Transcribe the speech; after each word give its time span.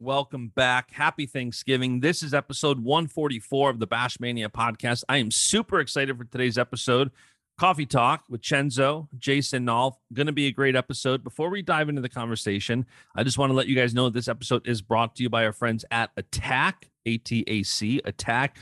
Welcome 0.00 0.48
back. 0.48 0.90
Happy 0.90 1.24
Thanksgiving. 1.24 2.00
This 2.00 2.24
is 2.24 2.34
episode 2.34 2.80
144 2.80 3.70
of 3.70 3.78
the 3.78 3.86
Bash 3.86 4.18
Mania 4.18 4.48
podcast. 4.48 5.04
I 5.08 5.18
am 5.18 5.30
super 5.30 5.78
excited 5.78 6.18
for 6.18 6.24
today's 6.24 6.58
episode. 6.58 7.12
Coffee 7.58 7.86
Talk 7.86 8.24
with 8.28 8.42
Chenzo, 8.42 9.06
Jason 9.16 9.64
Nolf. 9.64 9.94
Going 10.12 10.26
to 10.26 10.32
be 10.32 10.48
a 10.48 10.52
great 10.52 10.74
episode. 10.74 11.22
Before 11.22 11.48
we 11.48 11.62
dive 11.62 11.88
into 11.88 12.02
the 12.02 12.08
conversation, 12.08 12.86
I 13.14 13.22
just 13.22 13.38
want 13.38 13.50
to 13.50 13.54
let 13.54 13.68
you 13.68 13.76
guys 13.76 13.94
know 13.94 14.10
this 14.10 14.26
episode 14.26 14.66
is 14.66 14.82
brought 14.82 15.14
to 15.16 15.22
you 15.22 15.30
by 15.30 15.46
our 15.46 15.52
friends 15.52 15.84
at 15.92 16.10
Attack, 16.16 16.90
A 17.06 17.18
T 17.18 17.44
A 17.46 17.62
C, 17.62 18.00
Attack. 18.04 18.58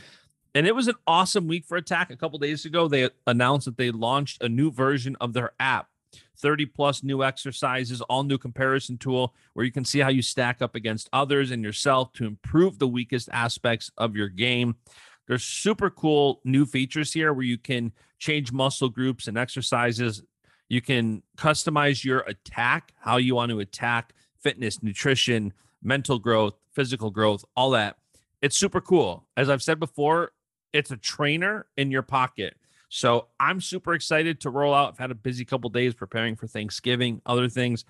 And 0.55 0.67
it 0.67 0.75
was 0.75 0.87
an 0.87 0.97
awesome 1.07 1.49
week 1.49 1.65
for 1.65 1.79
Attack. 1.79 2.11
A 2.11 2.17
couple 2.17 2.39
days 2.39 2.67
ago, 2.67 2.89
they 2.89 3.09
announced 3.27 3.65
that 3.65 3.79
they 3.79 3.91
launched 3.91 4.43
a 4.43 4.51
new 4.51 4.71
version 4.71 5.17
of 5.19 5.33
their 5.33 5.53
app. 5.59 5.89
30 6.37 6.67
plus 6.67 7.03
new 7.03 7.23
exercises, 7.23 8.01
all 8.03 8.25
new 8.25 8.39
comparison 8.39 8.99
tool 8.99 9.35
where 9.55 9.65
you 9.65 9.73
can 9.73 9.85
see 9.85 10.01
how 10.01 10.09
you 10.09 10.23
stack 10.23 10.61
up 10.61 10.75
against 10.75 11.09
others 11.13 11.51
and 11.51 11.63
yourself 11.63 12.13
to 12.15 12.27
improve 12.27 12.79
the 12.79 12.89
weakest 12.89 13.29
aspects 13.33 13.91
of 13.97 14.17
your 14.17 14.29
game. 14.29 14.77
There's 15.29 15.45
super 15.45 15.91
cool 15.91 16.41
new 16.45 16.67
features 16.67 17.13
here 17.13 17.33
where 17.33 17.45
you 17.45 17.59
can 17.59 17.93
change 18.19 18.53
muscle 18.53 18.89
groups 18.89 19.29
and 19.29 19.39
exercises. 19.39 20.23
You 20.69 20.81
can 20.81 21.23
customize 21.37 22.05
your 22.05 22.21
attack, 22.21 22.93
how 22.99 23.19
you 23.19 23.35
want 23.35 23.51
to 23.51 23.61
attack 23.61 24.15
fitness, 24.41 24.83
nutrition, 24.83 25.53
mental 25.83 26.19
growth, 26.19 26.55
physical 26.73 27.11
growth, 27.11 27.45
all 27.57 27.71
that. 27.71 27.97
It's 28.41 28.57
super 28.57 28.81
cool. 28.81 29.27
As 29.37 29.49
I've 29.49 29.63
said 29.63 29.79
before, 29.79 30.33
it's 30.73 30.91
a 30.91 30.97
trainer 30.97 31.67
in 31.77 31.91
your 31.91 32.03
pocket. 32.03 32.57
So 32.95 33.29
I'm 33.41 33.63
super 33.63 33.95
excited 33.95 34.39
to 34.43 34.51
roll 34.51 34.75
out. 34.75 34.93
I've 34.93 34.99
had 34.99 35.11
a 35.11 35.15
busy 35.15 35.47
couple 35.47 35.71
days 35.71 35.95
preparing 35.95 36.37
for 36.37 36.47
Thanksgiving, 36.47 37.23
other 37.25 37.49
things. 37.49 37.87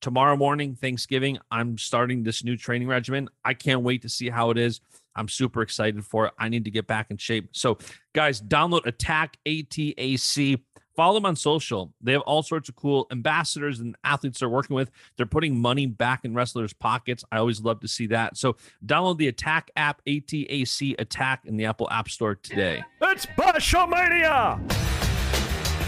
Tomorrow 0.00 0.36
morning, 0.36 0.76
Thanksgiving, 0.76 1.38
I'm 1.50 1.76
starting 1.76 2.22
this 2.22 2.44
new 2.44 2.56
training 2.56 2.86
regimen. 2.86 3.28
I 3.44 3.54
can't 3.54 3.82
wait 3.82 4.02
to 4.02 4.08
see 4.08 4.30
how 4.30 4.50
it 4.50 4.58
is. 4.58 4.80
I'm 5.16 5.26
super 5.26 5.60
excited 5.60 6.04
for 6.04 6.26
it. 6.26 6.34
I 6.38 6.48
need 6.48 6.66
to 6.66 6.70
get 6.70 6.86
back 6.86 7.10
in 7.10 7.16
shape. 7.16 7.48
So, 7.50 7.78
guys, 8.12 8.40
download 8.40 8.86
Attack 8.86 9.38
ATAC. 9.44 10.60
Follow 10.94 11.14
them 11.14 11.26
on 11.26 11.36
social. 11.36 11.92
They 12.00 12.12
have 12.12 12.22
all 12.22 12.42
sorts 12.42 12.68
of 12.68 12.76
cool 12.76 13.06
ambassadors 13.10 13.80
and 13.80 13.96
athletes 14.04 14.38
they're 14.40 14.48
working 14.48 14.76
with. 14.76 14.90
They're 15.16 15.26
putting 15.26 15.58
money 15.60 15.86
back 15.86 16.24
in 16.24 16.34
wrestlers' 16.34 16.72
pockets. 16.72 17.24
I 17.32 17.38
always 17.38 17.60
love 17.60 17.80
to 17.80 17.88
see 17.88 18.06
that. 18.08 18.36
So, 18.36 18.56
download 18.84 19.18
the 19.18 19.28
Attack 19.28 19.70
app, 19.76 20.00
ATAC 20.06 20.94
Attack, 20.98 21.46
in 21.46 21.56
the 21.56 21.64
Apple 21.64 21.88
App 21.90 22.08
Store 22.08 22.36
today. 22.36 22.84
It's 23.02 23.26
Bashamania! 23.26 24.60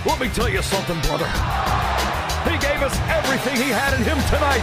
Let 0.05 0.21
me 0.21 0.29
tell 0.29 0.49
you 0.49 0.63
something, 0.63 1.01
brother. 1.03 1.27
He 2.51 2.59
gave 2.59 2.83
us 2.83 2.97
everything 3.09 3.57
he 3.57 3.71
had 3.71 3.95
in 3.95 4.03
him 4.05 4.19
tonight. 4.31 4.63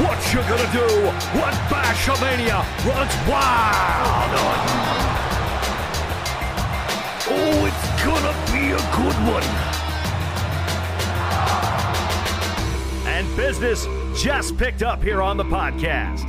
What 0.00 0.18
you 0.32 0.40
gonna 0.48 0.72
do 0.72 0.86
when 1.36 1.52
Bashamania 1.68 2.64
runs 2.88 3.14
wild 3.28 4.32
on 4.40 4.58
you? 4.64 5.20
Oh, 7.32 7.66
it's 7.66 7.84
gonna 8.02 8.34
be 8.60 8.66
a 8.72 8.76
good 8.76 9.16
one. 9.26 9.42
And 13.06 13.36
business 13.36 13.86
just 14.22 14.56
picked 14.58 14.82
up 14.82 15.02
here 15.02 15.22
on 15.22 15.36
the 15.38 15.44
podcast. 15.44 16.26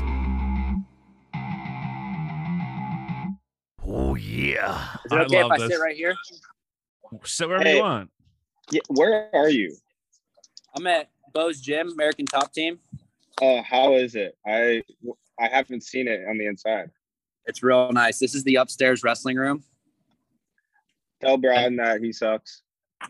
Oh, 3.85 4.15
yeah. 4.15 4.87
Is 5.05 5.11
it 5.11 5.15
I 5.15 5.21
okay 5.23 5.37
if 5.37 5.43
love 5.43 5.51
I 5.51 5.57
this. 5.57 5.69
sit 5.69 5.79
right 5.81 5.95
here? 5.95 6.15
Sit 7.25 7.47
wherever 7.49 7.63
Hey. 7.65 7.75
you 7.77 7.81
want. 7.81 8.09
Yeah, 8.71 8.81
where 8.89 9.29
are 9.35 9.49
you? 9.49 9.75
I'm 10.77 10.87
at 10.87 11.09
Bo's 11.33 11.59
Gym, 11.59 11.91
American 11.91 12.25
Top 12.25 12.53
Team. 12.53 12.79
Uh, 13.41 13.61
how 13.61 13.95
is 13.95 14.15
it? 14.15 14.37
I 14.47 14.81
I 15.39 15.47
haven't 15.49 15.83
seen 15.83 16.07
it 16.07 16.21
on 16.29 16.37
the 16.37 16.45
inside. 16.45 16.91
It's 17.45 17.61
real 17.61 17.91
nice. 17.91 18.19
This 18.19 18.33
is 18.35 18.43
the 18.45 18.55
upstairs 18.55 19.03
wrestling 19.03 19.35
room. 19.35 19.63
Tell 21.21 21.37
Brian 21.37 21.75
that 21.77 22.01
he 22.01 22.11
sucks. 22.11 22.63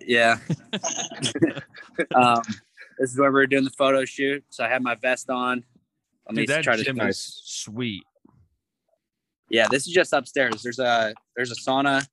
Yeah. 0.06 0.38
um, 2.16 2.42
this 3.00 3.12
is 3.12 3.20
where 3.20 3.32
we're 3.32 3.48
doing 3.48 3.64
the 3.64 3.72
photo 3.72 4.06
shoot. 4.06 4.44
So 4.50 4.64
I 4.64 4.70
have 4.70 4.82
my 4.82 4.96
vest 4.96 5.30
on. 5.30 5.64
Let 6.28 6.36
me 6.36 6.42
Dude, 6.44 6.50
that 6.50 6.64
try 6.64 6.76
to. 6.76 6.84
gym 6.84 7.00
is 7.02 7.42
sweet. 7.44 8.04
Yeah, 9.50 9.68
this 9.70 9.88
is 9.88 9.94
just 9.94 10.14
upstairs. 10.14 10.62
There's 10.64 10.80
a 10.80 11.14
there's 11.36 11.52
a 11.52 11.56
sauna 11.56 12.08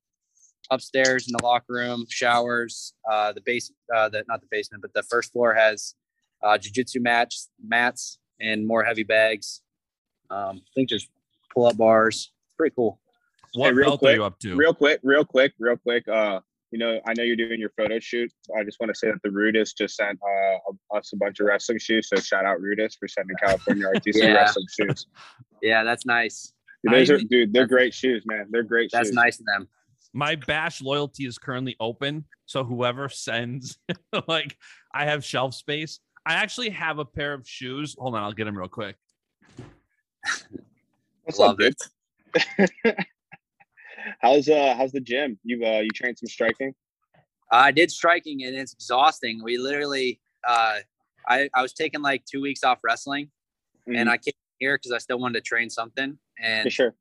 upstairs 0.70 1.28
in 1.28 1.34
the 1.38 1.44
locker 1.44 1.74
room, 1.74 2.04
showers. 2.08 2.94
Uh, 3.08 3.32
the 3.32 3.40
base, 3.40 3.70
uh, 3.94 4.08
the 4.08 4.24
not 4.28 4.40
the 4.40 4.48
basement, 4.50 4.82
but 4.82 4.92
the 4.92 5.02
first 5.04 5.32
floor 5.32 5.54
has 5.54 5.94
uh, 6.42 6.58
jujitsu 6.58 7.00
mats, 7.00 7.48
mats, 7.62 8.18
and 8.40 8.66
more 8.66 8.82
heavy 8.82 9.04
bags. 9.04 9.62
Um, 10.30 10.62
I 10.64 10.70
think 10.74 10.88
there's 10.88 11.08
pull 11.54 11.66
up 11.66 11.76
bars. 11.76 12.32
Pretty 12.56 12.74
cool. 12.74 12.98
What 13.54 13.74
real 13.74 13.86
belt 13.90 13.94
are 13.94 13.98
quick, 13.98 14.16
you 14.16 14.24
up 14.24 14.38
to? 14.40 14.56
Real 14.56 14.74
quick, 14.74 15.00
real 15.02 15.24
quick, 15.24 15.52
real 15.58 15.76
quick. 15.76 16.06
Uh, 16.08 16.40
you 16.70 16.78
know, 16.78 17.00
I 17.06 17.14
know 17.14 17.22
you're 17.22 17.36
doing 17.36 17.58
your 17.58 17.70
photo 17.76 17.98
shoot. 17.98 18.30
I 18.56 18.62
just 18.62 18.78
want 18.78 18.92
to 18.92 18.98
say 18.98 19.08
that 19.10 19.22
the 19.22 19.30
Rudis 19.30 19.70
just 19.76 19.96
sent 19.96 20.18
uh, 20.22 20.96
us 20.96 21.12
a 21.14 21.16
bunch 21.16 21.40
of 21.40 21.46
wrestling 21.46 21.78
shoes. 21.78 22.08
So 22.08 22.16
shout 22.20 22.44
out 22.44 22.58
Rudis 22.58 22.94
for 22.98 23.08
sending 23.08 23.36
California 23.42 23.86
RTC 23.86 24.12
Yeah. 24.16 24.32
wrestling 24.34 24.66
shoes. 24.78 25.06
Yeah, 25.60 25.82
that's 25.82 26.06
nice. 26.06 26.52
Dude, 26.84 26.94
those 26.94 27.10
I- 27.10 27.14
are, 27.14 27.18
dude, 27.18 27.52
they're 27.52 27.66
great 27.66 27.92
shoes, 27.92 28.22
man. 28.26 28.46
They're 28.50 28.62
great 28.62 28.90
That's 28.92 29.08
shoes. 29.08 29.14
nice 29.14 29.40
of 29.40 29.46
them. 29.46 29.68
my 30.14 30.36
bash 30.36 30.80
loyalty 30.80 31.26
is 31.26 31.36
currently 31.36 31.74
open 31.80 32.24
so 32.46 32.62
whoever 32.64 33.08
sends 33.10 33.78
like 34.28 34.56
i 34.94 35.04
have 35.04 35.22
shelf 35.22 35.52
space 35.54 36.00
i 36.24 36.32
actually 36.34 36.70
have 36.70 36.98
a 36.98 37.04
pair 37.04 37.34
of 37.34 37.46
shoes 37.46 37.94
hold 37.98 38.14
on 38.14 38.22
i'll 38.22 38.32
get 38.32 38.44
them 38.46 38.56
real 38.56 38.68
quick 38.68 38.96
What's 41.24 41.38
Love 41.38 41.58
up, 41.60 41.74
dude? 42.86 42.96
How's 44.20 44.48
uh 44.48 44.74
how's 44.76 44.92
the 44.92 45.00
gym? 45.00 45.38
You 45.44 45.64
uh 45.64 45.80
you 45.80 45.90
trained 45.94 46.18
some 46.18 46.28
striking? 46.28 46.74
I 47.50 47.70
did 47.70 47.90
striking 47.90 48.44
and 48.44 48.54
it's 48.54 48.72
exhausting. 48.72 49.42
We 49.42 49.56
literally, 49.58 50.20
uh, 50.46 50.80
I, 51.26 51.48
I 51.54 51.62
was 51.62 51.72
taking 51.72 52.02
like 52.02 52.24
two 52.24 52.40
weeks 52.40 52.62
off 52.62 52.80
wrestling 52.82 53.30
and 53.86 54.10
I 54.10 54.18
came 54.18 54.34
here 54.58 54.76
because 54.76 54.92
I 54.92 54.98
still 54.98 55.18
wanted 55.18 55.38
to 55.38 55.40
train 55.40 55.70
something. 55.70 56.18
For 56.36 56.44
And 56.44 56.70
sure. 56.70 56.94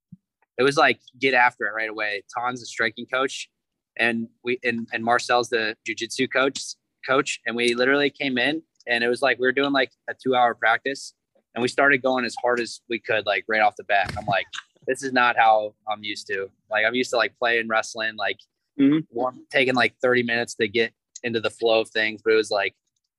it 0.57 0.63
was 0.63 0.77
like, 0.77 0.99
get 1.19 1.33
after 1.33 1.65
it 1.65 1.73
right 1.73 1.89
away. 1.89 2.23
Ton's 2.33 2.61
the 2.61 2.65
striking 2.65 3.05
coach 3.05 3.49
and 3.97 4.29
we, 4.43 4.57
and, 4.63 4.87
and 4.93 5.03
Marcel's 5.03 5.49
the 5.49 5.75
jujitsu 5.85 6.31
coach, 6.31 6.61
coach. 7.05 7.41
And 7.45 7.55
we 7.55 7.73
literally 7.73 8.09
came 8.09 8.37
in 8.37 8.61
and 8.87 9.03
it 9.03 9.09
was 9.09 9.21
like, 9.21 9.39
we 9.39 9.47
were 9.47 9.51
doing 9.51 9.73
like 9.73 9.91
a 10.09 10.13
two 10.13 10.33
hour 10.33 10.55
practice 10.55 11.13
and 11.55 11.61
we 11.61 11.67
started 11.67 12.01
going 12.01 12.23
as 12.23 12.35
hard 12.41 12.61
as 12.61 12.79
we 12.89 12.99
could, 12.99 13.25
like 13.25 13.43
right 13.49 13.61
off 13.61 13.75
the 13.75 13.83
bat. 13.83 14.13
I'm 14.17 14.25
like, 14.27 14.45
this 14.87 15.03
is 15.03 15.11
not 15.13 15.37
how 15.37 15.73
I'm 15.87 16.03
used 16.03 16.27
to. 16.27 16.49
Like, 16.71 16.85
I'm 16.85 16.95
used 16.95 17.09
to 17.11 17.17
like 17.17 17.37
playing 17.37 17.67
wrestling, 17.67 18.15
like 18.15 18.39
Mhm. 18.79 19.05
warm, 19.11 19.45
taking 19.51 19.75
like 19.75 19.95
30 20.01 20.23
minutes 20.23 20.55
to 20.55 20.67
get 20.67 20.93
into 21.23 21.39
the 21.41 21.49
flow 21.49 21.81
of 21.81 21.89
things. 21.89 22.21
But 22.23 22.33
it 22.33 22.37
was 22.37 22.51
like, 22.51 22.75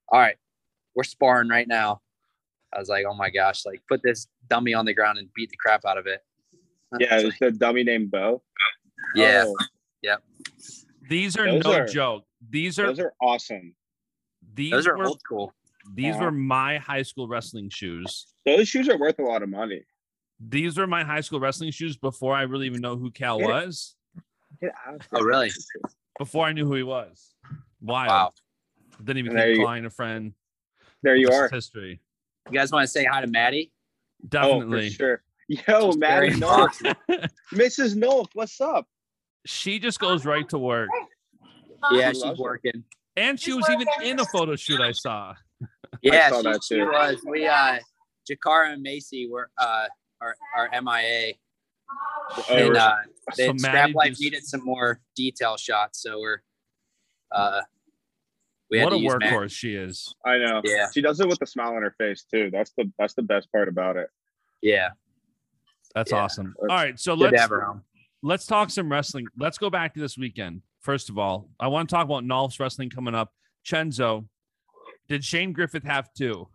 all 0.08 0.18
right, 0.20 0.36
we're 0.94 1.04
sparring 1.04 1.48
right 1.48 1.68
now. 1.68 2.00
I 2.72 2.78
was 2.78 2.88
like, 2.88 3.04
oh 3.08 3.14
my 3.14 3.30
gosh, 3.30 3.64
like 3.66 3.82
put 3.88 4.02
this 4.02 4.26
dummy 4.48 4.72
on 4.74 4.84
the 4.86 4.94
ground 4.94 5.18
and 5.18 5.28
beat 5.34 5.50
the 5.50 5.56
crap 5.56 5.84
out 5.84 5.98
of 5.98 6.06
it. 6.06 6.20
Yeah, 6.98 7.16
It's 7.16 7.24
it's 7.28 7.38
the 7.38 7.50
dummy 7.50 7.84
named 7.84 8.10
Bo. 8.10 8.42
Yeah. 9.14 9.44
Oh, 9.46 10.16
these 11.08 11.36
are 11.36 11.46
Those 11.50 11.64
no 11.64 11.72
are- 11.72 11.86
joke 11.86 12.24
these 12.50 12.78
are 12.78 12.86
those 12.86 13.00
are 13.00 13.14
awesome. 13.20 13.74
these 14.54 14.70
Those 14.70 14.86
are 14.86 14.96
were 14.96 15.06
old 15.06 15.20
school. 15.20 15.54
these 15.94 16.14
Uh-huh. 16.14 16.26
were 16.26 16.30
my 16.32 16.78
high 16.78 17.02
school 17.02 17.26
wrestling 17.28 17.68
shoes 17.70 18.26
Those 18.46 18.68
shoes 18.68 18.88
are 18.88 18.98
worth 18.98 19.18
a 19.18 19.22
lot 19.22 19.42
of 19.42 19.48
money. 19.48 19.82
These 20.40 20.78
were 20.78 20.86
my 20.86 21.02
high 21.04 21.20
school 21.20 21.40
wrestling 21.40 21.70
shoes 21.72 21.96
before 21.96 22.34
i 22.34 22.42
really 22.42 22.66
even 22.66 22.80
know 22.80 22.96
who 22.96 23.10
Cael 23.10 23.40
Yeah. 23.40 23.46
was 23.64 23.96
Oh, 25.12 25.20
really? 25.22 25.50
before 26.18 26.46
i 26.46 26.52
knew 26.52 26.66
who 26.66 26.74
he 26.74 26.82
was 26.82 27.34
wild 27.80 28.08
Wow. 28.08 28.32
then 29.00 29.16
he 29.16 29.20
And 29.22 29.30
became 29.30 29.36
there 29.38 29.50
you- 29.82 29.86
a 29.86 29.90
friend 29.90 30.32
There 31.02 31.16
you 31.16 31.28
Rest 31.28 31.38
are. 31.40 31.48
history 31.50 32.00
You 32.50 32.58
guys 32.58 32.72
want 32.72 32.84
to 32.84 32.88
say 32.88 33.04
hi 33.04 33.20
to 33.20 33.26
Maddie? 33.26 33.72
Oh, 34.24 34.26
for 34.26 34.28
definitely 34.28 34.90
sure. 34.90 35.22
Yo, 35.48 35.90
She's 35.90 35.96
Maddie 35.98 36.28
very 36.28 36.36
North. 36.40 36.78
Mrs. 37.54 37.94
North, 37.96 38.28
what's 38.34 38.60
up? 38.60 38.86
she 39.46 39.78
just 39.78 39.98
goes 40.00 40.24
right 40.26 40.48
to 40.48 40.58
work 40.58 40.88
Yeah, 41.92 42.12
she's 42.12 42.38
working. 42.38 42.84
and 43.16 43.38
she 43.40 43.52
was 43.52 43.68
even 43.70 43.86
in 44.02 44.18
a 44.20 44.24
photo 44.24 44.56
shoot 44.56 44.80
i 44.80 44.92
saw 44.92 45.34
Yeah, 46.02 46.28
saw 46.30 46.38
she, 46.38 46.42
that 46.44 46.64
she 46.64 46.80
was. 46.82 47.22
We 47.26 47.46
uh, 47.46 47.78
Jakara 48.28 48.72
and 48.74 48.82
Macy 48.82 49.28
were 49.28 49.50
uh 49.58 49.86
are 50.20 50.36
are 50.56 50.68
MIA. 50.82 51.34
Oh, 52.36 52.44
And 52.50 52.76
uh 52.76 52.94
So 53.32 53.46
the 53.46 53.52
Maddie 53.54 53.58
scrap 53.58 53.94
life 53.94 54.08
just- 54.10 54.20
needed 54.20 54.44
some 54.44 54.64
more 54.64 55.00
detail 55.16 55.56
shots, 55.56 56.02
so 56.02 56.20
we're 56.20 56.42
uh 57.32 57.60
we 58.70 58.78
had 58.78 58.84
what 58.84 58.90
to 58.90 58.96
a 58.96 59.00
use 59.00 59.16
Matt. 59.18 59.32
workhorse 59.32 59.52
she 59.52 59.74
is. 59.74 60.14
I 60.26 60.36
know. 60.38 60.60
Yeah. 60.64 60.88
She 60.92 61.00
does 61.00 61.20
it 61.20 61.28
with 61.28 61.40
a 61.40 61.46
smile 61.46 61.74
on 61.74 61.82
her 61.82 61.94
face 61.98 62.24
too. 62.30 62.50
That's 62.52 62.72
the 62.76 62.90
that's 62.98 63.14
the 63.14 63.22
best 63.22 63.50
part 63.52 63.68
about 63.68 63.96
it. 63.96 64.08
Yeah, 64.60 64.90
That's 65.94 66.10
Yeah. 66.12 66.18
awesome. 66.18 66.54
All 66.60 66.66
right, 66.68 66.98
so 66.98 67.14
good 67.16 67.30
let's 67.32 67.40
have 67.40 67.50
her 67.50 67.60
home. 67.62 67.84
let's 68.22 68.44
talk 68.44 68.70
some 68.70 68.90
wrestling. 68.90 69.26
Let's 69.38 69.56
go 69.56 69.70
back 69.70 69.94
to 69.94 70.00
this 70.00 70.18
weekend. 70.18 70.62
First 70.80 71.08
of 71.10 71.16
all, 71.18 71.48
I 71.60 71.68
want 71.68 71.88
to 71.88 71.94
talk 71.94 72.04
about 72.04 72.24
Nolf's 72.24 72.58
wrestling 72.60 72.90
coming 72.90 73.14
up. 73.14 73.32
Chenzo, 73.64 74.26
did 75.08 75.24
Shane 75.24 75.52
Griffith 75.52 75.84
have 75.84 76.12
two? 76.12 76.48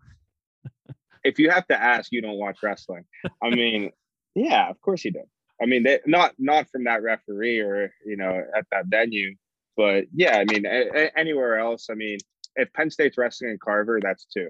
If 1.24 1.40
you 1.40 1.50
have 1.50 1.68
to 1.68 1.82
ask, 1.82 2.12
you 2.12 2.22
don't 2.22 2.38
watch 2.38 2.58
wrestling. 2.64 3.06
I 3.42 3.50
mean, 3.50 3.92
yeah, 4.36 4.70
of 4.70 4.80
course 4.82 5.02
he 5.02 5.12
did. 5.12 5.24
I 5.62 5.66
mean, 5.66 5.84
they, 5.84 6.00
not 6.06 6.34
not 6.38 6.70
from 6.70 6.84
that 6.86 7.04
referee 7.04 7.60
or 7.60 7.94
you 8.06 8.18
know 8.18 8.44
at 8.56 8.66
that 8.72 8.88
venue, 8.88 9.36
but 9.78 10.06
yeah, 10.14 10.38
I 10.38 10.46
mean 10.46 10.66
a, 10.66 10.90
a- 10.94 11.18
anywhere 11.18 11.58
else. 11.58 11.88
I 11.90 11.94
mean, 11.96 12.18
if 12.56 12.72
Penn 12.74 12.90
State's 12.90 13.18
wrestling 13.18 13.52
in 13.52 13.60
Carver, 13.64 14.00
that's 14.02 14.26
two. 14.26 14.50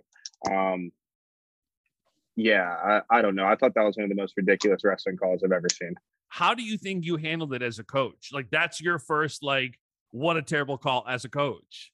Um, 0.50 0.92
yeah, 2.36 3.02
I, 3.12 3.18
I 3.18 3.22
don't 3.22 3.36
know. 3.36 3.46
I 3.46 3.56
thought 3.56 3.76
that 3.76 3.84
was 3.84 3.96
one 3.96 4.06
of 4.06 4.10
the 4.10 4.16
most 4.16 4.34
ridiculous 4.36 4.84
wrestling 4.84 5.18
calls 5.18 5.44
I've 5.44 5.52
ever 5.52 5.68
seen. 5.72 5.94
How 6.30 6.56
do 6.56 6.64
you 6.64 6.78
think 6.78 7.06
you 7.06 7.18
handled 7.18 7.54
it 7.54 7.62
as 7.62 7.78
a 7.78 7.84
coach? 7.84 8.30
Like 8.34 8.50
that's 8.50 8.82
your 8.82 8.98
first 8.98 9.44
like 9.44 9.78
what 10.12 10.38
a 10.38 10.42
terrible 10.42 10.78
call 10.78 11.06
as 11.08 11.26
a 11.26 11.30
coach. 11.30 11.92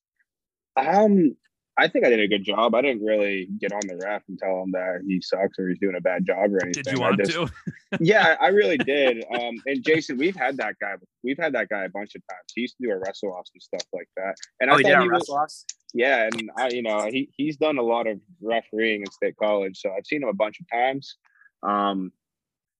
Um, 0.77 1.35
I 1.79 1.87
think 1.87 2.05
I 2.05 2.09
did 2.09 2.19
a 2.19 2.27
good 2.27 2.43
job. 2.43 2.75
I 2.75 2.81
didn't 2.81 3.03
really 3.05 3.47
get 3.59 3.71
on 3.71 3.79
the 3.87 3.95
ref 4.03 4.21
and 4.27 4.37
tell 4.37 4.61
him 4.63 4.71
that 4.73 5.01
he 5.07 5.21
sucks 5.21 5.57
or 5.57 5.69
he's 5.69 5.79
doing 5.79 5.95
a 5.97 6.01
bad 6.01 6.25
job 6.25 6.51
or 6.53 6.61
anything. 6.63 6.83
Did 6.83 6.93
you 6.93 6.99
want 6.99 7.17
just- 7.19 7.31
to? 7.31 7.47
yeah, 7.99 8.35
I 8.41 8.47
really 8.49 8.77
did. 8.95 9.23
Um, 9.33 9.55
and 9.65 9.83
Jason, 9.83 10.17
we've 10.17 10.35
had 10.35 10.57
that 10.57 10.75
guy. 10.79 10.93
We've 11.23 11.37
had 11.39 11.53
that 11.53 11.69
guy 11.69 11.85
a 11.85 11.89
bunch 11.89 12.15
of 12.15 12.21
times. 12.29 12.43
He 12.53 12.61
used 12.61 12.75
to 12.77 12.83
do 12.87 12.91
our 12.91 12.99
wrestle 12.99 13.31
offs 13.31 13.51
and 13.53 13.61
stuff 13.61 13.87
like 13.93 14.09
that. 14.17 14.35
And 14.59 14.69
Oh, 14.69 14.73
I 14.73 14.77
he 14.77 14.83
did 14.83 14.93
thought 14.93 15.01
he 15.03 15.09
was, 15.09 15.19
wrestle 15.21 15.35
offs? 15.37 15.65
yeah, 15.93 16.29
and 16.31 16.51
I, 16.57 16.69
you 16.69 16.83
know, 16.83 17.07
he 17.09 17.29
he's 17.37 17.57
done 17.57 17.77
a 17.77 17.83
lot 17.83 18.05
of 18.07 18.19
refereeing 18.41 19.01
in 19.01 19.11
state 19.11 19.35
college, 19.37 19.79
so 19.79 19.91
I've 19.91 20.05
seen 20.05 20.21
him 20.23 20.29
a 20.29 20.33
bunch 20.33 20.59
of 20.59 20.65
times. 20.71 21.15
Um, 21.63 22.11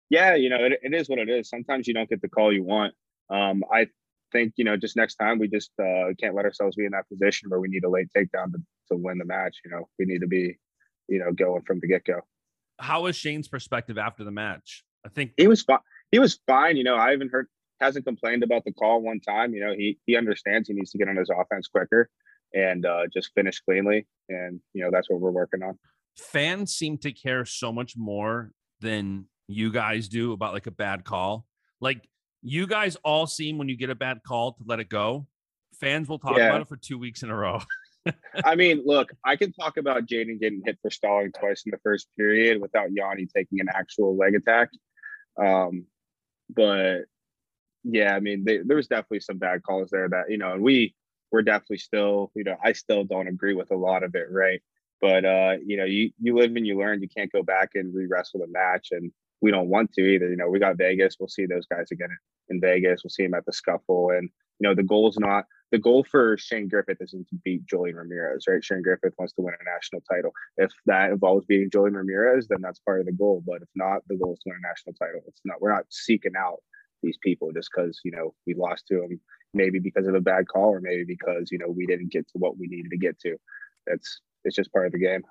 yeah, 0.10 0.36
you 0.36 0.50
know, 0.50 0.58
it, 0.64 0.80
it 0.84 0.94
is 0.94 1.08
what 1.10 1.20
it 1.20 1.30
is. 1.30 1.50
Sometimes 1.50 1.88
you 1.88 1.94
don't 1.94 2.10
get 2.10 2.22
the 2.22 2.30
call 2.30 2.52
you 2.52 2.64
want. 2.64 2.94
Um, 3.30 3.64
I 3.74 3.88
think 4.32 4.54
you 4.58 4.66
know, 4.66 4.76
just 4.78 4.96
next 4.96 5.16
time 5.16 5.40
we 5.40 5.48
just 5.48 5.72
uh, 5.82 6.14
can't 6.20 6.36
let 6.36 6.46
ourselves 6.46 6.76
be 6.76 6.86
in 6.86 6.92
that 6.92 7.08
position 7.10 7.50
where 7.50 7.60
we 7.60 7.68
need 7.70 7.84
a 7.84 7.90
late 7.90 8.08
takedown 8.16 8.52
to 8.52 8.60
to 8.92 8.98
win 8.98 9.18
the 9.18 9.26
match. 9.26 9.58
You 9.66 9.72
know, 9.72 9.90
we 9.98 10.06
need 10.06 10.20
to 10.22 10.28
be, 10.28 10.58
you 11.08 11.20
know, 11.20 11.32
going 11.32 11.62
from 11.64 11.80
the 11.80 11.88
get 11.88 12.06
go. 12.06 12.22
How 12.80 13.04
was 13.04 13.16
Shane's 13.16 13.48
perspective 13.48 13.98
after 13.98 14.24
the 14.24 14.32
match? 14.32 14.84
I 15.06 15.10
think 15.10 15.32
he 15.38 15.48
was 15.48 15.62
fine. 15.64 15.80
He 16.12 16.20
was 16.20 16.40
fine. 16.48 16.78
You 16.78 16.84
know, 16.84 16.96
I 16.96 17.12
haven't 17.12 17.32
heard 17.32 17.48
hasn't 17.82 18.06
complained 18.06 18.44
about 18.44 18.66
the 18.66 18.74
call 18.74 19.02
one 19.02 19.20
time. 19.22 19.54
You 19.54 19.66
know, 19.66 19.74
he 19.74 19.98
he 20.06 20.16
understands 20.18 20.68
he 20.68 20.74
needs 20.74 20.92
to 20.92 20.98
get 20.98 21.08
on 21.08 21.16
his 21.16 21.30
offense 21.30 21.68
quicker 21.68 22.10
and 22.54 22.86
uh, 22.86 23.04
just 23.14 23.32
finish 23.36 23.60
cleanly. 23.62 24.08
And 24.28 24.60
you 24.74 24.84
know, 24.84 24.90
that's 24.92 25.10
what 25.10 25.20
we're 25.22 25.32
working 25.32 25.62
on. 25.64 25.78
fans 26.18 26.74
seem 26.76 26.98
to 27.00 27.12
care 27.12 27.46
so 27.46 27.72
much 27.72 27.96
more 27.98 28.52
than 28.82 29.26
you 29.48 29.72
guys 29.72 30.08
do 30.10 30.32
about 30.34 30.54
like 30.54 30.68
a 30.68 30.72
bad 30.72 31.04
call. 31.06 31.46
Like 31.82 32.08
you 32.42 32.68
guys 32.68 32.96
all 33.04 33.28
seem 33.28 33.58
when 33.58 33.68
you 33.70 33.76
get 33.78 33.90
a 33.90 33.96
bad 33.96 34.20
call 34.26 34.54
to 34.54 34.64
let 34.66 34.80
it 34.80 34.90
go. 34.90 35.28
Fans 35.80 36.08
will 36.10 36.20
talk 36.20 36.38
Yeah. 36.38 36.48
about 36.50 36.62
it 36.62 36.68
for 36.68 36.78
two 36.78 36.98
weeks 36.98 37.24
in 37.24 37.30
a 37.30 37.36
row. 37.36 37.60
I 38.46 38.56
mean, 38.56 38.84
look, 38.86 39.12
I 39.24 39.36
can 39.36 39.52
talk 39.52 39.78
about 39.78 40.06
Jaden 40.06 40.40
getting 40.40 40.62
hit 40.66 40.80
for 40.82 40.90
stalling 40.90 41.32
twice 41.32 41.64
in 41.66 41.72
the 41.72 41.80
first 41.84 42.08
period 42.18 42.62
without 42.62 42.92
Yanni 42.92 43.28
taking 43.28 43.60
an 43.60 43.68
actual 43.74 44.16
leg 44.16 44.36
attack. 44.36 44.70
Um, 45.42 45.86
but 46.50 47.02
yeah, 47.84 48.16
I 48.16 48.20
mean, 48.20 48.44
they, 48.44 48.60
there 48.60 48.78
was 48.78 48.88
definitely 48.88 49.22
some 49.22 49.38
bad 49.38 49.64
calls 49.64 49.90
there 49.90 50.10
that 50.10 50.30
you 50.30 50.38
know, 50.38 50.54
and 50.54 50.62
we 50.62 50.96
were 51.32 51.42
definitely 51.42 51.78
still, 51.78 52.32
you 52.36 52.44
know, 52.44 52.58
I 52.64 52.74
still 52.74 53.04
don't 53.04 53.28
agree 53.28 53.54
with 53.54 53.72
a 53.72 53.76
lot 53.78 54.04
of 54.04 54.16
it, 54.16 54.28
right? 54.32 54.62
But 55.02 55.26
uh, 55.26 55.58
you 55.66 55.78
know, 55.78 55.86
you 55.86 56.12
you 56.22 56.36
live 56.36 56.56
and 56.56 56.68
you 56.68 56.78
learn. 56.78 57.02
You 57.02 57.08
can't 57.08 57.32
go 57.32 57.44
back 57.44 57.72
and 57.76 57.94
re-wrestle 57.94 58.42
the 58.42 58.48
match, 58.48 58.90
and 58.92 59.12
we 59.42 59.52
don't 59.52 59.70
want 59.70 59.94
to 59.94 60.02
either. 60.02 60.30
You 60.30 60.38
know, 60.38 60.50
we 60.50 60.60
got 60.60 60.78
Vegas. 60.78 61.16
We'll 61.20 61.30
see 61.30 61.46
those 61.46 61.66
guys 61.68 61.88
again 61.92 62.10
in 62.50 62.60
Vegas. 62.60 63.02
We'll 63.04 63.12
see 63.12 63.24
them 63.24 63.34
at 63.34 63.46
the 63.46 63.54
scuffle, 63.54 64.10
and 64.12 64.30
you 64.60 64.68
know, 64.68 64.76
the 64.76 64.84
goal 64.84 65.10
is 65.10 65.18
not 65.18 65.46
the 65.72 65.78
goal 65.78 66.04
for 66.04 66.38
Shane 66.38 66.68
Griffith 66.68 66.98
isn't 67.00 67.28
to 67.30 67.36
beat 67.44 67.66
Julian 67.66 67.96
Ramirez, 67.96 68.46
right? 68.48 68.64
Shane 68.64 68.82
Griffith 68.82 69.14
wants 69.20 69.34
to 69.34 69.42
win 69.42 69.54
a 69.54 69.64
national 69.72 70.02
title. 70.12 70.32
If 70.58 70.72
that 70.88 71.12
involves 71.12 71.46
beating 71.46 71.70
Julian 71.70 71.96
Ramirez, 71.96 72.48
then 72.48 72.60
that's 72.62 72.80
part 72.80 73.02
of 73.02 73.06
the 73.06 73.12
goal. 73.12 73.44
But 73.46 73.62
if 73.62 73.70
not, 73.76 74.02
the 74.08 74.18
goal 74.18 74.34
is 74.34 74.40
to 74.40 74.50
win 74.50 74.60
a 74.64 74.68
national 74.68 74.96
title. 74.96 75.22
It's 75.28 75.42
not. 75.46 75.62
We're 75.62 75.74
not 75.74 75.86
seeking 75.90 76.34
out 76.38 76.60
these 77.04 77.18
people 77.24 77.52
just 77.54 77.70
because 77.74 78.00
you 78.04 78.12
know 78.12 78.34
we 78.48 78.56
lost 78.56 78.88
to 78.88 78.96
them, 78.96 79.20
maybe 79.54 79.80
because 79.80 80.08
of 80.08 80.16
a 80.16 80.22
bad 80.22 80.48
call, 80.48 80.70
or 80.70 80.82
maybe 80.82 81.04
because 81.06 81.50
you 81.52 81.60
know 81.60 81.70
we 81.70 81.86
didn't 81.86 82.12
get 82.12 82.28
to 82.30 82.38
what 82.40 82.58
we 82.58 82.68
needed 82.68 82.90
to 82.92 82.98
get 82.98 83.20
to. 83.20 83.38
That's 83.86 84.22
it's 84.44 84.56
just 84.56 84.72
part 84.72 84.88
of 84.88 84.92
the 84.94 85.00
game. 85.00 85.24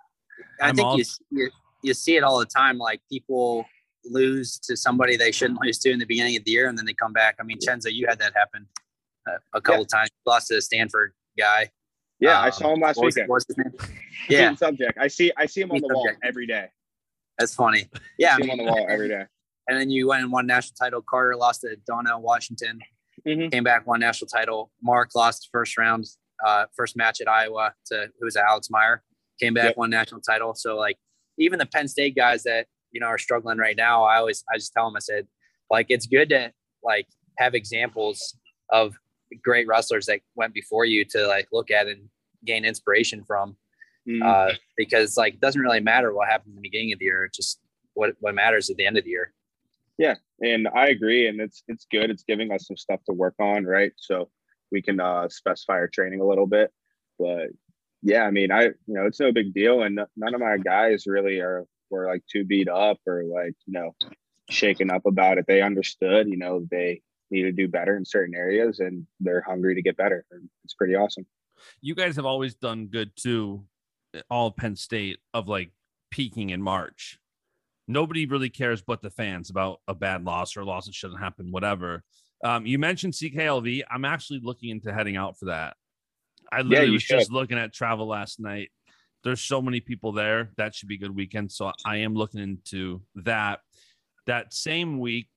I 0.61 0.69
I'm 0.69 0.77
think 0.77 0.99
you, 0.99 1.05
you 1.31 1.51
you 1.83 1.95
see 1.95 2.17
it 2.17 2.23
all 2.23 2.39
the 2.39 2.47
time. 2.47 2.79
Like 2.79 3.01
people 3.11 3.67
lose 4.05 4.59
to 4.61 4.77
somebody 4.77 5.17
they 5.17 5.33
shouldn't 5.33 5.61
lose 5.63 5.79
to 5.81 5.91
in 5.91 5.99
the 5.99 6.07
beginning 6.07 6.37
of 6.37 6.45
the 6.45 6.51
year, 6.51 6.69
and 6.69 6.77
then 6.79 6.85
they 6.87 6.95
come 6.95 7.13
back. 7.13 7.37
I 7.41 7.43
mean, 7.43 7.59
Chenzo, 7.59 7.93
you 7.93 8.07
had 8.09 8.19
that 8.21 8.33
happen 8.35 8.67
uh, 9.29 9.39
a 9.55 9.61
couple 9.61 9.85
times. 9.85 10.11
You 10.13 10.31
lost 10.33 10.49
to 10.49 10.57
a 10.57 10.61
Stanford 10.61 11.13
guy. 11.39 11.71
Yeah, 12.21 12.41
I 12.41 12.47
Um, 12.47 12.53
saw 12.53 12.73
him 12.75 12.81
last 12.81 12.97
was- 13.01 13.15
weekend. 13.15 13.29
was 13.29 13.45
his 13.47 13.57
name? 13.59 13.73
Yeah, 14.29 14.55
subject. 14.57 14.99
I 15.01 15.09
see. 15.09 15.31
I 15.37 15.47
see 15.47 15.61
him 15.61 15.71
on 15.71 15.81
the 15.81 15.89
wall 15.95 16.11
every 16.23 16.47
day. 16.47 16.69
that's 17.39 17.55
funny. 17.55 17.89
Yeah, 18.19 18.33
I 18.33 18.35
I 18.35 18.39
mean, 18.39 18.51
on 18.51 18.57
the 18.59 18.65
wall 18.65 18.87
every 18.89 19.09
day. 19.09 19.25
and 19.69 19.79
then 19.81 19.91
you 19.91 20.09
went 20.09 20.23
and 20.23 20.33
won 20.33 20.47
national 20.47 20.75
title. 20.77 21.01
Carter 21.03 21.37
lost 21.37 21.61
to 21.61 21.77
Donnell 21.87 22.21
Washington. 22.21 22.81
Mhm. 23.27 23.53
Came 23.53 23.63
back, 23.65 23.87
won 23.87 24.01
national 24.01 24.29
title. 24.29 24.73
Mark 24.83 25.15
lost 25.15 25.49
first 25.53 25.77
round, 25.79 26.07
uh, 26.45 26.67
first 26.77 26.97
match 26.97 27.21
at 27.21 27.29
Iowa 27.29 27.75
to 27.87 28.11
who 28.19 28.25
was 28.25 28.37
Alex 28.37 28.71
Meyer. 28.71 29.03
Came 29.39 29.55
back, 29.55 29.65
Yep. 29.67 29.77
won 29.77 29.91
national 29.91 30.21
title. 30.21 30.55
So 30.55 30.77
like 30.77 30.99
even 31.39 31.59
the 31.61 31.67
Penn 31.67 31.87
State 31.87 32.17
guys 32.17 32.43
that 32.45 32.67
you 32.93 33.01
know 33.01 33.07
are 33.07 33.19
struggling 33.19 33.59
right 33.59 33.77
now, 33.77 34.05
I 34.05 34.17
always 34.19 34.45
I 34.53 34.57
just 34.57 34.73
tell 34.73 34.87
them 34.87 34.97
I 34.97 35.01
said 35.01 35.27
like 35.71 35.87
it's 35.89 36.07
good 36.07 36.29
to 36.31 36.53
like 36.83 37.07
have 37.39 37.55
examples 37.55 38.37
of 38.71 38.95
great 39.43 39.67
wrestlers 39.67 40.07
that 40.07 40.21
went 40.35 40.55
before 40.55 40.85
you 40.85 41.05
to 41.05 41.27
like 41.27 41.49
look 41.53 41.71
at 41.71 41.87
and 41.87 42.09
gain 42.45 42.65
inspiration 42.65 43.25
from 43.25 43.57
Mhm. 44.07 44.23
uh, 44.25 44.55
because 44.77 45.19
like 45.19 45.35
it 45.35 45.41
doesn't 45.41 45.61
really 45.61 45.81
matter 45.81 46.15
what 46.15 46.29
happened 46.29 46.53
in 46.53 46.57
the 46.57 46.63
beginning 46.63 46.93
of 46.95 46.99
the 46.99 47.05
year. 47.05 47.25
It's 47.25 47.37
just 47.37 47.61
what 47.95 48.15
what 48.21 48.35
matters 48.35 48.71
at 48.71 48.77
the 48.77 48.87
end 48.87 48.97
of 48.97 49.05
the 49.05 49.11
year. 49.11 49.35
Yeah, 49.99 50.15
and 50.41 50.67
I 50.69 50.89
agree, 50.89 51.27
and 51.27 51.41
it's 51.41 51.63
it's 51.69 51.87
good. 51.91 52.09
It's 52.11 52.23
giving 52.23 52.51
us 52.53 52.67
some 52.67 52.77
stuff 52.77 53.01
to 53.05 53.13
work 53.13 53.35
on, 53.39 53.65
right? 53.65 53.93
So 53.97 54.31
we 54.71 54.81
can 54.81 54.99
uh, 55.01 55.29
specify 55.29 55.75
our 55.75 55.89
training 55.89 56.21
a 56.21 56.27
little 56.27 56.47
bit. 56.47 56.71
But 57.19 57.49
yeah, 58.03 58.23
I 58.23 58.31
mean, 58.31 58.51
I 58.53 58.63
you 58.63 58.75
know, 58.87 59.05
it's 59.07 59.21
no 59.21 59.31
big 59.33 59.53
deal, 59.53 59.83
and 59.83 60.01
none 60.17 60.35
of 60.35 60.41
my 60.41 60.57
guys 60.57 61.07
really 61.07 61.41
are 61.41 61.67
were 61.91 62.07
like 62.07 62.23
too 62.31 62.45
beat 62.45 62.69
up 62.69 62.99
or 63.07 63.25
like 63.25 63.55
you 63.67 63.73
know 63.73 63.95
shaken 64.51 64.91
up 64.91 65.07
about 65.07 65.39
it. 65.39 65.47
They 65.47 65.63
understood, 65.63 66.29
you 66.29 66.37
know, 66.37 66.67
they 66.71 67.03
need 67.31 67.43
to 67.43 67.53
do 67.53 67.69
better 67.69 67.97
in 67.97 68.05
certain 68.05 68.35
areas, 68.35 68.81
and 68.81 69.07
they're 69.21 69.45
hungry 69.47 69.75
to 69.75 69.83
get 69.83 69.97
better. 69.97 70.25
It's 70.65 70.75
pretty 70.75 70.95
awesome. 70.95 71.27
You 71.81 71.95
guys 71.95 72.17
have 72.17 72.27
always 72.27 72.55
done 72.55 72.87
good 72.87 73.11
too, 73.17 73.65
all 74.31 74.49
of 74.49 74.57
Penn 74.57 74.77
State 74.77 75.19
of 75.35 75.49
like 75.49 75.71
peaking 76.11 76.51
in 76.51 76.63
March. 76.63 77.19
Nobody 77.87 78.27
really 78.27 78.51
cares 78.51 78.83
but 78.83 79.01
the 79.01 79.11
fans 79.11 79.51
about 79.51 79.81
a 79.89 79.95
bad 79.95 80.25
loss 80.25 80.57
or 80.57 80.61
a 80.61 80.65
loss 80.65 80.87
that 80.87 80.95
shouldn't 80.95 81.21
happen, 81.21 81.51
whatever. 81.51 82.05
Um, 82.45 82.67
you 82.67 82.79
mentioned 82.79 83.15
CKLV. 83.15 83.83
I'm 83.91 84.05
actually 84.05 84.41
looking 84.43 84.71
into 84.71 84.93
heading 84.93 85.17
out 85.17 85.39
for 85.39 85.47
that. 85.47 85.77
I 86.53 86.63
literally 86.63 86.87
you 86.87 86.93
was 86.93 87.05
just 87.05 87.33
looking 87.33 87.59
at 87.59 87.73
travel 87.73 88.07
last 88.07 88.41
night. 88.41 88.71
There's 89.29 89.43
so 89.43 89.61
many 89.61 89.81
people 89.81 90.13
there. 90.13 90.53
That 90.57 90.75
should 90.75 90.89
be 90.89 90.95
a 90.95 90.99
good 90.99 91.15
weekend. 91.15 91.53
So 91.53 91.71
I 91.85 91.97
am 91.99 92.15
looking 92.15 92.41
into 92.41 93.03
that. 93.17 93.61
That 94.25 94.55
same 94.55 95.01
week, 95.01 95.29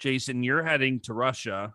Jason, 0.00 0.42
you're 0.42 0.64
heading 0.64 0.98
to 1.02 1.14
Russia. 1.14 1.72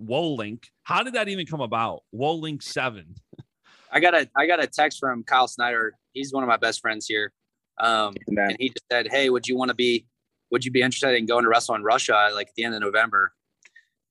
Wolink. 0.00 0.66
How 0.84 1.02
did 1.02 1.14
that 1.14 1.28
even 1.28 1.44
come 1.44 1.60
about? 1.60 2.04
Wolink 2.14 2.62
seven. 2.62 3.16
I 3.90 3.98
got 3.98 4.14
a 4.14 4.30
I 4.36 4.46
got 4.46 4.62
a 4.62 4.68
text 4.68 5.00
from 5.00 5.24
Kyle 5.24 5.48
Snyder. 5.48 5.92
He's 6.12 6.32
one 6.32 6.44
of 6.44 6.48
my 6.48 6.56
best 6.56 6.80
friends 6.80 7.06
here. 7.06 7.32
Um, 7.78 8.14
And 8.28 8.38
and 8.38 8.56
he 8.60 8.68
just 8.68 8.84
said, 8.88 9.08
"Hey, 9.10 9.28
would 9.28 9.48
you 9.48 9.56
want 9.56 9.70
to 9.70 9.74
be? 9.74 10.06
Would 10.52 10.64
you 10.64 10.70
be 10.70 10.82
interested 10.82 11.16
in 11.16 11.26
going 11.26 11.42
to 11.42 11.48
wrestle 11.48 11.74
in 11.74 11.82
Russia 11.82 12.30
like 12.32 12.46
at 12.46 12.54
the 12.54 12.62
end 12.62 12.76
of 12.76 12.80
November?" 12.80 13.32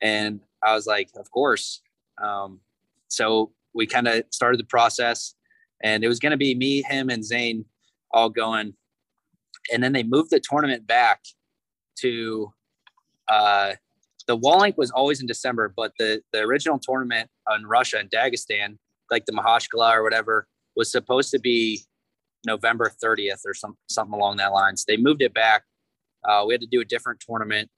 And 0.01 0.41
I 0.61 0.75
was 0.75 0.87
like, 0.87 1.09
"Of 1.15 1.31
course." 1.31 1.81
Um, 2.21 2.59
so 3.07 3.53
we 3.73 3.87
kind 3.87 4.09
of 4.09 4.25
started 4.31 4.59
the 4.59 4.65
process, 4.65 5.35
and 5.83 6.03
it 6.03 6.07
was 6.07 6.19
going 6.19 6.31
to 6.31 6.37
be 6.37 6.55
me, 6.55 6.83
him, 6.83 7.09
and 7.09 7.23
Zane 7.23 7.65
all 8.11 8.29
going. 8.29 8.73
And 9.71 9.83
then 9.83 9.93
they 9.93 10.03
moved 10.03 10.31
the 10.31 10.39
tournament 10.39 10.87
back 10.87 11.21
to 11.99 12.51
uh, 13.27 13.73
the 14.27 14.37
Wallink 14.37 14.77
was 14.77 14.91
always 14.91 15.21
in 15.21 15.27
December, 15.27 15.73
but 15.75 15.93
the 15.97 16.21
the 16.31 16.39
original 16.39 16.79
tournament 16.79 17.29
in 17.55 17.65
Russia 17.65 17.97
and 17.97 18.09
Dagestan, 18.09 18.77
like 19.09 19.25
the 19.25 19.33
Mahashkala 19.33 19.95
or 19.95 20.03
whatever, 20.03 20.47
was 20.75 20.91
supposed 20.91 21.31
to 21.31 21.39
be 21.39 21.81
November 22.45 22.91
30th 23.03 23.41
or 23.45 23.53
some 23.53 23.77
something 23.89 24.13
along 24.13 24.37
that 24.37 24.51
lines. 24.51 24.85
They 24.85 24.97
moved 24.97 25.21
it 25.21 25.33
back. 25.33 25.63
Uh, 26.27 26.43
we 26.47 26.53
had 26.53 26.61
to 26.61 26.67
do 26.67 26.81
a 26.81 26.85
different 26.85 27.19
tournament, 27.19 27.69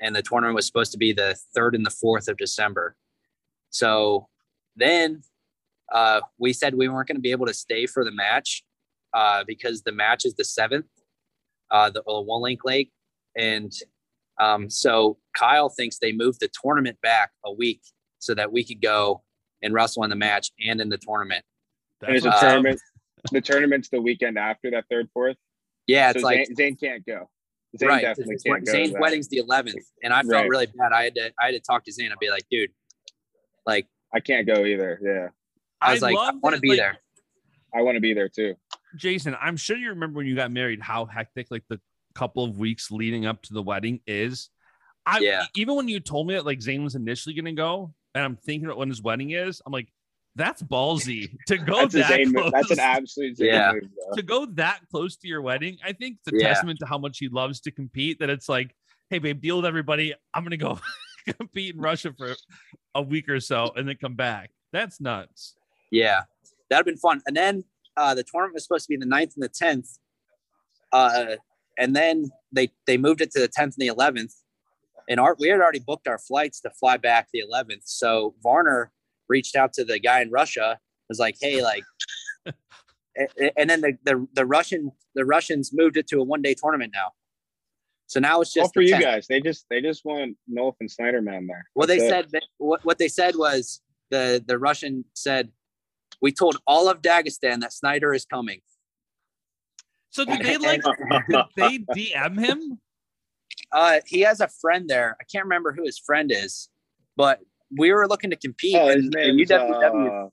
and 0.00 0.14
the 0.14 0.22
tournament 0.22 0.54
was 0.54 0.66
supposed 0.66 0.92
to 0.92 0.98
be 0.98 1.12
the 1.12 1.36
third 1.54 1.74
and 1.74 1.86
the 1.86 1.90
fourth 1.90 2.28
of 2.28 2.36
December. 2.36 2.96
So 3.70 4.28
then 4.76 5.22
uh, 5.92 6.20
we 6.38 6.52
said 6.52 6.74
we 6.74 6.88
weren't 6.88 7.08
going 7.08 7.16
to 7.16 7.22
be 7.22 7.30
able 7.30 7.46
to 7.46 7.54
stay 7.54 7.86
for 7.86 8.04
the 8.04 8.10
match 8.12 8.64
uh, 9.12 9.44
because 9.46 9.82
the 9.82 9.92
match 9.92 10.24
is 10.24 10.34
the 10.34 10.44
seventh, 10.44 10.86
uh, 11.70 11.90
the 11.90 12.02
uh, 12.08 12.20
One 12.20 12.42
Link 12.42 12.60
Lake, 12.64 12.90
and 13.36 13.72
um, 14.40 14.68
so 14.68 15.18
Kyle 15.36 15.68
thinks 15.68 15.98
they 15.98 16.12
moved 16.12 16.40
the 16.40 16.50
tournament 16.62 17.00
back 17.02 17.30
a 17.44 17.52
week 17.52 17.80
so 18.18 18.34
that 18.34 18.50
we 18.52 18.64
could 18.64 18.82
go 18.82 19.22
and 19.62 19.72
wrestle 19.72 20.02
in 20.04 20.10
the 20.10 20.16
match 20.16 20.50
and 20.66 20.80
in 20.80 20.88
the 20.88 20.98
tournament. 20.98 21.44
And 22.06 22.16
it's 22.16 22.26
a 22.26 22.30
Uh, 22.30 22.40
tournament. 22.40 22.80
the 23.30 23.40
tournament's 23.40 23.88
the 23.90 24.00
weekend 24.00 24.36
after 24.38 24.70
that 24.72 24.84
third, 24.90 25.08
fourth. 25.14 25.36
Yeah, 25.86 26.10
So 26.10 26.16
it's 26.16 26.24
like 26.24 26.46
Zane, 26.46 26.56
Zane 26.56 26.76
can't 26.76 27.06
go. 27.06 27.30
Zane 27.78 27.88
right. 27.88 28.02
definitely 28.02 28.36
can't 28.44 28.66
Zane's 28.66 28.92
that. 28.92 29.00
wedding's 29.00 29.28
the 29.28 29.38
11th, 29.38 29.82
and 30.02 30.12
I 30.12 30.22
felt 30.22 30.32
Right. 30.32 30.48
really 30.48 30.66
bad. 30.66 30.92
I 30.92 31.04
had 31.04 31.14
to 31.16 31.32
I 31.40 31.46
had 31.46 31.52
to 31.52 31.60
talk 31.60 31.84
to 31.84 31.92
Zane. 31.92 32.10
I'd 32.12 32.18
be 32.18 32.30
like, 32.30 32.44
dude, 32.50 32.70
like 33.66 33.86
I 34.12 34.20
can't 34.20 34.46
go 34.46 34.64
either. 34.64 34.98
Yeah, 35.02 35.28
I 35.84 35.92
was 35.92 36.02
like, 36.02 36.16
I 36.16 36.30
want 36.42 36.54
to 36.54 36.60
be 36.60 36.68
like, 36.70 36.78
there. 36.78 36.98
I 37.74 37.82
want 37.82 37.96
to 37.96 38.00
be 38.00 38.14
there 38.14 38.28
too. 38.28 38.54
Jason, 38.96 39.36
I'm 39.40 39.56
sure 39.56 39.76
you 39.76 39.90
remember 39.90 40.18
when 40.18 40.26
you 40.26 40.36
got 40.36 40.50
married 40.50 40.80
how 40.80 41.04
hectic 41.06 41.48
like 41.50 41.64
the 41.68 41.80
couple 42.14 42.44
of 42.44 42.58
weeks 42.58 42.90
leading 42.90 43.26
up 43.26 43.42
to 43.42 43.52
the 43.54 43.62
wedding 43.62 44.00
is. 44.06 44.50
I 45.04 45.18
Yeah. 45.18 45.44
even 45.56 45.74
when 45.74 45.88
you 45.88 46.00
told 46.00 46.28
me 46.28 46.34
that 46.34 46.46
like 46.46 46.62
Zane 46.62 46.84
was 46.84 46.94
initially 46.94 47.34
gonna 47.34 47.52
go, 47.52 47.92
and 48.14 48.24
I'm 48.24 48.36
thinking 48.36 48.66
about 48.66 48.78
when 48.78 48.88
his 48.88 49.02
wedding 49.02 49.32
is, 49.32 49.60
I'm 49.66 49.72
like, 49.72 49.88
that's 50.36 50.62
ballsy 50.62 51.36
to 51.48 51.58
go 51.58 51.80
That's 51.80 51.94
that 51.94 52.08
Zane. 52.08 52.32
close. 52.32 52.52
That's 52.52 52.70
an 52.70 52.78
absolute 52.80 53.36
Zane 53.36 53.48
Yeah. 53.48 53.72
move. 53.72 53.82
to 54.14 54.22
go 54.22 54.46
that 54.54 54.80
close 54.90 55.16
to 55.18 55.28
your 55.28 55.42
wedding. 55.42 55.78
I 55.84 55.92
think 55.92 56.18
it's 56.24 56.32
a 56.32 56.36
Yeah. 56.40 56.48
testament 56.48 56.78
to 56.80 56.86
how 56.86 56.98
much 56.98 57.18
he 57.18 57.28
loves 57.28 57.60
to 57.62 57.70
compete. 57.72 58.20
That 58.20 58.30
it's 58.30 58.48
like, 58.48 58.74
hey 59.10 59.18
babe, 59.18 59.40
deal 59.40 59.56
with 59.56 59.66
everybody. 59.66 60.14
I'm 60.32 60.44
gonna 60.44 60.56
go 60.56 60.78
compete 61.38 61.74
in 61.74 61.80
Russia 61.80 62.14
for 62.16 62.34
a 62.94 63.02
week 63.02 63.28
or 63.28 63.40
so 63.40 63.72
and 63.76 63.88
then 63.88 63.96
come 63.96 64.14
back. 64.14 64.50
That's 64.72 65.00
nuts. 65.00 65.56
Yeah, 65.94 66.22
that'd 66.70 66.84
been 66.86 66.96
fun. 66.96 67.20
And 67.26 67.36
then 67.36 67.64
uh, 67.96 68.14
the 68.14 68.24
tournament 68.24 68.54
was 68.54 68.64
supposed 68.64 68.86
to 68.86 68.88
be 68.88 68.96
the 68.96 69.06
9th 69.06 69.34
and 69.36 69.42
the 69.42 69.48
10th. 69.48 69.98
Uh, 70.92 71.36
and 71.78 71.94
then 71.94 72.30
they 72.52 72.70
they 72.86 72.96
moved 72.96 73.20
it 73.20 73.30
to 73.32 73.40
the 73.40 73.48
10th 73.48 73.74
and 73.78 73.78
the 73.78 73.88
11th. 73.88 74.32
And 75.08 75.20
our, 75.20 75.36
we 75.38 75.48
had 75.48 75.60
already 75.60 75.80
booked 75.80 76.08
our 76.08 76.18
flights 76.18 76.60
to 76.62 76.70
fly 76.70 76.96
back 76.96 77.28
the 77.32 77.42
11th. 77.48 77.82
So 77.84 78.34
Varner 78.42 78.90
reached 79.28 79.54
out 79.54 79.72
to 79.74 79.84
the 79.84 79.98
guy 79.98 80.20
in 80.22 80.30
Russia, 80.30 80.78
was 81.08 81.18
like, 81.18 81.36
hey, 81.40 81.62
like, 81.62 81.84
a- 82.46 82.52
a- 83.38 83.58
and 83.58 83.68
then 83.70 83.80
the, 83.82 83.98
the, 84.04 84.26
the 84.34 84.46
Russian, 84.46 84.90
the 85.14 85.24
Russians 85.24 85.70
moved 85.74 85.96
it 85.96 86.06
to 86.08 86.18
a 86.20 86.24
one 86.24 86.42
day 86.42 86.54
tournament 86.54 86.92
now. 86.94 87.10
So 88.06 88.18
now 88.20 88.40
it's 88.40 88.56
All 88.56 88.62
just 88.64 88.74
for 88.74 88.82
you 88.82 88.94
10th. 88.94 89.00
guys. 89.00 89.26
They 89.28 89.40
just 89.40 89.66
they 89.70 89.80
just 89.80 90.04
want 90.04 90.36
Nolf 90.50 90.74
and 90.80 90.88
Snyderman 90.90 91.46
there. 91.46 91.64
Well, 91.74 91.86
they 91.86 91.98
it. 91.98 92.08
said 92.08 92.30
that 92.32 92.44
what, 92.58 92.84
what 92.84 92.98
they 92.98 93.08
said 93.08 93.36
was 93.36 93.80
the 94.10 94.42
the 94.46 94.58
Russian 94.58 95.04
said, 95.14 95.50
"We 96.24 96.32
told 96.32 96.56
all 96.66 96.88
of 96.88 97.02
Dagestan 97.02 97.60
that 97.60 97.72
Snyder 97.72 98.14
is 98.14 98.24
coming." 98.24 98.60
So 100.08 100.24
did 100.24 100.40
they 100.40 100.56
like 100.56 100.82
did 101.28 101.44
they 101.56 101.78
DM 101.78 102.38
him? 102.40 102.80
Uh, 103.70 104.00
he 104.06 104.20
has 104.20 104.40
a 104.40 104.48
friend 104.48 104.88
there. 104.88 105.16
I 105.20 105.24
can't 105.24 105.44
remember 105.44 105.72
who 105.72 105.84
his 105.84 105.98
friend 105.98 106.30
is, 106.32 106.68
but 107.16 107.40
we 107.76 107.92
were 107.92 108.06
looking 108.08 108.30
to 108.30 108.36
compete. 108.36 108.76
Oh, 108.76 108.86
his 108.88 109.04
and, 109.04 109.14
name 109.14 109.38
is 109.40 109.50
UWW. 109.50 110.26
uh, 110.26 110.28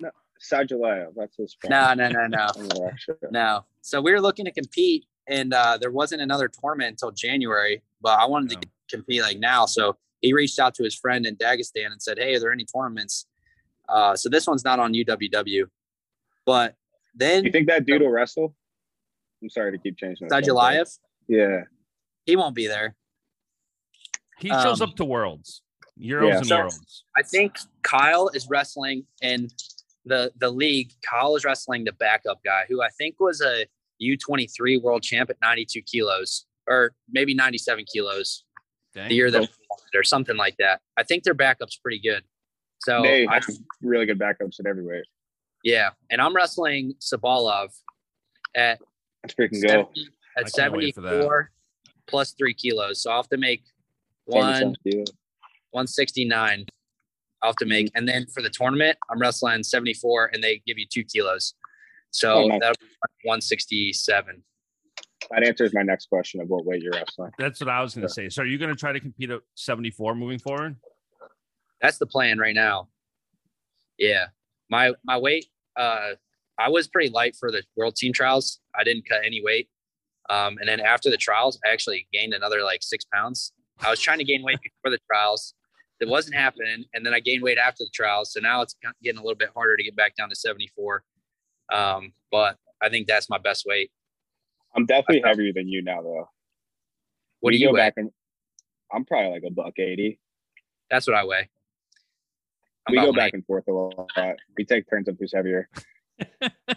no, 0.00 0.10
Sajalayev. 0.52 1.12
That's 1.16 1.36
his 1.36 1.56
friend. 1.58 1.96
no, 1.96 2.08
no, 2.08 2.26
no, 2.26 2.26
no, 2.26 2.50
no. 3.30 3.64
So 3.80 4.00
we 4.00 4.12
were 4.12 4.20
looking 4.20 4.44
to 4.44 4.52
compete, 4.52 5.06
and 5.26 5.54
uh, 5.54 5.78
there 5.80 5.92
wasn't 5.92 6.20
another 6.20 6.48
tournament 6.48 6.90
until 6.90 7.12
January. 7.12 7.82
But 8.02 8.18
I 8.18 8.26
wanted 8.26 8.52
Yeah. 8.52 8.60
to 8.60 8.68
compete 8.96 9.22
like 9.22 9.38
now, 9.38 9.64
so 9.66 9.96
he 10.20 10.32
reached 10.32 10.58
out 10.58 10.74
to 10.74 10.84
his 10.84 10.94
friend 10.94 11.24
in 11.24 11.36
Dagestan 11.36 11.92
and 11.92 12.02
said, 12.02 12.18
"Hey, 12.18 12.34
are 12.34 12.40
there 12.40 12.52
any 12.52 12.64
tournaments?" 12.64 13.26
Uh, 13.88 14.16
so 14.16 14.28
this 14.28 14.46
one's 14.46 14.64
not 14.64 14.78
on 14.78 14.92
UWW, 14.94 15.64
but 16.46 16.74
then 17.14 17.44
You 17.44 17.50
think 17.52 17.68
that 17.68 17.84
dude 17.86 18.00
will 18.02 18.10
wrestle? 18.10 18.54
I'm 19.42 19.50
sorry 19.50 19.72
to 19.72 19.78
keep 19.78 19.96
changing. 19.98 20.28
the 20.28 20.34
subject. 20.76 20.98
Yeah. 21.28 21.62
he 22.26 22.36
won't 22.36 22.54
be 22.54 22.66
there. 22.66 22.96
He 24.38 24.48
shows 24.48 24.80
Um, 24.80 24.90
up 24.90 24.96
to 24.96 25.04
worlds, 25.04 25.62
Euros 25.98 26.28
Yeah. 26.28 26.36
and 26.38 26.46
So- 26.46 26.56
Worlds. 26.58 27.04
I 27.16 27.22
think 27.22 27.56
Kyle 27.82 28.28
is 28.30 28.48
wrestling 28.48 29.06
in 29.22 29.48
the 30.04 30.32
the 30.36 30.50
league. 30.50 30.92
Kyle 31.02 31.36
is 31.36 31.44
wrestling 31.44 31.84
the 31.84 31.92
backup 31.92 32.42
guy, 32.44 32.64
who 32.68 32.82
I 32.82 32.88
think 32.98 33.20
was 33.20 33.40
a 33.40 33.66
U23 34.02 34.76
world 34.82 35.02
champ 35.02 35.30
at 35.30 35.40
92 35.40 35.82
kilos, 35.82 36.46
or 36.66 36.94
maybe 37.08 37.32
97 37.34 37.84
kilos 37.90 38.44
Dang. 38.92 39.08
the 39.08 39.14
year 39.14 39.30
that 39.30 39.40
we 39.40 39.46
won 39.70 39.78
it, 39.92 39.96
or 39.96 40.02
something 40.02 40.36
like 40.36 40.56
that. 40.58 40.80
I 40.96 41.04
think 41.04 41.22
their 41.24 41.32
backup's 41.34 41.76
pretty 41.76 42.00
good. 42.00 42.24
So 42.84 43.02
they 43.02 43.26
I, 43.26 43.34
have 43.34 43.44
really 43.82 44.04
good 44.06 44.18
backups 44.18 44.60
at 44.60 44.66
every 44.66 44.84
weight. 44.84 45.04
yeah, 45.62 45.90
and 46.10 46.20
I'm 46.20 46.34
wrestling 46.36 46.94
Tsabolov 47.00 47.70
at 48.54 48.78
Let's 49.22 49.34
freaking 49.34 49.62
go. 49.62 49.68
70, 49.68 50.08
I 50.36 50.40
at 50.42 50.52
can't 50.52 50.72
wait 50.74 50.94
for 50.94 51.00
that. 51.00 51.08
74 51.10 51.50
plus 52.06 52.32
three 52.32 52.52
kilos. 52.52 53.00
So 53.02 53.10
I'll 53.10 53.16
have 53.22 53.28
to 53.30 53.38
make 53.38 53.64
one 54.26 54.74
169 55.70 56.66
I'll 57.42 57.50
have 57.50 57.56
to 57.56 57.66
make. 57.66 57.90
And 57.94 58.08
then 58.08 58.26
for 58.32 58.42
the 58.42 58.48
tournament, 58.48 58.96
I'm 59.10 59.18
wrestling 59.18 59.62
74 59.62 60.30
and 60.32 60.42
they 60.42 60.62
give 60.66 60.78
you 60.78 60.86
two 60.90 61.04
kilos. 61.04 61.54
So 62.10 62.32
Oh, 62.44 62.46
nice. 62.46 62.60
that'll 62.60 62.76
be 62.80 62.86
167. 63.24 64.42
That 65.30 65.46
answers 65.46 65.74
my 65.74 65.82
next 65.82 66.08
question 66.08 66.40
of 66.40 66.48
what 66.48 66.64
weight 66.64 66.82
you're 66.82 66.92
wrestling. 66.92 67.32
That's 67.38 67.60
what 67.60 67.68
I 67.68 67.82
was 67.82 67.94
gonna 67.94 68.04
Yeah. 68.06 68.12
say. 68.12 68.28
So 68.30 68.42
are 68.42 68.46
you 68.46 68.56
gonna 68.58 68.74
try 68.74 68.92
to 68.92 69.00
compete 69.00 69.30
at 69.30 69.40
74 69.54 70.14
moving 70.14 70.38
forward? 70.38 70.76
That's 71.84 71.98
the 71.98 72.06
plan 72.06 72.38
right 72.38 72.54
now. 72.54 72.88
Yeah. 73.98 74.28
My 74.70 74.94
my 75.04 75.18
weight, 75.18 75.46
uh 75.76 76.12
I 76.58 76.70
was 76.70 76.88
pretty 76.88 77.10
light 77.10 77.36
for 77.36 77.50
the 77.50 77.62
world 77.76 77.94
team 77.94 78.14
trials. 78.14 78.60
I 78.74 78.84
didn't 78.84 79.06
cut 79.06 79.20
any 79.22 79.42
weight. 79.44 79.68
Um, 80.30 80.56
and 80.58 80.66
then 80.66 80.80
after 80.80 81.10
the 81.10 81.18
trials, 81.18 81.60
I 81.66 81.70
actually 81.70 82.06
gained 82.10 82.32
another 82.32 82.62
like 82.62 82.82
six 82.82 83.04
pounds. 83.12 83.52
I 83.80 83.90
was 83.90 84.00
trying 84.00 84.18
to 84.18 84.24
gain 84.24 84.42
weight 84.42 84.60
before 84.62 84.90
the 84.96 85.00
trials. 85.10 85.52
It 86.00 86.08
wasn't 86.08 86.36
happening. 86.36 86.84
And 86.94 87.04
then 87.04 87.12
I 87.12 87.20
gained 87.20 87.42
weight 87.42 87.58
after 87.58 87.84
the 87.84 87.90
trials. 87.92 88.32
So 88.32 88.40
now 88.40 88.62
it's 88.62 88.76
getting 89.02 89.18
a 89.18 89.22
little 89.22 89.36
bit 89.36 89.50
harder 89.54 89.76
to 89.76 89.82
get 89.82 89.94
back 89.94 90.16
down 90.16 90.30
to 90.30 90.36
74. 90.36 91.02
Um, 91.70 92.12
but 92.30 92.56
I 92.80 92.88
think 92.88 93.08
that's 93.08 93.28
my 93.28 93.38
best 93.38 93.64
weight. 93.66 93.90
I'm 94.74 94.86
definitely 94.86 95.22
heavier 95.28 95.52
than 95.52 95.68
you 95.68 95.82
now, 95.82 96.00
though. 96.00 96.28
What 97.40 97.50
do 97.50 97.58
you 97.58 97.66
go 97.66 97.74
weigh? 97.74 97.80
back 97.80 97.94
and 97.96 98.10
I'm 98.90 99.04
probably 99.04 99.32
like 99.32 99.42
a 99.46 99.50
buck 99.50 99.78
eighty. 99.78 100.18
That's 100.88 101.06
what 101.06 101.16
I 101.16 101.24
weigh. 101.24 101.50
I'm 102.86 102.92
we 102.92 102.96
go 102.98 103.06
180. 103.06 103.16
back 103.16 103.32
and 103.34 103.46
forth 103.46 103.64
a 103.68 103.72
lot. 103.72 104.36
We 104.56 104.64
take 104.64 104.88
turns 104.88 105.08
of 105.08 105.16
who's 105.18 105.32
heavier. 105.34 105.68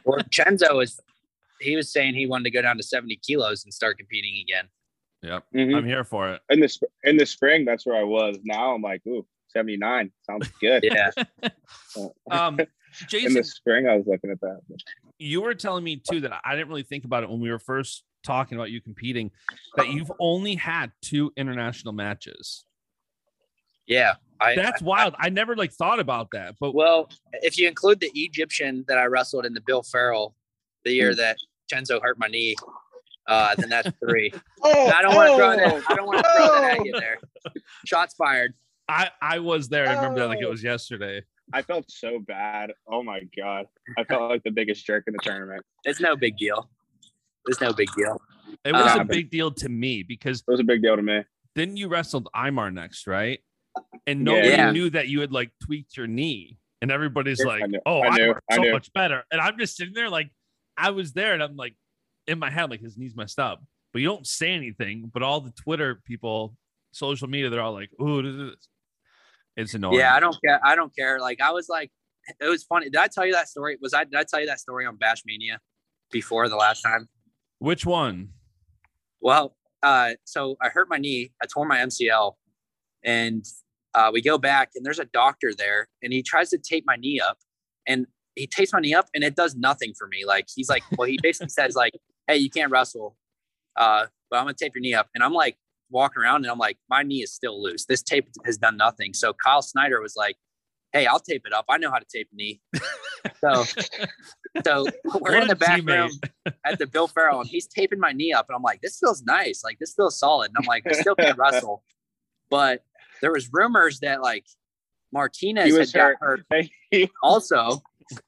Well, 0.03 0.19
Chenzo 0.31 0.81
is, 0.83 0.99
he 1.61 1.75
was 1.75 1.91
saying 1.91 2.15
he 2.15 2.25
wanted 2.25 2.45
to 2.45 2.49
go 2.51 2.61
down 2.61 2.77
to 2.77 2.83
70 2.83 3.17
kilos 3.17 3.63
and 3.65 3.73
start 3.73 3.97
competing 3.97 4.41
again. 4.41 4.67
Yep. 5.21 5.43
Mhm. 5.53 5.75
I'm 5.77 5.85
here 5.85 6.03
for 6.03 6.31
it. 6.33 6.41
In 6.49 6.59
the 6.59 6.67
sp- 6.71 6.89
in 7.03 7.17
the 7.17 7.25
spring, 7.25 7.63
that's 7.65 7.85
where 7.85 7.95
I 7.97 8.03
was. 8.03 8.37
Now 8.43 8.73
I'm 8.73 8.81
like, 8.81 9.01
ooh, 9.07 9.25
79 9.49 10.11
sounds 10.25 10.47
good. 10.61 10.83
Yeah. 10.83 11.11
Um 12.31 12.59
Jason, 13.07 13.27
in 13.27 13.33
the 13.33 13.43
spring, 13.43 13.87
I 13.87 13.95
was 13.97 14.07
looking 14.07 14.31
at 14.31 14.39
that. 14.41 14.61
you 15.19 15.41
were 15.41 15.53
telling 15.53 15.83
me 15.83 15.97
too 16.09 16.21
that 16.21 16.31
I 16.43 16.55
didn't 16.55 16.69
really 16.69 16.83
think 16.83 17.05
about 17.05 17.23
it 17.23 17.29
when 17.29 17.39
we 17.39 17.51
were 17.51 17.59
first 17.59 18.03
talking 18.23 18.57
about 18.57 18.71
you 18.71 18.81
competing, 18.81 19.29
that 19.75 19.89
you've 19.89 20.11
only 20.19 20.55
had 20.55 20.91
two 21.01 21.31
international 21.37 21.93
matches. 21.93 22.65
Yeah. 23.85 24.15
I, 24.39 24.55
That's 24.55 24.81
I- 24.81 24.85
wild. 24.85 25.15
I 25.19 25.29
never 25.29 25.55
like 25.55 25.71
thought 25.73 25.99
about 25.99 26.29
that. 26.33 26.55
But 26.59 26.73
Well, 26.75 27.09
if 27.41 27.57
you 27.57 27.67
include 27.67 27.99
the 27.99 28.11
Egyptian 28.13 28.85
that 28.87 28.97
I 28.97 29.05
wrestled 29.05 29.45
in 29.45 29.53
the 29.53 29.61
Bill 29.61 29.83
Farrell 29.83 30.35
the 30.85 30.91
year 30.91 31.11
Hmm. 31.11 31.17
that 31.17 31.37
Chenzo 31.71 32.01
hurt 32.01 32.17
my 32.19 32.27
knee, 32.27 32.55
uh, 33.27 33.55
then 33.55 33.69
that's 33.69 33.89
three. 33.99 34.31
Oh, 34.63 34.87
I 34.87 35.01
don't 35.01 35.15
want 35.15 35.29
to 35.31 35.35
throw 35.35 35.55
that. 35.55 35.83
I 35.91 35.95
don't 35.95 36.05
want 36.07 36.23
to 36.23 36.31
throw 36.35 36.61
that 36.61 36.79
at 36.79 36.85
you 36.85 36.93
there. 36.99 37.17
Shots 37.85 38.13
fired. 38.15 38.53
I 38.89 39.09
I 39.21 39.39
was 39.39 39.67
there. 39.69 39.87
I 39.89 39.95
remember 39.95 40.19
that 40.21 40.27
like 40.27 40.39
it 40.39 40.45
Oh. 40.45 40.51
was 40.51 40.63
yesterday. 40.63 41.23
I 41.53 41.61
felt 41.61 41.89
so 41.89 42.19
bad. 42.19 42.71
Oh 42.89 43.03
my 43.03 43.21
god, 43.37 43.65
I 43.97 44.03
felt 44.05 44.29
like 44.29 44.43
the 44.43 44.51
biggest 44.51 44.85
jerk 44.85 45.05
in 45.07 45.13
the 45.13 45.19
tournament. 45.21 45.61
It's 45.83 45.99
no 45.99 46.15
big 46.15 46.37
deal. 46.37 46.69
It's 47.47 47.59
no 47.61 47.71
big 47.73 47.89
deal. 47.97 48.21
It 48.65 48.73
was 48.73 48.95
a 48.95 49.01
Um, 49.01 49.07
big 49.07 49.29
deal 49.29 49.51
to 49.51 49.69
me 49.69 50.03
because 50.03 50.39
It 50.39 50.51
was 50.51 50.59
a 50.59 50.63
big 50.65 50.81
deal 50.81 50.95
to 50.95 51.01
me. 51.01 51.23
then 51.55 51.75
you 51.77 51.87
wrestled 51.89 52.27
Imar 52.35 52.73
next, 52.73 53.07
right? 53.07 53.39
And 54.05 54.23
nobody 54.23 54.49
Yeah. 54.49 54.71
knew 54.71 54.89
that 54.91 55.07
you 55.07 55.21
had 55.21 55.31
like 55.31 55.51
tweaked 55.63 55.97
your 55.97 56.07
knee, 56.07 56.57
and 56.81 56.91
everybody's 56.91 57.41
I 57.41 57.47
like, 57.59 57.69
knew- 57.69 57.81
"Oh, 57.85 58.01
I 58.03 58.09
knew, 58.17 58.33
Imar, 58.33 58.39
I 58.51 58.55
so 58.55 58.61
knew. 58.61 58.71
much 58.71 58.91
better." 58.93 59.23
And 59.31 59.41
I'm 59.41 59.57
just 59.57 59.75
sitting 59.75 59.93
there 59.93 60.09
like, 60.09 60.29
I 60.77 60.91
was 60.91 61.13
there, 61.13 61.33
and 61.33 61.41
I'm 61.43 61.55
like, 61.55 61.75
in 62.27 62.39
my 62.39 62.49
head, 62.49 62.69
like 62.69 62.81
his 62.81 62.97
knee's 62.97 63.15
messed 63.15 63.39
up, 63.39 63.63
but 63.93 64.01
you 64.01 64.07
don't 64.07 64.27
say 64.27 64.51
anything. 64.51 65.09
But 65.13 65.23
all 65.23 65.41
the 65.41 65.51
Twitter 65.51 66.01
people, 66.05 66.55
social 66.91 67.27
media, 67.27 67.49
they're 67.49 67.61
all 67.61 67.73
like, 67.73 67.89
"Ooh, 68.01 68.21
this 68.21 68.35
is-" 68.53 68.67
it's 69.55 69.73
annoying." 69.73 69.99
Yeah, 69.99 70.13
I 70.15 70.19
don't 70.19 70.37
care. 70.45 70.59
I 70.63 70.75
don't 70.75 70.95
care. 70.95 71.19
Like 71.19 71.41
I 71.41 71.51
was 71.51 71.67
like, 71.69 71.91
it 72.39 72.47
was 72.47 72.63
funny. 72.63 72.85
Did 72.89 72.97
I 72.97 73.07
tell 73.07 73.25
you 73.25 73.31
that 73.33 73.47
story? 73.49 73.77
Was 73.81 73.93
I? 73.93 74.03
Did 74.03 74.15
I 74.15 74.23
tell 74.23 74.39
you 74.39 74.45
that 74.47 74.59
story 74.59 74.85
on 74.85 74.97
Bash 74.97 75.23
Mania? 75.25 75.59
before 76.09 76.47
the 76.47 76.55
last 76.55 76.81
time. 76.83 77.09
Which 77.59 77.85
one? 77.85 78.29
Well, 79.19 79.57
uh, 79.83 80.11
so 80.23 80.55
I 80.61 80.69
hurt 80.69 80.87
my 80.89 80.97
knee. 80.97 81.33
I 81.41 81.45
tore 81.47 81.65
my 81.65 81.79
MCL, 81.79 82.37
and 83.03 83.43
uh, 83.97 84.11
we 84.13 84.21
go 84.21 84.37
back, 84.37 84.69
and 84.75 84.85
there's 84.85 84.99
a 84.99 85.05
doctor 85.05 85.53
there, 85.57 85.87
and 86.03 86.13
he 86.13 86.21
tries 86.21 86.51
to 86.51 86.59
tape 86.59 86.83
my 86.85 86.95
knee 86.95 87.19
up, 87.19 87.39
and 87.87 88.05
he 88.35 88.45
tapes 88.45 88.71
my 88.71 88.79
knee 88.79 88.93
up, 88.93 89.07
and 89.15 89.23
it 89.23 89.35
does 89.35 89.55
nothing 89.55 89.93
for 89.97 90.07
me. 90.07 90.23
Like 90.23 90.45
he's 90.55 90.69
like, 90.69 90.83
well, 90.95 91.07
he 91.07 91.17
basically 91.21 91.49
says 91.49 91.75
like, 91.75 91.93
"Hey, 92.27 92.37
you 92.37 92.51
can't 92.51 92.71
wrestle, 92.71 93.17
uh, 93.75 94.05
but 94.29 94.37
I'm 94.37 94.43
gonna 94.43 94.53
tape 94.53 94.73
your 94.75 94.81
knee 94.81 94.93
up," 94.93 95.09
and 95.15 95.23
I'm 95.23 95.33
like 95.33 95.57
walking 95.89 96.21
around, 96.21 96.43
and 96.43 96.51
I'm 96.51 96.59
like, 96.59 96.77
my 96.91 97.01
knee 97.01 97.23
is 97.23 97.33
still 97.33 97.61
loose. 97.61 97.85
This 97.85 98.03
tape 98.03 98.27
has 98.45 98.57
done 98.57 98.77
nothing. 98.77 99.15
So 99.15 99.33
Kyle 99.43 99.63
Snyder 99.63 99.99
was 99.99 100.15
like, 100.15 100.35
"Hey, 100.93 101.07
I'll 101.07 101.19
tape 101.19 101.41
it 101.47 101.53
up. 101.53 101.65
I 101.67 101.79
know 101.79 101.89
how 101.89 101.97
to 101.97 102.05
tape 102.05 102.29
a 102.31 102.35
knee." 102.35 102.61
so, 103.41 103.63
so 104.63 104.85
we're 105.05 105.31
What 105.31 105.41
in 105.41 105.47
the 105.47 105.55
back 105.55 105.83
room 105.83 106.11
at 106.63 106.77
the 106.77 106.85
Bill 106.85 107.07
Farrell, 107.07 107.41
and 107.41 107.49
he's 107.49 107.65
taping 107.65 107.99
my 107.99 108.11
knee 108.11 108.31
up, 108.31 108.45
and 108.47 108.55
I'm 108.55 108.61
like, 108.61 108.81
"This 108.81 108.99
feels 108.99 109.23
nice. 109.23 109.63
Like 109.63 109.79
this 109.79 109.95
feels 109.95 110.19
solid." 110.19 110.49
And 110.49 110.57
I'm 110.59 110.67
like, 110.67 110.83
"I 110.87 110.91
still 110.91 111.15
can't 111.15 111.35
wrestle," 111.35 111.83
but 112.51 112.83
there 113.21 113.31
was 113.31 113.49
rumors 113.51 113.99
that 113.99 114.21
like 114.21 114.45
Martinez 115.11 115.71
had 115.71 115.79
was 115.79 115.91
got 115.91 116.15
hurt. 116.19 116.45
hurt 116.51 116.67
also. 117.23 117.81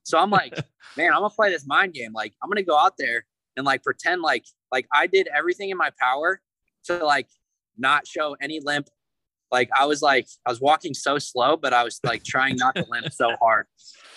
So 0.03 0.17
I'm 0.19 0.29
like, 0.29 0.53
man, 0.97 1.13
I'm 1.13 1.21
gonna 1.21 1.29
play 1.29 1.51
this 1.51 1.65
mind 1.65 1.93
game. 1.93 2.13
Like, 2.13 2.33
I'm 2.43 2.49
gonna 2.49 2.63
go 2.63 2.77
out 2.77 2.93
there 2.97 3.25
and 3.57 3.65
like 3.65 3.83
pretend 3.83 4.21
like 4.21 4.45
like 4.71 4.87
I 4.93 5.07
did 5.07 5.27
everything 5.35 5.69
in 5.69 5.77
my 5.77 5.91
power 5.99 6.41
to 6.85 7.05
like 7.05 7.27
not 7.77 8.07
show 8.07 8.35
any 8.41 8.59
limp. 8.59 8.89
Like 9.51 9.69
I 9.77 9.85
was 9.85 10.01
like 10.01 10.27
I 10.45 10.49
was 10.49 10.61
walking 10.61 10.93
so 10.93 11.17
slow, 11.17 11.57
but 11.57 11.73
I 11.73 11.83
was 11.83 11.99
like 12.03 12.23
trying 12.23 12.55
not 12.57 12.75
to 12.75 12.85
limp 12.89 13.11
so 13.11 13.35
hard. 13.41 13.65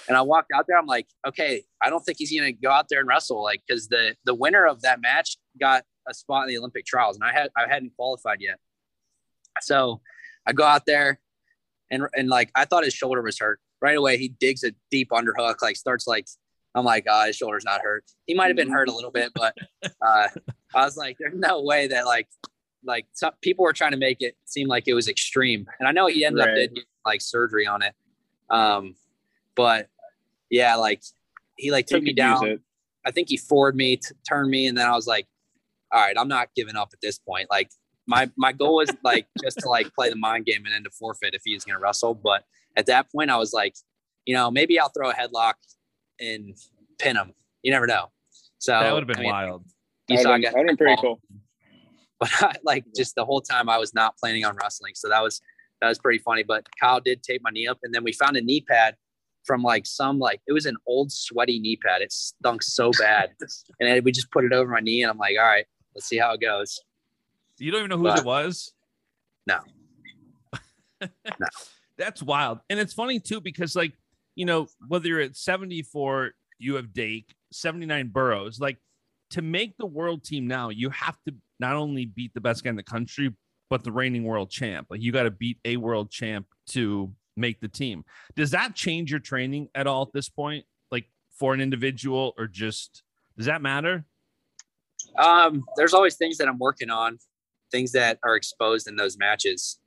And 0.09 0.17
I 0.17 0.23
walked 0.23 0.51
out 0.55 0.67
there. 0.67 0.79
I'm 0.79 0.87
like, 0.87 1.07
okay, 1.27 1.63
I 1.83 1.89
don't 1.89 2.03
think 2.05 2.19
he's 2.19 2.37
gonna 2.37 2.53
go 2.53 2.71
out 2.71 2.87
there 2.89 3.01
and 3.01 3.09
wrestle. 3.09 3.43
Like, 3.43 3.63
because 3.67 3.89
the 3.89 4.15
the 4.25 4.35
winner 4.35 4.67
of 4.67 4.83
that 4.83 5.01
match 5.01 5.37
got 5.61 5.85
a 6.09 6.15
spot 6.15 6.45
in 6.45 6.49
the 6.49 6.59
Olympic 6.59 6.85
trials, 6.85 7.17
and 7.17 7.25
I 7.25 7.33
had 7.33 7.51
I 7.57 7.73
hadn't 7.73 7.95
qualified 7.97 8.39
yet. 8.41 8.59
So 9.61 10.01
I 10.47 10.53
go 10.53 10.65
out 10.65 10.87
there, 10.87 11.21
and 11.91 12.05
and 12.15 12.29
like 12.29 12.51
I 12.55 12.65
thought 12.65 12.85
his 12.85 12.95
shoulder 12.95 13.23
was 13.23 13.39
hurt 13.39 13.61
right 13.81 13.97
away. 13.97 14.19
He 14.19 14.29
digs 14.29 14.65
a 14.65 14.73
deep 14.91 15.11
underhook, 15.11 15.57
like 15.63 15.77
starts 15.77 16.07
like 16.07 16.27
I'm 16.75 16.85
like, 16.85 17.05
oh, 17.09 17.27
his 17.27 17.37
shoulder's 17.37 17.65
not 17.65 17.83
hurt. 17.83 18.05
He 18.27 18.35
might 18.35 18.47
have 18.47 18.57
been 18.57 18.71
hurt 18.71 18.89
a 18.89 18.95
little 18.95 19.11
bit, 19.11 19.33
but 19.35 19.55
uh, 19.85 20.29
I 20.75 20.85
was 20.85 20.97
like, 20.97 21.17
there's 21.19 21.35
no 21.37 21.63
way 21.63 21.89
that 21.89 22.07
like 22.07 22.29
like 22.85 23.07
some 23.13 23.33
people 23.43 23.65
were 23.65 23.73
trying 23.73 23.93
to 23.93 23.97
make 23.97 24.23
it 24.23 24.37
seem 24.45 24.69
like 24.69 24.89
it 24.89 24.95
was 24.95 25.09
extreme, 25.09 25.67
and 25.79 25.89
I 25.89 25.93
know 25.93 26.07
he 26.07 26.25
ended 26.25 26.41
up 26.41 26.49
Right. 26.49 26.55
did 26.55 26.75
get, 26.75 26.85
like 27.05 27.21
surgery 27.21 27.67
on 27.67 27.83
it. 27.83 27.95
Um, 28.51 28.95
but 29.55 29.89
yeah, 30.51 30.77
like 30.77 31.03
he 31.57 31.71
like 31.71 31.87
took 31.87 32.03
me 32.03 32.13
down. 32.13 32.61
I 33.05 33.11
think 33.11 33.29
he 33.29 33.37
forward 33.37 33.75
me, 33.75 33.97
t- 33.97 34.15
turned 34.29 34.49
me, 34.51 34.67
and 34.67 34.79
then 34.79 34.87
I 34.87 34.93
was 34.93 35.07
like, 35.07 35.27
all 35.91 36.01
right, 36.01 36.17
I'm 36.17 36.29
not 36.29 36.49
giving 36.55 36.77
up 36.77 36.91
at 36.93 37.01
this 37.01 37.19
point. 37.19 37.49
Like 37.51 37.71
my 38.07 38.31
my 38.37 38.53
goal 38.53 38.77
was 38.77 38.91
like 39.05 39.27
just 39.43 39.59
to 39.61 39.69
like 39.69 39.95
play 39.95 40.11
the 40.11 40.17
mind 40.17 40.47
game 40.47 40.65
and 40.65 40.75
then 40.75 40.85
to 40.85 40.91
forfeit 40.91 41.35
if 41.35 41.43
he 41.45 41.55
was 41.55 41.65
gonna 41.65 41.79
wrestle. 41.79 42.15
But 42.15 42.45
at 42.77 42.87
that 42.87 43.11
point, 43.13 43.31
I 43.31 43.37
was 43.37 43.53
like, 43.53 43.75
you 44.27 44.35
know, 44.35 44.51
maybe 44.51 44.79
I'll 44.79 44.89
throw 44.91 45.11
a 45.11 45.15
headlock 45.15 45.55
and 46.21 46.57
pin 46.99 47.17
him. 47.17 47.33
You 47.63 47.73
never 47.73 47.87
know. 47.87 48.11
So 48.59 48.73
that 48.73 48.93
would 48.93 49.03
have 49.03 49.09
been 49.09 49.19
I 49.19 49.23
mean, 49.23 49.31
wild. 49.31 49.65
You 50.09 50.19
saw 50.19 50.31
I 50.31 50.35
been- 50.35 50.43
got 50.43 50.55
been 50.55 50.77
pretty 50.77 50.93
involved, 50.93 51.23
cool. 51.29 51.41
But 52.19 52.31
I, 52.43 52.55
like 52.63 52.85
just 52.95 53.15
the 53.15 53.25
whole 53.25 53.41
time 53.41 53.69
I 53.69 53.79
was 53.79 53.95
not 53.95 54.17
planning 54.19 54.45
on 54.45 54.57
wrestling. 54.57 54.93
So 54.95 55.09
that 55.09 55.23
was 55.23 55.41
that 55.81 55.89
was 55.89 55.99
pretty 55.99 56.19
funny. 56.19 56.43
But 56.43 56.67
Kyle 56.81 57.01
did 57.01 57.23
tape 57.23 57.43
my 57.43 57.51
knee 57.51 57.67
up, 57.67 57.79
and 57.83 57.95
then 57.95 58.05
we 58.05 58.13
found 58.13 58.37
a 58.37 58.41
knee 58.41 58.61
pad 58.61 58.97
from 59.45 59.63
like 59.63 59.87
some 59.87 60.19
like 60.19 60.41
it 60.47 60.53
was 60.53 60.67
an 60.67 60.77
old 60.87 61.11
sweaty 61.13 61.59
knee 61.59 61.77
pad. 61.77 62.03
It 62.03 62.13
stunk 62.13 62.63
so 62.63 62.91
bad, 62.99 63.31
and 63.81 63.89
then 63.89 64.05
we 64.05 64.13
just 64.13 64.31
put 64.31 64.45
it 64.45 64.53
over 64.53 64.71
my 64.71 64.81
knee, 64.81 65.03
and 65.03 65.11
I'm 65.11 65.19
like, 65.19 65.37
all 65.39 65.45
right, 65.47 65.67
let's 65.95 66.07
see 66.07 66.19
how 66.19 66.33
it 66.35 66.41
goes. 66.41 66.81
You 67.63 67.71
don't 67.71 67.81
even 67.81 67.91
know 67.91 67.99
who 67.99 68.05
But- 68.05 68.19
it 68.21 68.25
was? 68.25 68.73
No. 69.47 69.59
No. 71.01 71.47
That's 71.99 72.23
wild. 72.23 72.61
And 72.71 72.79
it's 72.79 72.93
funny 72.93 73.19
too, 73.19 73.41
because 73.41 73.75
like, 73.75 73.93
you 74.37 74.45
know, 74.45 74.69
whether 74.87 75.09
you're 75.09 75.21
at 75.21 75.37
74, 75.37 76.31
you 76.59 76.77
have 76.77 76.93
Dake, 76.93 77.35
79 77.53 78.09
Burroughs, 78.09 78.61
like 78.61 78.79
to 79.31 79.43
make 79.43 79.77
the 79.79 79.87
world 79.87 80.23
team 80.25 80.47
now, 80.47 80.69
you 80.69 80.91
have 80.91 81.17
to 81.27 81.35
not 81.59 81.75
only 81.75 82.07
beat 82.07 82.33
the 82.35 82.41
best 82.41 82.63
guy 82.63 82.71
in 82.71 82.77
the 82.77 82.83
country, 82.85 83.35
but 83.69 83.83
the 83.85 83.91
reigning 83.93 84.25
world 84.25 84.51
champ. 84.51 84.87
Like 84.91 85.03
you 85.03 85.11
got 85.13 85.25
to 85.25 85.31
beat 85.31 85.59
a 85.65 85.77
world 85.77 86.11
champ 86.11 86.47
to 86.69 87.13
make 87.37 87.61
the 87.61 87.69
team. 87.69 88.05
Does 88.37 88.51
that 88.53 88.75
change 88.75 89.11
your 89.11 89.21
training 89.21 89.69
at 89.75 89.87
all 89.87 90.03
at 90.03 90.13
this 90.13 90.29
point? 90.29 90.65
Like 90.91 91.07
for 91.37 91.53
an 91.53 91.61
individual 91.61 92.33
or 92.39 92.47
just 92.47 93.03
does 93.37 93.47
that 93.47 93.61
matter? 93.63 94.05
Um, 95.19 95.65
there's 95.77 95.95
always 95.95 96.17
things 96.17 96.39
that 96.39 96.49
I'm 96.49 96.59
working 96.59 96.91
on, 96.91 97.19
things 97.73 97.91
that 97.93 98.19
are 98.23 98.37
exposed 98.37 98.87
in 98.87 98.95
those 98.95 99.19
matches 99.19 99.81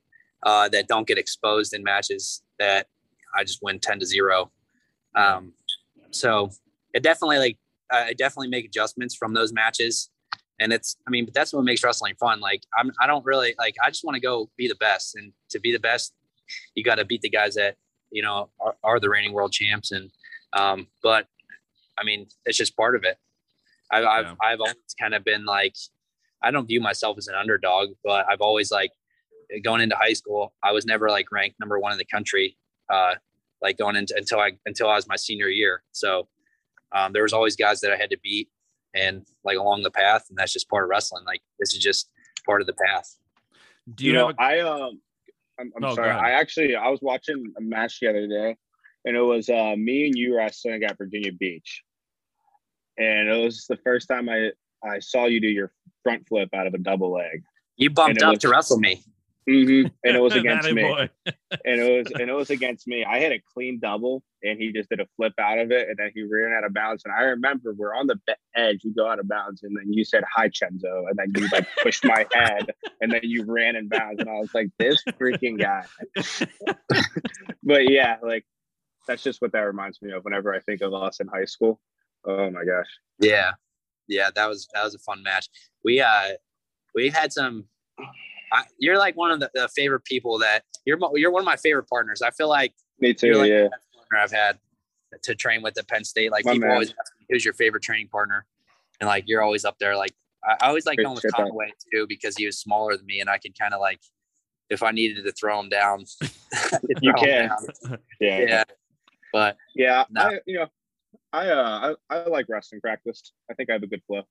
uh, 0.44 0.68
that 0.68 0.88
don't 0.88 1.06
get 1.06 1.16
exposed 1.16 1.72
in 1.72 1.82
matches 1.82 2.42
that 2.58 2.88
I 3.34 3.44
just 3.44 3.60
win 3.62 3.78
10 3.78 4.00
to 4.00 4.06
zero. 4.06 4.50
Um, 5.14 5.54
so 6.10 6.50
it 6.92 7.02
definitely 7.02 7.38
like, 7.38 7.58
I 7.90 8.12
definitely 8.12 8.48
make 8.48 8.64
adjustments 8.64 9.14
from 9.14 9.32
those 9.32 9.52
matches. 9.52 10.10
And 10.58 10.72
it's, 10.72 10.96
I 11.06 11.10
mean, 11.10 11.24
but 11.24 11.34
that's 11.34 11.52
what 11.52 11.64
makes 11.64 11.84
wrestling 11.84 12.14
fun. 12.18 12.40
Like 12.40 12.62
I'm, 12.78 12.90
I 13.00 13.06
don't 13.06 13.24
really 13.24 13.54
like, 13.58 13.76
I 13.84 13.88
just 13.88 14.04
want 14.04 14.16
to 14.16 14.20
go 14.20 14.50
be 14.56 14.68
the 14.68 14.74
best 14.76 15.16
and 15.16 15.32
to 15.50 15.60
be 15.60 15.72
the 15.72 15.78
best, 15.78 16.12
you 16.74 16.82
got 16.82 16.96
to 16.96 17.04
beat 17.04 17.22
the 17.22 17.30
guys 17.30 17.54
that, 17.54 17.76
you 18.10 18.22
know, 18.22 18.50
are, 18.60 18.76
are 18.82 19.00
the 19.00 19.08
reigning 19.08 19.32
world 19.32 19.52
champs. 19.52 19.92
And, 19.92 20.10
um, 20.52 20.88
but 21.02 21.26
I 21.98 22.04
mean, 22.04 22.26
it's 22.44 22.58
just 22.58 22.76
part 22.76 22.96
of 22.96 23.04
it. 23.04 23.16
I've, 23.90 24.04
I've, 24.04 24.36
I've 24.42 24.60
always 24.60 24.94
kind 24.98 25.14
of 25.14 25.24
been 25.24 25.44
like, 25.44 25.76
I 26.46 26.50
don't 26.50 26.66
view 26.66 26.80
myself 26.80 27.18
as 27.18 27.28
an 27.28 27.34
underdog, 27.34 27.90
but 28.04 28.26
I've 28.30 28.40
always 28.40 28.70
like 28.70 28.90
going 29.62 29.80
into 29.80 29.96
high 29.96 30.12
school, 30.12 30.52
I 30.62 30.72
was 30.72 30.86
never 30.86 31.08
like 31.08 31.30
ranked 31.32 31.60
number 31.60 31.78
one 31.78 31.92
in 31.92 31.98
the 31.98 32.04
country. 32.04 32.56
Uh, 32.92 33.14
like 33.62 33.78
going 33.78 33.96
into 33.96 34.14
until 34.16 34.38
I 34.38 34.52
until 34.66 34.88
I 34.88 34.96
was 34.96 35.08
my 35.08 35.16
senior 35.16 35.48
year. 35.48 35.82
So 35.92 36.28
um, 36.94 37.12
there 37.12 37.22
was 37.22 37.32
always 37.32 37.56
guys 37.56 37.80
that 37.80 37.92
I 37.92 37.96
had 37.96 38.10
to 38.10 38.18
beat 38.22 38.48
and 38.94 39.26
like 39.44 39.58
along 39.58 39.82
the 39.82 39.90
path, 39.90 40.26
and 40.28 40.38
that's 40.38 40.52
just 40.52 40.68
part 40.68 40.84
of 40.84 40.90
wrestling. 40.90 41.24
Like 41.24 41.42
this 41.58 41.74
is 41.74 41.80
just 41.80 42.10
part 42.44 42.60
of 42.60 42.66
the 42.66 42.74
path. 42.74 43.16
Do 43.94 44.04
You, 44.04 44.12
you, 44.12 44.18
know, 44.18 44.26
have 44.28 44.36
a, 44.38 44.42
I 44.42 44.60
um, 44.60 45.00
I'm, 45.58 45.72
I'm 45.76 45.82
No, 45.82 45.94
sorry. 45.94 46.10
I 46.10 46.30
actually 46.30 46.76
I 46.76 46.88
was 46.88 47.00
watching 47.02 47.52
a 47.56 47.60
match 47.60 48.00
the 48.00 48.08
other 48.08 48.26
day, 48.26 48.56
and 49.04 49.16
it 49.16 49.22
was 49.22 49.48
uh 49.48 49.74
me 49.76 50.06
and 50.06 50.16
you 50.16 50.36
wrestling 50.36 50.82
at 50.84 50.98
Virginia 50.98 51.32
Beach, 51.32 51.82
and 52.98 53.28
it 53.28 53.42
was 53.42 53.66
the 53.68 53.78
first 53.78 54.08
time 54.08 54.28
I 54.28 54.50
I 54.84 54.98
saw 55.00 55.26
you 55.26 55.40
do 55.40 55.48
your 55.48 55.72
front 56.06 56.28
flip 56.28 56.50
out 56.54 56.66
of 56.66 56.74
a 56.74 56.78
double 56.78 57.12
leg. 57.12 57.42
You 57.76 57.90
bumped 57.90 58.22
up 58.22 58.30
was- 58.34 58.38
to 58.40 58.48
wrestle 58.48 58.78
me. 58.78 59.02
Mm-hmm. 59.48 59.88
And 60.04 60.16
it 60.16 60.20
was 60.20 60.34
against 60.34 60.72
me. 60.72 60.82
and 60.84 61.10
it 61.80 61.98
was 61.98 62.12
and 62.20 62.28
it 62.28 62.32
was 62.32 62.50
against 62.50 62.88
me. 62.88 63.04
I 63.04 63.18
had 63.18 63.30
a 63.30 63.38
clean 63.54 63.78
double, 63.80 64.24
and 64.42 64.58
he 64.58 64.72
just 64.72 64.88
did 64.88 64.98
a 64.98 65.06
flip 65.16 65.34
out 65.38 65.60
of 65.60 65.70
it, 65.70 65.88
and 65.88 65.96
then 65.96 66.10
he 66.12 66.24
ran 66.24 66.52
out 66.52 66.64
of 66.64 66.74
bounds. 66.74 67.04
And 67.04 67.14
I 67.14 67.22
remember 67.22 67.72
we're 67.72 67.94
on 67.94 68.08
the 68.08 68.16
be- 68.26 68.34
edge, 68.56 68.80
we 68.84 68.92
go 68.92 69.08
out 69.08 69.20
of 69.20 69.28
bounds, 69.28 69.62
and 69.62 69.76
then 69.76 69.92
you 69.92 70.04
said 70.04 70.24
hi, 70.34 70.48
Chenzo, 70.48 71.04
and 71.08 71.16
then 71.16 71.32
you 71.36 71.48
like 71.52 71.66
pushed 71.80 72.04
my 72.04 72.26
head, 72.32 72.72
and 73.00 73.12
then 73.12 73.20
you 73.22 73.44
ran 73.44 73.76
in 73.76 73.86
bounds, 73.88 74.18
and 74.20 74.28
I 74.28 74.32
was 74.32 74.52
like, 74.52 74.68
this 74.80 75.00
freaking 75.20 75.60
guy. 75.60 75.84
but 77.62 77.88
yeah, 77.88 78.16
like 78.22 78.44
that's 79.06 79.22
just 79.22 79.40
what 79.40 79.52
that 79.52 79.60
reminds 79.60 80.02
me 80.02 80.10
of 80.10 80.24
whenever 80.24 80.52
I 80.52 80.58
think 80.58 80.80
of 80.80 80.92
us 80.92 81.20
in 81.20 81.28
high 81.28 81.44
school. 81.44 81.80
Oh 82.24 82.50
my 82.50 82.64
gosh. 82.64 82.88
Yeah, 83.20 83.52
yeah, 84.08 84.30
that 84.34 84.46
was 84.48 84.68
that 84.74 84.84
was 84.84 84.94
a 84.94 84.98
fun 84.98 85.22
match. 85.22 85.48
We 85.84 86.00
uh 86.00 86.30
we 86.94 87.10
had 87.10 87.32
some. 87.32 87.64
I, 88.52 88.62
you're 88.78 88.98
like 88.98 89.16
one 89.16 89.32
of 89.32 89.40
the, 89.40 89.50
the 89.54 89.68
favorite 89.74 90.04
people 90.04 90.38
that 90.38 90.62
you're 90.84 90.98
you're 91.14 91.32
one 91.32 91.42
of 91.42 91.46
my 91.46 91.56
favorite 91.56 91.88
partners. 91.88 92.22
I 92.22 92.30
feel 92.30 92.48
like 92.48 92.74
Me 93.00 93.12
too. 93.12 93.28
You're 93.28 93.36
like 93.38 93.48
yeah. 93.50 93.62
the 93.64 93.70
best 93.70 93.86
partner 93.94 94.18
I've 94.18 94.32
had 94.32 94.58
to 95.22 95.34
train 95.34 95.62
with 95.62 95.76
at 95.78 95.88
Penn 95.88 96.04
State. 96.04 96.30
Like 96.30 96.44
My 96.44 96.52
people 96.52 96.68
man. 96.68 96.74
always 96.74 96.90
ask 96.90 97.12
me, 97.18 97.26
who's 97.30 97.44
your 97.44 97.54
favorite 97.54 97.82
training 97.82 98.08
partner? 98.08 98.46
And 99.00 99.08
like 99.08 99.24
you're 99.26 99.42
always 99.42 99.64
up 99.64 99.78
there. 99.78 99.96
Like 99.96 100.12
I, 100.44 100.68
always 100.68 100.86
like 100.86 100.98
going 100.98 101.14
with. 101.14 101.24
Conway 101.34 101.72
too 101.92 102.06
because 102.08 102.36
he 102.36 102.46
was 102.46 102.58
smaller 102.58 102.96
than 102.96 103.04
me 103.06 103.20
and 103.20 103.28
I 103.28 103.38
could 103.38 103.58
kind 103.58 103.74
of 103.74 103.80
like 103.80 104.00
if 104.70 104.82
I 104.82 104.90
needed 104.92 105.24
to 105.24 105.32
throw 105.32 105.58
him 105.60 105.68
down, 105.68 106.04
You 107.00 107.12
throw 107.12 107.22
can. 107.22 107.48
down. 107.48 107.98
Yeah. 108.20 108.38
Yeah. 108.40 108.64
But 109.32 109.56
Yeah, 109.74 110.04
No. 110.10 110.22
I 110.22 110.38
you 110.46 110.58
know, 110.58 110.66
I 111.36 111.50
uh 111.50 111.94
I, 112.10 112.14
I 112.16 112.28
like 112.28 112.46
wrestling 112.48 112.80
practice. 112.80 113.32
I 113.50 113.54
think 113.54 113.68
I 113.68 113.74
have 113.74 113.82
a 113.82 113.86
good 113.86 114.02
flow. 114.06 114.22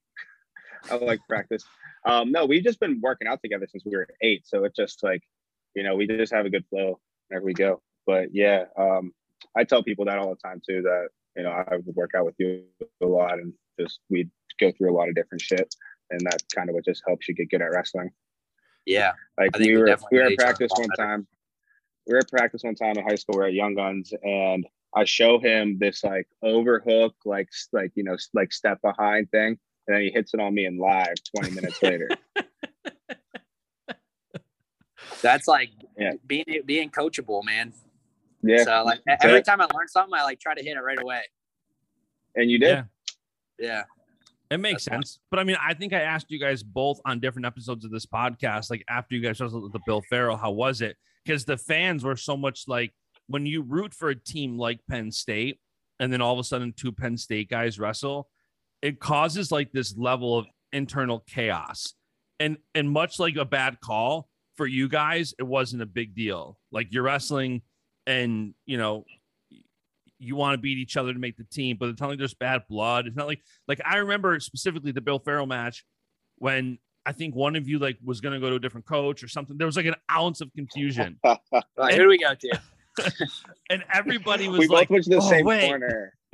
I 0.91 0.95
like 0.95 1.19
practice. 1.29 1.63
Um 2.05 2.31
no, 2.31 2.45
we've 2.45 2.63
just 2.63 2.79
been 2.79 2.99
working 3.01 3.27
out 3.27 3.39
together 3.43 3.67
since 3.69 3.83
we 3.85 3.95
were 3.95 4.07
eight. 4.21 4.47
So 4.47 4.63
it's 4.63 4.75
just 4.75 5.03
like, 5.03 5.21
you 5.75 5.83
know, 5.83 5.95
we 5.95 6.07
just 6.07 6.33
have 6.33 6.45
a 6.45 6.49
good 6.49 6.65
flow 6.69 6.99
whenever 7.27 7.45
we 7.45 7.53
go. 7.53 7.81
But 8.07 8.29
yeah, 8.33 8.65
um 8.77 9.13
I 9.55 9.63
tell 9.63 9.83
people 9.83 10.05
that 10.05 10.17
all 10.17 10.29
the 10.31 10.47
time 10.47 10.61
too, 10.67 10.81
that 10.81 11.09
you 11.37 11.43
know, 11.43 11.51
I 11.51 11.75
would 11.75 11.95
work 11.95 12.11
out 12.17 12.25
with 12.25 12.35
you 12.39 12.63
a 13.01 13.05
lot 13.05 13.33
and 13.33 13.53
just 13.79 13.99
we'd 14.09 14.31
go 14.59 14.71
through 14.71 14.91
a 14.91 14.95
lot 14.97 15.09
of 15.09 15.15
different 15.15 15.41
shit. 15.41 15.75
And 16.09 16.21
that's 16.21 16.43
kind 16.55 16.69
of 16.69 16.75
what 16.75 16.85
just 16.85 17.03
helps 17.05 17.27
you 17.27 17.35
get 17.35 17.49
good 17.49 17.61
at 17.61 17.71
wrestling. 17.71 18.11
yeah, 18.85 19.13
Like 19.37 19.57
we 19.57 19.67
we 19.69 19.77
were 19.77 19.95
we 20.11 20.17
were 20.19 20.25
at 20.25 20.37
practice 20.37 20.71
one 20.75 20.87
better. 20.95 21.09
time. 21.09 21.27
We 22.07 22.13
were 22.13 22.19
at 22.19 22.29
practice 22.29 22.63
one 22.63 22.75
time 22.75 22.97
in 22.97 23.03
high 23.07 23.15
school. 23.15 23.37
We 23.39 23.43
are 23.43 23.47
at 23.47 23.53
Young 23.53 23.75
Guns, 23.75 24.13
and 24.23 24.65
I 24.95 25.03
show 25.03 25.39
him 25.39 25.77
this 25.79 26.03
like 26.03 26.27
overhook, 26.41 27.15
like 27.25 27.49
like 27.73 27.91
you 27.95 28.03
know, 28.03 28.15
like 28.33 28.53
step 28.53 28.81
behind 28.81 29.29
thing, 29.31 29.57
and 29.87 29.95
then 29.95 30.01
he 30.01 30.09
hits 30.11 30.33
it 30.33 30.39
on 30.39 30.53
me 30.53 30.65
in 30.65 30.77
live 30.77 31.15
20 31.37 31.51
minutes 31.55 31.81
later. 31.83 32.09
That's 35.21 35.47
like 35.47 35.69
Yeah. 35.97 36.13
being 36.25 36.45
being 36.65 36.89
coachable, 36.89 37.43
man. 37.43 37.73
Yeah, 38.43 38.63
So 38.63 38.83
like 38.83 38.99
every 39.21 39.41
time 39.43 39.59
I 39.61 39.67
learn 39.73 39.87
something, 39.87 40.13
I 40.17 40.23
like 40.23 40.39
try 40.39 40.53
to 40.53 40.63
hit 40.63 40.77
it 40.77 40.81
right 40.81 41.01
away. 41.01 41.21
and 42.35 42.49
you 42.51 42.59
did. 42.59 42.67
Yeah. 42.69 42.83
Yeah. 43.59 43.83
It 44.51 44.59
makes 44.59 44.85
That's 44.85 44.89
fine. 44.95 45.01
sense. 45.03 45.19
But 45.31 45.39
I 45.39 45.43
mean, 45.43 45.57
I 45.59 45.73
think 45.73 45.93
I 45.93 46.01
asked 46.01 46.27
you 46.29 46.39
guys 46.39 46.61
both 46.61 46.99
on 47.05 47.19
different 47.19 47.45
episodes 47.47 47.83
of 47.85 47.91
this 47.91 48.05
podcast, 48.05 48.69
like 48.69 48.83
after 48.89 49.15
you 49.15 49.21
guys 49.21 49.39
wrestled 49.39 49.63
with 49.63 49.73
the 49.73 49.79
Bill 49.85 50.01
Farrell, 50.09 50.37
how 50.37 50.51
was 50.51 50.81
it? 50.81 50.95
Because 51.25 51.45
the 51.45 51.57
fans 51.57 52.03
were 52.03 52.15
so 52.15 52.37
much 52.37 52.65
like 52.67 52.93
when 53.27 53.45
you 53.45 53.61
root 53.61 53.93
for 53.93 54.09
a 54.09 54.15
team 54.15 54.57
like 54.57 54.79
Penn 54.89 55.11
State, 55.11 55.59
and 55.99 56.11
then 56.11 56.21
all 56.21 56.33
of 56.33 56.39
a 56.39 56.43
sudden 56.43 56.73
two 56.75 56.91
Penn 56.91 57.17
State 57.17 57.49
guys 57.49 57.79
wrestle, 57.79 58.29
it 58.81 58.99
causes 58.99 59.51
like 59.51 59.71
this 59.71 59.95
level 59.97 60.37
of 60.37 60.45
internal 60.71 61.23
chaos. 61.27 61.93
And 62.39 62.57
and 62.73 62.89
much 62.89 63.19
like 63.19 63.37
a 63.37 63.45
bad 63.45 63.79
call 63.79 64.27
for 64.57 64.67
you 64.67 64.89
guys, 64.89 65.33
it 65.39 65.43
wasn't 65.43 65.81
a 65.81 65.85
big 65.85 66.15
deal. 66.15 66.57
Like 66.71 66.87
you're 66.91 67.03
wrestling 67.03 67.61
and 68.05 68.53
you 68.65 68.77
know 68.77 69.05
you 70.19 70.35
want 70.35 70.53
to 70.53 70.57
beat 70.57 70.77
each 70.77 70.97
other 70.97 71.13
to 71.13 71.19
make 71.19 71.37
the 71.37 71.45
team, 71.45 71.77
but 71.79 71.89
it's 71.89 72.01
not 72.01 72.09
like 72.09 72.17
there's 72.17 72.33
bad 72.33 72.63
blood. 72.69 73.07
It's 73.07 73.15
not 73.15 73.27
like 73.27 73.41
like 73.67 73.79
I 73.85 73.97
remember 73.97 74.39
specifically 74.39 74.91
the 74.91 75.01
Bill 75.01 75.19
Farrell 75.19 75.45
match 75.45 75.85
when 76.37 76.77
I 77.05 77.11
think 77.11 77.35
one 77.35 77.55
of 77.55 77.67
you 77.67 77.79
like 77.79 77.97
was 78.03 78.19
gonna 78.19 78.39
go 78.39 78.49
to 78.49 78.55
a 78.55 78.59
different 78.59 78.85
coach 78.85 79.23
or 79.23 79.27
something. 79.29 79.57
There 79.57 79.67
was 79.67 79.77
like 79.77 79.85
an 79.85 79.95
ounce 80.11 80.41
of 80.41 80.51
confusion, 80.53 81.19
who 81.23 81.61
do 81.89 82.07
we 82.07 82.17
go 82.17 82.33
to? 82.33 82.61
and 83.69 83.83
everybody 83.93 84.47
was 84.47 84.59
we 84.59 84.67
like, 84.67 84.87
both 84.87 84.93
went 84.93 85.03
to 85.05 85.09
the 85.11 85.17
"Oh, 85.17 85.29
same 85.29 85.45
wait." 85.45 85.67
corner. 85.67 86.13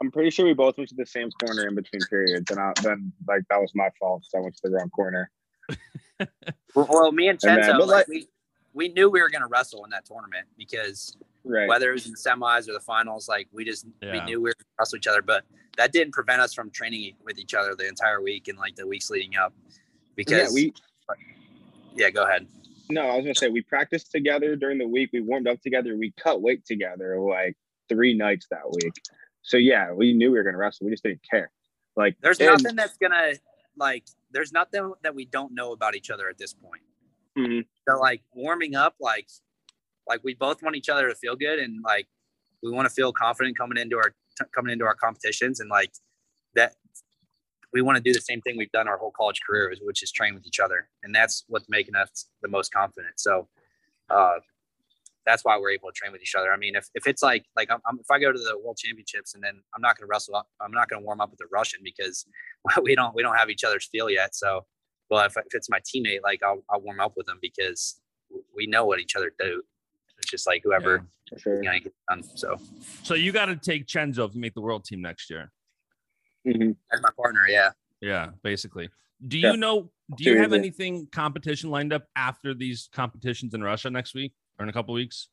I'm 0.00 0.10
pretty 0.10 0.30
sure 0.30 0.44
we 0.44 0.52
both 0.52 0.76
went 0.76 0.90
to 0.90 0.94
the 0.94 1.06
same 1.06 1.30
corner 1.44 1.66
in 1.66 1.74
between 1.74 2.02
periods, 2.10 2.50
and 2.50 2.60
I, 2.60 2.72
then 2.82 3.12
like 3.26 3.42
that 3.48 3.60
was 3.60 3.72
my 3.74 3.88
fault. 3.98 4.24
So 4.28 4.38
I 4.38 4.42
went 4.42 4.54
to 4.56 4.62
the 4.64 4.70
wrong 4.70 4.90
corner. 4.90 5.30
Well, 6.74 6.86
well, 6.90 7.12
me 7.12 7.28
and 7.28 7.38
And 7.44 7.62
then- 7.62 7.78
like, 7.78 7.88
like- 7.88 8.08
we, 8.08 8.28
we 8.74 8.88
knew 8.88 9.08
we 9.08 9.22
were 9.22 9.30
going 9.30 9.40
to 9.40 9.48
wrestle 9.48 9.84
in 9.84 9.90
that 9.90 10.04
tournament 10.04 10.46
because 10.58 11.16
Right. 11.44 11.66
whether 11.68 11.88
it 11.90 11.92
was 11.94 12.04
in 12.06 12.12
the 12.12 12.18
semis 12.18 12.68
or 12.68 12.72
the 12.74 12.80
finals, 12.80 13.28
like 13.28 13.48
we 13.52 13.64
just 13.64 13.86
we 14.02 14.20
knew 14.22 14.38
we 14.40 14.50
were 14.50 14.54
going 14.54 14.64
to 14.64 14.64
wrestle 14.78 14.96
each 14.98 15.06
other. 15.06 15.22
But 15.22 15.44
that 15.78 15.92
didn't 15.92 16.12
prevent 16.12 16.40
us 16.42 16.52
from 16.52 16.70
training 16.70 17.14
with 17.24 17.38
each 17.38 17.54
other 17.54 17.74
the 17.74 17.86
entire 17.88 18.20
week 18.20 18.48
and 18.48 18.58
like 18.58 18.76
the 18.76 18.86
weeks 18.86 19.08
leading 19.10 19.36
up. 19.36 19.54
yeah, 19.66 19.72
Because 20.16 20.52
we 20.52 20.74
yeah, 21.94 22.10
go 22.10 22.24
ahead. 22.24 22.46
No, 22.90 23.02
I 23.02 23.16
was 23.16 23.24
gonna 23.24 23.34
say 23.34 23.48
we 23.48 23.62
practiced 23.62 24.10
together 24.12 24.56
during 24.56 24.78
the 24.78 24.86
week. 24.88 25.10
We 25.12 25.20
warmed 25.20 25.48
up 25.48 25.60
together. 25.60 25.96
We 25.96 26.12
cut 26.12 26.42
weight 26.42 26.64
together 26.64 27.18
like 27.20 27.56
three 27.88 28.14
nights 28.14 28.46
that 28.50 28.62
week. 28.70 28.92
So 29.42 29.56
yeah, 29.56 29.92
we 29.92 30.12
knew 30.12 30.30
we 30.32 30.38
were 30.38 30.44
gonna 30.44 30.58
wrestle. 30.58 30.86
We 30.86 30.92
just 30.92 31.02
didn't 31.04 31.22
care. 31.28 31.50
Like 31.96 32.16
There's 32.20 32.38
and- 32.40 32.48
nothing 32.48 32.76
that's 32.76 32.96
gonna 32.96 33.32
like. 33.76 34.04
There's 34.30 34.52
nothing 34.52 34.92
that 35.02 35.14
we 35.14 35.24
don't 35.24 35.52
know 35.54 35.72
about 35.72 35.94
each 35.94 36.10
other 36.10 36.28
at 36.28 36.36
this 36.38 36.52
point. 36.52 36.82
Mhm. 37.38 37.66
So 37.88 37.98
like 37.98 38.22
warming 38.34 38.74
up, 38.74 38.96
like 39.00 39.28
like 40.08 40.20
we 40.24 40.34
both 40.34 40.62
want 40.62 40.76
each 40.76 40.88
other 40.88 41.08
to 41.08 41.14
feel 41.14 41.36
good 41.36 41.58
and 41.58 41.82
like 41.82 42.06
we 42.62 42.70
want 42.70 42.86
to 42.88 42.94
feel 42.94 43.12
confident 43.12 43.56
coming 43.58 43.78
into 43.78 43.96
our 43.96 44.14
coming 44.54 44.72
into 44.72 44.84
our 44.84 44.94
competitions 44.94 45.60
and 45.60 45.68
like 45.70 45.92
that 46.54 46.76
we 47.76 47.82
want 47.82 47.96
to 47.96 48.02
do 48.02 48.12
the 48.12 48.20
same 48.30 48.40
thing 48.40 48.56
we've 48.56 48.72
done 48.72 48.88
our 48.88 48.98
whole 48.98 49.12
college 49.20 49.40
career 49.46 49.64
which 49.82 50.02
is 50.02 50.10
train 50.10 50.34
with 50.34 50.46
each 50.46 50.60
other 50.64 50.88
and 51.02 51.14
that's 51.14 51.44
what's 51.48 51.68
making 51.68 51.94
us 51.94 52.26
the 52.42 52.48
most 52.48 52.72
confident 52.72 53.14
so 53.16 53.32
uh 54.10 54.36
that's 55.26 55.44
why 55.44 55.58
we're 55.58 55.70
able 55.70 55.88
to 55.88 55.92
train 56.00 56.12
with 56.12 56.22
each 56.22 56.34
other 56.38 56.52
i 56.52 56.56
mean 56.56 56.74
if, 56.76 56.86
if 56.94 57.06
it's 57.06 57.22
like 57.22 57.44
like 57.56 57.70
I'm, 57.70 57.80
I'm- 57.86 57.98
if 58.00 58.10
i 58.10 58.18
go 58.18 58.30
to 58.32 58.38
the 58.38 58.56
world 58.62 58.78
championships 58.78 59.34
and 59.34 59.42
then 59.44 59.54
i'm 59.74 59.82
not 59.82 59.96
going 59.96 60.06
to 60.06 60.10
wrestle 60.10 60.36
up 60.36 60.46
i'm 60.60 60.72
not 60.72 60.88
going 60.88 61.00
to 61.02 61.04
warm 61.04 61.20
up 61.20 61.30
with 61.30 61.40
a 61.40 61.48
russian 61.52 61.80
because 61.84 62.26
we 62.82 62.94
don't 62.94 63.14
we 63.14 63.22
don't 63.22 63.36
have 63.36 63.50
each 63.50 63.64
other's 63.64 63.86
feel 63.86 64.08
yet 64.10 64.34
so 64.34 64.64
well 65.10 65.24
if, 65.26 65.36
if 65.36 65.52
it's 65.58 65.68
my 65.70 65.80
teammate 65.80 66.22
like 66.22 66.40
I'll, 66.42 66.62
I'll 66.70 66.80
warm 66.80 67.00
up 67.00 67.12
with 67.16 67.26
them 67.26 67.38
because 67.42 68.00
we 68.56 68.66
know 68.66 68.84
what 68.86 68.98
each 69.00 69.14
other 69.16 69.32
do 69.38 69.62
it's 70.18 70.30
just 70.30 70.46
like 70.46 70.62
whoever 70.64 71.06
For 71.28 71.38
sure. 71.38 71.62
you 71.62 71.70
know, 71.70 71.78
get 71.78 71.92
done. 72.08 72.22
So 72.36 72.56
So 73.02 73.14
you 73.14 73.32
got 73.32 73.46
to 73.46 73.56
take 73.56 73.86
Chenzo 73.86 74.26
if 74.26 74.34
you 74.34 74.40
make 74.40 74.54
the 74.54 74.62
world 74.62 74.84
team 74.86 75.02
next 75.02 75.28
year. 75.28 75.52
Mhm. 76.46 76.76
that's 76.90 77.02
my 77.02 77.10
partner. 77.16 77.46
Yeah. 77.48 77.70
Yeah, 78.00 78.30
basically. 78.42 78.90
Do 79.26 79.38
Yeah. 79.38 79.52
you 79.52 79.56
know? 79.56 79.90
Do 80.16 80.24
you 80.24 80.38
have 80.38 80.52
anything 80.52 81.06
competition 81.08 81.70
lined 81.70 81.92
up 81.92 82.06
after 82.14 82.54
these 82.54 82.88
competitions 82.92 83.54
in 83.54 83.62
Russia 83.62 83.90
next 83.90 84.14
week 84.14 84.32
or 84.58 84.62
in 84.62 84.68
a 84.68 84.72
couple 84.72 84.94
weeks? 84.94 85.28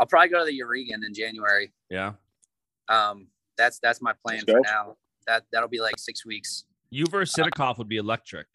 I'll 0.00 0.06
probably 0.06 0.28
go 0.30 0.38
to 0.38 0.44
the 0.46 0.58
Yarygin 0.58 1.04
in 1.04 1.12
January. 1.12 1.72
Yeah, 1.90 2.14
Um, 2.88 3.28
that's 3.58 3.78
that's 3.80 4.00
my 4.00 4.14
plan 4.24 4.38
Let's 4.46 4.50
for 4.52 4.60
now. 4.60 4.96
That 5.26 5.44
that'll 5.52 5.68
be 5.68 5.80
like 5.80 5.98
six 5.98 6.24
weeks. 6.24 6.64
you 6.90 7.06
versus 7.06 7.34
Sidakov 7.34 7.78
would 7.78 7.88
be 7.88 7.96
electric. 7.98 8.46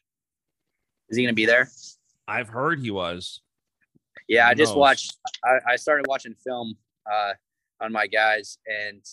Is 1.10 1.18
he 1.18 1.24
gonna 1.24 1.34
be 1.34 1.46
there? 1.46 1.70
I've 2.28 2.50
heard 2.50 2.80
he 2.80 2.92
was. 2.92 3.42
Yeah, 4.28 4.46
Who 4.46 4.52
I 4.52 4.54
just 4.56 4.76
watched. 4.76 5.18
I, 5.44 5.60
I 5.74 5.76
started 5.76 6.06
watching 6.08 6.34
film 6.36 6.78
uh, 7.10 7.34
on 7.80 7.92
my 7.92 8.08
guys, 8.08 8.58
and 8.66 9.04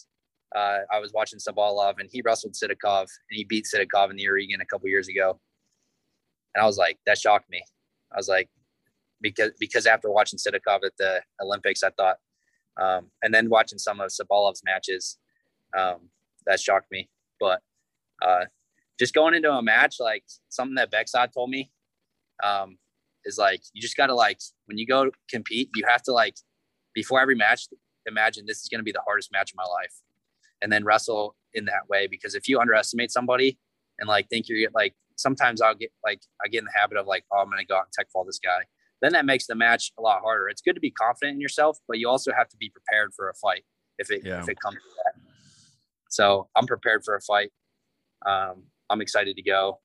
uh, 0.54 0.80
I 0.92 1.00
was 1.00 1.12
watching 1.12 1.38
Tsabolov, 1.38 1.94
and 1.98 2.08
he 2.10 2.22
wrestled 2.24 2.54
Sidakov, 2.54 3.02
and 3.02 3.30
he 3.30 3.44
beat 3.44 3.66
Sidakov 3.66 4.10
in 4.10 4.16
the 4.16 4.24
Yarygin 4.26 4.60
a 4.60 4.66
couple 4.66 4.88
years 4.88 5.08
ago. 5.08 5.40
And 6.54 6.62
I 6.62 6.66
was 6.66 6.78
like, 6.78 6.98
that 7.06 7.18
shocked 7.18 7.50
me. 7.50 7.62
I 8.12 8.16
was 8.16 8.28
like, 8.28 8.48
because 9.20 9.52
because 9.58 9.86
after 9.86 10.10
watching 10.10 10.38
Sidakov 10.38 10.84
at 10.84 10.96
the 10.98 11.22
Olympics, 11.42 11.82
I 11.82 11.90
thought, 11.90 12.16
um, 12.80 13.10
and 13.22 13.34
then 13.34 13.48
watching 13.48 13.78
some 13.78 14.00
of 14.00 14.10
Tsabolov's 14.10 14.62
matches, 14.64 15.18
um, 15.76 16.10
that 16.46 16.60
shocked 16.60 16.90
me. 16.92 17.08
But 17.40 17.60
uh, 18.22 18.44
just 18.98 19.14
going 19.14 19.34
into 19.34 19.50
a 19.50 19.62
match, 19.62 19.96
like 19.98 20.24
something 20.50 20.76
that 20.76 20.92
Bekzod 20.92 21.32
told 21.32 21.50
me, 21.50 21.72
um, 22.44 22.78
is 23.24 23.38
like 23.38 23.62
you 23.72 23.82
just 23.82 23.96
got 23.96 24.06
to 24.06 24.14
like 24.14 24.38
when 24.66 24.78
you 24.78 24.86
go 24.86 25.10
compete, 25.28 25.70
you 25.74 25.84
have 25.88 26.02
to 26.02 26.12
like 26.12 26.36
before 26.94 27.20
every 27.20 27.34
match, 27.34 27.66
imagine 28.06 28.44
this 28.46 28.60
is 28.60 28.68
going 28.68 28.78
to 28.78 28.84
be 28.84 28.92
the 28.92 29.02
hardest 29.04 29.32
match 29.32 29.50
of 29.50 29.56
my 29.56 29.64
life, 29.64 29.94
and 30.64 30.72
then 30.72 30.83
wrestle 30.85 31.37
in 31.53 31.66
that 31.66 31.88
way. 31.88 32.09
Because 32.09 32.35
if 32.35 32.48
you 32.48 32.59
underestimate 32.59 33.12
somebody 33.12 33.59
and 34.00 34.09
like 34.09 34.29
think 34.29 34.48
you're 34.48 34.68
like 34.74 34.94
sometimes 35.16 35.61
I'll 35.61 35.74
get 35.77 35.92
like 36.05 36.20
I 36.44 36.48
get 36.48 36.59
in 36.61 36.64
the 36.64 36.72
habit 36.74 36.96
of 36.98 37.07
like 37.07 37.24
oh 37.31 37.38
I'm 37.38 37.46
going 37.46 37.59
to 37.59 37.66
go 37.66 37.77
out 37.77 37.85
and 37.85 37.92
tech 37.92 38.11
fall 38.11 38.24
this 38.24 38.40
guy. 38.42 38.64
Then 39.03 39.12
that 39.12 39.27
makes 39.27 39.46
the 39.46 39.55
match 39.55 39.92
a 39.98 40.03
lot 40.03 40.22
harder. 40.22 40.48
It's 40.48 40.62
good 40.62 40.74
to 40.74 40.81
be 40.81 40.90
confident 40.90 41.35
in 41.35 41.40
yourself, 41.40 41.79
but 41.87 41.98
you 41.98 42.09
also 42.09 42.33
have 42.33 42.48
to 42.48 42.57
be 42.57 42.70
prepared 42.70 43.12
for 43.14 43.29
a 43.29 43.35
fight 43.35 43.64
if 43.98 44.11
it 44.11 44.22
Yeah. 44.24 44.40
if 44.40 44.48
it 44.48 44.59
comes 44.59 44.77
to 44.77 44.90
that. 45.05 45.14
So 46.09 46.48
I'm 46.57 46.66
prepared 46.66 47.05
for 47.05 47.14
a 47.14 47.20
fight. 47.20 47.50
Um, 48.24 48.64
I'm 48.88 49.00
excited 49.03 49.37
to 49.37 49.42
go. 49.42 49.81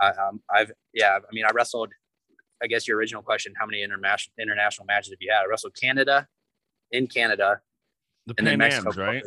I, 0.00 0.08
um, 0.08 0.40
I've 0.52 0.72
yeah. 0.94 1.16
I 1.18 1.32
mean, 1.32 1.44
I 1.44 1.50
wrestled. 1.52 1.90
I 2.62 2.66
guess 2.66 2.88
your 2.88 2.96
original 2.96 3.22
question: 3.22 3.52
How 3.58 3.66
many 3.66 3.82
international 3.82 4.32
international 4.40 4.86
matches 4.86 5.10
have 5.10 5.18
you 5.20 5.30
had? 5.30 5.42
I 5.42 5.46
wrestled 5.46 5.76
Canada, 5.78 6.26
in 6.90 7.06
Canada, 7.06 7.60
The 8.26 8.34
and 8.38 8.46
then 8.46 8.58
Pan 8.58 8.70
Mexico. 8.84 8.88
Ams, 8.88 8.96
right? 8.96 9.22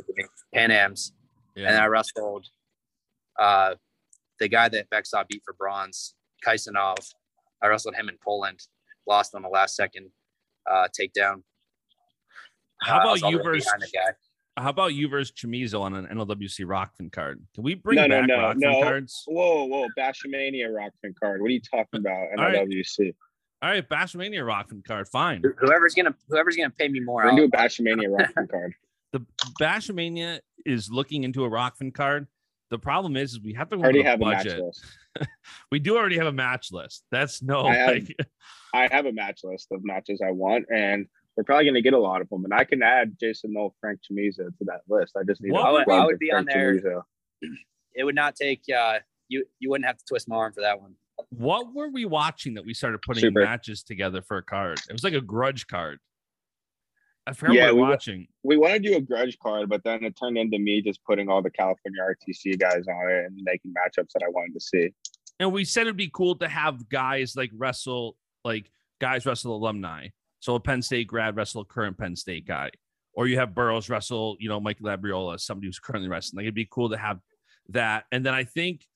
Pan 0.53 0.71
Ams, 0.71 1.13
and. 1.55 1.67
I 1.75 1.85
wrestled 1.85 2.47
uh, 3.39 3.75
the 4.39 4.47
guy 4.47 4.69
that 4.69 4.89
Bekzod 4.89 5.27
beat 5.27 5.41
for 5.45 5.53
bronze, 5.53 6.15
Kaisanov. 6.45 6.95
I 7.61 7.67
wrestled 7.67 7.95
him 7.95 8.09
in 8.09 8.17
Poland, 8.23 8.59
lost 9.07 9.35
on 9.35 9.41
the 9.43 9.49
last 9.49 9.75
second 9.75 10.09
uh, 10.69 10.87
takedown. 10.99 11.43
How 12.81 12.97
Uh, 12.97 13.01
about 13.01 13.11
was 13.11 13.21
you 13.23 13.43
versus? 13.43 13.65
the 13.79 13.87
guy? 13.93 14.13
How 14.63 14.69
about 14.71 14.95
you 14.95 15.07
versus 15.07 15.31
Chamizo 15.31 15.81
on 15.81 15.93
an 15.93 16.07
NLWC 16.07 16.65
Rokfin 16.65 17.11
card? 17.11 17.39
Can 17.53 17.63
we 17.63 17.75
bring 17.75 17.97
No, 17.97 18.07
no, 18.07 18.21
back 18.21 18.27
no, 18.27 18.35
Rokfin 18.37 18.55
no. 18.57 18.81
cards? 18.83 19.23
Whoa, 19.27 19.65
whoa, 19.65 19.87
Bashmania 19.97 20.69
Rokfin 20.69 21.13
card. 21.21 21.41
What 21.41 21.47
are 21.49 21.53
you 21.53 21.61
talking 21.61 21.99
about? 21.99 22.27
All 22.37 22.45
right. 22.45 22.67
NLWC. 22.67 23.13
All 23.61 23.69
right, 23.69 23.87
Bashmania 23.87 24.39
Rokfin 24.43 24.83
card, 24.83 25.07
fine. 25.07 25.43
Whoever's 25.59 25.93
gonna 25.93 26.15
whoever's 26.29 26.55
gonna 26.55 26.71
pay 26.71 26.87
me 26.87 26.99
more. 26.99 27.23
We're 27.23 27.29
gonna 27.31 27.41
do 27.41 27.45
a 27.45 27.51
Bashmania 27.51 28.07
Rokfin 28.07 28.49
card. 28.49 28.73
The 29.17 29.25
Bashmania 29.61 30.39
is 30.65 30.89
looking 30.89 31.23
into 31.23 31.43
a 31.45 31.49
Rokfin 31.49 31.93
card. 31.93 32.27
The 32.69 32.77
problem 32.79 33.15
is, 33.15 33.33
is 33.33 33.41
we 33.41 33.53
have 33.53 33.69
to 33.69 33.77
go 33.77 33.83
already 33.83 33.99
with 33.99 34.07
a 34.07 34.09
have 34.09 34.21
a 34.21 34.25
match 34.25 34.45
list. 34.45 34.85
We 35.71 35.79
do 35.79 35.97
already 35.97 36.17
have 36.17 36.27
a 36.27 36.31
match 36.33 36.67
list. 36.71 37.03
That's 37.11 37.41
no 37.41 37.61
I 37.65 37.75
have- 37.75 37.89
like 37.89 38.15
I 38.73 38.87
have 38.91 39.05
a 39.05 39.11
match 39.13 39.39
list 39.43 39.67
of 39.71 39.83
matches 39.83 40.21
I 40.25 40.31
want, 40.31 40.65
and 40.71 41.07
we're 41.35 41.43
probably 41.43 41.65
gonna 41.65 41.81
get 41.81 41.93
a 41.93 41.99
lot 41.99 42.21
of 42.21 42.29
them. 42.29 42.43
And 42.43 42.53
I 42.53 42.65
can 42.65 42.83
add 42.83 43.15
Jason 43.19 43.53
Nolf, 43.55 43.71
Frank 43.79 43.99
Chamizo 44.01 44.35
to 44.57 44.65
that 44.65 44.81
list. 44.89 45.15
I 45.17 45.23
just 45.23 45.41
need 45.41 45.51
What 45.53 45.69
a 45.69 45.71
would- 45.73 45.85
blend 45.85 46.01
I 46.01 46.05
would 46.05 46.13
of 46.15 46.19
be 46.19 46.31
on 46.31 46.45
there. 46.45 46.75
Chamizo. 46.79 47.01
it 47.95 48.03
would 48.03 48.15
not 48.15 48.35
take 48.35 48.61
uh, 48.75 48.99
you. 49.29 49.45
You 49.59 49.69
wouldn't 49.71 49.87
have 49.87 49.97
to 49.97 50.05
twist 50.07 50.27
my 50.29 50.35
arm 50.35 50.53
for 50.53 50.61
that 50.61 50.79
one. 50.81 50.93
what 51.29 51.73
were 51.73 51.89
we 51.89 52.05
watching 52.05 52.53
that 52.55 52.65
we 52.65 52.73
started 52.75 53.01
putting 53.01 53.21
Super. 53.21 53.41
matches 53.43 53.81
together 53.83 54.21
for 54.21 54.37
a 54.37 54.43
card? 54.43 54.79
It 54.89 54.93
was 54.93 55.03
like 55.03 55.13
a 55.13 55.21
grudge 55.21 55.65
card. 55.67 55.99
I 57.27 57.33
forgot 57.33 57.53
Yeah, 57.53 57.65
what 57.65 57.73
we 57.73 57.75
we 57.75 57.81
were 57.81 57.89
watching. 57.91 58.27
We 58.43 58.57
want 58.57 58.73
to 58.73 58.79
do 58.79 58.95
a 58.95 59.01
grudge 59.01 59.37
card, 59.39 59.67
but 59.69 59.83
then 59.83 60.03
it 60.05 60.15
turned 60.17 60.37
into 60.37 60.57
me 60.57 60.81
just 60.81 61.03
putting 61.03 61.27
all 61.29 61.41
the 61.41 61.51
California 61.51 62.01
RTC 62.01 62.57
guys 62.57 62.87
on 62.87 63.11
it 63.11 63.25
and 63.25 63.37
making 63.43 63.73
matchups 63.73 64.13
that 64.13 64.23
I 64.25 64.29
wanted 64.29 64.53
to 64.53 64.59
see. 64.61 64.89
And 65.39 65.51
we 65.51 65.65
said 65.65 65.81
it'd 65.81 65.97
be 65.97 66.09
cool 66.11 66.35
to 66.37 66.47
have 66.47 66.87
guys 66.89 67.35
like 67.35 67.51
wrestle, 67.53 68.15
like 68.45 68.71
guys 69.01 69.25
wrestle 69.25 69.55
alumni. 69.55 70.07
So 70.39 70.55
a 70.55 70.59
Penn 70.59 70.81
State 70.81 71.07
grad 71.07 71.35
wrestle 71.35 71.61
a 71.61 71.65
current 71.65 71.97
Penn 71.97 72.15
State 72.15 72.47
guy. 72.47 72.71
or 73.13 73.27
you 73.27 73.37
have 73.39 73.55
Burroughs 73.55 73.89
wrestle, 73.89 74.37
you 74.39 74.47
know, 74.47 74.59
Mike 74.59 74.79
Labriola, 74.79 75.39
somebody 75.39 75.67
who's 75.67 75.79
currently 75.79 76.07
wrestling. 76.07 76.37
Like 76.37 76.43
it'd 76.45 76.53
be 76.55 76.67
cool 76.69 76.89
to 76.91 76.97
have 76.97 77.19
that. 77.69 78.05
And 78.11 78.25
then 78.25 78.33
I 78.35 78.43
think 78.43 78.87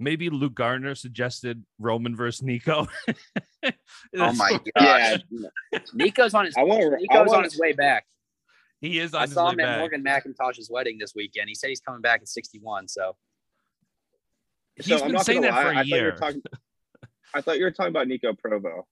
maybe 0.00 0.30
Luke 0.30 0.54
Gardner 0.54 0.94
suggested 0.94 1.64
Roman 1.78 2.14
versus 2.16 2.42
Nico. 2.42 2.86
Oh 4.16 4.32
my 4.34 4.58
god, 4.76 5.22
Yeah, 5.72 5.78
Nico's 5.94 6.34
on 6.34 6.44
his 6.44 6.54
I 6.56 6.62
want. 6.64 6.94
I 6.94 6.96
Nico's 6.98 7.32
on 7.32 7.44
his 7.44 7.58
way 7.58 7.72
back. 7.72 8.04
he 8.82 8.98
is 8.98 9.14
on 9.14 9.22
I 9.22 9.24
his 9.24 9.32
saw 9.32 9.46
way 9.48 9.54
him 9.54 9.60
at. 9.60 9.78
Morgan 9.78 10.04
McIntosh's 10.04 10.68
wedding 10.70 10.98
this 10.98 11.14
weekend. 11.16 11.48
He 11.48 11.54
said 11.54 11.68
he's 11.70 11.80
coming 11.80 12.02
back 12.02 12.20
at 12.20 12.28
61. 12.28 12.88
So 12.88 13.16
He's 14.76 14.86
So 14.86 15.02
I'm 15.04 15.12
been 15.12 15.20
saying 15.24 15.40
gonna 15.42 15.52
that 15.52 15.62
for 15.62 15.72
lie, 15.72 15.72
a 15.72 15.76
I 15.76 15.76
thought 15.78 15.86
you 15.86 15.94
were 15.94 16.00
year. 16.02 16.12
talking. 16.16 16.42
I 17.34 17.40
thought 17.40 17.58
you 17.58 17.64
were 17.64 17.70
talking 17.70 17.88
about 17.90 18.06
Nico 18.06 18.34
Provo. 18.34 18.86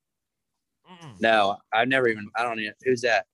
Mm. 0.90 1.20
no, 1.20 1.58
I've 1.72 1.88
never 1.88 2.08
even. 2.08 2.28
I 2.36 2.42
don't 2.44 2.58
even. 2.58 2.72
Who's 2.84 3.02
that? 3.02 3.26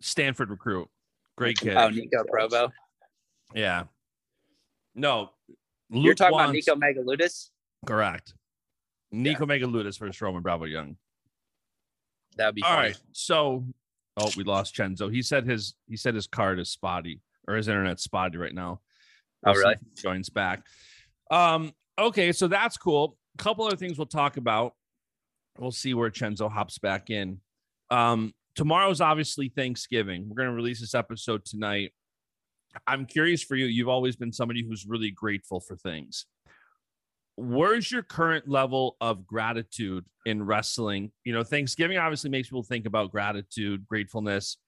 Stanford 0.00 0.50
recruit. 0.50 0.88
Great 1.36 1.58
kid. 1.58 1.76
Oh, 1.76 1.88
Nico 1.88 2.24
Provo. 2.30 2.70
Yeah. 3.54 3.84
No. 4.94 5.30
You're 5.90 6.02
Luke 6.02 6.16
talking 6.16 6.34
about 6.34 6.46
wants- 6.54 6.66
Nico 6.66 6.74
Megaludis. 6.80 7.50
Correct. 7.86 8.34
Nico 9.12 9.46
Megaludis 9.46 9.98
versus 9.98 10.20
Roman 10.20 10.42
Bravo 10.42 10.64
Young. 10.64 10.96
That 12.36 12.46
would 12.46 12.54
be 12.56 12.62
All 12.62 12.70
funny. 12.70 12.88
right. 12.88 13.00
So, 13.12 13.64
oh, 14.16 14.30
we 14.36 14.42
lost 14.44 14.74
Chenzo. 14.74 15.12
He 15.12 15.22
said 15.22 15.46
his 15.46 15.74
he 15.88 15.96
said 15.96 16.14
his 16.14 16.26
card 16.26 16.58
is 16.58 16.68
spotty 16.70 17.20
or 17.46 17.54
his 17.54 17.68
internet's 17.68 18.02
spotty 18.02 18.38
right 18.38 18.54
now. 18.54 18.80
Oh, 19.46 19.52
really? 19.52 19.76
he 19.94 20.02
Joins 20.02 20.30
back. 20.30 20.64
Um. 21.30 21.72
Okay, 21.98 22.32
so 22.32 22.48
that's 22.48 22.76
cool. 22.76 23.16
A 23.38 23.42
couple 23.42 23.64
other 23.66 23.76
things 23.76 23.98
we'll 23.98 24.06
talk 24.06 24.36
about. 24.36 24.74
We'll 25.58 25.70
see 25.70 25.94
where 25.94 26.10
Chenzo 26.10 26.50
hops 26.50 26.78
back 26.78 27.10
in. 27.10 27.40
Um. 27.90 28.32
Tomorrow's 28.56 29.00
obviously 29.00 29.48
Thanksgiving. 29.48 30.28
We're 30.28 30.36
going 30.36 30.48
to 30.48 30.54
release 30.54 30.80
this 30.80 30.94
episode 30.94 31.44
tonight. 31.44 31.92
I'm 32.86 33.06
curious 33.06 33.42
for 33.42 33.56
you. 33.56 33.66
You've 33.66 33.88
always 33.88 34.16
been 34.16 34.32
somebody 34.32 34.64
who's 34.66 34.86
really 34.86 35.10
grateful 35.10 35.60
for 35.60 35.76
things 35.76 36.26
where's 37.36 37.90
your 37.90 38.02
current 38.02 38.48
level 38.48 38.96
of 39.00 39.26
gratitude 39.26 40.04
in 40.26 40.44
wrestling? 40.44 41.10
You 41.24 41.32
know, 41.32 41.42
Thanksgiving 41.42 41.98
obviously 41.98 42.30
makes 42.30 42.48
people 42.48 42.62
think 42.62 42.86
about 42.86 43.10
gratitude, 43.10 43.86
gratefulness. 43.86 44.58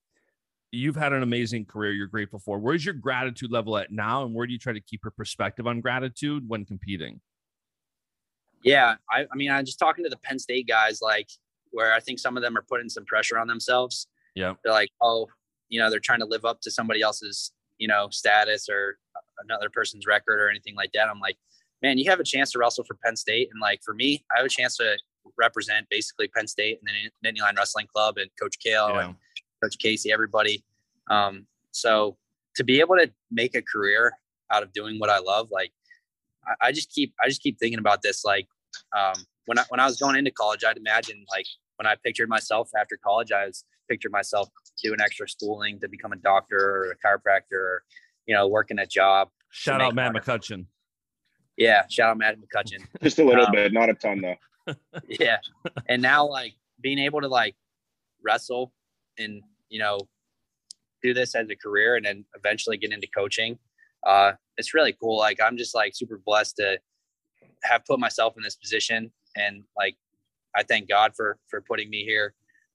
You've 0.73 0.97
had 0.97 1.12
an 1.12 1.23
amazing 1.23 1.66
career 1.66 1.92
you're 1.92 2.09
grateful 2.09 2.40
for. 2.40 2.59
Where's 2.59 2.85
your 2.85 2.95
gratitude 2.95 3.53
level 3.53 3.77
at 3.79 3.92
now? 3.92 4.25
And 4.25 4.35
where 4.35 4.47
do 4.47 4.53
you 4.53 4.59
try 4.59 4.73
to 4.73 4.81
keep 4.81 5.01
your 5.05 5.12
perspective 5.12 5.66
on 5.66 5.81
gratitude 5.81 6.45
when 6.49 6.64
competing? 6.64 7.21
Yeah, 8.62 8.97
I, 9.11 9.27
I 9.33 9.37
mean, 9.37 9.51
I'm 9.51 9.64
just 9.64 9.79
talking 9.79 10.03
to 10.05 10.11
the 10.11 10.16
Penn 10.16 10.38
State 10.38 10.66
guys, 10.66 11.01
like 11.01 11.29
where 11.71 11.95
I 11.95 12.01
think 12.01 12.19
some 12.19 12.37
of 12.37 12.42
them 12.42 12.57
are 12.57 12.64
putting 12.69 12.88
some 12.88 13.05
pressure 13.05 13.38
on 13.38 13.47
themselves. 13.47 14.09
Yeah. 14.35 14.55
They're 14.64 14.73
like, 14.73 14.90
oh, 15.01 15.29
you 15.69 15.81
know, 15.81 15.88
they're 15.88 16.01
trying 16.01 16.21
to 16.21 16.27
live 16.27 16.45
up 16.45 16.61
to 16.62 16.71
somebody 16.71 17.01
else's, 17.01 17.53
you 17.79 17.89
know, 17.89 18.09
status 18.11 18.69
or 18.69 18.99
another 19.45 19.69
person's 19.71 20.07
record 20.07 20.41
or 20.41 20.49
anything 20.49 20.75
like 20.75 20.91
that. 20.93 21.09
I'm 21.09 21.21
like, 21.21 21.37
man, 21.83 21.99
you 21.99 22.11
have 22.11 22.21
a 22.21 22.25
chance 22.25 22.53
to 22.53 22.59
wrestle 22.59 22.85
for 22.85 22.97
Penn 23.05 23.17
State, 23.17 23.49
and 23.53 23.61
like 23.61 23.81
for 23.85 23.95
me, 23.95 24.25
I 24.35 24.39
have 24.39 24.47
a 24.47 24.51
chance 24.51 24.77
to 24.79 24.97
represent 25.37 25.87
basically 25.91 26.29
Penn 26.29 26.47
State 26.47 26.79
and 26.81 26.89
then 27.23 27.33
Nittany 27.35 27.41
Lion 27.43 27.57
Wrestling 27.57 27.87
Club 27.93 28.17
and 28.19 28.31
Coach 28.41 28.57
Cael 28.65 28.91
Yeah. 28.91 29.05
and 29.07 29.15
Coach 29.62 29.77
Casey, 29.79 30.12
everybody. 30.12 30.65
Um, 31.11 31.47
so 31.73 32.17
to 32.57 32.65
be 32.65 32.81
able 32.81 32.97
to 32.97 33.11
make 33.31 33.55
a 33.55 33.62
career 33.62 34.12
out 34.53 34.62
of 34.62 34.73
doing 34.73 34.99
what 34.99 35.11
I 35.11 35.19
love, 35.19 35.49
like 35.51 35.73
I, 36.47 36.69
I 36.69 36.73
just 36.73 36.91
keep 36.91 37.12
I 37.23 37.29
just 37.29 37.43
keep 37.43 37.59
thinking 37.59 37.79
about 37.79 38.03
this. 38.03 38.25
Like 38.25 38.47
um, 38.97 39.15
when 39.47 39.59
I 39.59 39.65
when 39.69 39.81
I 39.81 39.87
was 39.87 39.97
going 39.99 40.17
into 40.17 40.31
college, 40.31 40.65
I'd 40.65 40.77
imagine 40.79 41.25
like 41.31 41.47
when 41.77 41.87
I 41.87 41.95
pictured 42.03 42.29
myself 42.29 42.71
after 42.79 42.97
college, 42.97 43.33
I 43.33 43.47
was 43.47 43.65
pictured 43.89 44.12
myself 44.12 44.49
doing 44.83 45.01
extra 45.01 45.29
schooling 45.29 45.79
to 45.81 45.89
become 45.89 46.12
a 46.12 46.17
doctor 46.17 46.59
or 46.59 46.91
a 46.93 46.97
chiropractor, 47.07 47.53
or 47.53 47.83
you 48.27 48.35
know, 48.35 48.49
working 48.49 48.79
a 48.79 48.87
job. 48.87 49.29
Shout 49.51 49.81
out 49.81 49.95
Matt 49.95 50.12
money. 50.12 50.25
McCutcheon. 50.25 50.67
Yeah, 51.57 51.85
shout 51.89 52.11
out 52.11 52.19
Matt 52.19 52.37
McCutcheon. 52.39 52.85
Just 53.03 53.19
a 53.19 53.25
little 53.25 53.47
Um, 53.47 53.53
bit, 53.53 53.73
not 53.73 53.89
a 53.89 53.95
ton 53.95 54.21
though. 54.21 54.37
yeah 55.09 55.37
and 55.89 56.03
now 56.03 56.27
like 56.27 56.53
being 56.81 56.99
able 56.99 57.21
to 57.21 57.29
like 57.29 57.55
wrestle 58.25 58.73
and 59.17 59.41
you 59.69 59.79
know 59.79 59.97
do 61.05 61.15
this 61.15 61.37
as 61.37 61.49
a 61.51 61.55
career 61.55 61.95
and 61.95 62.05
then 62.05 62.25
eventually 62.37 62.77
get 62.77 62.91
into 62.91 63.07
coaching 63.17 63.57
uh 64.09 64.33
it's 64.57 64.75
really 64.75 64.93
cool 65.01 65.17
like 65.17 65.39
i'm 65.41 65.57
just 65.57 65.73
like 65.73 65.93
super 65.95 66.21
blessed 66.27 66.57
to 66.57 66.81
have 67.62 67.85
put 67.85 68.01
myself 68.01 68.35
in 68.37 68.43
this 68.43 68.57
position 68.57 69.12
and 69.37 69.62
like 69.77 69.95
i 70.57 70.62
thank 70.62 70.88
god 70.88 71.12
for 71.16 71.38
for 71.49 71.61
putting 71.61 71.90
me 71.90 72.05
here 72.05 72.35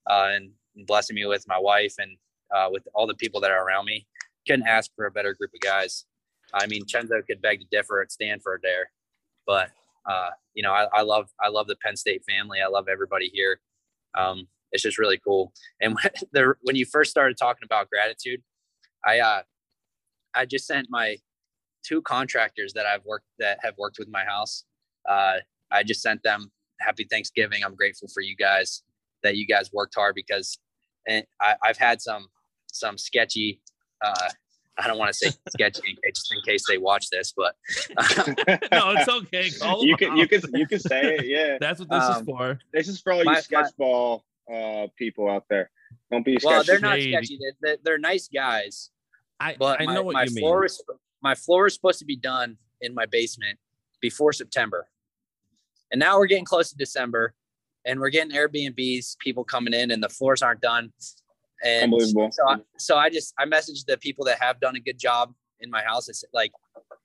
uh 0.09 0.29
and, 0.31 0.51
blessing 0.87 1.17
me 1.17 1.25
with 1.25 1.45
my 1.49 1.59
wife 1.59 1.95
and 1.99 2.15
uh 2.55 2.69
with 2.71 2.87
all 2.95 3.05
the 3.05 3.15
people 3.15 3.41
that 3.41 3.51
are 3.51 3.67
around 3.67 3.85
me 3.85 4.07
couldn't 4.47 4.65
ask 4.65 4.89
for 4.95 5.05
a 5.05 5.11
better 5.11 5.33
group 5.33 5.51
of 5.53 5.59
guys 5.59 6.05
i 6.53 6.65
mean 6.65 6.85
chenzo 6.85 7.21
could 7.27 7.41
beg 7.41 7.59
to 7.59 7.65
differ 7.69 8.01
at 8.01 8.09
stanford 8.09 8.61
there 8.63 8.89
but 9.45 9.69
uh, 10.05 10.29
you 10.53 10.63
know, 10.63 10.71
I, 10.71 10.87
I 10.93 11.01
love 11.01 11.29
I 11.43 11.49
love 11.49 11.67
the 11.67 11.75
Penn 11.75 11.95
State 11.95 12.23
family. 12.27 12.59
I 12.61 12.67
love 12.67 12.87
everybody 12.87 13.29
here. 13.33 13.59
Um, 14.17 14.47
it's 14.71 14.83
just 14.83 14.97
really 14.97 15.19
cool. 15.19 15.53
And 15.79 15.95
when, 15.95 16.11
the, 16.31 16.53
when 16.61 16.75
you 16.75 16.85
first 16.85 17.11
started 17.11 17.37
talking 17.37 17.63
about 17.65 17.89
gratitude, 17.89 18.41
I 19.05 19.19
uh, 19.19 19.41
I 20.33 20.45
just 20.45 20.65
sent 20.65 20.87
my 20.89 21.17
two 21.83 22.01
contractors 22.01 22.73
that 22.73 22.85
I've 22.85 23.05
worked 23.05 23.25
that 23.39 23.59
have 23.63 23.75
worked 23.77 23.99
with 23.99 24.09
my 24.09 24.23
house. 24.25 24.63
Uh, 25.07 25.37
I 25.71 25.83
just 25.83 26.01
sent 26.01 26.23
them 26.23 26.51
Happy 26.81 27.05
Thanksgiving. 27.09 27.63
I'm 27.63 27.75
grateful 27.75 28.07
for 28.13 28.21
you 28.21 28.35
guys 28.35 28.83
that 29.23 29.35
you 29.37 29.45
guys 29.45 29.69
worked 29.71 29.95
hard 29.95 30.15
because, 30.15 30.57
and 31.07 31.25
I, 31.39 31.55
I've 31.63 31.77
had 31.77 32.01
some 32.01 32.27
some 32.67 32.97
sketchy. 32.97 33.61
Uh, 34.03 34.29
I 34.77 34.87
don't 34.87 34.97
want 34.97 35.09
to 35.13 35.13
say 35.13 35.31
sketchy 35.49 35.81
in 35.89 35.95
case, 36.03 36.29
in 36.31 36.41
case 36.45 36.63
they 36.67 36.77
watch 36.77 37.05
this, 37.11 37.33
but 37.35 37.55
no, 38.71 38.91
it's 38.97 39.07
okay. 39.09 39.49
Call 39.51 39.85
you 39.85 39.95
them 39.97 40.09
can 40.09 40.17
you 40.17 40.27
can 40.27 40.41
you 40.53 40.67
can 40.67 40.79
say 40.79 41.15
it. 41.15 41.25
Yeah, 41.27 41.57
That's 41.61 41.79
what 41.79 41.89
this 41.89 42.03
Um, 42.03 42.17
is 42.21 42.25
for. 42.25 42.59
this 42.73 42.87
is 42.87 42.99
for 43.01 43.13
all 43.13 43.19
you 43.19 43.25
My- 43.25 43.33
my- 43.33 43.39
sketchball 43.41 44.21
uh, 44.51 44.87
people 44.97 45.29
out 45.29 45.45
there. 45.49 45.69
Don't 46.11 46.25
be 46.25 46.37
well, 46.43 46.63
sketchy. 46.63 46.67
they're 46.79 46.89
not 46.89 46.99
sketchy. 46.99 47.37
They're, 47.39 47.53
they're, 47.61 47.77
they're 47.83 47.97
nice 47.97 48.27
guys. 48.33 48.89
I, 49.39 49.55
but 49.57 49.81
I 49.81 49.85
my, 49.85 49.93
know 49.95 50.03
what 50.03 50.13
my 50.13 50.23
you 50.23 50.35
mean. 50.35 50.65
is 50.65 50.81
my 51.21 51.35
floor 51.35 51.67
is 51.67 51.73
supposed 51.73 51.99
to 51.99 52.05
be 52.05 52.15
done 52.15 52.57
in 52.81 52.93
my 52.93 53.05
basement 53.05 53.59
before 54.01 54.33
September, 54.33 54.87
and 55.91 55.99
now 55.99 56.17
we're 56.17 56.27
getting 56.27 56.45
close 56.45 56.69
to 56.69 56.77
December, 56.77 57.33
and 57.85 57.99
we're 57.99 58.09
getting 58.09 58.35
Airbnbs, 58.35 59.17
people 59.19 59.43
coming 59.43 59.73
in, 59.73 59.91
and 59.91 60.01
the 60.01 60.09
floors 60.09 60.41
aren't 60.41 60.61
done. 60.61 60.91
And 61.63 61.85
Unbelievable. 61.93 62.29
so, 62.31 62.49
I, 62.49 62.55
so 62.77 62.97
I 62.97 63.09
just 63.09 63.33
I 63.37 63.45
messaged 63.45 63.85
the 63.85 63.97
people 63.97 64.25
that 64.25 64.39
have 64.41 64.59
done 64.59 64.75
a 64.75 64.79
good 64.79 64.97
job 64.97 65.33
in 65.59 65.69
my 65.69 65.83
house. 65.83 66.09
I 66.09 66.13
said 66.13 66.29
like, 66.33 66.51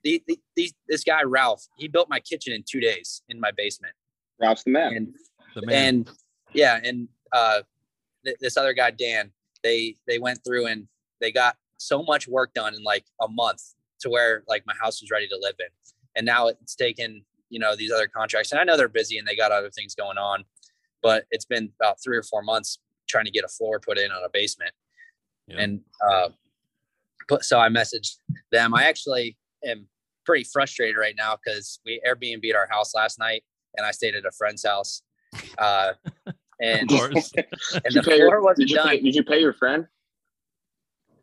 the, 0.03 0.23
the, 0.27 0.39
these 0.55 0.73
this 0.89 1.05
guy 1.05 1.23
Ralph, 1.25 1.65
he 1.77 1.89
built 1.89 2.09
my 2.09 2.21
kitchen 2.21 2.53
in 2.53 2.65
two 2.69 2.81
days 2.81 3.23
in 3.29 3.41
my 3.41 3.51
basement, 3.57 3.93
Ralph's 4.41 4.65
the 4.65 4.71
man. 4.71 4.95
and 4.95 5.15
The 5.55 5.63
man. 5.67 5.75
and 5.75 6.11
yeah, 6.55 6.81
and 6.83 7.09
uh, 7.33 7.63
th- 8.25 8.39
this 8.41 8.57
other 8.57 8.73
guy 8.73 8.93
Dan, 8.93 9.31
they 9.63 9.97
they 10.07 10.19
went 10.19 10.41
through 10.45 10.67
and 10.67 10.87
they 11.21 11.33
got 11.33 11.57
so 11.79 12.03
much 12.03 12.29
work 12.29 12.55
done 12.55 12.75
in 12.75 12.83
like 12.83 13.05
a 13.21 13.29
month 13.29 13.63
to 14.01 14.09
where 14.09 14.43
like 14.49 14.65
my 14.67 14.75
house 14.81 15.03
was 15.03 15.11
ready 15.11 15.29
to 15.29 15.37
live 15.39 15.57
in, 15.59 15.69
and 16.15 16.25
now 16.25 16.47
it's 16.47 16.75
taken 16.77 17.25
you 17.51 17.59
know 17.59 17.75
these 17.77 17.93
other 17.93 18.07
contracts, 18.09 18.53
and 18.53 18.61
I 18.61 18.65
know 18.65 18.77
they're 18.77 18.89
busy 18.89 19.19
and 19.19 19.27
they 19.27 19.37
got 19.37 19.53
other 19.53 19.71
things 19.71 19.95
going 19.95 20.19
on, 20.19 20.45
but 21.03 21.25
it's 21.31 21.45
been 21.45 21.71
about 21.81 21.97
three 22.03 22.17
or 22.17 22.23
four 22.23 22.43
months 22.43 22.79
trying 23.09 23.25
to 23.25 23.31
get 23.31 23.45
a 23.45 23.49
floor 23.49 23.79
put 23.81 23.99
in 23.99 24.11
on 24.11 24.23
a 24.25 24.29
basement, 24.33 24.73
Yeah. 25.47 25.61
and 25.61 25.81
uh, 26.11 26.29
but 27.29 27.45
so 27.45 27.59
I 27.59 27.69
messaged 27.69 28.17
them. 28.53 28.75
I 28.75 28.85
actually 28.85 29.37
am 29.65 29.87
pretty 30.25 30.45
frustrated 30.53 30.97
right 30.97 31.15
now 31.17 31.37
because 31.45 31.81
we 31.85 32.01
Airbnb'd 32.07 32.55
our 32.55 32.69
house 32.71 32.95
last 32.95 33.19
night, 33.19 33.45
and 33.77 33.87
I 33.87 33.91
stayed 33.93 34.15
at 34.15 34.25
a 34.25 34.33
friend's 34.33 34.65
house. 34.65 35.03
Uh, 35.59 35.93
and 36.61 36.91
and 36.91 36.91
Did 36.91 37.23
the 37.85 37.91
you 37.95 38.03
pay- 38.03 38.25
wasn't 38.39 38.57
did 38.57 38.71
you 38.71 38.77
done. 38.77 38.89
Pay, 38.89 39.01
did 39.01 39.15
you 39.15 39.23
pay 39.25 39.41
your 39.41 39.53
friend? 39.55 39.87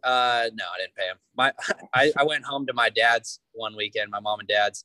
Uh, 0.04 0.50
no, 0.54 0.66
I 0.66 0.80
didn't 0.82 0.96
pay 0.96 1.06
him. 1.06 1.18
My, 1.36 1.54
I, 1.94 2.12
I 2.18 2.24
went 2.24 2.44
home 2.44 2.66
to 2.68 2.74
my 2.74 2.90
dad's 2.90 3.40
one 3.54 3.76
weekend, 3.76 4.12
my 4.12 4.20
mom 4.20 4.40
and 4.40 4.48
dad's, 4.48 4.84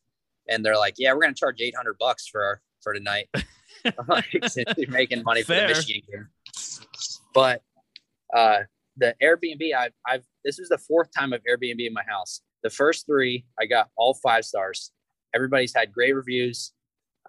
and 0.49 0.65
they're 0.65 0.77
like, 0.77 0.95
"Yeah, 0.99 1.13
we're 1.13 1.23
gonna 1.23 1.35
charge 1.35 1.61
eight 1.61 1.77
hundred 1.77 1.97
bucks 1.99 2.27
for 2.27 2.61
for 2.83 2.93
tonight." 2.93 3.29
Like, 4.09 4.27
since 4.47 4.73
you're 4.77 4.91
making 4.91 5.23
money 5.23 5.43
for 5.43 5.55
the 5.55 5.67
Michigan 5.67 6.03
game. 6.11 6.29
But 7.35 7.63
uh, 8.35 8.61
the 8.97 9.15
Airbnb, 9.23 9.75
I've, 9.75 9.93
I've 10.07 10.25
this 10.45 10.59
is 10.59 10.69
the 10.69 10.79
fourth 10.79 11.09
time 11.17 11.33
I've 11.33 11.43
Airbnb 11.45 11.87
in 11.87 11.93
my 11.93 12.03
house. 12.07 12.41
The 12.63 12.71
first 12.71 13.07
three, 13.07 13.47
I 13.61 13.67
got 13.67 13.89
all 13.97 14.15
five 14.15 14.45
stars. 14.45 14.91
Everybody's 15.35 15.75
had 15.75 15.93
great 15.93 16.15
reviews. 16.15 16.73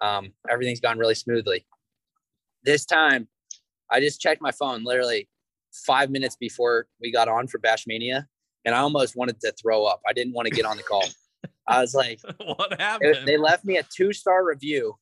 Um, 0.02 0.32
everything's 0.48 0.80
gone 0.80 0.98
really 0.98 1.14
smoothly. 1.14 1.66
This 2.64 2.84
time, 2.84 3.28
I 3.90 4.00
just 4.00 4.20
checked 4.20 4.42
my 4.42 4.50
phone 4.50 4.82
literally 4.84 5.28
five 5.72 6.10
minutes 6.10 6.36
before 6.36 6.86
we 7.00 7.12
got 7.12 7.28
on 7.28 7.46
for 7.46 7.58
Bashmania, 7.58 8.24
and 8.64 8.74
I 8.74 8.78
almost 8.78 9.16
wanted 9.16 9.40
to 9.40 9.52
throw 9.52 9.84
up. 9.84 10.00
I 10.08 10.12
didn't 10.12 10.32
want 10.32 10.48
to 10.48 10.54
get 10.54 10.64
on 10.64 10.76
the 10.76 10.82
call. 10.82 11.04
I 11.66 11.80
was 11.80 11.94
like, 11.94 12.20
what 12.44 12.80
happened? 12.80 13.26
they 13.26 13.36
left 13.36 13.64
me 13.64 13.76
a 13.76 13.82
two 13.84 14.12
star 14.12 14.44
review. 14.44 14.96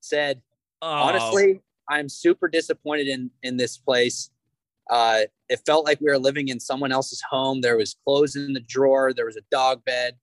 Said 0.00 0.40
Oh, 0.82 0.88
honestly, 0.88 1.60
I'm 1.88 2.08
super 2.08 2.48
disappointed 2.48 3.08
in 3.08 3.30
in 3.42 3.56
this 3.56 3.78
place. 3.78 4.30
Uh, 4.90 5.22
it 5.48 5.60
felt 5.66 5.84
like 5.84 6.00
we 6.00 6.08
were 6.08 6.18
living 6.18 6.48
in 6.48 6.60
someone 6.60 6.92
else's 6.92 7.22
home. 7.28 7.60
There 7.60 7.76
was 7.76 7.96
clothes 8.04 8.36
in 8.36 8.52
the 8.52 8.60
drawer. 8.60 9.12
There 9.12 9.26
was 9.26 9.36
a 9.36 9.42
dog 9.50 9.84
bed. 9.84 10.14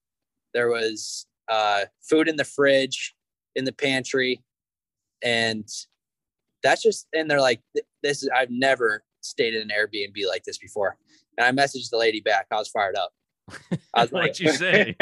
There 0.54 0.70
was 0.70 1.26
uh, 1.50 1.86
food 2.02 2.30
in 2.30 2.38
the 2.38 2.46
fridge, 2.46 3.14
in 3.56 3.66
the 3.66 3.74
pantry, 3.74 4.44
and 5.24 5.68
that's 6.62 6.84
just. 6.84 7.08
And 7.14 7.30
they're 7.30 7.42
like, 7.42 7.62
"This 8.04 8.24
is 8.24 8.30
I've 8.36 8.52
never 8.52 9.04
stayed 9.22 9.56
in 9.56 9.64
an 9.64 9.70
Airbnb 9.70 10.28
like 10.28 10.44
this 10.44 10.58
before." 10.58 10.98
And 11.38 11.46
I 11.46 11.64
messaged 11.64 11.90
the 11.90 11.98
lady 11.98 12.22
back. 12.22 12.46
I 12.52 12.56
was 12.56 12.70
fired 12.70 12.96
up. 12.96 13.12
I 13.94 14.02
was 14.02 14.12
like, 14.12 14.30
What'd 14.30 14.40
you 14.40 14.52
say? 14.54 14.96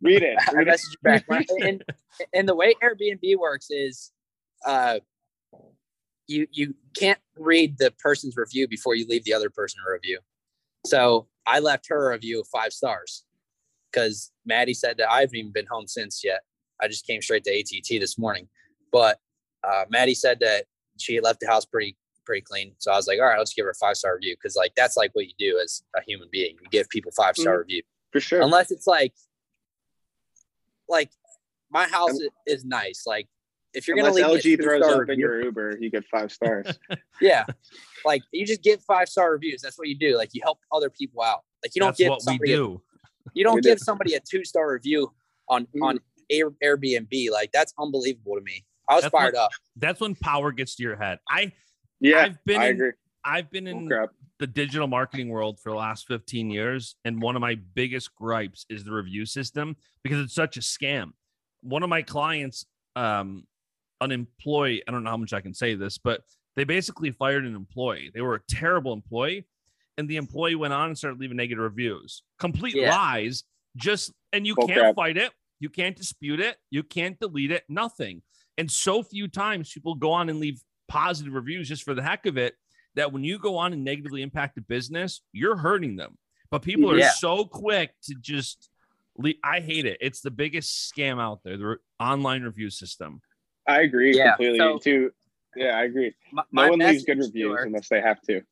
read 0.00 0.22
it. 0.22 0.38
I 0.48 0.52
Read 0.52 0.68
it. 0.68 0.74
messaged 0.74 0.92
you 0.92 0.98
back. 1.02 1.24
and, 1.62 1.84
and 2.32 2.48
the 2.48 2.54
way 2.54 2.74
Airbnb 2.82 3.36
works 3.38 3.66
is 3.70 4.12
uh, 4.66 4.98
you 6.26 6.46
you 6.52 6.74
can't 6.96 7.18
read 7.36 7.76
the 7.78 7.92
person's 7.98 8.36
review 8.36 8.68
before 8.68 8.94
you 8.94 9.06
leave 9.08 9.24
the 9.24 9.34
other 9.34 9.50
person 9.50 9.80
a 9.86 9.90
review. 9.92 10.20
So 10.86 11.26
I 11.46 11.58
left 11.58 11.86
her 11.88 12.10
a 12.10 12.12
review 12.14 12.40
of 12.40 12.46
five 12.48 12.72
stars 12.72 13.24
because 13.92 14.30
Maddie 14.46 14.74
said 14.74 14.96
that 14.98 15.10
I 15.10 15.20
haven't 15.20 15.36
even 15.36 15.52
been 15.52 15.66
home 15.70 15.86
since 15.88 16.22
yet. 16.24 16.40
I 16.80 16.88
just 16.88 17.06
came 17.06 17.20
straight 17.20 17.44
to 17.44 17.50
ATT 17.58 18.00
this 18.00 18.16
morning. 18.18 18.48
But 18.92 19.18
uh, 19.64 19.84
Maddie 19.90 20.14
said 20.14 20.38
that 20.40 20.66
she 20.98 21.20
left 21.20 21.40
the 21.40 21.48
house 21.48 21.64
pretty 21.66 21.96
pretty 22.24 22.42
clean. 22.42 22.72
So 22.78 22.92
I 22.92 22.96
was 22.96 23.06
like, 23.06 23.18
all 23.18 23.26
right, 23.26 23.38
let's 23.38 23.54
give 23.54 23.64
her 23.64 23.70
a 23.70 23.74
five 23.74 23.96
star 23.96 24.14
review 24.14 24.36
because 24.36 24.56
like 24.56 24.72
that's 24.76 24.96
like 24.96 25.10
what 25.14 25.26
you 25.26 25.32
do 25.38 25.58
as 25.62 25.82
a 25.96 26.02
human 26.02 26.28
being. 26.30 26.56
You 26.62 26.68
give 26.70 26.88
people 26.88 27.10
five 27.12 27.36
star 27.36 27.58
review 27.58 27.82
For 28.12 28.20
sure. 28.20 28.40
unless 28.42 28.70
it's 28.70 28.86
like 28.86 29.12
like 30.88 31.10
my 31.70 31.86
house 31.86 32.18
i- 32.20 32.28
is 32.46 32.64
nice 32.64 33.04
like 33.06 33.28
if 33.72 33.86
you're 33.86 33.96
gonna 33.96 34.10
leave 34.12 34.26
me 34.26 34.32
LG 34.32 34.60
throws 34.62 34.80
two-star 34.80 35.02
up 35.04 35.08
in 35.10 35.18
your 35.20 35.40
Uber, 35.44 35.78
you 35.80 35.90
get 35.90 36.04
five 36.06 36.32
stars. 36.32 36.66
yeah 37.20 37.44
like 38.04 38.22
you 38.32 38.44
just 38.44 38.62
give 38.62 38.82
five 38.82 39.08
star 39.08 39.30
reviews 39.32 39.62
that's 39.62 39.78
what 39.78 39.86
you 39.88 39.96
do 39.96 40.16
like 40.16 40.30
you 40.32 40.40
help 40.42 40.58
other 40.72 40.90
people 40.90 41.22
out 41.22 41.40
like 41.62 41.74
you 41.74 41.80
don't 41.80 41.88
That's 41.90 41.98
give 41.98 42.10
what 42.10 42.20
we 42.20 42.24
somebody 42.24 42.52
a- 42.52 42.56
do. 42.56 42.82
you 43.34 43.44
don't 43.44 43.54
We 43.56 43.60
give 43.60 43.78
do. 43.78 43.84
somebody 43.84 44.14
a 44.14 44.20
two 44.20 44.44
star 44.44 44.72
review 44.72 45.12
on 45.48 45.66
Mm. 45.76 45.82
on 45.82 46.00
Air, 46.32 46.50
airbnb 46.64 47.30
like 47.32 47.50
that's 47.52 47.74
unbelievable 47.78 48.36
to 48.36 48.40
me 48.40 48.64
i 48.88 48.94
was 48.94 49.02
That's 49.02 49.10
fired 49.12 49.34
what- 49.34 49.44
up 49.44 49.50
That's 49.76 50.00
when 50.00 50.14
power 50.14 50.52
gets 50.52 50.74
to 50.76 50.82
your 50.84 50.96
head. 50.96 51.18
I 51.28 51.52
Yeah, 52.00 52.18
I've 52.22 52.44
been 52.44 52.60
I 52.60 52.66
in, 52.68 52.74
agree. 52.74 52.92
I've 53.24 53.50
been 53.50 53.66
in 53.66 53.92
Oh, 53.92 54.06
the 54.38 54.46
digital 54.46 54.86
marketing 54.86 55.28
world 55.28 55.60
for 55.60 55.70
the 55.70 55.76
last 55.76 56.06
15 56.08 56.50
years 56.50 56.96
and 57.04 57.20
one 57.20 57.36
of 57.36 57.40
my 57.40 57.56
biggest 57.74 58.14
gripes 58.14 58.64
is 58.70 58.84
the 58.84 58.92
review 58.92 59.26
system 59.26 59.76
because 60.02 60.20
it's 60.20 60.34
such 60.34 60.56
a 60.56 60.60
scam. 60.60 61.12
One 61.62 61.82
of 61.82 61.88
my 61.90 62.02
clients 62.02 62.64
um 62.96 63.46
an 64.00 64.10
employee 64.10 64.82
i 64.88 64.90
don't 64.90 65.04
know 65.04 65.10
how 65.10 65.16
much 65.16 65.32
i 65.32 65.40
can 65.40 65.54
say 65.54 65.74
this 65.76 65.96
but 65.98 66.22
they 66.56 66.64
basically 66.64 67.10
fired 67.12 67.44
an 67.44 67.54
employee. 67.54 68.10
They 68.12 68.22
were 68.22 68.34
a 68.34 68.40
terrible 68.48 68.92
employee 68.92 69.46
and 69.96 70.08
the 70.08 70.16
employee 70.16 70.56
went 70.56 70.72
on 70.72 70.88
and 70.88 70.98
started 70.98 71.20
leaving 71.20 71.36
negative 71.36 71.62
reviews. 71.62 72.22
Complete 72.40 72.74
Yeah. 72.74 72.90
lies. 72.90 73.44
Just 73.76 74.12
and 74.32 74.46
you 74.46 74.56
Bull 74.56 74.66
can't 74.66 74.80
crap. 74.80 74.96
fight 74.96 75.16
it. 75.16 75.32
You 75.60 75.68
can't 75.68 75.94
dispute 75.96 76.40
it. 76.40 76.56
You 76.70 76.82
can't 76.82 77.18
delete 77.20 77.52
it. 77.52 77.64
Nothing. 77.68 78.22
And 78.58 78.68
so 78.70 79.02
few 79.04 79.28
times 79.28 79.72
people 79.72 79.94
go 79.94 80.10
on 80.10 80.28
and 80.28 80.40
leave 80.40 80.60
positive 80.94 81.32
reviews 81.32 81.68
just 81.68 81.84
for 81.84 81.94
the 81.94 82.02
heck 82.02 82.26
of 82.26 82.36
it 82.36 82.54
that 82.96 83.12
when 83.12 83.22
you 83.22 83.38
go 83.38 83.56
on 83.56 83.72
and 83.72 83.84
negatively 83.84 84.20
impact 84.22 84.58
a 84.58 84.60
business, 84.60 85.22
you're 85.32 85.56
hurting 85.56 85.94
them. 85.96 86.18
But 86.50 86.62
people 86.62 86.90
are 86.90 86.98
Yeah. 86.98 87.12
so 87.12 87.44
quick 87.44 87.94
to 88.02 88.14
just 88.20 88.68
le 89.16 89.32
I 89.44 89.60
hate 89.60 89.86
it. 89.86 89.98
It's 90.00 90.20
the 90.20 90.32
biggest 90.32 90.92
scam 90.92 91.20
out 91.20 91.42
there, 91.44 91.56
the 91.56 91.66
re- 91.66 91.76
online 92.00 92.42
review 92.42 92.70
system. 92.70 93.22
I 93.68 93.82
agree 93.82 94.16
Yeah, 94.16 94.30
completely 94.34 94.58
so- 94.58 94.78
too. 94.78 95.12
Yeah, 95.56 95.76
I 95.78 95.84
agree. 95.84 96.14
my, 96.32 96.42
No 96.52 96.62
one 96.70 96.78
leaves 96.80 96.80
message 96.92 97.06
good 97.06 97.18
reviews 97.18 97.58
her- 97.58 97.64
unless 97.64 97.88
they 97.88 98.00
have 98.00 98.20
to. 98.22 98.42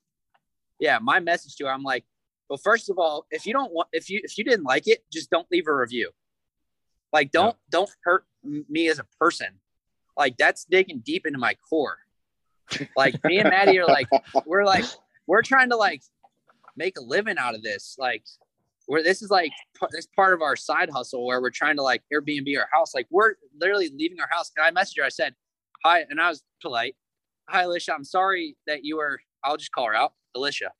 yeah 0.81 0.98
my 1.01 1.18
message 1.18 1.57
to 1.57 1.64
her 1.64 1.72
i'm 1.72 1.83
like 1.83 2.05
well 2.48 2.57
first 2.57 2.88
of 2.88 2.98
all 3.01 3.27
if 3.33 3.46
you 3.46 3.53
don't 3.53 3.72
want 3.72 3.88
if 3.92 4.09
you 4.09 4.20
if 4.22 4.38
you 4.38 4.44
didn't 4.44 4.62
like 4.64 4.87
it 4.87 5.01
just 5.12 5.29
don't 5.29 5.48
leave 5.51 5.66
a 5.66 5.74
review 5.74 6.09
like 7.12 7.33
don't 7.33 7.57
don't 7.68 7.90
hurt 8.05 8.24
me 8.44 8.88
as 8.88 8.98
a 9.01 9.07
person 9.18 9.48
like 10.16 10.37
that's 10.37 10.64
digging 10.64 11.01
deep 11.01 11.27
into 11.27 11.38
my 11.38 11.55
core 11.68 11.98
like 12.96 13.22
me 13.24 13.38
and 13.38 13.50
maddie 13.50 13.78
are 13.78 13.87
like 13.87 14.09
we're 14.46 14.64
like 14.64 14.85
we're 15.26 15.42
trying 15.42 15.70
to 15.70 15.76
like 15.76 16.02
make 16.76 16.98
a 16.98 17.02
living 17.02 17.37
out 17.38 17.54
of 17.54 17.62
this. 17.62 17.96
Like 17.98 18.24
where 18.87 19.02
this 19.02 19.20
is 19.20 19.31
like 19.31 19.52
this 19.90 20.07
part 20.16 20.33
of 20.33 20.40
our 20.40 20.57
side 20.57 20.88
hustle 20.90 21.26
where 21.26 21.40
we're 21.42 21.50
trying 21.50 21.76
to 21.76 21.83
like 21.83 22.02
airbnb 22.12 22.57
our 22.59 22.68
house. 22.72 22.94
Like 22.94 23.07
we're 23.11 23.35
literally 23.61 23.90
leaving 23.94 24.18
our 24.20 24.28
house. 24.31 24.50
And 24.57 24.64
i 24.64 24.81
messaged 24.81 24.98
her. 24.98 25.04
I 25.04 25.11
said 25.11 25.35
hi 25.85 26.04
and 26.09 26.20
i 26.20 26.28
was 26.28 26.42
polite. 26.62 26.96
Hi 27.48 27.62
alicia. 27.62 27.94
I'm 27.94 28.04
sorry 28.04 28.57
that 28.66 28.85
you 28.85 28.96
were 28.96 29.20
i'll 29.44 29.57
just 29.57 29.72
call 29.72 29.87
her 29.87 29.94
out. 29.94 30.14
Alicia. 30.35 30.70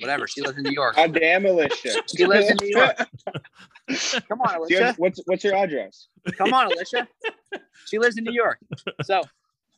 Whatever. 0.00 0.28
She 0.28 0.42
lives 0.42 0.56
in 0.58 0.64
new 0.64 0.70
york. 0.70 0.94
God 0.96 1.14
damn, 1.14 1.44
Alicia. 1.44 2.02
She 2.16 2.24
lives 2.24 2.48
in 2.50 2.56
New 2.62 2.68
York. 2.68 2.96
come 4.28 4.40
on 4.42 4.56
alicia 4.56 4.84
have- 4.84 4.98
what's 4.98 5.20
what's 5.26 5.42
your 5.42 5.56
address? 5.56 6.08
come 6.36 6.52
on 6.52 6.66
alicia. 6.66 7.08
She 7.86 7.98
lives 7.98 8.18
in 8.18 8.24
new 8.24 8.32
york. 8.32 8.58
So 9.02 9.22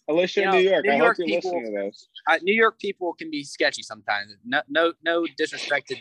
Alicia 0.08 0.40
You 0.40 0.44
in 0.46 0.50
know, 0.52 0.58
New 0.60 0.70
York. 0.70 0.84
New 0.84 0.90
I 0.92 0.96
York 0.96 1.08
hope 1.08 1.16
you're 1.18 1.40
people- 1.40 1.54
listening 1.60 1.74
to 1.76 1.82
this. 1.86 2.08
uh, 2.28 2.38
new 2.42 2.54
york 2.54 2.78
people 2.80 3.12
can 3.14 3.30
be 3.30 3.44
sketchy 3.44 3.82
sometimes 3.82 4.32
no 4.44 4.60
no 4.68 4.92
no 5.04 5.26
disrespect 5.36 5.88
to 5.88 5.96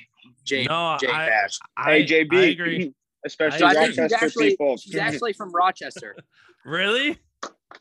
j 0.46 0.66
No, 0.66 0.98
j 1.00 1.08
I- 1.08 1.28
Bash. 1.30 1.60
I, 1.78 1.92
hey, 2.00 2.06
JB. 2.06 2.34
I 2.34 2.46
agree. 2.46 2.94
Especially 3.26 3.60
so 3.60 3.66
i 3.66 3.72
agree. 3.72 3.84
think 3.84 3.92
she's 3.94 4.00
Rochester 4.00 4.26
actually 4.26 4.50
people. 4.52 4.78
she's 4.78 4.96
actually 4.96 5.34
from 5.34 5.52
rochester 5.54 6.16
Really? 6.66 7.18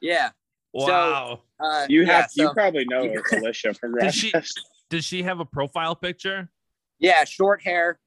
yeah 0.00 0.31
Wow. 0.74 1.42
uh, 1.59 1.87
you 1.88 2.02
yeah, 2.04 2.22
have 2.22 2.31
you 2.35 2.52
probably 2.52 2.85
know 2.85 3.02
Alicia 3.33 3.72
from 3.74 3.94
Did 3.94 4.12
she- 4.14 4.31
Rochester. 4.35 4.61
Does 4.90 5.04
she 5.04 5.22
have 5.22 5.40
a 5.40 5.44
profile 5.44 5.94
picture? 5.96 6.50
yeah 6.98 7.24
short 7.24 7.62
hair 7.62 7.98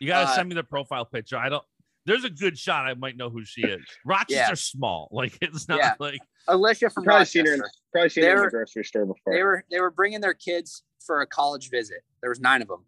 You 0.00 0.08
gotta 0.08 0.28
Uh, 0.30 0.34
send 0.34 0.48
me 0.48 0.54
the 0.54 0.64
profile 0.64 1.04
picture. 1.06 1.36
I 1.38 1.48
don't. 1.48 1.64
There's 2.06 2.24
a 2.24 2.30
good 2.30 2.58
shot. 2.58 2.86
I 2.86 2.94
might 2.94 3.16
know 3.16 3.30
who 3.30 3.44
she 3.44 3.62
is. 3.62 3.80
Rochester's 4.04 4.60
small. 4.62 5.08
Like 5.12 5.38
it's 5.40 5.68
not 5.68 5.78
Yeah. 5.78 5.94
like 5.98 6.20
alicia 6.48 6.90
from 6.90 7.04
probably 7.04 7.20
rochester 7.20 7.38
seen 7.38 7.46
her. 7.46 7.54
In, 7.54 7.62
probably 7.92 8.08
seen 8.08 8.24
her 8.24 8.36
in 8.36 8.42
the 8.42 8.50
grocery 8.50 8.84
store 8.84 9.06
before. 9.06 9.32
they 9.32 9.42
were 9.42 9.64
they 9.70 9.80
were 9.80 9.90
bringing 9.90 10.20
their 10.20 10.34
kids 10.34 10.82
for 11.04 11.20
a 11.20 11.26
college 11.26 11.70
visit. 11.70 12.02
There 12.20 12.30
was 12.30 12.40
nine 12.40 12.62
of 12.62 12.68
them. 12.68 12.84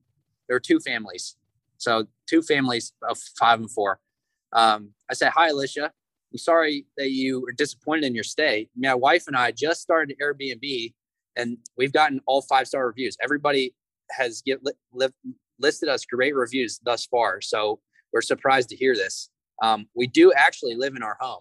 There 0.48 0.56
were 0.56 0.60
two 0.60 0.80
families, 0.80 1.36
so 1.76 2.06
two 2.28 2.42
families 2.42 2.92
of 3.08 3.18
five 3.38 3.60
and 3.60 3.70
four. 3.70 4.00
Um, 4.52 4.90
I 5.10 5.14
said, 5.14 5.32
"Hi, 5.34 5.48
Alicia. 5.48 5.92
I'm 6.32 6.38
sorry 6.38 6.86
that 6.96 7.10
you 7.10 7.40
were 7.40 7.52
disappointed 7.52 8.04
in 8.04 8.14
your 8.14 8.24
stay. 8.24 8.68
My 8.76 8.94
wife 8.94 9.24
and 9.26 9.36
I 9.36 9.52
just 9.52 9.80
started 9.80 10.16
Airbnb, 10.22 10.94
and 11.36 11.58
we've 11.76 11.92
gotten 11.92 12.20
all 12.26 12.42
five 12.42 12.66
star 12.66 12.86
reviews. 12.86 13.16
Everybody 13.22 13.74
has 14.10 14.42
get 14.44 14.62
li- 14.64 14.72
li- 14.92 15.34
listed 15.58 15.88
us 15.88 16.04
great 16.04 16.34
reviews 16.34 16.80
thus 16.84 17.06
far. 17.06 17.40
So 17.40 17.80
we're 18.12 18.22
surprised 18.22 18.68
to 18.70 18.76
hear 18.76 18.94
this. 18.94 19.30
Um, 19.62 19.86
we 19.94 20.06
do 20.06 20.32
actually 20.32 20.74
live 20.76 20.94
in 20.96 21.02
our 21.02 21.16
home, 21.20 21.40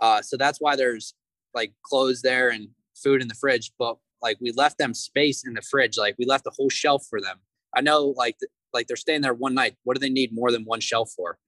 uh, 0.00 0.22
so 0.22 0.36
that's 0.36 0.60
why 0.60 0.76
there's 0.76 1.14
like 1.54 1.72
clothes 1.82 2.22
there 2.22 2.48
and 2.50 2.68
food 2.94 3.20
in 3.22 3.28
the 3.28 3.34
fridge. 3.34 3.72
But 3.78 3.96
like 4.22 4.38
we 4.40 4.52
left 4.52 4.78
them 4.78 4.94
space 4.94 5.44
in 5.46 5.54
the 5.54 5.62
fridge. 5.62 5.96
Like 5.98 6.16
we 6.18 6.24
left 6.24 6.46
a 6.46 6.50
whole 6.56 6.70
shelf 6.70 7.06
for 7.08 7.20
them. 7.20 7.38
I 7.76 7.80
know, 7.80 8.14
like 8.16 8.38
th- 8.38 8.50
like 8.72 8.86
they're 8.86 8.96
staying 8.96 9.20
there 9.22 9.34
one 9.34 9.54
night. 9.54 9.76
What 9.84 9.94
do 9.96 10.00
they 10.00 10.10
need 10.10 10.32
more 10.32 10.50
than 10.50 10.64
one 10.64 10.80
shelf 10.80 11.10
for? 11.16 11.38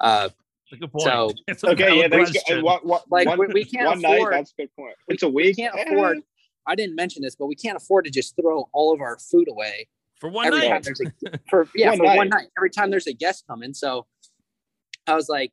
Uh, 0.00 0.28
it's 0.64 0.72
a 0.72 0.76
good 0.76 0.92
point. 0.92 1.04
So- 1.04 1.30
it's 1.48 1.62
a 1.64 1.70
okay, 1.70 1.98
yeah, 2.00 2.08
that's 2.08 2.32
good. 2.48 2.62
One, 2.62 2.80
one, 2.82 3.00
Like, 3.10 3.26
one, 3.26 3.38
we- 3.38 3.46
we 3.52 3.64
can't 3.64 3.86
one 3.86 4.00
night. 4.00 4.26
That's 4.30 4.52
a 4.58 4.62
good 4.62 4.70
point. 4.76 4.94
we- 5.08 5.14
It's 5.14 5.22
a 5.22 5.28
we 5.28 5.54
can't 5.54 5.74
Eh, 5.78 5.84
afford. 5.86 6.18
I 6.66 6.74
didn't 6.76 6.94
mention 6.94 7.22
this, 7.22 7.34
but 7.34 7.46
we 7.46 7.56
can't 7.56 7.76
afford 7.76 8.04
to 8.04 8.10
just 8.10 8.36
throw 8.40 8.68
all 8.72 8.92
of 8.94 9.00
our 9.00 9.18
food 9.18 9.48
away 9.50 9.88
for 10.20 10.30
one 10.30 10.46
every 10.46 10.60
night. 10.60 10.68
time 10.68 10.82
there's 10.82 11.00
a 11.00 11.38
for 11.50 11.66
yeah 11.74 11.88
One 11.88 11.96
for 11.98 12.04
night. 12.04 12.16
one 12.16 12.28
night 12.28 12.46
every 12.56 12.70
time 12.70 12.90
there's 12.90 13.08
a 13.08 13.12
guest 13.12 13.44
coming 13.48 13.74
so 13.74 14.06
i 15.08 15.16
was 15.16 15.28
like 15.28 15.50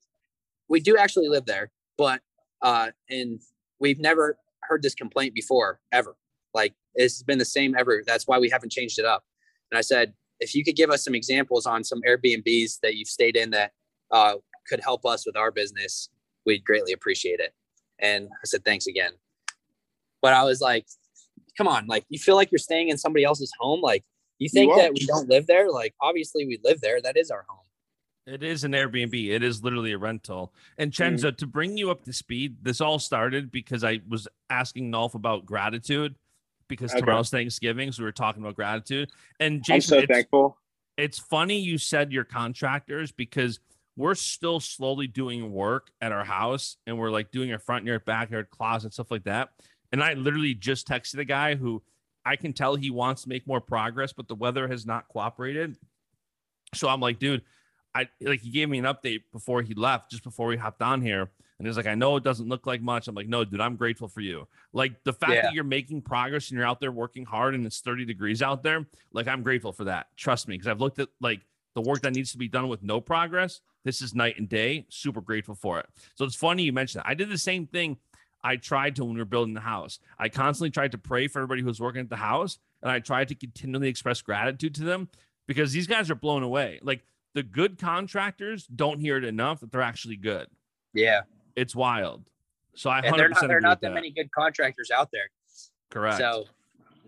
we 0.68 0.80
do 0.80 0.96
actually 0.96 1.28
live 1.28 1.48
there 1.48 1.72
but 1.98 2.22
uh 2.62 2.92
and 3.10 3.42
we've 3.80 4.00
never 4.00 4.38
heard 4.64 4.82
this 4.82 4.96
complaint 4.96 5.34
before 5.34 5.80
ever 5.92 6.16
like 6.54 6.74
it's 6.96 7.24
been 7.24 7.38
the 7.38 7.46
same 7.46 7.76
ever 7.78 8.04
that's 8.06 8.28
why 8.28 8.38
we 8.38 8.50
haven't 8.50 8.72
changed 8.72 9.00
it 9.00 9.06
up 9.06 9.24
and 9.72 9.78
i 9.78 9.82
said 9.82 10.14
if 10.40 10.56
you 10.56 10.64
could 10.64 10.76
give 10.76 10.90
us 10.90 11.04
some 11.04 11.16
examples 11.16 11.66
on 11.66 11.84
some 11.84 12.02
airbnbs 12.08 12.80
that 12.82 12.96
you've 12.96 13.08
stayed 13.08 13.36
in 13.36 13.50
that 13.50 13.72
uh 14.12 14.36
could 14.68 14.80
help 14.82 15.06
us 15.06 15.26
with 15.26 15.36
our 15.36 15.52
business 15.52 16.10
we'd 16.46 16.64
greatly 16.64 16.94
appreciate 16.94 17.40
it 17.40 17.54
and 18.00 18.28
i 18.28 18.46
said 18.46 18.64
thanks 18.64 18.88
again 18.88 19.12
but 20.22 20.34
i 20.34 20.44
was 20.44 20.62
like 20.62 20.86
come 21.58 21.68
on 21.68 21.86
like 21.88 22.06
you 22.10 22.20
feel 22.20 22.36
like 22.36 22.52
you're 22.52 22.60
staying 22.60 22.90
in 22.90 22.98
somebody 22.98 23.24
else's 23.24 23.52
home 23.60 23.82
like 23.82 24.04
you 24.40 24.48
think 24.48 24.72
are. 24.72 24.78
that 24.78 24.94
we 24.94 25.06
don't 25.06 25.30
live 25.30 25.46
there? 25.48 25.70
Like, 25.70 25.94
obviously, 26.02 26.46
we 26.46 26.60
live 26.64 26.82
there. 26.82 27.02
That 27.02 27.18
is 27.18 27.30
our 27.30 27.46
home. 27.48 27.66
It 28.30 28.44
is 28.44 28.64
an 28.64 28.74
Airbnb. 28.74 29.30
It 29.30 29.44
is 29.44 29.64
literally 29.64 29.94
a 29.94 29.98
rental. 29.98 30.54
And 30.78 30.96
hmm. 30.96 31.04
Chenzo, 31.04 31.36
to 31.36 31.48
bring 31.48 31.78
you 31.78 31.92
up 31.92 32.04
to 32.06 32.14
speed, 32.14 32.58
this 32.62 32.82
all 32.82 33.00
started 33.00 33.52
because 33.52 33.84
I 33.84 34.02
was 34.08 34.28
asking 34.50 34.92
Nolf 34.92 35.16
about 35.16 35.46
gratitude 35.46 36.16
because 36.68 36.92
Okay. 36.92 37.00
tomorrow's 37.00 37.30
Thanksgiving. 37.30 37.92
So 37.92 38.04
we 38.04 38.06
were 38.06 38.12
talking 38.12 38.44
about 38.44 38.56
gratitude. 38.56 39.10
And 39.40 39.56
I'm 39.56 39.62
Jason, 39.64 40.08
so 40.08 40.16
it's, 40.16 40.56
it's 40.98 41.20
funny 41.20 41.60
you 41.60 41.78
said 41.78 42.12
your 42.12 42.24
contractors 42.24 43.12
because 43.12 43.60
we're 43.98 44.16
still 44.16 44.60
slowly 44.60 45.08
doing 45.08 45.52
work 45.52 45.90
at 46.00 46.12
our 46.12 46.24
house 46.24 46.78
and 46.88 46.98
we're 46.98 47.10
like 47.10 47.32
doing 47.32 47.52
our 47.52 47.60
front 47.60 47.86
yard, 47.86 48.06
backyard, 48.06 48.50
closet, 48.50 48.94
stuff 48.94 49.12
like 49.12 49.24
that. 49.26 49.50
And 49.92 50.04
I 50.04 50.14
literally 50.14 50.54
just 50.54 50.88
texted 50.88 51.18
a 51.20 51.26
guy 51.26 51.56
who 51.56 51.82
I 52.24 52.36
can 52.36 52.54
tell 52.54 52.76
he 52.76 52.92
wants 52.92 53.24
to 53.24 53.30
make 53.30 53.48
more 53.48 53.60
progress, 53.60 54.14
but 54.14 54.28
the 54.28 54.36
weather 54.36 54.68
has 54.68 54.86
not 54.86 55.08
cooperated. 55.08 55.76
So 56.76 56.88
I'm 56.88 57.00
like, 57.00 57.18
dude, 57.18 57.42
I 57.96 58.08
like 58.22 58.42
he 58.42 58.50
gave 58.52 58.70
me 58.70 58.78
an 58.80 58.86
update 58.86 59.24
before 59.32 59.62
he 59.62 59.74
left, 59.74 60.12
just 60.12 60.24
before 60.24 60.48
we 60.48 60.58
hopped 60.58 60.82
on 60.82 61.02
here. 61.02 61.30
And 61.58 61.68
he's 61.68 61.76
like, 61.76 61.88
I 61.88 61.96
know 61.96 62.16
it 62.16 62.24
doesn't 62.24 62.48
look 62.48 62.66
like 62.66 62.82
much. 62.82 63.08
I'm 63.10 63.16
like, 63.16 63.28
no, 63.28 63.44
dude, 63.44 63.60
I'm 63.60 63.76
grateful 63.76 64.08
for 64.08 64.22
you. 64.22 64.48
Like 64.72 65.04
the 65.04 65.12
fact 65.12 65.34
Yeah. 65.34 65.42
that 65.42 65.54
you're 65.54 65.66
making 65.66 66.04
progress 66.04 66.50
and 66.50 66.58
you're 66.58 66.66
out 66.68 66.80
there 66.80 66.92
working 66.92 67.26
hard 67.26 67.54
and 67.54 67.66
it's 67.66 67.82
30 67.82 68.06
degrees 68.06 68.42
out 68.42 68.64
there, 68.64 68.86
like 69.12 69.28
I'm 69.28 69.44
grateful 69.44 69.74
for 69.74 69.84
that. 69.86 70.08
Trust 70.16 70.48
me, 70.48 70.56
because 70.56 70.68
I've 70.68 70.80
looked 70.80 71.00
at 71.00 71.10
like 71.20 71.42
the 71.76 71.82
work 71.82 72.02
that 72.04 72.14
needs 72.14 72.32
to 72.32 72.38
be 72.38 72.48
done 72.48 72.70
with 72.70 72.82
no 72.82 73.02
progress. 73.02 73.60
This 73.84 74.02
is 74.02 74.16
night 74.16 74.38
and 74.38 74.48
day. 74.48 74.86
Super 74.90 75.20
grateful 75.22 75.56
for 75.56 75.80
it. 75.80 75.88
So 76.16 76.24
it's 76.24 76.36
funny 76.36 76.64
you 76.64 76.72
mentioned 76.74 77.04
that. 77.04 77.10
I 77.10 77.14
did 77.14 77.30
the 77.30 77.38
same 77.38 77.68
thing 77.68 77.98
I 78.42 78.56
tried 78.56 78.96
to 78.96 79.04
when 79.04 79.16
we 79.16 79.20
were 79.20 79.26
building 79.26 79.54
the 79.54 79.60
house. 79.60 80.00
I 80.18 80.30
constantly 80.30 80.70
tried 80.70 80.92
to 80.94 80.98
pray 80.98 81.28
for 81.28 81.40
everybody 81.40 81.62
who 81.62 81.68
was 81.68 81.82
working 81.82 82.00
at 82.02 82.10
the 82.10 82.16
house, 82.16 82.58
and 82.82 82.90
I 82.90 83.00
tried 83.00 83.28
to 83.30 83.36
continually 83.36 83.90
express 83.90 84.22
gratitude 84.22 84.76
to 84.76 84.84
them 84.86 85.10
because 85.46 85.74
these 85.74 85.88
guys 85.88 86.10
are 86.10 86.16
blown 86.16 86.44
away. 86.44 86.80
Like 86.82 87.04
the 87.34 87.44
good 87.44 87.78
contractors 87.78 88.66
don't 88.66 89.00
hear 89.00 89.18
it 89.18 89.24
enough 89.24 89.60
that 89.60 89.72
they're 89.72 89.82
actually 89.82 90.16
good. 90.16 90.48
Yeah. 90.94 91.22
It's 91.56 91.76
wild. 91.76 92.24
So 92.76 92.90
I 92.90 93.00
And 93.00 93.16
100% 93.16 93.18
they're 93.18 93.30
not, 93.30 93.38
agree 93.38 93.48
there 93.48 93.58
are 93.58 93.62
not 93.62 93.82
that 93.82 93.88
that. 93.90 93.94
many 93.94 94.12
good 94.12 94.32
contractors 94.32 94.92
out 94.92 95.10
there. 95.12 95.30
Correct. 95.90 96.18
So, 96.18 96.46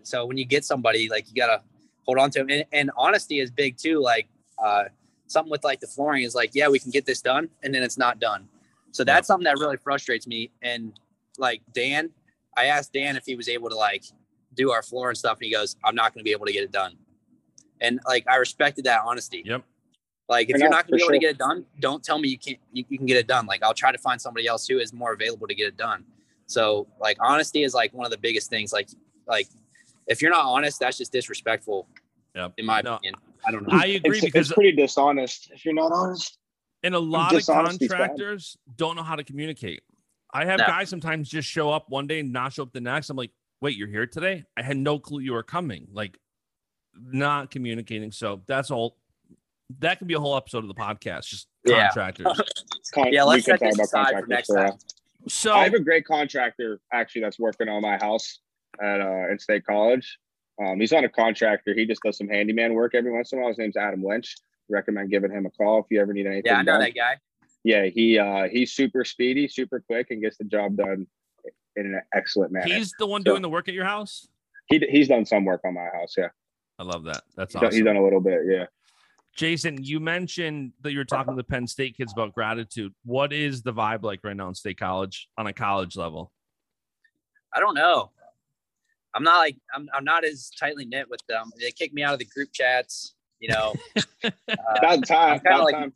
so 0.02 0.26
when 0.26 0.36
you 0.36 0.44
get 0.44 0.64
somebody, 0.64 1.08
like 1.08 1.26
you 1.28 1.34
gotta 1.34 1.62
hold 2.04 2.18
on 2.18 2.30
to 2.32 2.40
them, 2.40 2.50
and, 2.50 2.64
and 2.72 2.90
honesty 2.96 3.40
is 3.40 3.50
big 3.50 3.76
too. 3.76 4.00
Like, 4.00 4.28
uh, 4.62 4.84
something 5.26 5.50
with 5.50 5.64
like 5.64 5.80
the 5.80 5.86
flooring 5.86 6.24
is 6.24 6.34
like, 6.34 6.50
yeah, 6.54 6.68
we 6.68 6.78
can 6.78 6.90
get 6.90 7.06
this 7.06 7.22
done, 7.22 7.48
and 7.62 7.74
then 7.74 7.82
it's 7.82 7.98
not 7.98 8.20
done. 8.20 8.48
So 8.90 9.04
that's 9.04 9.26
something 9.26 9.44
that 9.44 9.58
really 9.58 9.78
frustrates 9.78 10.26
me. 10.26 10.50
And 10.60 10.92
like 11.38 11.62
Dan, 11.72 12.10
I 12.56 12.66
asked 12.66 12.92
Dan 12.92 13.16
if 13.16 13.24
he 13.24 13.34
was 13.34 13.48
able 13.48 13.70
to 13.70 13.76
like 13.76 14.04
do 14.54 14.70
our 14.70 14.82
floor 14.82 15.08
and 15.08 15.16
stuff, 15.16 15.38
and 15.38 15.46
he 15.46 15.52
goes, 15.52 15.76
I'm 15.82 15.94
not 15.94 16.12
going 16.12 16.20
to 16.20 16.24
be 16.24 16.32
able 16.32 16.46
to 16.46 16.52
get 16.52 16.62
it 16.62 16.72
done. 16.72 16.96
And 17.80 18.00
like 18.06 18.28
I 18.28 18.36
respected 18.36 18.84
that 18.84 19.00
honesty. 19.04 19.42
Yep. 19.44 19.64
Like 20.32 20.48
if 20.48 20.56
you're 20.58 20.70
now, 20.70 20.76
not 20.76 20.86
going 20.86 20.98
to 20.98 21.04
be 21.04 21.06
for 21.06 21.12
able 21.12 21.20
to 21.20 21.26
get 21.26 21.30
it 21.32 21.38
done, 21.38 21.66
don't 21.78 22.02
tell 22.02 22.18
me 22.18 22.26
you 22.30 22.38
can't. 22.38 22.58
You, 22.72 22.86
you 22.88 22.96
can 22.96 23.06
get 23.06 23.18
it 23.18 23.26
done. 23.26 23.44
Like 23.44 23.62
I'll 23.62 23.74
try 23.74 23.92
to 23.92 23.98
find 23.98 24.18
somebody 24.18 24.46
else 24.46 24.66
who 24.66 24.78
is 24.78 24.90
more 24.90 25.12
available 25.12 25.46
to 25.46 25.54
get 25.54 25.68
it 25.68 25.76
done. 25.76 26.06
So 26.46 26.86
like 26.98 27.18
honesty 27.20 27.64
is 27.64 27.74
like 27.74 27.92
one 27.92 28.06
of 28.06 28.10
the 28.10 28.16
biggest 28.16 28.48
things. 28.48 28.72
Like 28.72 28.88
like 29.26 29.48
if 30.06 30.22
you're 30.22 30.30
not 30.30 30.46
honest, 30.46 30.80
that's 30.80 30.96
just 30.96 31.12
disrespectful, 31.12 31.86
Yep. 32.34 32.54
in 32.56 32.64
my 32.64 32.80
No, 32.80 32.94
opinion. 32.94 33.16
I 33.46 33.50
don't 33.50 33.62
know. 33.64 33.68
I 33.78 33.86
agree 33.88 34.16
It's, 34.16 34.24
because 34.24 34.46
it's 34.48 34.54
pretty 34.54 34.72
dishonest 34.72 35.50
if 35.52 35.66
you're 35.66 35.74
not 35.74 35.92
honest. 35.92 36.38
And 36.82 36.94
a 36.94 36.98
lot 36.98 37.34
of 37.34 37.40
dishonesty's 37.40 37.90
bad. 37.90 37.98
contractors 37.98 38.56
don't 38.76 38.96
know 38.96 39.02
how 39.02 39.16
to 39.16 39.24
communicate. 39.24 39.82
I 40.32 40.46
have 40.46 40.60
No. 40.60 40.66
guys 40.66 40.88
sometimes 40.88 41.28
just 41.28 41.46
show 41.46 41.70
up 41.70 41.90
one 41.90 42.06
day 42.06 42.20
and 42.20 42.32
not 42.32 42.54
show 42.54 42.62
up 42.62 42.72
the 42.72 42.80
next. 42.80 43.10
I'm 43.10 43.18
like, 43.18 43.32
wait, 43.60 43.76
you're 43.76 43.86
here 43.86 44.06
today? 44.06 44.44
I 44.56 44.62
had 44.62 44.78
no 44.78 44.98
clue 44.98 45.20
you 45.20 45.34
were 45.34 45.42
coming. 45.42 45.88
Like, 45.92 46.16
not 46.94 47.50
communicating. 47.50 48.12
So 48.12 48.40
that's 48.46 48.70
all. 48.70 48.96
That 49.80 49.98
could 49.98 50.08
be 50.08 50.14
a 50.14 50.20
whole 50.20 50.36
episode 50.36 50.64
of 50.64 50.68
the 50.68 50.74
podcast. 50.74 51.26
Just 51.26 51.46
Yeah. 51.64 51.88
contractors. 51.88 52.26
Con- 52.94 53.12
Yeah, 53.12 53.24
we 53.24 53.30
let's 53.30 53.44
set 53.46 53.60
talk 53.60 53.68
this 53.70 53.74
about 53.76 53.84
aside 53.84 54.06
for 54.06 54.12
contractors 54.20 54.28
next 54.28 54.46
for 54.48 54.56
a 54.56 54.60
while. 54.62 54.70
time. 54.70 54.78
So 55.28 55.52
I 55.54 55.64
have 55.64 55.74
a 55.74 55.80
great 55.80 56.04
contractor 56.04 56.80
actually 56.92 57.22
that's 57.22 57.38
working 57.38 57.68
on 57.68 57.80
my 57.82 57.96
house 57.96 58.40
at 58.82 59.00
uh, 59.00 59.30
in 59.30 59.38
State 59.38 59.64
College. 59.64 60.18
Um, 60.62 60.80
he's 60.80 60.92
not 60.92 61.04
a 61.04 61.08
contractor. 61.08 61.74
He 61.74 61.86
just 61.86 62.02
does 62.02 62.18
some 62.18 62.28
handyman 62.28 62.74
work 62.74 62.94
every 62.94 63.12
once 63.12 63.32
in 63.32 63.38
a 63.38 63.42
while. 63.42 63.48
His 63.50 63.58
name's 63.58 63.76
Adam 63.76 64.02
Lynch. 64.04 64.36
Recommend 64.68 65.10
giving 65.10 65.30
him 65.30 65.46
a 65.46 65.50
call 65.50 65.80
if 65.80 65.86
you 65.90 66.00
ever 66.00 66.12
need 66.12 66.26
anything 66.26 66.42
Yeah, 66.46 66.58
I 66.58 66.62
know 66.62 66.72
done. 66.72 66.80
that 66.80 66.94
guy. 66.94 67.18
Yeah, 67.64 67.86
he 67.86 68.18
uh, 68.18 68.48
he's 68.50 68.72
super 68.72 69.04
speedy, 69.04 69.46
super 69.48 69.80
quick, 69.80 70.08
and 70.10 70.20
gets 70.22 70.36
the 70.38 70.44
job 70.44 70.76
done 70.76 71.06
in 71.76 71.86
an 71.86 72.00
excellent 72.14 72.52
manner. 72.52 72.66
he's 72.74 72.92
the 72.98 73.06
one 73.06 73.22
So- 73.22 73.30
doing 73.32 73.42
the 73.42 73.48
work 73.48 73.68
at 73.68 73.74
your 73.74 73.84
house. 73.84 74.26
he, 74.66 74.78
he's 74.90 75.08
done 75.08 75.24
some 75.24 75.44
work 75.44 75.60
on 75.64 75.74
my 75.74 75.88
house. 75.94 76.14
Yeah, 76.18 76.28
I 76.78 76.82
love 76.82 77.04
that. 77.04 77.22
That's 77.36 77.52
he's, 77.52 77.60
done, 77.60 77.66
awesome. 77.68 77.76
he's 77.76 77.84
done 77.84 77.96
a 77.96 78.02
little 78.04 78.20
bit. 78.20 78.40
Yeah. 78.46 78.64
Jason, 79.36 79.82
you 79.82 79.98
mentioned 79.98 80.72
that 80.82 80.92
you 80.92 80.98
were 80.98 81.04
talking 81.04 81.32
to 81.32 81.36
the 81.36 81.44
Penn 81.44 81.66
State 81.66 81.96
kids 81.96 82.12
about 82.12 82.34
gratitude. 82.34 82.92
What 83.04 83.32
is 83.32 83.62
the 83.62 83.72
vibe 83.72 84.02
like 84.02 84.20
right 84.22 84.36
now 84.36 84.48
in 84.48 84.54
State 84.54 84.78
College 84.78 85.28
on 85.38 85.46
a 85.46 85.52
college 85.52 85.96
level? 85.96 86.30
I 87.54 87.60
don't 87.60 87.74
know. 87.74 88.10
I'm 89.14 89.22
not 89.24 89.38
like 89.38 89.56
I'm, 89.74 89.88
I'm 89.94 90.04
not 90.04 90.24
as 90.24 90.50
tightly 90.58 90.84
knit 90.84 91.08
with 91.08 91.20
them. 91.28 91.50
They 91.58 91.70
kicked 91.70 91.94
me 91.94 92.02
out 92.02 92.12
of 92.14 92.18
the 92.18 92.24
group 92.26 92.50
chats. 92.52 93.14
You 93.40 93.48
know, 93.48 93.74
uh, 94.24 94.30
About 94.48 95.06
time. 95.06 95.32
I'm 95.34 95.40
kinda 95.40 95.48
About 95.50 95.64
like- 95.64 95.74
time. 95.74 95.92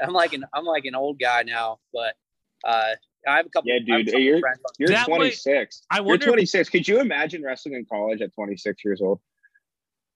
I'm 0.00 0.12
like 0.12 0.32
an 0.32 0.44
I'm 0.54 0.64
like 0.64 0.84
an 0.84 0.94
old 0.94 1.18
guy 1.20 1.42
now, 1.44 1.78
but 1.92 2.14
uh, 2.64 2.94
I 3.28 3.36
have 3.36 3.46
a 3.46 3.48
couple. 3.50 3.68
Yeah, 3.70 3.74
I 3.94 3.98
have 3.98 4.00
a 4.00 4.04
dude, 4.04 4.06
couple 4.12 4.20
you're- 4.20 4.40
You're 4.78 4.88
That 4.88 5.08
way- 5.08 5.16
26. 5.18 5.82
I 5.90 5.96
You're 5.96 6.04
wonder 6.04 6.24
if- 6.24 6.32
26. 6.32 6.70
Could 6.70 6.88
you 6.88 7.00
imagine 7.00 7.42
wrestling 7.42 7.74
in 7.74 7.84
college 7.84 8.20
at 8.22 8.32
26 8.34 8.84
years 8.84 9.00
old? 9.02 9.20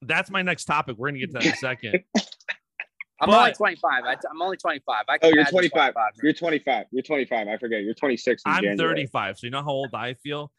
That's 0.03 0.31
my 0.31 0.43
next 0.43 0.65
topic. 0.67 0.97
We're 0.99 1.09
gonna 1.09 1.21
get 1.21 1.29
to 1.33 1.33
that 1.35 1.45
in 1.47 1.53
a 1.53 1.57
second. 1.57 2.05
I'm 3.21 3.31
but- 3.31 3.39
only 3.39 3.53
25. 3.55 4.05
I, 4.05 4.13
am 4.13 4.43
only 4.43 4.57
25. 4.59 5.05
I 5.09 5.15
Oh, 5.15 5.19
can 5.19 5.35
you're 5.35 5.45
25. 5.47 5.95
25. 5.95 6.11
You're 6.23 6.33
25. 6.35 6.87
You're 6.91 7.03
25. 7.03 7.49
I 7.49 7.57
forget. 7.57 7.83
You're 7.83 7.95
26. 7.95 8.43
In 8.45 8.53
I'm 8.53 8.63
January. 8.63 8.77
35. 9.07 9.39
So 9.39 9.47
you 9.47 9.51
know 9.51 9.63
how 9.63 9.71
old 9.71 9.95
I 9.95 10.15
feel? 10.15 10.53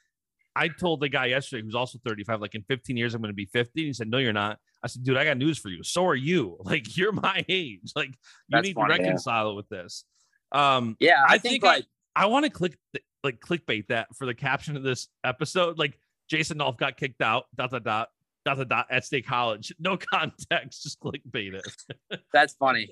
I 0.55 0.69
told 0.69 1.01
the 1.01 1.09
guy 1.09 1.27
yesterday 1.27 1.61
who's 1.61 1.75
also 1.75 1.99
35, 2.03 2.41
like 2.41 2.55
in 2.55 2.63
15 2.63 2.97
years, 2.97 3.13
I'm 3.13 3.21
going 3.21 3.29
to 3.31 3.35
be 3.35 3.45
50. 3.45 3.85
He 3.85 3.93
said, 3.93 4.07
No, 4.09 4.17
you're 4.17 4.33
not. 4.33 4.57
I 4.81 4.87
said, 4.87 5.03
Dude, 5.03 5.17
I 5.17 5.23
got 5.23 5.37
news 5.37 5.59
for 5.59 5.69
you. 5.69 5.83
So 5.83 6.03
are 6.07 6.15
you. 6.15 6.57
Like, 6.63 6.97
you're 6.97 7.11
my 7.11 7.45
age. 7.47 7.91
Like, 7.95 8.07
you 8.09 8.13
That's 8.49 8.67
need 8.67 8.73
funny, 8.73 8.95
to 8.97 9.03
reconcile 9.03 9.51
it 9.51 9.55
with 9.55 9.69
this. 9.69 10.03
Um, 10.51 10.97
Yeah, 10.99 11.21
I, 11.29 11.35
I 11.35 11.37
think, 11.37 11.61
think 11.61 11.63
I- 11.63 11.67
like 11.75 11.85
I 12.15 12.25
want 12.25 12.45
to 12.45 12.49
click, 12.49 12.75
th- 12.93 13.05
like, 13.23 13.39
clickbait 13.39 13.85
that 13.89 14.07
for 14.15 14.25
the 14.25 14.33
caption 14.33 14.75
of 14.75 14.81
this 14.81 15.09
episode. 15.23 15.77
Like, 15.77 15.99
Jason 16.27 16.57
Nolf 16.57 16.75
got 16.79 16.97
kicked 16.97 17.21
out, 17.21 17.45
dot, 17.55 17.69
dot, 17.69 17.83
dot, 17.83 18.07
dot, 18.47 18.57
dot, 18.57 18.69
dot, 18.69 18.87
at 18.89 19.05
State 19.05 19.25
College. 19.27 19.73
No 19.79 19.97
context, 20.13 20.83
just 20.83 20.99
clickbait 20.99 21.53
it. 21.53 22.19
that's 22.33 22.53
funny. 22.53 22.89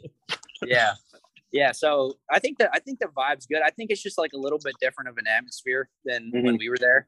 yeah, 0.65 0.93
yeah. 1.51 1.71
So 1.71 2.13
I 2.29 2.39
think 2.39 2.57
that 2.59 2.69
I 2.73 2.79
think 2.79 2.99
the 2.99 3.07
vibe's 3.07 3.45
good. 3.45 3.61
I 3.63 3.69
think 3.69 3.91
it's 3.91 4.01
just 4.03 4.17
like 4.17 4.31
a 4.33 4.37
little 4.37 4.59
bit 4.63 4.75
different 4.81 5.09
of 5.09 5.17
an 5.17 5.25
atmosphere 5.27 5.89
than 6.03 6.31
when 6.33 6.57
we 6.57 6.69
were 6.69 6.77
there. 6.79 7.07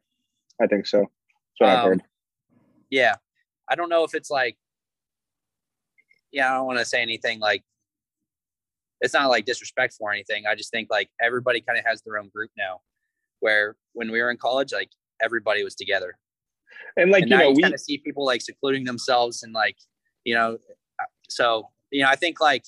I 0.61 0.67
think 0.67 0.87
so. 0.87 0.99
That's 0.99 1.09
what 1.59 1.69
I've 1.69 1.79
Um, 1.83 1.89
heard. 1.91 2.01
Yeah, 2.89 3.15
I 3.69 3.75
don't 3.75 3.89
know 3.89 4.03
if 4.03 4.13
it's 4.15 4.29
like. 4.29 4.57
Yeah, 6.31 6.51
I 6.51 6.57
don't 6.57 6.65
want 6.67 6.79
to 6.79 6.85
say 6.85 7.01
anything 7.01 7.39
like. 7.39 7.63
It's 8.99 9.13
not 9.13 9.27
like 9.29 9.45
disrespectful 9.45 10.07
or 10.07 10.11
anything. 10.11 10.45
I 10.47 10.55
just 10.55 10.71
think 10.71 10.87
like 10.89 11.09
everybody 11.21 11.61
kind 11.61 11.77
of 11.77 11.85
has 11.85 12.01
their 12.01 12.17
own 12.17 12.29
group 12.33 12.49
now, 12.57 12.81
where 13.41 13.75
when 13.93 14.11
we 14.11 14.19
were 14.21 14.31
in 14.31 14.37
college, 14.37 14.73
like 14.73 14.89
everybody 15.21 15.63
was 15.63 15.75
together. 15.75 16.17
And 16.95 17.11
like 17.11 17.23
and 17.23 17.31
you 17.31 17.37
now 17.37 17.43
know, 17.43 17.49
you 17.49 17.55
we 17.55 17.61
kind 17.61 17.73
of 17.73 17.79
see 17.79 17.97
people 17.99 18.25
like 18.25 18.41
secluding 18.41 18.85
themselves 18.85 19.43
and 19.43 19.53
like 19.53 19.77
you 20.23 20.33
know 20.33 20.57
uh, 20.99 21.05
so 21.29 21.69
you 21.91 22.01
know 22.01 22.09
i 22.09 22.15
think 22.15 22.41
like 22.41 22.65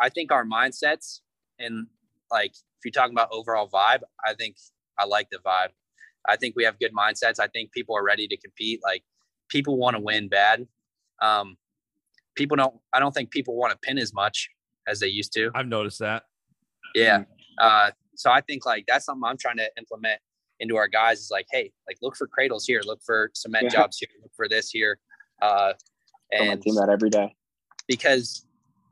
i 0.00 0.08
think 0.08 0.32
our 0.32 0.44
mindsets 0.44 1.20
and 1.58 1.86
like 2.32 2.50
if 2.50 2.84
you're 2.84 2.92
talking 2.92 3.14
about 3.14 3.28
overall 3.30 3.68
vibe 3.68 4.00
i 4.26 4.34
think 4.34 4.56
i 4.98 5.04
like 5.04 5.28
the 5.30 5.38
vibe. 5.38 5.68
I 6.26 6.36
think 6.36 6.54
we 6.56 6.64
have 6.64 6.78
good 6.78 6.92
mindsets. 6.92 7.38
I 7.38 7.48
think 7.48 7.72
people 7.72 7.96
are 7.96 8.04
ready 8.04 8.26
to 8.28 8.36
compete. 8.36 8.80
Like 8.82 9.02
people 9.48 9.76
want 9.76 9.96
to 9.96 10.00
win 10.00 10.28
bad. 10.28 10.66
Um 11.22 11.56
people 12.34 12.56
don't 12.56 12.74
i 12.92 12.98
don't 12.98 13.12
think 13.12 13.30
people 13.30 13.56
want 13.56 13.72
to 13.72 13.78
pin 13.78 13.98
as 13.98 14.12
much 14.12 14.48
as 14.86 15.00
they 15.00 15.08
used 15.08 15.32
to. 15.34 15.50
I've 15.54 15.68
noticed 15.68 15.98
that. 16.00 16.24
yeah. 16.94 17.24
Uh, 17.58 17.90
so 18.16 18.30
I 18.30 18.40
think 18.40 18.66
like 18.66 18.84
that's 18.86 19.04
something 19.04 19.22
I'm 19.24 19.38
trying 19.38 19.56
to 19.58 19.70
implement 19.78 20.20
into 20.64 20.76
our 20.76 20.88
guys 20.88 21.20
is 21.20 21.30
like, 21.30 21.46
hey, 21.52 21.70
like 21.86 21.98
look 22.02 22.16
for 22.16 22.26
cradles 22.26 22.64
here, 22.66 22.80
look 22.84 23.00
for 23.04 23.30
cement 23.34 23.64
Yeah. 23.64 23.70
jobs 23.78 23.98
here, 23.98 24.08
look 24.22 24.32
for 24.34 24.48
this 24.48 24.70
here. 24.70 24.98
Uh, 25.40 25.72
and 26.32 26.60
team 26.62 26.74
that 26.74 26.88
every 26.88 27.10
day. 27.10 27.28
because 27.86 28.46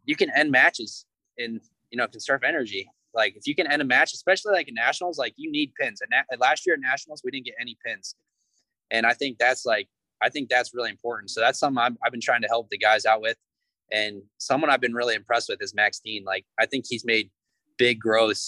you 0.05 0.14
can 0.16 0.31
end 0.37 0.51
matches 0.51 1.07
in, 1.39 1.61
you 1.91 1.97
know, 1.99 2.07
conserve 2.07 2.43
energy. 2.45 2.89
Like 3.14 3.35
if 3.37 3.47
you 3.47 3.55
can 3.55 3.66
end 3.66 3.83
a 3.83 3.85
match, 3.85 4.12
especially 4.12 4.53
like 4.53 4.68
in 4.68 4.75
nationals, 4.75 5.18
like 5.18 5.35
you 5.37 5.51
need 5.51 5.73
pins. 5.81 6.01
And 6.03 6.11
na- 6.11 6.37
last 6.47 6.66
year 6.66 6.75
at 6.75 6.81
nationals, 6.81 7.23
we 7.25 7.31
didn't 7.31 7.47
get 7.47 7.55
any 7.61 7.77
pins. 7.85 8.14
And 8.91 9.07
I 9.07 9.14
think 9.14 9.39
that's 9.39 9.64
like, 9.64 9.89
I 10.23 10.29
think 10.29 10.49
that's 10.49 10.73
really 10.75 10.91
important. 10.91 11.31
So 11.31 11.41
that's 11.41 11.59
something 11.59 11.83
I've, 11.83 11.97
I've 12.05 12.12
been 12.12 12.20
trying 12.20 12.43
to 12.43 12.49
help 12.49 12.68
the 12.70 12.79
guys 12.79 13.05
out 13.07 13.20
with. 13.23 13.37
And 13.91 14.23
someone 14.39 14.70
I've 14.70 14.81
been 14.81 14.95
really 14.95 15.14
impressed 15.14 15.49
with 15.49 15.61
is 15.62 15.75
Max 15.75 16.01
Dean. 16.05 16.23
Like 16.25 16.45
I 16.61 16.66
think 16.66 16.85
he's 16.89 17.05
made 17.05 17.31
big 17.79 17.99
growth 18.01 18.43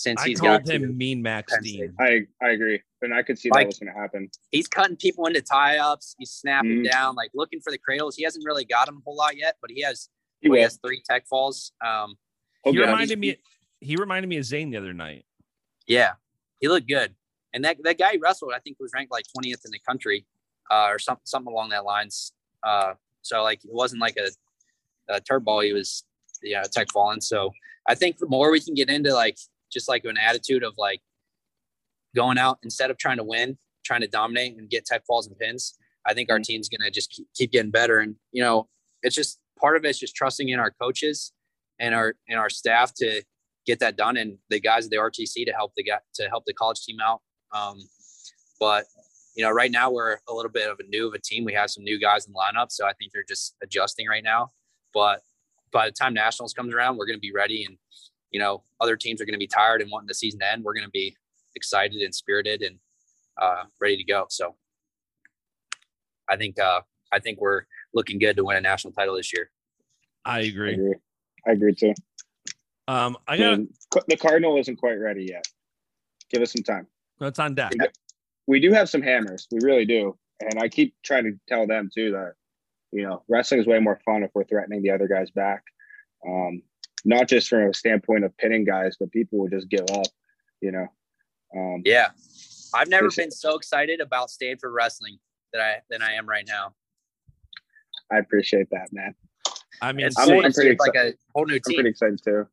since 0.00 0.20
I 0.22 0.28
he's 0.28 0.40
got 0.40 0.48
called 0.48 0.64
to. 0.66 0.72
him 0.74 0.96
Mean 0.96 1.20
Max 1.22 1.52
Dean. 1.62 1.94
I 1.98 2.20
I 2.42 2.50
agree, 2.50 2.80
and 3.02 3.12
I 3.14 3.22
could 3.22 3.38
see 3.38 3.50
Like- 3.50 3.64
that 3.64 3.66
was 3.68 3.78
going 3.78 3.92
to 3.92 3.98
happen. 4.00 4.30
He's 4.50 4.68
cutting 4.68 4.96
people 4.96 5.26
into 5.26 5.40
tie 5.42 5.78
ups. 5.78 6.14
He's 6.18 6.30
snapping 6.30 6.82
Mhm. 6.84 6.90
down, 6.92 7.14
like 7.16 7.30
looking 7.34 7.60
for 7.60 7.70
the 7.70 7.78
cradles. 7.78 8.16
He 8.16 8.22
hasn't 8.24 8.44
really 8.44 8.64
got 8.64 8.86
them 8.86 8.98
a 8.98 9.00
whole 9.04 9.16
lot 9.16 9.36
yet, 9.36 9.56
but 9.60 9.70
he 9.70 9.82
has. 9.82 10.08
He 10.40 10.48
well, 10.48 10.56
he 10.56 10.62
has 10.62 10.78
three 10.84 11.02
tech 11.08 11.26
falls. 11.26 11.72
Um, 11.84 12.16
He'll 12.64 12.72
He 12.72 12.78
get 12.78 12.88
it. 12.88 12.92
reminded 12.92 13.18
me. 13.18 13.36
He 13.80 13.96
reminded 13.96 14.28
me 14.28 14.36
of 14.38 14.44
Zain 14.44 14.70
the 14.70 14.76
other 14.78 14.92
night. 14.94 15.24
Yeah, 15.86 16.14
he 16.60 16.68
looked 16.68 16.88
good. 16.88 17.14
And 17.52 17.64
that 17.64 17.78
that 17.84 17.98
guy 17.98 18.12
he 18.12 18.18
wrestled, 18.18 18.52
I 18.54 18.58
think, 18.60 18.76
was 18.78 18.92
ranked 18.94 19.10
like 19.12 19.24
20th 19.36 19.64
in 19.64 19.70
the 19.72 19.78
country, 19.80 20.26
uh, 20.70 20.86
or 20.90 20.98
something 20.98 21.22
something 21.24 21.52
along 21.52 21.70
that 21.70 21.84
lines. 21.84 22.32
Uh, 22.62 22.94
so 23.22 23.42
like 23.42 23.64
it 23.64 23.72
wasn't 23.72 24.00
like 24.00 24.16
a, 24.16 24.30
a 25.12 25.20
turd 25.20 25.44
ball. 25.44 25.60
He 25.60 25.72
was 25.72 26.04
yeah 26.42 26.62
tech 26.62 26.88
falling. 26.92 27.20
So 27.20 27.52
I 27.88 27.94
think 27.94 28.18
the 28.18 28.26
more 28.28 28.50
we 28.50 28.60
can 28.60 28.74
get 28.74 28.88
into 28.90 29.12
like 29.14 29.38
just 29.72 29.88
like 29.88 30.04
an 30.04 30.16
attitude 30.16 30.62
of 30.62 30.74
like 30.78 31.00
going 32.14 32.38
out 32.38 32.58
instead 32.62 32.90
of 32.90 32.98
trying 32.98 33.18
to 33.18 33.24
win, 33.24 33.58
trying 33.84 34.00
to 34.00 34.08
dominate 34.08 34.56
and 34.56 34.70
get 34.70 34.84
tech 34.84 35.04
falls 35.06 35.26
and 35.26 35.38
pins. 35.38 35.74
I 36.06 36.14
think 36.14 36.30
our 36.30 36.38
team's 36.38 36.68
going 36.68 36.84
to 36.84 36.90
just 36.90 37.10
keep, 37.10 37.26
keep 37.34 37.52
getting 37.52 37.70
better. 37.70 37.98
And, 37.98 38.16
you 38.32 38.42
know, 38.42 38.68
it's 39.02 39.14
just 39.14 39.38
part 39.60 39.76
of 39.76 39.84
it's 39.84 39.98
just 39.98 40.14
trusting 40.14 40.48
in 40.48 40.58
our 40.58 40.72
coaches 40.80 41.32
and 41.78 41.94
our, 41.94 42.14
and 42.28 42.38
our 42.38 42.48
staff 42.48 42.94
to 42.94 43.22
get 43.66 43.80
that 43.80 43.96
done 43.96 44.16
and 44.16 44.38
the 44.48 44.58
guys 44.58 44.86
at 44.86 44.90
the 44.90 44.96
RTC 44.96 45.44
to 45.44 45.52
help 45.52 45.72
the 45.76 45.84
guy 45.84 45.98
to 46.14 46.28
help 46.28 46.44
the 46.46 46.54
college 46.54 46.80
team 46.80 46.96
out. 47.04 47.20
Um, 47.54 47.78
but 48.58 48.86
you 49.36 49.44
know, 49.44 49.50
right 49.50 49.70
now 49.70 49.90
we're 49.90 50.16
a 50.26 50.34
little 50.34 50.50
bit 50.50 50.68
of 50.68 50.80
a 50.80 50.88
new 50.88 51.06
of 51.06 51.14
a 51.14 51.18
team. 51.18 51.44
We 51.44 51.52
have 51.52 51.70
some 51.70 51.84
new 51.84 52.00
guys 52.00 52.26
in 52.26 52.32
the 52.32 52.38
lineup, 52.38 52.72
so 52.72 52.86
I 52.86 52.92
think 52.94 53.12
they're 53.12 53.24
just 53.28 53.54
adjusting 53.62 54.08
right 54.08 54.24
now. 54.24 54.50
But 54.92 55.20
by 55.70 55.86
the 55.86 55.92
time 55.92 56.14
nationals 56.14 56.54
comes 56.54 56.74
around, 56.74 56.96
we're 56.96 57.06
going 57.06 57.18
to 57.18 57.20
be 57.20 57.32
ready, 57.32 57.64
and 57.64 57.76
you 58.30 58.40
know, 58.40 58.62
other 58.80 58.96
teams 58.96 59.20
are 59.20 59.24
going 59.24 59.34
to 59.34 59.38
be 59.38 59.46
tired 59.46 59.80
and 59.80 59.90
wanting 59.90 60.08
the 60.08 60.14
season 60.14 60.40
to 60.40 60.52
end. 60.52 60.64
We're 60.64 60.74
going 60.74 60.84
to 60.84 60.90
be 60.90 61.16
excited 61.54 62.00
and 62.00 62.14
spirited 62.14 62.62
and 62.62 62.78
uh, 63.40 63.64
ready 63.80 63.96
to 63.96 64.04
go. 64.04 64.26
So, 64.28 64.54
I 66.28 66.36
think 66.36 66.58
uh, 66.58 66.80
I 67.12 67.18
think 67.18 67.40
we're 67.40 67.62
looking 67.94 68.18
good 68.18 68.36
to 68.36 68.44
win 68.44 68.56
a 68.56 68.60
national 68.60 68.92
title 68.92 69.16
this 69.16 69.32
year. 69.32 69.50
I 70.24 70.40
agree. 70.40 70.70
I 70.70 70.72
agree. 70.72 70.84
agree. 70.84 70.94
I 71.46 71.52
agree 71.52 71.74
too. 71.74 71.94
Um, 72.86 73.16
I 73.26 73.36
got 73.36 73.60
the 74.08 74.16
Cardinal 74.16 74.58
isn't 74.58 74.76
quite 74.76 74.98
ready 74.98 75.26
yet. 75.28 75.44
Give 76.30 76.42
us 76.42 76.52
some 76.52 76.62
time. 76.62 76.86
that's 77.18 77.38
on 77.38 77.54
deck. 77.54 77.72
We 78.46 78.60
do 78.60 78.72
have 78.72 78.88
some 78.88 79.02
hammers. 79.02 79.46
We 79.50 79.58
really 79.62 79.84
do. 79.84 80.16
And 80.40 80.58
I 80.58 80.68
keep 80.68 80.94
trying 81.04 81.24
to 81.24 81.38
tell 81.48 81.66
them 81.66 81.90
too 81.94 82.12
that, 82.12 82.32
you 82.92 83.02
know, 83.02 83.22
wrestling 83.28 83.60
is 83.60 83.66
way 83.66 83.78
more 83.78 84.00
fun 84.04 84.22
if 84.22 84.30
we're 84.34 84.44
threatening 84.44 84.82
the 84.82 84.90
other 84.90 85.08
guys 85.08 85.30
back. 85.30 85.62
Um, 86.26 86.62
not 87.04 87.28
just 87.28 87.48
from 87.48 87.68
a 87.70 87.74
standpoint 87.74 88.24
of 88.24 88.36
pinning 88.38 88.64
guys, 88.64 88.96
but 88.98 89.10
people 89.12 89.38
will 89.38 89.48
just 89.48 89.68
give 89.68 89.84
up, 89.92 90.06
you 90.60 90.72
know. 90.72 90.86
Um, 91.54 91.82
Yeah, 91.84 92.08
I've 92.74 92.88
never 92.88 93.08
been 93.16 93.30
so 93.30 93.56
excited 93.56 94.00
about 94.00 94.30
Stanford 94.30 94.72
wrestling 94.72 95.18
that 95.52 95.62
I 95.62 95.82
than 95.90 96.02
I 96.02 96.12
am 96.14 96.28
right 96.28 96.46
now. 96.46 96.74
I 98.10 98.18
appreciate 98.18 98.68
that, 98.70 98.88
man. 98.92 99.14
I 99.80 99.92
mean, 99.92 100.06
It's 100.06 100.18
I'm- 100.18 100.28
I'm 100.44 100.52
pretty 100.52 100.70
it's 100.70 100.80
like 100.80 100.94
a 100.96 101.14
whole 101.34 101.46
new 101.46 101.54
I'm 101.54 101.60
pretty 101.60 101.88
excited 101.88 102.20
too. 102.22 102.46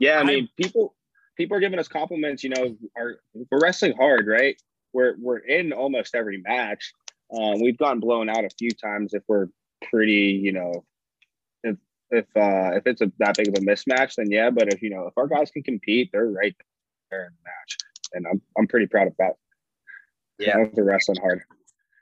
Yeah, 0.00 0.14
I 0.14 0.16
I'm- 0.18 0.26
mean, 0.26 0.48
people 0.56 0.94
people 1.36 1.56
are 1.56 1.60
giving 1.60 1.78
us 1.78 1.88
compliments. 1.88 2.44
You 2.44 2.50
know, 2.50 2.76
are 2.96 3.20
we're 3.34 3.60
wrestling 3.60 3.94
hard, 3.96 4.26
right? 4.26 4.60
We're 4.92 5.16
we're 5.18 5.38
in 5.38 5.72
almost 5.72 6.14
every 6.14 6.38
match. 6.38 6.92
Um, 7.32 7.60
we've 7.60 7.76
gotten 7.78 8.00
blown 8.00 8.28
out 8.28 8.44
a 8.44 8.50
few 8.58 8.70
times 8.70 9.14
if 9.14 9.22
we're 9.28 9.48
pretty, 9.90 10.40
you 10.42 10.52
know, 10.52 10.84
if 12.10 12.24
uh 12.36 12.76
if 12.76 12.86
it's 12.86 13.00
a 13.00 13.12
that 13.18 13.36
big 13.36 13.48
of 13.48 13.54
a 13.54 13.60
mismatch, 13.60 14.14
then 14.16 14.30
yeah. 14.30 14.50
But 14.50 14.72
if 14.72 14.82
you 14.82 14.90
know 14.90 15.06
if 15.06 15.16
our 15.16 15.26
guys 15.26 15.50
can 15.50 15.62
compete, 15.62 16.10
they're 16.12 16.26
right 16.26 16.54
there 17.10 17.24
in 17.26 17.30
the 17.32 17.48
match, 17.50 17.76
and 18.14 18.26
I'm 18.26 18.42
I'm 18.56 18.66
pretty 18.66 18.86
proud 18.86 19.08
of 19.08 19.14
that. 19.18 19.32
Yeah. 20.38 20.66
they're 20.72 20.84
wrestling 20.84 21.18
hard. 21.20 21.42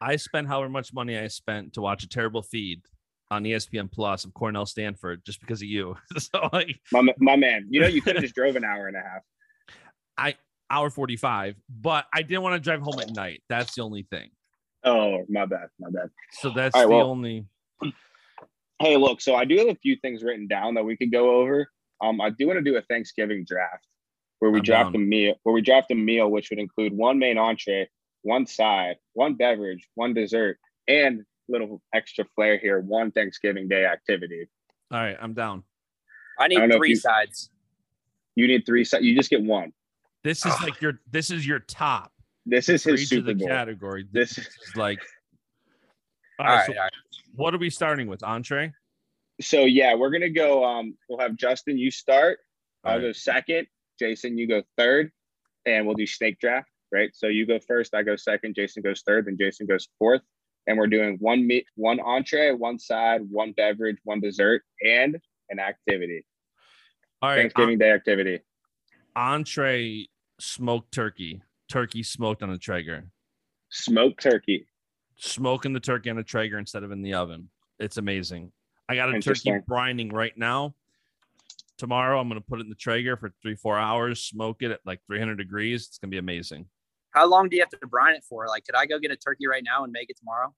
I 0.01 0.17
spent 0.17 0.47
however 0.47 0.69
much 0.69 0.93
money 0.93 1.19
I 1.19 1.29
spent 1.29 1.73
to 1.75 1.81
watch 1.81 2.03
a 2.03 2.09
terrible 2.09 2.43
feed 2.43 2.83
on 3.31 3.45
ESPN 3.45 3.91
Plus 3.91 4.25
of 4.25 4.35
Cornell 4.35 4.67
Stanford 4.67 5.23
just 5.25 5.41
because 5.41 5.63
of 5.63 5.69
you. 5.69 5.97
so 6.19 6.49
like 6.53 6.79
My 6.93 7.03
my 7.19 7.37
man, 7.37 7.67
you 7.71 7.81
know, 7.81 7.87
you 7.87 8.03
could 8.03 8.17
have 8.17 8.23
just 8.23 8.35
drove 8.37 8.57
an 8.57 8.65
hour 8.65 8.89
and 8.89 8.97
a 8.97 9.01
half. 9.01 9.23
I 10.19 10.35
hour 10.71 10.91
45, 10.91 11.57
but 11.69 12.07
I 12.13 12.23
didn't 12.23 12.43
want 12.43 12.55
to 12.55 12.61
drive 12.61 12.81
home 12.81 12.99
at 13.01 13.11
night. 13.15 13.43
That's 13.49 13.75
the 13.75 13.83
only 13.83 14.07
thing. 14.11 14.31
Oh, 14.85 15.25
my 15.29 15.47
bad, 15.47 15.69
my 15.81 15.91
bad. 15.91 16.11
So 16.41 16.51
that's 16.51 16.75
right, 16.77 16.83
the 16.83 16.89
well- 16.89 17.09
only 17.11 17.47
Hey, 18.79 18.97
look, 18.97 19.21
so 19.21 19.35
I 19.35 19.45
do 19.45 19.57
have 19.59 19.69
a 19.69 19.75
few 19.77 19.97
things 19.97 20.23
written 20.23 20.47
down 20.47 20.75
that 20.75 20.85
we 20.85 20.97
could 20.97 21.11
go 21.11 21.31
over. 21.41 21.71
Um, 22.03 22.21
I 22.21 22.31
do 22.31 22.47
want 22.47 22.59
to 22.59 22.63
do 22.63 22.77
a 22.77 22.83
Thanksgiving 22.83 23.45
draft 23.49 23.87
where 24.39 24.51
we 24.51 24.59
I'm 24.59 24.65
draft 24.65 24.93
down. 24.93 25.03
a 25.03 25.05
meal, 25.05 25.35
where 25.45 25.55
we 25.55 25.63
draft 25.63 25.91
a 25.91 25.95
meal 25.95 26.31
which 26.31 26.51
would 26.51 26.59
include 26.59 26.93
one 26.93 27.19
main 27.19 27.39
entree, 27.39 27.89
one 28.23 28.47
side, 28.47 28.97
one 29.15 29.35
beverage, 29.35 29.89
one 29.95 30.13
dessert, 30.13 30.59
and 30.89 31.23
little 31.49 31.81
extra 31.95 32.25
flair 32.35 32.59
here, 32.59 32.81
one 32.81 33.11
Thanksgiving 33.13 33.67
Day 33.69 33.87
activity. 33.87 34.47
all 34.93 34.99
right, 35.01 35.17
I'm 35.21 35.33
down. 35.33 35.63
I 36.39 36.49
need 36.49 36.59
I 36.59 36.61
don't 36.61 36.69
know 36.69 36.75
if 36.77 36.81
three 36.81 36.89
you- 36.91 36.97
sides. 36.97 37.51
You 38.35 38.47
need 38.47 38.67
three 38.67 38.85
sides. 38.85 39.03
You 39.05 39.17
just 39.17 39.31
get 39.31 39.43
one. 39.43 39.73
This 40.23 40.45
is 40.45 40.53
like 40.61 40.83
your 40.83 41.01
this 41.11 41.31
is 41.31 41.47
your 41.47 41.61
top 41.61 42.13
This 42.45 42.69
is 42.69 42.83
for 42.83 42.91
his 42.91 43.09
Super 43.09 43.29
the 43.29 43.35
Bowl. 43.35 43.49
category. 43.49 44.07
This 44.13 44.35
This 44.35 44.49
is 44.49 44.77
like 44.77 45.01
all 46.39 46.45
All 46.47 46.53
right, 46.53 46.57
right, 46.59 46.67
so 46.67 46.73
all 46.75 46.79
right. 46.83 46.93
What 47.37 47.55
are 47.55 47.59
we 47.59 47.71
starting 47.71 48.09
with? 48.09 48.23
Entree? 48.23 48.73
So 49.41 49.61
yeah, 49.65 49.95
we're 49.95 50.11
gonna 50.11 50.31
go. 50.31 50.65
Um, 50.65 50.97
we'll 51.09 51.21
have 51.21 51.37
Justin. 51.37 51.79
You 51.79 51.91
start. 51.91 52.39
All 52.85 52.93
I'll 52.93 52.99
right. 52.99 53.05
go 53.09 53.13
second. 53.13 53.67
Jason, 53.99 54.37
you 54.39 54.47
go 54.47 54.63
third, 54.77 55.11
and 55.65 55.87
we'll 55.87 55.95
do 55.95 56.07
snake 56.07 56.39
draft. 56.41 56.69
Right. 56.93 57.11
So 57.15 57.27
you 57.29 57.47
go 57.47 57.59
first. 57.59 57.95
I 57.95 58.03
go 58.03 58.17
second. 58.17 58.55
Jason 58.55 58.83
goes 58.83 59.03
third. 59.07 59.27
Then 59.27 59.37
Jason 59.39 59.67
goes 59.67 59.89
fourth. 59.99 60.23
And 60.69 60.77
we're 60.79 60.87
doing 60.89 61.17
one 61.21 61.47
meat, 61.47 61.67
one 61.77 62.01
entree, 62.01 62.51
one 62.53 62.79
side, 62.79 63.21
one 63.31 63.53
beverage, 63.53 63.99
one 64.05 64.21
dessert, 64.21 64.63
and 64.83 65.17
an 65.49 65.61
activity. 65.61 66.25
All 67.23 67.31
right, 67.31 67.37
Thanksgiving 67.39 67.79
Day 67.79 67.93
activity. 67.93 68.41
entree 69.15 70.09
smoked 70.41 70.93
turkey. 70.93 71.43
Turkey 71.69 72.03
smoked 72.03 72.43
on 72.43 72.51
a 72.51 72.59
Traeger. 72.59 73.05
Smoked 73.71 74.23
turkey. 74.23 74.67
Smoking 75.17 75.73
the 75.73 75.81
turkey 75.81 76.11
on 76.11 76.19
a 76.19 76.23
Traeger 76.23 76.59
instead 76.59 76.83
of 76.83 76.93
in 76.93 77.03
the 77.03 77.15
oven. 77.15 77.49
It's 77.79 77.97
amazing. 77.97 78.53
I 78.89 78.95
got 78.95 79.15
a 79.15 79.21
turkey 79.21 79.51
brining 79.69 80.13
right 80.13 80.37
now. 80.37 80.75
Tomorrow 81.79 82.21
I'm 82.21 82.29
gonna 82.29 82.41
put 82.41 82.61
it 82.61 82.63
in 82.63 82.69
the 82.69 82.75
Traeger 82.75 83.17
for 83.17 83.33
three, 83.43 83.55
four 83.55 83.79
hours, 83.79 84.23
smoke 84.23 84.63
it 84.63 84.71
at 84.71 84.81
like 84.87 85.01
300 85.07 85.37
degrees. 85.37 85.87
It's 85.87 85.99
gonna 85.99 86.11
be 86.11 86.19
amazing. 86.19 86.67
How 87.11 87.27
long 87.27 87.49
do 87.49 87.57
you 87.57 87.63
have 87.63 87.71
to 87.71 87.87
brine 87.87 88.15
it 88.15 88.25
for? 88.29 88.47
Like, 88.47 88.65
could 88.65 88.75
I 88.75 88.87
go 88.87 88.99
get 88.99 89.11
a 89.11 89.17
turkey 89.17 89.47
right 89.47 89.63
now 89.65 89.85
and 89.85 89.93
make 89.93 90.11
it 90.11 90.19
tomorrow? 90.19 90.55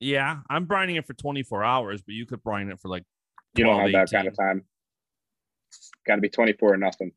Yeah, 0.00 0.40
I'm 0.50 0.66
brining 0.66 0.98
it 0.98 1.06
for 1.06 1.14
24 1.14 1.64
hours, 1.64 2.02
but 2.02 2.14
you 2.14 2.26
could 2.26 2.42
brine 2.42 2.68
it 2.68 2.80
for 2.80 2.88
like 2.88 3.04
You 3.54 3.64
don't 3.64 3.74
12, 3.74 3.92
have 3.92 4.10
that 4.10 4.16
kind 4.16 4.28
of 4.28 4.36
time. 4.36 4.64
Got 6.06 6.16
to 6.16 6.20
be 6.20 6.28
24 6.28 6.74
or 6.74 6.76
nothing. 6.76 7.12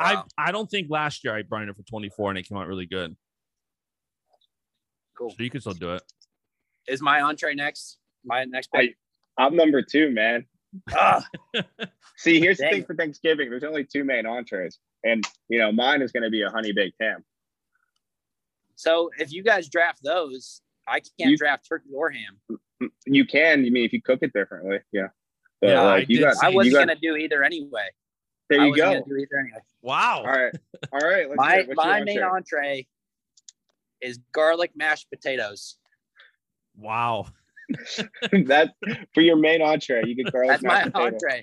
I 0.00 0.14
Wow. 0.14 0.26
I 0.38 0.50
don't 0.50 0.68
think 0.68 0.90
last 0.90 1.22
year 1.22 1.36
I 1.36 1.42
brined 1.42 1.70
it 1.70 1.76
for 1.76 1.82
24 1.82 2.30
and 2.30 2.38
it 2.38 2.48
came 2.48 2.58
out 2.58 2.66
really 2.66 2.86
good. 2.86 3.16
Cool. 5.16 5.30
So 5.30 5.36
you 5.42 5.50
can 5.50 5.60
still 5.60 5.72
do 5.74 5.92
it. 5.94 6.02
Is 6.88 7.00
my 7.02 7.20
entree 7.22 7.54
next? 7.54 7.98
My 8.24 8.44
next 8.44 8.70
I- 8.74 8.78
pick? 8.88 8.96
I'm 9.38 9.56
number 9.56 9.82
two, 9.82 10.10
man. 10.10 10.46
Ah, 10.94 11.24
See, 12.16 12.40
here's 12.40 12.58
the 12.58 12.68
thing 12.68 12.84
for 12.84 12.94
Thanksgiving. 12.94 13.48
There's 13.50 13.64
only 13.64 13.84
two 13.84 14.04
main 14.04 14.26
entrees, 14.26 14.78
and 15.04 15.24
you 15.48 15.58
know 15.58 15.70
mine 15.72 16.02
is 16.02 16.10
going 16.12 16.22
to 16.24 16.30
be 16.30 16.42
a 16.42 16.50
honey 16.50 16.72
baked 16.72 16.96
ham. 17.00 17.24
so 18.76 19.10
if 19.18 19.32
you 19.32 19.42
guys 19.42 19.68
draft 19.68 20.00
those, 20.02 20.60
I 20.86 21.00
can't 21.00 21.30
You- 21.30 21.36
draft 21.36 21.66
turkey 21.68 21.90
or 21.94 22.10
ham. 22.10 22.38
You 23.06 23.24
can, 23.24 23.64
you 23.64 23.70
mean 23.72 23.84
if 23.84 23.92
you 23.92 24.02
cook 24.02 24.18
it 24.22 24.32
differently, 24.32 24.78
yeah. 24.92 25.08
But 25.60 25.70
Yeah, 25.70 25.82
I 25.82 26.04
you 26.08 26.20
got, 26.20 26.36
I 26.42 26.50
wasn't 26.50 26.74
got, 26.74 26.88
gonna 26.88 26.98
do 27.00 27.16
either 27.16 27.42
anyway. 27.42 27.88
there 28.50 28.60
I 28.60 28.64
you 28.66 28.70
wasn't 28.72 29.06
go. 29.06 29.14
do 29.14 29.16
either 29.16 29.38
anyway. 29.38 29.58
Wow. 29.82 30.18
All 30.18 30.24
right, 30.32 30.52
all 30.92 30.98
right. 31.08 31.28
Let's 31.28 31.36
My 31.36 31.50
hear 31.52 31.60
it. 31.60 31.68
What's 31.68 31.84
your 31.86 31.92
my 31.94 32.04
main 32.04 32.22
entree? 32.22 32.86
Entree 34.04 34.10
is 34.10 34.18
garlic 34.32 34.72
mashed 34.76 35.08
potatoes. 35.10 35.76
Wow. 36.76 37.26
that 38.32 38.74
for 39.14 39.20
your 39.22 39.36
main 39.36 39.62
entree, 39.62 40.02
you 40.06 40.14
get 40.14 40.30
garlic 40.32 40.60
That's 40.60 40.62
my 40.62 40.74
mashed 40.74 40.92
potato. 40.92 41.14
entree. 41.14 41.42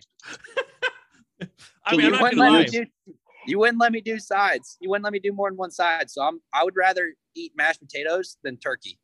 I 1.86 1.92
mean, 1.92 2.02
you 2.02 2.06
I'm 2.08 2.12
not 2.12 2.22
wouldn't 2.22 2.38
gonna 2.38 2.52
let 2.52 2.58
lie. 2.58 2.80
me 2.80 2.86
do. 3.06 3.14
You 3.48 3.58
wouldn't 3.60 3.80
let 3.80 3.92
me 3.92 4.02
do 4.02 4.20
sides. 4.20 4.78
You 4.80 4.90
wouldn't 4.90 5.04
let 5.04 5.14
me 5.14 5.20
do 5.20 5.34
more 5.34 5.50
than 5.50 5.58
one 5.58 5.72
side. 5.72 6.12
So 6.12 6.22
I'm. 6.22 6.40
I 6.54 6.64
would 6.64 6.76
rather 6.76 7.14
eat 7.36 7.54
mashed 7.56 7.80
potatoes 7.80 8.38
than 8.44 8.58
turkey. 8.58 9.00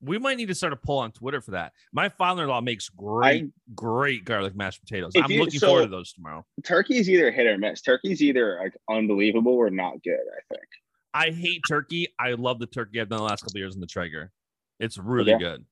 We 0.00 0.18
might 0.18 0.36
need 0.38 0.46
to 0.48 0.54
start 0.54 0.72
a 0.72 0.76
poll 0.76 0.98
on 1.00 1.12
Twitter 1.12 1.40
for 1.40 1.52
that. 1.52 1.72
My 1.92 2.08
father-in-law 2.08 2.62
makes 2.62 2.88
great, 2.88 3.50
great 3.74 4.24
garlic 4.24 4.56
mashed 4.56 4.80
potatoes. 4.80 5.12
I'm 5.14 5.30
you- 5.30 5.40
looking 5.40 5.60
so- 5.60 5.68
forward 5.68 5.84
to 5.84 5.90
those 5.90 6.12
tomorrow. 6.12 6.44
Turkey 6.64 6.96
is 6.98 7.08
either 7.10 7.30
hit 7.30 7.46
or 7.46 7.58
miss. 7.58 7.82
Turkey 7.82 8.12
is 8.12 8.22
either 8.22 8.58
like 8.62 8.72
unbelievable 8.90 9.52
or 9.52 9.70
not 9.70 10.02
good. 10.02 10.14
I 10.14 10.40
think. 10.54 10.66
I 11.14 11.30
hate 11.30 11.62
turkey. 11.68 12.08
I 12.18 12.32
love 12.32 12.58
the 12.58 12.66
turkey 12.66 13.00
I've 13.00 13.08
done 13.08 13.18
the 13.18 13.24
last 13.24 13.42
couple 13.42 13.58
years 13.58 13.74
in 13.74 13.80
the 13.80 13.86
Traeger. 13.86 14.30
It's 14.80 14.96
really 14.98 15.34
Okay. 15.34 15.42
good. 15.44 15.64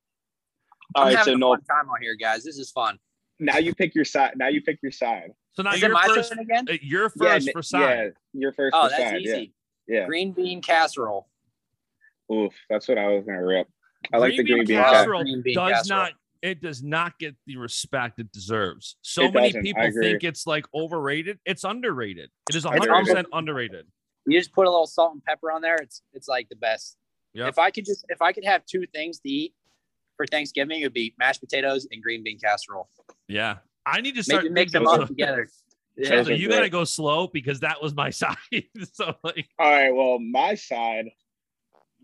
All 0.95 1.03
I'm 1.03 1.07
right, 1.07 1.13
so 1.13 1.17
having 1.19 1.33
a 1.35 1.37
no. 1.37 1.51
fun 1.53 1.63
time 1.63 1.89
on 1.89 2.01
here, 2.01 2.15
guys. 2.15 2.43
This 2.43 2.57
is 2.57 2.69
fun. 2.71 2.97
Now 3.39 3.57
you 3.57 3.73
pick 3.73 3.95
your 3.95 4.05
side. 4.05 4.33
Now 4.35 4.49
you 4.49 4.61
pick 4.61 4.79
your 4.83 4.91
side. 4.91 5.31
So 5.53 5.63
now 5.63 5.73
Is 5.73 5.81
you're 5.81 5.89
my 5.91 6.05
first. 6.07 6.29
turn 6.29 6.39
again? 6.39 6.65
uh, 6.69 6.73
You're 6.81 7.09
first 7.09 7.47
n- 7.47 7.53
for 7.53 7.61
side. 7.63 7.81
Yeah, 7.81 8.09
you're 8.41 8.53
first 8.53 8.75
Oh, 8.75 8.83
for 8.83 8.89
that's 8.89 9.01
side. 9.03 9.21
easy. 9.21 9.53
Yeah, 9.87 9.99
yeah. 10.01 10.05
Green 10.05 10.31
bean 10.31 10.61
casserole. 10.61 11.27
Oof, 12.31 12.53
that's 12.69 12.87
what 12.87 12.97
I 12.97 13.07
was 13.07 13.25
gonna 13.25 13.43
rip. 13.43 13.67
I 14.13 14.17
like 14.17 14.35
the 14.37 14.43
green 14.43 14.65
bean 14.65 14.77
casserole. 14.77 14.83
casserole. 14.83 14.93
casserole 14.93 15.23
Green 15.23 15.41
bean 15.41 15.55
does 15.55 15.71
casserole. 15.71 15.99
not. 15.99 16.13
It 16.41 16.59
does 16.61 16.81
not 16.81 17.19
get 17.19 17.35
the 17.45 17.57
respect 17.57 18.19
it 18.19 18.31
deserves. 18.31 18.95
So 19.01 19.25
It 19.25 19.33
many 19.33 19.53
people 19.53 19.91
think 19.91 20.23
it's 20.23 20.47
like 20.47 20.65
overrated. 20.73 21.39
It's 21.45 21.63
underrated. 21.63 22.31
It 22.49 22.55
is 22.55 22.65
It's 22.65 22.65
100 22.65 22.99
percent 23.05 23.27
underrated. 23.33 23.87
You 24.31 24.39
just 24.39 24.53
put 24.53 24.67
a 24.67 24.69
little 24.69 24.87
salt 24.87 25.13
and 25.13 25.23
pepper 25.23 25.51
on 25.51 25.61
there. 25.61 25.75
It's 25.75 26.01
it's 26.13 26.27
like 26.27 26.47
the 26.49 26.55
best. 26.55 26.97
Yep. 27.33 27.49
If 27.49 27.59
I 27.59 27.71
could 27.71 27.85
just 27.85 28.05
if 28.09 28.21
I 28.21 28.31
could 28.31 28.45
have 28.45 28.65
two 28.65 28.85
things 28.93 29.19
to 29.19 29.29
eat 29.29 29.53
for 30.17 30.25
Thanksgiving, 30.25 30.81
it 30.81 30.85
would 30.85 30.93
be 30.93 31.13
mashed 31.17 31.39
potatoes 31.41 31.87
and 31.91 32.01
green 32.01 32.23
bean 32.23 32.39
casserole. 32.39 32.89
Yeah, 33.27 33.57
I 33.85 34.01
need 34.01 34.15
to 34.15 34.23
start 34.23 34.43
Maybe 34.43 34.53
mix 34.53 34.71
them 34.73 34.85
thinking 34.85 35.01
up 35.03 35.07
together. 35.07 35.47
Yeah. 35.97 36.23
So 36.23 36.31
you 36.31 36.47
gotta 36.49 36.69
go 36.69 36.85
slow 36.85 37.27
because 37.27 37.59
that 37.59 37.81
was 37.81 37.93
my 37.93 38.09
side. 38.21 38.37
so 38.93 39.13
like, 39.23 39.45
All 39.59 39.69
right. 39.69 39.91
Well, 39.93 40.19
my 40.19 40.55
side. 40.55 41.09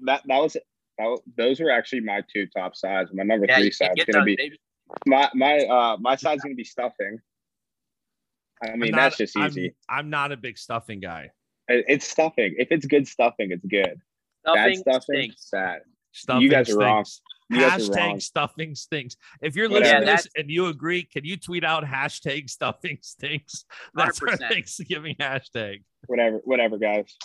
That 0.04 0.24
that 0.28 0.38
was 0.40 0.58
That, 0.98 1.20
those 1.38 1.62
were 1.62 1.72
actually 1.72 2.02
my 2.02 2.22
two 2.32 2.48
top 2.48 2.76
sides. 2.76 3.12
My 3.14 3.24
number 3.24 3.46
Yeah, 3.48 3.58
three 3.60 3.72
side 3.72 3.92
is 3.96 4.04
gonna 4.04 4.20
those, 4.20 4.26
be 4.26 4.36
baby. 4.36 4.60
my 5.06 5.30
my 5.34 5.60
uh 5.60 5.98
my 6.02 6.18
side's 6.18 6.44
gonna 6.44 6.54
be 6.56 6.66
stuffing. 6.66 7.20
I 8.62 8.76
mean, 8.76 8.92
not- 8.92 8.98
that's 8.98 9.18
just 9.18 9.38
I'm- 9.38 9.48
easy. 9.50 9.74
I'm, 9.88 10.10
not 10.10 10.32
a 10.32 10.38
big 10.38 10.58
stuffing 10.58 11.00
guy. 11.00 11.32
It- 11.68 11.86
It's 11.88 12.08
stuffing. 12.08 12.56
If 12.58 12.72
it's 12.72 12.86
good 12.86 13.08
stuffing, 13.08 13.52
it's 13.52 13.66
good. 13.66 14.02
Stuffing 14.46 14.64
Bad 14.64 14.78
stuffing, 14.78 15.02
stinks. 15.32 15.50
bad. 15.52 15.82
Stuffing 16.14 16.50
guys 16.50 16.70
are 16.70 16.78
wrong. 16.80 17.06
You 17.50 17.60
guys 17.62 17.90
are 17.90 17.94
wrong. 17.94 18.16
Hashtag 18.18 18.22
stuffing 18.24 18.76
stinks. 18.76 19.16
If 19.42 19.56
you're 19.56 19.70
Whatever. 19.70 20.00
listening 20.06 20.18
to 20.18 20.24
this 20.24 20.28
and 20.38 20.50
you 20.50 20.68
agree, 20.68 21.04
can 21.04 21.24
you 21.26 21.38
tweet 21.38 21.64
out 21.64 21.84
hashtag 21.84 22.50
stuffing 22.58 22.98
stinks? 23.02 23.66
That's 23.94 24.22
our 24.22 24.30
100%. 24.30 24.50
Thanksgiving 24.50 25.16
hashtag. 25.20 25.84
Whatever, 26.08 26.38
whatever, 26.44 26.78
guys. 26.78 27.16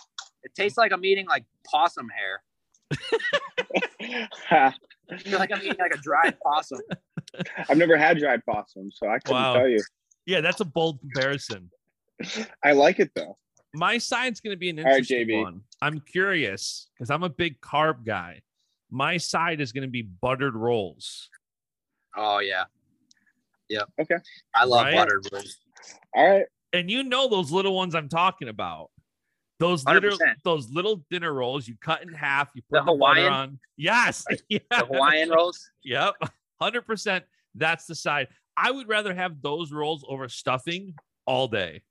It 0.43 0.53
tastes 0.55 0.77
like 0.79 0.93
I'm 0.93 1.05
eating 1.05 1.27
like 1.27 1.45
possum 1.65 2.09
hair. 2.09 2.43
I 4.51 4.73
feel 5.19 5.39
like 5.39 5.51
I'm 5.53 5.61
eating 5.63 5.77
like 5.79 5.95
a 5.95 5.99
dried 5.99 6.37
possum. 6.43 6.81
I've 7.69 7.77
never 7.79 7.97
had 7.97 8.19
dried 8.19 8.45
possum, 8.45 8.91
so 8.93 9.09
I 9.09 9.19
couldn't 9.19 9.41
Wow. 9.41 9.55
tell 9.55 9.69
you. 9.69 9.81
Yeah, 10.27 10.41
that's 10.41 10.61
a 10.61 10.65
bold 10.65 11.01
comparison. 11.01 11.71
I 12.65 12.73
like 12.73 13.01
it 13.01 13.11
though. 13.15 13.37
My 13.75 13.99
side's 13.99 14.41
going 14.41 14.53
to 14.55 14.59
be 14.59 14.71
an 14.71 14.79
All 14.79 14.85
right, 14.85 14.93
interesting 14.99 15.27
JB. 15.29 15.43
one. 15.43 15.61
I'm 15.81 16.01
curious 16.01 16.89
because 16.95 17.11
I'm 17.11 17.23
a 17.23 17.29
big 17.31 17.61
carb 17.61 18.05
guy. 18.05 18.43
My 18.91 19.17
side 19.17 19.61
is 19.61 19.73
going 19.73 19.83
to 19.85 19.91
be 19.91 20.03
buttered 20.03 20.55
rolls. 20.55 21.31
Oh 22.17 22.41
yeah. 22.41 22.65
yeah. 23.69 23.83
Okay. 23.99 24.17
I 24.55 24.65
love 24.65 24.85
Right? 24.85 24.95
buttered 24.97 25.27
rolls. 25.33 25.57
All 26.15 26.29
right. 26.29 26.45
And 26.75 26.91
you 26.91 27.03
know 27.03 27.29
those 27.29 27.51
little 27.51 27.75
ones 27.75 27.95
I'm 27.95 28.09
talking 28.11 28.49
about. 28.49 28.91
Those 29.59 29.85
little 29.87 30.11
100%. 30.19 30.35
those 30.45 30.69
little 30.71 31.05
dinner 31.11 31.33
rolls 31.33 31.67
you 31.69 31.77
cut 31.81 32.03
in 32.03 32.13
half, 32.13 32.51
you 32.55 32.63
put 32.71 32.85
the, 32.85 32.93
butter 32.93 32.93
Hawaiian? 33.21 33.33
on. 33.33 33.59
Yes. 33.79 34.25
Yeah. 34.49 34.59
The 34.71 34.87
Hawaiian 34.87 35.31
rolls. 35.31 35.71
Yep. 35.85 36.15
100%. 36.61 37.23
That's 37.55 37.87
the 37.87 37.95
side. 37.95 38.29
I 38.57 38.71
would 38.71 38.89
rather 38.89 39.15
have 39.15 39.41
those 39.41 39.73
rolls 39.73 40.05
over 40.09 40.29
stuffing 40.29 40.95
all 41.27 41.49
day. 41.49 41.83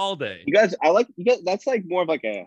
All 0.00 0.16
day. 0.16 0.42
You 0.46 0.54
guys, 0.54 0.74
I 0.82 0.88
like 0.88 1.08
you 1.16 1.26
guys. 1.26 1.42
That's 1.44 1.66
like 1.66 1.84
more 1.86 2.00
of 2.02 2.08
like 2.08 2.24
a, 2.24 2.46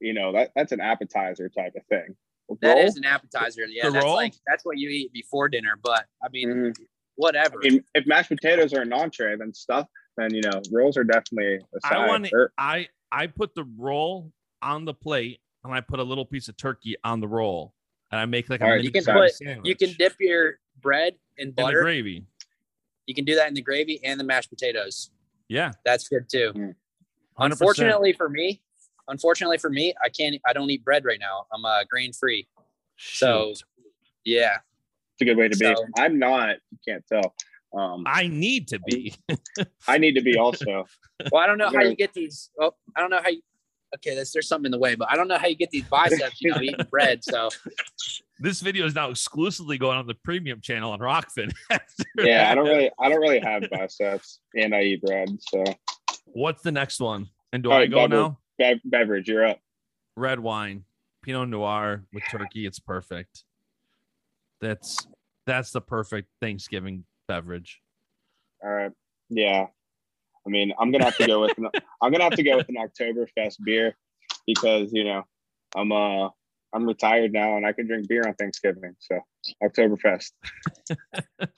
you 0.00 0.14
know, 0.14 0.32
that 0.32 0.52
that's 0.54 0.70
an 0.70 0.80
appetizer 0.80 1.48
type 1.48 1.74
of 1.74 1.84
thing. 1.86 2.14
That 2.60 2.74
Roll? 2.74 2.84
is 2.86 2.96
an 2.96 3.04
appetizer. 3.04 3.64
Yeah, 3.66 3.86
The 3.86 3.92
that's 3.94 4.04
roll? 4.04 4.14
like 4.14 4.34
that's 4.46 4.64
what 4.64 4.78
you 4.78 4.90
eat 4.90 5.12
before 5.12 5.48
dinner. 5.48 5.76
But 5.82 6.06
I 6.22 6.28
mean, 6.30 6.48
Mhm. 6.50 6.76
whatever. 7.16 7.56
I 7.64 7.70
mean, 7.70 7.84
if 7.96 8.06
mashed 8.06 8.28
potatoes 8.28 8.72
are 8.74 8.82
an 8.82 8.92
entree, 8.92 9.34
then 9.36 9.52
stuff, 9.52 9.88
then 10.16 10.32
you 10.32 10.42
know, 10.42 10.62
rolls 10.70 10.96
are 10.96 11.02
definitely 11.04 11.56
a 11.56 11.80
side. 11.80 11.92
I 11.96 12.06
want 12.06 12.32
Or- 12.32 12.52
I 12.56 12.88
I 13.10 13.26
put 13.26 13.54
the 13.56 13.64
roll 13.76 14.32
on 14.62 14.84
the 14.84 14.94
plate 14.94 15.40
and 15.64 15.72
I 15.74 15.80
put 15.80 15.98
a 15.98 16.04
little 16.04 16.24
piece 16.26 16.48
of 16.48 16.56
turkey 16.56 16.94
on 17.02 17.18
the 17.20 17.26
roll 17.28 17.74
and 18.12 18.20
I 18.20 18.26
make 18.26 18.48
like 18.48 18.60
a 18.60 18.64
All 18.64 18.70
right, 18.70 18.76
mini 18.76 18.86
you 18.86 18.92
can 18.92 19.04
put- 19.04 19.32
sandwich 19.32 19.66
you 19.66 19.74
can 19.74 19.96
dip 19.98 20.14
your 20.20 20.60
bread 20.80 21.14
in 21.38 21.48
in 21.48 21.54
the 21.56 21.62
butter. 21.62 21.82
gravy. 21.82 22.24
you 23.06 23.14
can 23.14 23.24
do 23.26 23.34
that 23.34 23.48
in 23.48 23.54
the 23.54 23.60
gravy 23.62 24.00
and 24.04 24.18
the 24.20 24.24
mashed 24.24 24.48
potatoes. 24.48 25.10
Yeah, 25.48 25.72
That's 25.84 26.08
good 26.08 26.26
too. 26.28 26.52
Mm. 26.54 26.74
100%. 27.38 27.52
Unfortunately 27.52 28.12
for 28.12 28.28
me, 28.28 28.60
unfortunately 29.08 29.58
for 29.58 29.70
me, 29.70 29.94
I 30.04 30.08
can't. 30.08 30.36
I 30.46 30.52
don't 30.52 30.70
eat 30.70 30.84
bread 30.84 31.04
right 31.04 31.20
now. 31.20 31.46
I'm 31.52 31.64
uh, 31.64 31.84
grain 31.90 32.12
free. 32.12 32.46
So 32.96 33.54
yeah, 34.24 34.56
it's 35.14 35.22
a 35.22 35.24
good 35.24 35.36
way 35.36 35.48
to 35.48 35.56
be. 35.56 35.66
So- 35.66 35.84
I'm 35.98 36.18
not. 36.18 36.56
You 36.70 36.78
can't 36.86 37.04
tell. 37.10 37.34
Um, 37.76 38.04
I 38.06 38.28
need 38.28 38.68
to 38.68 38.78
be. 38.78 39.14
I 39.88 39.98
need 39.98 40.14
to 40.14 40.22
be 40.22 40.38
also. 40.38 40.84
Well, 41.32 41.42
I 41.42 41.46
don't 41.46 41.58
know 41.58 41.66
how 41.70 41.80
Yeah. 41.82 41.88
you 41.88 41.96
get 41.96 42.14
these. 42.14 42.50
Oh, 42.60 42.72
I 42.96 43.00
don't 43.00 43.10
know 43.10 43.20
how 43.22 43.30
you. 43.30 43.42
Okay, 43.96 44.14
there's, 44.16 44.32
there's 44.32 44.48
something 44.48 44.66
in 44.66 44.72
the 44.72 44.78
way, 44.78 44.96
but 44.96 45.08
I 45.10 45.14
don't 45.14 45.28
know 45.28 45.38
how 45.38 45.46
you 45.46 45.54
get 45.54 45.70
these 45.70 45.84
biceps. 45.84 46.40
You 46.40 46.50
know, 46.50 46.60
eating 46.60 46.84
bread. 46.90 47.22
So 47.24 47.48
this 48.40 48.60
video 48.60 48.86
is 48.86 48.94
now 48.94 49.10
exclusively 49.10 49.78
going 49.78 49.98
on 49.98 50.06
the 50.06 50.14
premium 50.14 50.60
channel 50.60 50.92
on 50.92 50.98
Rokfin. 51.00 51.52
yeah, 52.18 52.50
I 52.50 52.54
don't 52.54 52.66
really, 52.66 52.90
I 53.00 53.08
don't 53.08 53.20
really 53.20 53.40
have 53.40 53.64
biceps, 53.70 54.40
and 54.56 54.74
I 54.74 54.82
eat 54.82 55.02
bread. 55.02 55.28
So, 55.40 55.64
What's 56.34 56.62
the 56.62 56.72
next 56.72 57.00
one? 57.00 57.28
And 57.52 57.62
do 57.62 57.70
All 57.70 57.76
I 57.76 57.80
right, 57.80 57.90
go 57.90 57.98
Bubba. 57.98 58.10
now? 58.10 58.38
Bev- 58.58 58.80
beverage, 58.84 59.28
you're 59.28 59.46
up. 59.46 59.60
Red 60.16 60.40
wine, 60.40 60.84
Pinot 61.22 61.48
Noir 61.48 62.04
with 62.12 62.24
turkey. 62.30 62.66
It's 62.66 62.78
perfect. 62.78 63.44
That's 64.60 65.06
that's 65.46 65.70
the 65.70 65.80
perfect 65.80 66.28
Thanksgiving 66.40 67.04
beverage. 67.28 67.80
All 68.62 68.70
right. 68.70 68.92
Yeah. 69.30 69.66
I 70.46 70.50
mean, 70.50 70.72
I'm 70.78 70.90
gonna 70.90 71.04
have 71.04 71.16
to 71.18 71.26
go 71.26 71.42
with. 71.42 71.56
An, 71.58 71.68
I'm 72.02 72.12
gonna 72.12 72.24
have 72.24 72.34
to 72.34 72.42
go 72.42 72.56
with 72.56 72.68
an 72.68 72.76
Oktoberfest 72.76 73.56
beer 73.64 73.96
because 74.46 74.92
you 74.92 75.04
know 75.04 75.22
I'm 75.74 75.92
uh 75.92 76.28
I'm 76.72 76.86
retired 76.86 77.32
now 77.32 77.56
and 77.56 77.64
I 77.66 77.72
can 77.72 77.86
drink 77.86 78.08
beer 78.08 78.26
on 78.26 78.34
Thanksgiving. 78.34 78.96
So 78.98 79.20
Oktoberfest. 79.62 80.32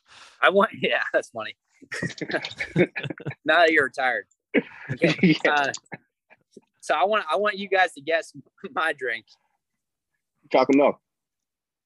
I 0.43 0.51
want. 0.51 0.71
Yeah, 0.81 1.03
that's 1.13 1.31
funny. 1.31 1.57
now 3.45 3.59
that 3.59 3.73
you're 3.73 3.85
retired. 3.85 4.27
Okay. 4.93 5.37
Yeah. 5.45 5.53
Uh, 5.53 5.73
so 6.81 6.95
I 6.95 7.05
want 7.05 7.25
I 7.31 7.37
want 7.37 7.59
you 7.59 7.69
guys 7.69 7.93
to 7.95 8.01
guess 8.01 8.33
my 8.75 8.93
drink. 8.93 9.27
Chocolate 10.53 10.77
milk. 10.77 11.01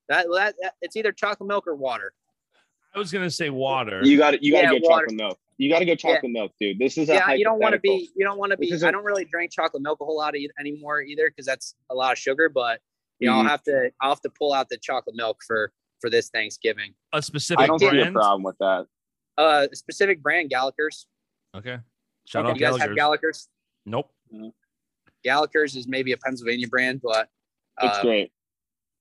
That, 0.09 0.27
that, 0.35 0.55
that 0.61 0.75
it's 0.83 0.97
either 0.97 1.13
chocolate 1.13 1.49
milk 1.49 1.67
or 1.67 1.75
water. 1.75 2.13
I 2.95 2.99
was 2.99 3.11
gonna 3.13 3.31
say 3.31 3.49
water. 3.51 4.01
You 4.05 4.19
got 4.19 4.33
to 4.33 4.39
You 4.45 4.53
got 4.53 4.63
to 4.63 4.75
Yeah, 4.75 4.81
go 4.81 4.89
water. 4.89 5.05
chocolate 5.07 5.17
milk. 5.17 5.39
You 5.57 5.71
got 5.71 5.79
to 5.81 5.85
go 5.85 5.95
chocolate 5.95 6.33
milk, 6.33 6.53
dude. 6.61 6.79
This 6.79 6.99
is 6.99 7.09
a 7.09 7.15
Yeah, 7.15 7.33
you 7.33 7.45
don't 7.45 7.61
want 7.61 7.75
to 7.75 7.81
be. 7.81 8.11
You 8.17 8.25
don't 8.27 8.39
want 8.39 8.51
to 8.53 8.59
be. 8.59 8.71
is 8.71 8.83
I 8.83 8.89
a- 8.89 8.93
don't 8.93 9.05
really 9.05 9.25
drink 9.25 9.53
chocolate 9.53 9.83
milk 9.83 10.01
a 10.01 10.05
whole 10.05 10.17
lot 10.19 10.35
anymore 10.59 11.01
either 11.03 11.29
because 11.31 11.47
that's 11.47 11.75
a 11.91 11.95
lot 11.95 12.13
of 12.13 12.19
sugar. 12.19 12.49
But 12.49 12.81
you 13.19 13.29
know, 13.29 13.35
Mhm. 13.35 13.43
I'll 13.45 13.49
have 13.49 13.63
to. 13.65 13.91
I'll 14.01 14.11
have 14.11 14.21
to 14.23 14.31
pull 14.31 14.53
out 14.53 14.69
the 14.69 14.77
chocolate 14.79 15.17
milk 15.17 15.39
for 15.47 15.73
for 16.01 16.11
this 16.11 16.29
Thanksgiving. 16.31 16.95
a 17.13 17.23
specific 17.23 17.63
I 17.63 17.67
don't 17.67 17.79
see 17.79 17.87
a 18.01 18.11
problem 18.13 18.43
with 18.43 18.57
that. 18.59 18.87
Uh, 19.39 19.69
specific 19.73 20.23
brand 20.23 20.51
Galliker's. 20.51 21.07
Okay. 21.55 21.79
Shout 22.27 22.45
Okay, 22.47 22.51
out 22.51 22.57
you 22.57 22.79
guys 22.79 22.81
have 22.81 22.91
Galliker's. 22.97 23.49
Galliker's. 23.87 24.05
nope. 24.33 24.55
Galliker's 25.27 25.77
is 25.77 25.87
maybe 25.89 26.13
a 26.13 26.17
Pennsylvania 26.17 26.69
brand, 26.69 27.01
but 27.03 27.29
It's 27.83 27.99
uh, 27.99 28.03
great. 28.03 28.33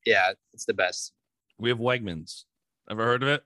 yeah, 0.06 0.32
it's 0.54 0.66
the 0.66 0.74
best. 0.74 1.14
We 1.58 1.70
have 1.70 1.80
Wegmans. 1.80 2.44
Ever 2.90 3.04
heard 3.04 3.24
of 3.24 3.30
it? 3.30 3.44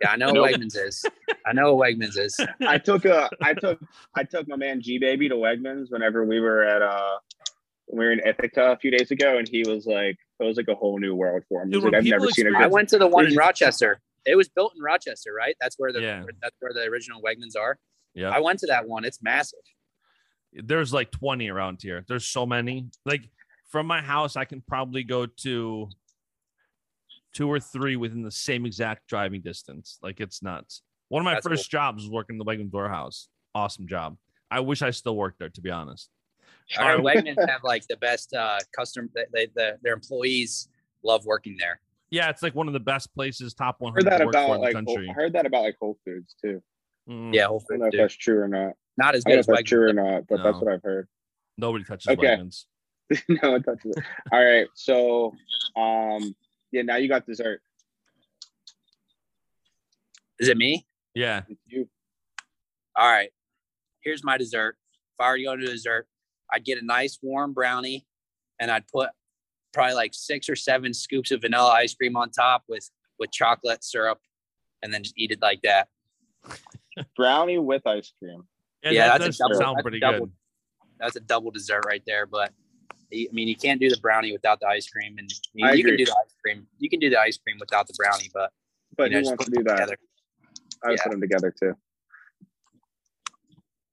Yeah, 0.00 0.12
I 0.12 0.16
know 0.16 0.30
Nope. 0.30 0.42
what 0.50 0.54
Wegmans 0.60 0.76
is. 0.76 1.04
I 1.46 1.52
know 1.52 1.74
what 1.74 1.88
Wegmans 1.90 2.16
is. 2.18 2.38
I 2.66 2.78
took 2.78 3.04
a. 3.04 3.28
I 3.42 3.52
took. 3.54 3.78
I 4.16 4.24
took 4.24 4.48
my 4.48 4.56
man 4.56 4.80
G 4.80 4.98
Baby 4.98 5.28
to 5.28 5.34
Wegmans 5.34 5.90
whenever 5.90 6.24
we 6.24 6.40
were 6.40 6.64
at 6.64 6.82
uh. 6.82 7.18
We 7.92 8.04
were 8.04 8.12
in 8.12 8.20
Ithaca 8.20 8.70
a 8.72 8.76
few 8.78 8.92
days 8.92 9.10
ago, 9.10 9.36
and 9.38 9.48
he 9.48 9.64
was 9.66 9.84
like, 9.84 10.16
"It 10.38 10.44
was 10.44 10.56
like 10.56 10.68
a 10.68 10.74
whole 10.76 10.98
new 11.00 11.14
world 11.14 11.42
for 11.48 11.62
him." 11.62 11.70
Dude, 11.70 11.82
like, 11.82 11.94
"I've 11.94 12.04
never 12.04 12.20
people 12.20 12.32
seen 12.34 12.46
a 12.46 12.50
experience- 12.50 12.64
I 12.64 12.72
went 12.72 12.88
to 12.90 12.98
the 12.98 13.08
one 13.08 13.26
in 13.26 13.34
Rochester. 13.34 14.00
It 14.24 14.36
was 14.36 14.48
built 14.48 14.74
in 14.76 14.80
Rochester, 14.82 15.32
right? 15.34 15.56
That's 15.60 15.74
where 15.76 15.92
the 15.92 16.00
Yeah. 16.00 16.24
that's 16.40 16.54
where 16.60 16.72
the 16.72 16.82
original 16.84 17.20
Wegmans 17.20 17.60
are. 17.60 17.78
Yeah. 18.14 18.30
I 18.30 18.40
went 18.40 18.58
to 18.60 18.66
that 18.66 18.88
one. 18.88 19.04
It's 19.04 19.22
massive. 19.22 19.60
There's 20.52 20.92
like 20.92 21.10
20 21.12 21.48
around 21.48 21.80
here. 21.82 22.04
There's 22.08 22.26
so 22.26 22.44
many. 22.44 22.88
Like 23.04 23.28
from 23.68 23.86
my 23.86 24.00
house, 24.00 24.36
I 24.36 24.44
can 24.44 24.62
probably 24.66 25.04
go 25.04 25.26
to 25.26 25.88
two 27.32 27.50
or 27.50 27.60
three 27.60 27.96
within 27.96 28.22
the 28.22 28.30
same 28.30 28.66
exact 28.66 29.06
driving 29.06 29.40
distance. 29.42 29.98
Like 30.02 30.20
it's 30.20 30.42
nuts. 30.42 30.82
One 31.08 31.20
of 31.20 31.24
my 31.24 31.34
That's 31.34 31.46
first 31.46 31.70
jobs 31.70 32.02
was 32.02 32.10
working 32.10 32.34
in 32.34 32.38
the 32.38 32.44
Wegmans 32.44 32.72
warehouse. 32.72 33.28
Awesome 33.54 33.86
job. 33.86 34.16
I 34.50 34.60
wish 34.60 34.82
I 34.82 34.90
still 34.90 35.16
worked 35.16 35.38
there, 35.38 35.48
to 35.48 35.60
be 35.60 35.70
honest. 35.70 36.10
I 36.78 36.92
heard 36.92 37.00
Wegmans 37.04 37.48
have 37.48 37.62
like 37.62 37.86
the 37.88 37.96
best 37.96 38.32
uh 38.34 38.58
customer. 38.76 39.08
They, 39.14 39.24
they, 39.32 39.46
the, 39.54 39.78
their 39.82 39.92
employees 39.92 40.68
love 41.02 41.24
working 41.26 41.56
there. 41.58 41.80
Yeah, 42.10 42.28
it's 42.28 42.42
like 42.42 42.56
one 42.56 42.66
of 42.66 42.72
the 42.72 42.80
best 42.80 43.14
places, 43.14 43.54
top 43.54 43.76
I 43.80 43.84
100 43.84 44.02
heard 44.02 44.12
that 44.12 44.18
to 44.18 44.24
work 44.26 44.34
for 44.34 44.38
about 44.40 44.54
in 44.54 44.60
the 44.60 44.64
like. 44.64 44.74
Country. 44.74 45.08
I 45.08 45.12
heard 45.12 45.32
that 45.34 45.46
about 45.46 45.62
like 45.62 45.76
Whole 45.80 45.96
Foods 46.04 46.34
too. 46.42 46.60
Mm, 47.08 47.34
Yeah, 47.34 47.46
Whole 47.46 47.62
I 47.70 47.74
don't 47.74 47.78
know 47.80 47.84
Foods, 47.86 47.94
if 47.94 48.00
that's 48.00 48.14
true 48.16 48.40
or 48.40 48.48
not. 48.48 48.72
not 48.96 49.14
as 49.14 49.24
I 49.26 49.30
don't 49.30 49.32
know 49.32 49.36
good 49.36 49.38
if 49.38 49.38
as 49.40 49.46
that's 49.46 49.68
true 49.68 49.88
or 49.88 49.92
not, 49.92 50.26
but 50.28 50.42
that's 50.42 50.60
what 50.60 50.72
I've 50.72 50.82
heard. 50.82 51.08
Nobody 51.58 51.84
touches 51.84 52.08
Okay. 52.12 52.26
Wegmans. 52.36 52.64
no, 53.42 53.54
it 53.56 53.64
touches 53.64 53.96
it. 53.96 54.04
All 54.32 54.44
right, 54.44 54.66
so 54.74 55.34
um, 55.76 56.34
yeah, 56.72 56.82
now 56.82 56.96
you 56.96 57.08
got 57.08 57.26
dessert. 57.26 57.60
Is 60.38 60.48
it 60.48 60.56
me? 60.56 60.86
Yeah. 61.14 61.42
It's 61.48 61.60
you. 61.66 61.88
All 62.96 63.10
right. 63.10 63.30
Here's 64.02 64.24
my 64.24 64.38
dessert. 64.38 64.76
If 65.14 65.20
I 65.20 65.30
were 65.30 65.36
to 65.36 65.42
go 65.44 65.56
to 65.56 65.66
dessert, 65.66 66.06
I'd 66.52 66.64
get 66.64 66.78
a 66.80 66.84
nice 66.84 67.18
warm 67.22 67.52
brownie, 67.52 68.06
and 68.58 68.70
I'd 68.70 68.86
put 68.88 69.10
probably 69.74 69.94
like 69.94 70.12
six 70.14 70.48
or 70.48 70.56
seven 70.56 70.94
scoops 70.94 71.30
of 71.30 71.42
vanilla 71.42 71.70
ice 71.70 71.94
cream 71.94 72.16
on 72.16 72.30
top 72.30 72.64
with 72.68 72.88
with 73.18 73.30
chocolate 73.32 73.84
syrup, 73.84 74.18
and 74.82 74.94
then 74.94 75.02
just 75.02 75.18
eat 75.18 75.30
it 75.30 75.42
like 75.42 75.60
that. 75.62 75.88
Brownie 77.16 77.58
with 77.58 77.86
ice 77.86 78.12
cream. 78.18 78.42
Yeah, 78.82 78.90
Yeah, 78.90 79.08
that 79.08 79.20
that's 79.20 79.36
a 79.36 79.42
double- 79.44 79.54
sound 79.60 79.76
that's 79.76 79.80
a 79.80 79.82
pretty 79.82 80.00
double. 80.00 80.26
good. 80.26 80.32
That's 80.98 81.16
a 81.16 81.20
double 81.20 81.50
dessert 81.50 81.84
right 81.86 82.02
there. 82.06 82.26
But 82.26 82.52
I 83.12 83.26
mean, 83.32 83.48
you 83.48 83.56
can't 83.56 83.80
do 83.80 83.88
the 83.90 83.98
brownie 84.00 84.32
without 84.32 84.60
the 84.60 84.66
ice 84.66 84.88
cream, 84.88 85.16
and 85.18 85.30
you, 85.54 85.66
I 85.66 85.72
you 85.72 85.84
can 85.84 85.96
do 85.96 86.04
the 86.04 86.12
ice 86.12 86.34
cream. 86.44 86.66
You 86.78 86.88
can 86.90 87.00
do 87.00 87.10
the 87.10 87.18
ice 87.20 87.38
cream 87.38 87.56
without 87.58 87.86
the 87.88 87.94
brownie, 87.96 88.30
but 88.32 88.50
But 88.96 89.10
you 89.10 89.10
know, 89.10 89.18
who 89.18 89.22
just 89.22 89.30
wants 89.30 89.44
to 89.46 89.50
do 89.50 89.56
them 89.56 89.64
that? 89.64 89.74
together. 89.76 89.96
I 90.84 90.88
would 90.88 90.98
Yeah. 90.98 91.02
put 91.04 91.10
them 91.12 91.20
together 91.20 91.54
too. 91.58 91.74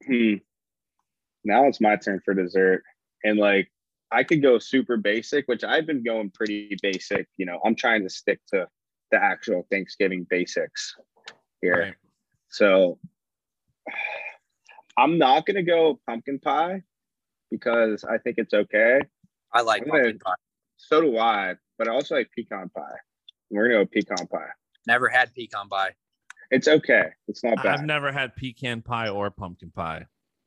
Hmm. 0.06 0.34
Now 1.44 1.66
it's 1.66 1.82
my 1.82 1.96
turn 1.96 2.22
for 2.24 2.34
dessert, 2.34 2.84
and 3.24 3.38
like 3.40 3.72
I 4.12 4.24
could 4.24 4.42
go 4.42 4.60
super 4.60 4.98
basic, 4.98 5.48
which 5.48 5.64
I've 5.64 5.86
been 5.86 6.04
going 6.04 6.30
pretty 6.32 6.78
basic. 6.82 7.28
You 7.38 7.46
know, 7.46 7.60
I'm 7.66 7.76
trying 7.76 8.04
to 8.04 8.10
stick 8.10 8.40
to 8.54 8.68
the 9.12 9.22
actual 9.22 9.66
Thanksgiving 9.72 10.26
basics 10.30 10.96
here. 11.62 11.80
Right. 11.80 11.94
So 12.50 13.00
I'm 14.98 15.18
not 15.18 15.46
gonna 15.46 15.64
go 15.64 16.00
pumpkin 16.08 16.40
pie 16.40 16.84
because 17.52 18.04
I 18.04 18.18
think 18.18 18.38
it's 18.38 18.54
okay. 18.54 19.00
I 19.54 19.62
like 19.62 19.84
I'm 19.84 19.88
gonna- 19.90 20.04
pumpkin 20.04 20.20
pie. 20.20 20.34
So 20.78 21.02
do 21.02 21.18
I, 21.18 21.56
but 21.78 21.88
I 21.88 21.92
also 21.92 22.16
like 22.16 22.30
pecan 22.36 22.70
pie. 22.70 22.82
We're 23.50 23.70
gonna 23.70 23.86
go 23.86 23.90
pecan 23.92 24.28
pie. 24.28 24.50
Never 24.86 25.10
had 25.10 25.34
pecan 25.34 25.68
pie. 25.70 25.96
It's 26.52 26.68
okay. 26.68 27.10
It's 27.28 27.44
not 27.44 27.58
bad. 27.58 27.80
I've 27.80 27.86
never 27.86 28.12
had 28.12 28.36
pecan 28.36 28.82
pie 28.82 29.10
or 29.10 29.30
pumpkin 29.32 29.72
pie. 29.72 30.06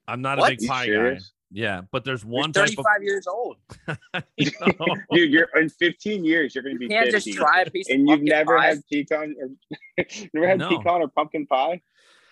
I'm 0.09 0.22
not 0.22 0.38
What? 0.38 0.48
a 0.48 0.51
big 0.53 0.62
You 0.62 0.68
pie 0.68 0.86
guy. 0.88 1.18
Yeah, 1.53 1.82
but 1.90 2.05
there's 2.05 2.22
You're 2.22 2.32
one 2.32 2.53
type 2.53 2.66
35 2.68 2.84
of 2.98 3.03
years 3.03 3.26
old. 3.26 3.57
You 4.36 4.51
know? 4.61 4.86
Dude, 5.12 5.30
you're 5.32 5.48
in 5.57 5.68
15 5.68 6.24
years. 6.24 6.55
You're 6.55 6.62
gonna 6.62 6.76
be 6.76 6.84
You 6.84 6.90
can't 6.90 7.11
50, 7.11 7.30
just 7.32 7.38
try 7.38 7.62
a 7.62 7.70
piece 7.70 7.90
of 7.90 7.94
and 7.96 8.09
you've 8.09 8.22
never 8.22 8.57
pie. 8.57 8.66
had 8.68 8.82
pecan 8.90 9.34
or 9.40 9.48
never 10.32 10.46
had 10.46 10.59
No. 10.61 10.68
pecan 10.68 11.03
or 11.03 11.09
pumpkin 11.09 11.46
pie. 11.46 11.82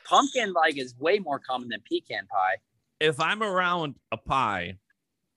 Pumpkin 0.08 0.52
like 0.52 0.78
is 0.78 0.94
way 0.98 1.18
more 1.18 1.38
common 1.38 1.68
than 1.68 1.80
pecan 1.90 2.26
pie. 2.26 2.56
if 3.00 3.20
I'm 3.20 3.42
around 3.42 3.94
a 4.10 4.16
pie, 4.16 4.78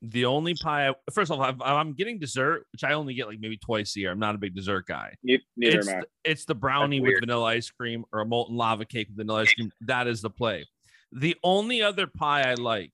the 0.02 0.26
only 0.26 0.56
pie, 0.56 0.90
I, 0.90 0.94
first 1.14 1.30
of 1.32 1.40
all, 1.40 1.48
if 1.48 1.62
I'm 1.62 1.94
getting 1.94 2.18
dessert, 2.18 2.66
which 2.72 2.84
I 2.84 2.94
only 2.94 3.14
get 3.14 3.28
like 3.28 3.40
maybe 3.40 3.58
twice 3.58 3.96
a 3.96 4.00
year. 4.00 4.12
I'm 4.12 4.18
not 4.18 4.34
a 4.34 4.40
big 4.40 4.56
dessert 4.56 4.88
guy. 4.88 5.14
Ne- 5.24 5.44
Neither 5.56 5.78
It's 5.80 5.88
am 5.88 5.98
I. 5.98 6.00
the, 6.02 6.08
it's 6.32 6.46
the 6.46 6.56
brownie 6.56 7.00
with 7.02 7.20
vanilla 7.20 7.46
ice 7.46 7.70
cream 7.70 8.04
or 8.12 8.22
a 8.22 8.26
molten 8.26 8.56
lava 8.58 8.86
cake 8.86 9.10
with 9.10 9.18
vanilla 9.18 9.42
ice 9.42 9.54
cream. 9.54 9.72
That 9.82 10.08
is 10.08 10.22
the 10.22 10.32
play. 10.32 10.66
The 11.12 11.36
only 11.44 11.84
other 11.84 12.08
pie 12.08 12.50
I 12.50 12.56
like 12.56 12.92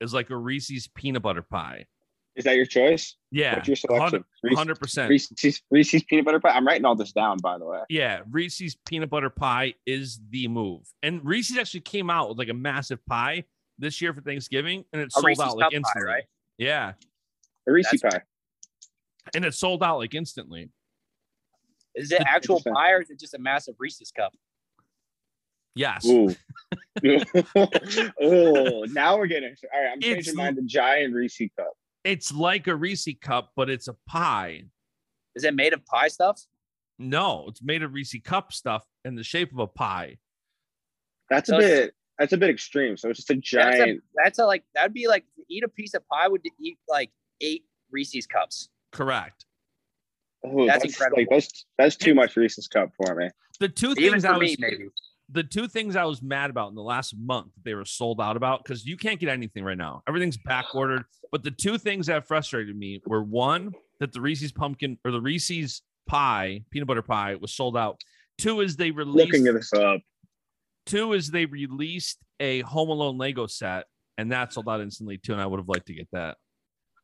is 0.00 0.12
like 0.12 0.30
a 0.30 0.36
Reese's 0.36 0.88
peanut 0.88 1.22
butter 1.22 1.42
pie. 1.42 1.86
Is 2.38 2.44
that 2.44 2.54
your 2.54 2.66
choice? 2.66 3.16
Yeah, 3.32 3.56
What's 3.56 3.66
your 3.68 3.76
selection? 3.76 4.24
Hundred 4.54 4.78
percent. 4.78 5.10
Reese's, 5.10 5.60
Reese's 5.70 6.04
peanut 6.04 6.24
butter 6.24 6.38
pie. 6.38 6.50
I'm 6.50 6.64
writing 6.64 6.84
all 6.84 6.94
this 6.94 7.10
down, 7.12 7.36
by 7.42 7.58
the 7.58 7.66
way. 7.66 7.80
Yeah, 7.88 8.20
Reese's 8.30 8.76
peanut 8.86 9.10
butter 9.10 9.28
pie 9.28 9.74
is 9.86 10.20
the 10.30 10.46
move. 10.46 10.82
And 11.02 11.22
Reese's 11.24 11.58
actually 11.58 11.80
came 11.80 12.08
out 12.10 12.28
with 12.28 12.38
like 12.38 12.48
a 12.48 12.54
massive 12.54 13.04
pie 13.06 13.42
this 13.76 14.00
year 14.00 14.14
for 14.14 14.20
Thanksgiving, 14.20 14.84
and 14.92 15.02
it 15.02 15.08
A 15.08 15.10
sold 15.10 15.26
Reese's 15.26 15.44
out 15.44 15.56
like 15.56 15.64
cup 15.64 15.72
pie, 15.72 15.76
instantly. 15.78 16.06
right? 16.12 16.24
Yeah, 16.58 16.92
A 17.68 17.72
Reese's 17.72 18.00
That's- 18.00 18.20
pie. 18.20 18.24
and 19.34 19.44
it 19.44 19.52
sold 19.54 19.82
out 19.82 19.98
like 19.98 20.14
instantly. 20.14 20.70
Is 21.96 22.12
it 22.12 22.22
actual 22.22 22.62
pie 22.62 22.92
or 22.92 23.02
is 23.02 23.10
it 23.10 23.18
just 23.18 23.34
a 23.34 23.38
massive 23.40 23.74
Reese's 23.80 24.12
cup? 24.12 24.32
Yes. 25.74 26.06
Ooh. 26.06 26.32
oh, 28.22 28.84
now 28.90 29.16
we're 29.18 29.26
getting. 29.26 29.54
All 29.74 29.80
right, 29.82 29.90
I'm 29.92 29.98
It's- 29.98 30.14
changing 30.26 30.36
mine 30.36 30.54
to 30.54 30.62
giant 30.62 31.14
Reese's 31.14 31.50
cup. 31.58 31.72
It's 32.04 32.32
like 32.32 32.66
a 32.66 32.74
Reese 32.76 33.08
cup, 33.20 33.52
but 33.56 33.68
it's 33.68 33.88
a 33.88 33.96
pie. 34.06 34.64
Is 35.34 35.44
it 35.44 35.54
made 35.54 35.72
of 35.72 35.84
pie 35.86 36.08
stuff? 36.08 36.40
No, 36.98 37.46
it's 37.48 37.62
made 37.62 37.82
of 37.82 37.92
Reese 37.92 38.14
cup 38.24 38.52
stuff 38.52 38.84
in 39.04 39.14
the 39.14 39.22
shape 39.22 39.52
of 39.52 39.58
a 39.58 39.66
pie. 39.66 40.18
That's 41.30 41.48
a 41.48 41.52
So 41.52 41.58
it's- 41.58 41.78
bit. 41.86 41.94
That's 42.18 42.32
a 42.32 42.36
bit 42.36 42.50
extreme. 42.50 42.96
So 42.96 43.08
it's 43.10 43.18
just 43.18 43.30
a 43.30 43.34
That's 43.34 43.48
giant. 43.48 43.98
a, 44.00 44.02
that's 44.24 44.38
a 44.40 44.44
like 44.44 44.64
that'd 44.74 44.92
be 44.92 45.06
like 45.06 45.24
eat 45.48 45.62
a 45.62 45.68
piece 45.68 45.94
of 45.94 46.02
pie 46.08 46.26
would 46.26 46.42
eat 46.60 46.76
like 46.88 47.12
eight 47.40 47.64
Reese's 47.92 48.26
cups. 48.26 48.70
Correct. 48.90 49.44
oh, 50.44 50.66
that's 50.66 50.82
that's, 50.82 50.94
incredible. 50.94 51.18
Like, 51.22 51.28
that's 51.30 51.66
that's 51.78 51.94
too 51.96 52.16
much 52.16 52.36
Reese's 52.36 52.66
cup 52.66 52.90
for 52.96 53.14
me. 53.14 53.28
The 53.60 53.68
two 53.68 53.92
Even 53.92 54.14
things 54.14 54.24
for 54.24 54.30
I 54.32 54.38
me, 54.40 54.46
was 54.46 54.56
maybe. 54.58 54.88
The 55.30 55.42
two 55.42 55.68
things 55.68 55.94
I 55.94 56.04
was 56.04 56.22
mad 56.22 56.50
about 56.50 56.70
in 56.70 56.74
the 56.74 56.82
last 56.82 57.14
month 57.18 57.54
that 57.54 57.64
they 57.64 57.74
were 57.74 57.84
sold 57.84 58.20
out 58.20 58.36
about 58.36 58.64
because 58.64 58.86
you 58.86 58.96
can't 58.96 59.20
get 59.20 59.28
anything 59.28 59.62
right 59.62 59.76
now. 59.76 60.02
Everything's 60.08 60.38
back 60.38 60.74
ordered. 60.74 61.04
But 61.30 61.42
the 61.44 61.50
two 61.50 61.76
things 61.76 62.06
that 62.06 62.26
frustrated 62.26 62.74
me 62.76 63.02
were 63.06 63.22
one, 63.22 63.72
that 64.00 64.12
the 64.12 64.20
Reese's 64.20 64.52
pumpkin 64.52 64.98
or 65.04 65.10
the 65.10 65.20
Reese's 65.20 65.82
pie, 66.06 66.62
peanut 66.70 66.88
butter 66.88 67.02
pie, 67.02 67.34
was 67.34 67.52
sold 67.52 67.76
out. 67.76 68.00
Two 68.38 68.60
is 68.60 68.76
they 68.76 68.90
released 68.90 69.32
Looking 69.32 69.46
at 69.48 69.54
this 69.54 69.72
up. 69.74 70.00
two 70.86 71.12
is 71.12 71.30
they 71.30 71.44
released 71.44 72.18
a 72.40 72.60
Home 72.60 72.88
Alone 72.88 73.18
Lego 73.18 73.46
set, 73.46 73.84
and 74.16 74.32
that 74.32 74.52
sold 74.54 74.68
out 74.68 74.80
instantly 74.80 75.18
too. 75.18 75.32
And 75.32 75.42
I 75.42 75.46
would 75.46 75.60
have 75.60 75.68
liked 75.68 75.88
to 75.88 75.94
get 75.94 76.08
that. 76.12 76.38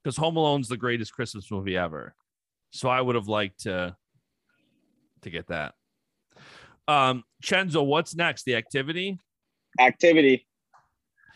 Because 0.03 0.17
Home 0.17 0.37
Alone's 0.37 0.69
the 0.69 0.77
greatest 0.77 1.13
Christmas 1.13 1.51
movie 1.51 1.77
ever. 1.77 2.15
So 2.71 2.89
I 2.89 3.01
would 3.01 3.15
have 3.17 3.29
liked 3.29 3.61
to 3.61 3.97
to 5.23 5.31
get 5.31 5.49
that. 5.49 5.75
Um, 6.87 7.25
Chenzo, 7.43 7.85
what's 7.85 8.15
next? 8.15 8.45
The 8.45 8.57
activity? 8.57 9.19
Activity. 9.81 10.47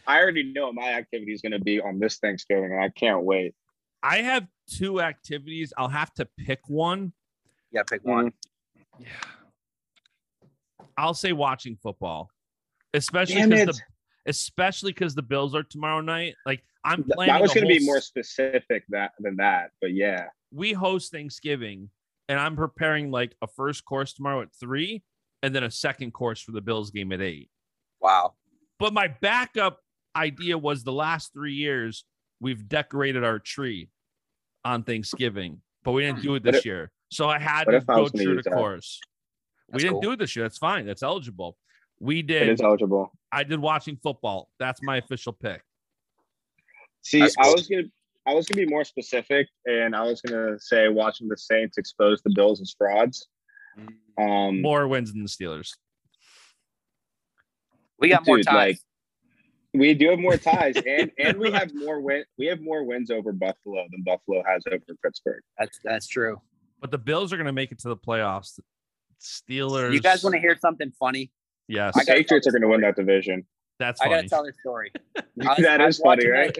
I 0.06 0.20
already 0.20 0.52
know 0.52 0.66
what 0.66 0.74
my 0.74 0.92
activity 0.92 1.32
is 1.32 1.42
going 1.42 1.52
to 1.52 1.60
be 1.60 1.80
on 1.80 1.98
this 1.98 2.16
Thanksgiving, 2.18 2.72
and 2.72 2.82
I 2.82 2.88
can't 2.88 3.24
wait. 3.24 3.54
I 4.02 4.18
have 4.18 4.46
two 4.68 5.00
activities. 5.00 5.72
I'll 5.76 5.88
have 5.88 6.12
to 6.14 6.26
pick 6.38 6.60
one. 6.68 7.12
Yeah, 7.72 7.80
gotta 7.80 7.94
pick 7.94 8.04
one. 8.06 8.32
Yeah. 8.98 9.08
I'll 10.96 11.14
say 11.14 11.32
watching 11.32 11.76
football, 11.82 12.30
especially 12.94 13.46
because 13.46 13.76
the 13.76 13.82
especially 14.26 14.92
because 14.92 15.14
the 15.14 15.22
Bills 15.22 15.54
are 15.54 15.62
tomorrow 15.62 16.00
night. 16.00 16.34
Like 16.46 16.62
I'm 16.84 17.04
Th- 17.04 17.14
planning. 17.14 17.34
That 17.34 17.42
was 17.42 17.54
going 17.54 17.68
to 17.68 17.78
be 17.78 17.84
more 17.84 18.00
specific 18.00 18.84
that 18.88 19.12
than 19.20 19.36
that, 19.36 19.70
but 19.80 19.92
yeah. 19.92 20.26
we 20.52 20.72
host 20.72 21.12
Thanksgiving, 21.12 21.90
and 22.28 22.40
I'm 22.40 22.56
preparing 22.56 23.10
like 23.10 23.34
a 23.42 23.46
first 23.46 23.84
course 23.84 24.12
tomorrow 24.12 24.42
at 24.42 24.48
three, 24.58 25.02
and 25.42 25.54
then 25.54 25.64
a 25.64 25.70
second 25.70 26.12
course 26.12 26.40
for 26.40 26.52
the 26.52 26.60
Bills 26.60 26.90
game 26.90 27.12
at 27.12 27.20
eight. 27.20 27.50
Wow. 28.00 28.34
But 28.78 28.92
my 28.92 29.08
backup 29.08 29.80
idea 30.16 30.56
was 30.58 30.84
the 30.84 30.92
last 30.92 31.32
three 31.32 31.54
years 31.54 32.04
we've 32.40 32.68
decorated 32.68 33.24
our 33.24 33.38
tree 33.38 33.90
on 34.64 34.82
Thanksgiving, 34.82 35.60
but 35.84 35.92
we 35.92 36.02
didn't 36.02 36.22
do 36.22 36.34
it 36.34 36.42
this 36.42 36.56
if- 36.56 36.64
year. 36.66 36.90
So 37.10 37.26
I 37.26 37.38
had 37.38 37.64
to 37.64 37.80
go 37.80 38.02
was 38.02 38.10
gonna 38.12 38.24
true 38.24 38.36
to 38.36 38.42
that? 38.42 38.52
course. 38.52 39.00
we 39.72 39.78
didn't 39.78 39.94
cool. 39.94 40.00
do 40.02 40.12
it 40.12 40.18
this 40.18 40.36
year. 40.36 40.44
That's 40.44 40.58
fine. 40.58 40.84
That's 40.84 41.02
eligible. 41.02 41.56
We 42.00 42.20
did. 42.20 42.50
is 42.50 42.60
eligible. 42.60 43.10
I 43.32 43.44
did 43.44 43.58
watching 43.60 43.96
football. 43.96 44.50
That's 44.58 44.82
my 44.82 44.98
official 44.98 45.32
pick. 45.32 45.62
See, 47.02 47.20
That's 47.20 47.34
I 47.38 47.50
was 47.50 47.66
gonna 47.66 47.84
I 48.26 48.34
was 48.34 48.46
gonna 48.46 48.66
be 48.66 48.70
more 48.70 48.84
specific, 48.84 49.48
and 49.64 49.96
I 49.96 50.02
was 50.02 50.20
gonna 50.20 50.58
say 50.60 50.88
watching 50.88 51.28
the 51.28 51.36
Saints 51.38 51.78
expose 51.78 52.20
the 52.20 52.30
Bills 52.34 52.60
as 52.60 52.74
frauds. 52.76 53.26
Um, 54.18 54.60
More 54.62 54.88
wins 54.88 55.12
than 55.12 55.22
the 55.22 55.28
Steelers. 55.28 55.70
We 57.98 58.08
got 58.08 58.26
more 58.26 58.38
ties. 58.38 58.54
like, 58.54 58.78
we 59.74 59.94
do 59.94 60.10
have 60.10 60.18
more 60.18 60.36
ties, 60.36 60.76
and 60.86 61.10
and 61.18 61.36
we 61.38 61.50
have 61.50 61.74
more 61.74 62.00
win. 62.00 62.24
We 62.38 62.46
have 62.46 62.60
more 62.60 62.84
wins 62.84 63.10
over 63.10 63.32
Buffalo 63.32 63.84
than 63.90 64.02
Buffalo 64.04 64.42
has 64.46 64.62
over 64.66 64.78
Pittsburgh. 65.04 65.42
that's 65.58 65.78
that's 65.84 66.06
true. 66.08 66.40
But 66.80 66.90
the 66.90 66.98
Bills 66.98 67.32
are 67.32 67.36
going 67.36 67.46
to 67.46 67.52
make 67.52 67.72
it 67.72 67.78
to 67.80 67.88
the 67.88 67.96
playoffs. 67.96 68.58
Steelers. 69.20 69.92
You 69.92 70.00
guys 70.00 70.22
want 70.22 70.34
to 70.34 70.40
hear 70.40 70.56
something 70.60 70.92
funny? 70.98 71.32
Yes. 71.66 71.92
The 71.94 72.02
I 72.12 72.16
Patriots 72.18 72.46
are 72.46 72.52
going 72.52 72.62
to 72.62 72.68
win 72.68 72.80
that 72.82 72.94
division. 72.94 73.44
That's 73.80 74.00
I 74.00 74.08
gotta 74.08 74.28
tell 74.28 74.44
this 74.44 74.56
story. 74.60 74.92
I 75.16 75.22
was- 75.36 75.56
that 75.58 75.80
I 75.80 75.86
is 75.86 75.98
was 75.98 76.00
funny, 76.00 76.28
right? 76.28 76.56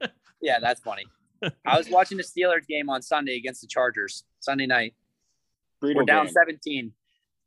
that- 0.00 0.12
Yeah, 0.40 0.58
that's 0.58 0.80
funny. 0.80 1.04
I 1.64 1.78
was 1.78 1.88
watching 1.90 2.18
the 2.18 2.24
Steelers 2.24 2.66
game 2.68 2.88
on 2.90 3.02
Sunday 3.02 3.36
against 3.36 3.60
the 3.62 3.66
Chargers 3.68 4.24
Sunday 4.40 4.66
night. 4.66 4.94
We're 5.82 6.04
down 6.04 6.26
game. 6.26 6.32
17. 6.34 6.92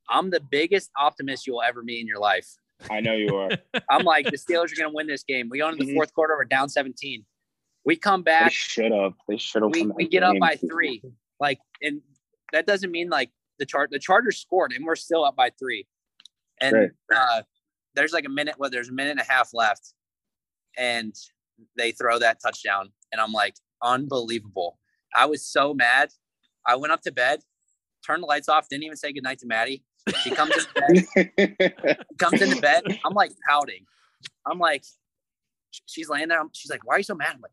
I'm 0.09 0.29
the 0.29 0.39
biggest 0.39 0.91
optimist 0.99 1.47
you'll 1.47 1.61
ever 1.63 1.81
meet 1.81 2.01
in 2.01 2.07
your 2.07 2.19
life. 2.19 2.47
I 2.91 2.99
know 2.99 3.13
you 3.13 3.35
are. 3.35 3.49
I'm 3.89 4.03
like, 4.03 4.25
the 4.25 4.37
Steelers 4.37 4.71
are 4.73 4.75
going 4.75 4.89
to 4.89 4.93
win 4.93 5.07
this 5.07 5.23
game. 5.23 5.47
We 5.49 5.59
go 5.59 5.69
into 5.69 5.83
the 5.83 5.91
Mhm. 5.91 5.95
fourth 5.95 6.13
quarter, 6.13 6.35
we're 6.35 6.45
down 6.45 6.69
17. 6.69 7.25
We 7.85 7.95
come 7.95 8.21
back. 8.23 8.49
They 8.49 8.53
should 8.53 8.91
have. 8.91 9.13
They 9.27 9.37
should 9.37 9.61
have. 9.63 9.71
we, 9.71 9.85
we 9.87 10.07
get 10.07 10.23
up 10.23 10.35
by 10.39 10.55
three. 10.57 11.01
Like, 11.39 11.59
and 11.81 12.01
that 12.51 12.65
doesn't 12.67 12.91
mean 12.91 13.09
like 13.09 13.31
the 13.59 13.65
chart, 13.65 13.89
the 13.91 13.99
Chargers 13.99 14.37
scored 14.37 14.73
and 14.73 14.85
we're 14.85 14.95
still 14.95 15.23
up 15.23 15.35
by 15.35 15.51
three. 15.57 15.87
And 16.61 16.75
Right. 16.75 16.89
uh, 17.15 17.41
there's 17.93 18.11
like 18.13 18.25
a 18.25 18.29
minute, 18.29 18.55
well, 18.57 18.69
there's 18.69 18.89
a 18.89 18.93
minute 18.93 19.11
and 19.11 19.19
a 19.19 19.31
half 19.31 19.53
left. 19.53 19.93
And 20.77 21.15
they 21.77 21.91
throw 21.91 22.19
that 22.19 22.39
touchdown. 22.41 22.91
And 23.11 23.21
I'm 23.21 23.31
like, 23.31 23.55
unbelievable. 23.81 24.77
I 25.15 25.25
was 25.25 25.45
so 25.45 25.73
mad. 25.73 26.09
I 26.67 26.75
went 26.75 26.91
up 26.91 27.01
to 27.03 27.11
bed, 27.11 27.41
turned 28.05 28.23
the 28.23 28.27
lights 28.27 28.49
off, 28.49 28.67
didn't 28.69 28.83
even 28.83 28.97
say 28.97 29.11
goodnight 29.11 29.39
to 29.39 29.47
Maddie. 29.47 29.83
She 30.23 30.31
comes 30.31 30.51
in 30.55 31.05
bed, 31.37 31.97
comes 32.19 32.41
into 32.41 32.61
bed. 32.61 32.83
I'm 33.05 33.13
like 33.13 33.31
pouting. 33.47 33.85
I'm 34.45 34.59
like, 34.59 34.83
she's 35.87 36.09
laying 36.09 36.27
there. 36.27 36.37
I'm- 36.37 36.49
She's 36.53 36.69
like, 36.69 36.85
why 36.85 36.95
are 36.95 36.97
you 36.99 37.03
so 37.03 37.15
mad? 37.15 37.31
I'm 37.35 37.41
like, 37.41 37.51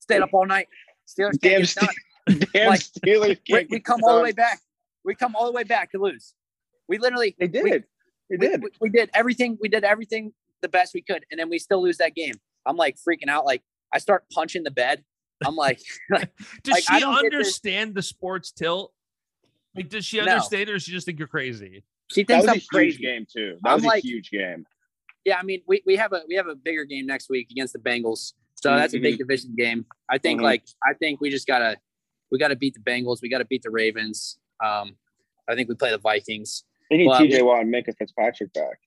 stayed 0.00 0.22
up 0.22 0.30
all 0.32 0.46
night. 0.46 0.68
Steelers 1.06 1.40
can't 1.40 1.42
Damn, 1.42 1.60
get 1.60 1.70
it 1.70 1.74
done. 1.74 1.88
Ste- 2.42 2.52
damn 2.52 2.68
Like, 2.68 2.80
Steelers. 2.80 3.28
We, 3.28 3.34
can't 3.36 3.70
we 3.70 3.78
get 3.78 3.84
come 3.84 4.00
it 4.00 4.04
all 4.06 4.16
the 4.16 4.22
way 4.22 4.32
back. 4.32 4.60
We 5.04 5.14
come 5.14 5.36
all 5.36 5.46
the 5.46 5.52
way 5.52 5.64
back 5.64 5.90
to 5.92 5.98
lose. 5.98 6.34
We 6.88 6.98
literally 6.98 7.34
They 7.38 7.48
did. 7.48 7.64
We- 7.64 7.70
they 7.70 7.84
we, 8.30 8.36
did. 8.36 8.62
we, 8.62 8.68
we 8.82 8.88
did 8.90 9.10
everything. 9.14 9.56
We 9.60 9.68
did 9.68 9.84
everything 9.84 10.32
the 10.60 10.68
best 10.68 10.92
we 10.92 11.00
could, 11.02 11.24
and 11.30 11.38
then 11.40 11.48
we 11.48 11.58
still 11.58 11.82
lose 11.82 11.96
that 11.98 12.14
game. 12.14 12.34
I'm 12.66 12.76
like 12.76 12.96
freaking 12.96 13.28
out. 13.28 13.46
Like 13.46 13.62
I 13.94 13.98
start 13.98 14.24
punching 14.32 14.64
the 14.64 14.70
bed. 14.70 15.02
I'm 15.46 15.56
like, 15.56 15.80
like 16.10 16.30
Does 16.62 16.74
Like, 16.74 16.84
I 16.90 16.96
she 16.96 17.00
don't 17.00 17.16
understand 17.16 17.94
the 17.94 18.02
sports 18.02 18.50
tilt? 18.52 18.92
Like, 19.78 19.88
does 19.90 20.04
she 20.04 20.18
No. 20.20 20.24
understand, 20.32 20.68
or 20.70 20.74
does 20.74 20.82
she 20.82 20.92
just 20.92 21.06
think 21.06 21.18
you're 21.18 21.28
crazy? 21.28 21.84
she 22.10 22.24
thinks 22.24 22.46
that 22.46 22.52
thinks 22.52 22.66
was 22.72 22.74
a 22.74 22.78
I'm 22.78 22.84
huge 22.84 22.96
crazy. 22.96 23.02
game 23.02 23.26
too. 23.30 23.58
That 23.62 23.68
I'm 23.70 23.74
was 23.76 23.84
like- 23.84 24.04
a 24.04 24.06
huge 24.06 24.30
game. 24.30 24.64
Yeah, 25.24 25.38
I 25.38 25.42
mean, 25.42 25.62
we, 25.66 25.82
we 25.84 25.96
have 25.96 26.12
a 26.14 26.22
we 26.28 26.36
have 26.36 26.46
a 26.46 26.54
bigger 26.54 26.84
game 26.84 27.04
next 27.06 27.28
week 27.28 27.50
against 27.50 27.74
the 27.74 27.78
Bengals. 27.78 28.32
So 28.54 28.74
that's 28.74 28.94
a 28.94 28.98
big 28.98 29.18
division 29.18 29.54
game. 29.56 29.84
I 30.08 30.16
think 30.18 30.40
Mhm. 30.40 30.44
like 30.44 30.62
I 30.84 30.94
think 30.94 31.20
we 31.20 31.28
just 31.30 31.46
gotta 31.46 31.76
we 32.30 32.38
gotta 32.38 32.56
beat 32.56 32.74
the 32.74 32.80
Bengals. 32.80 33.20
We 33.22 33.28
gotta 33.28 33.44
beat 33.44 33.62
the 33.62 33.70
Ravens. 33.70 34.38
Um, 34.64 34.96
I 35.48 35.54
think 35.54 35.68
we 35.68 35.74
play 35.74 35.90
the 35.90 35.98
Vikings. 35.98 36.64
They 36.90 36.96
need 36.96 37.06
Well, 37.08 37.20
TJ 37.20 37.42
Watt 37.44 37.60
and 37.60 37.72
Minkah 37.74 37.94
Fitzpatrick 37.96 38.52
back. 38.54 38.78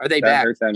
Are 0.00 0.08
they 0.08 0.20
that 0.20 0.26
back? 0.26 0.44
hurt 0.44 0.58
them. 0.58 0.74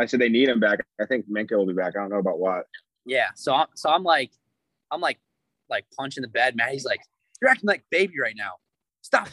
I 0.00 0.06
said 0.06 0.20
they 0.20 0.28
need 0.28 0.48
him 0.48 0.58
back. 0.58 0.80
I 1.00 1.06
think 1.06 1.28
Minkah 1.28 1.52
will 1.56 1.66
be 1.66 1.72
back. 1.74 1.94
I 1.96 2.00
don't 2.00 2.10
know 2.10 2.18
about 2.18 2.38
Watt. 2.40 2.64
Yeah. 3.06 3.28
So 3.36 3.54
I'm 3.54 3.68
so 3.74 3.90
I'm 3.90 4.02
like 4.02 4.32
I'm 4.90 5.00
like 5.00 5.20
like 5.68 5.84
punching 5.96 6.22
the 6.22 6.28
bed. 6.28 6.56
Matt, 6.56 6.72
he's 6.72 6.84
like, 6.84 7.00
You're 7.40 7.50
acting 7.50 7.68
like 7.68 7.84
baby 7.90 8.14
right 8.20 8.34
now. 8.36 8.54
Stop. 9.02 9.28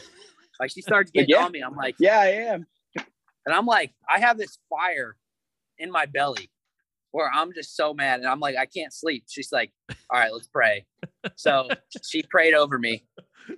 Like 0.58 0.70
she 0.70 0.82
starts 0.82 1.10
getting 1.10 1.30
Yeah. 1.36 1.44
on 1.44 1.52
me. 1.52 1.60
I'm 1.60 1.74
like, 1.76 1.96
Yeah, 1.98 2.20
I 2.20 2.26
am. 2.28 2.66
and 2.96 3.54
I'm 3.54 3.66
like, 3.66 3.92
I 4.08 4.20
have 4.20 4.36
this 4.38 4.58
fire 4.68 5.16
in 5.78 5.90
my 5.90 6.06
belly 6.06 6.50
where 7.12 7.30
I'm 7.32 7.52
just 7.54 7.74
so 7.76 7.92
mad. 7.94 8.20
And 8.20 8.28
I'm 8.28 8.40
like, 8.40 8.56
I 8.56 8.66
can't 8.66 8.92
sleep. 8.92 9.24
She's 9.28 9.50
like, 9.52 9.72
All 10.10 10.18
right, 10.20 10.32
let's 10.32 10.48
pray. 10.48 10.86
So 11.36 11.68
she 12.08 12.22
prayed 12.24 12.54
over 12.54 12.78
me 12.78 13.04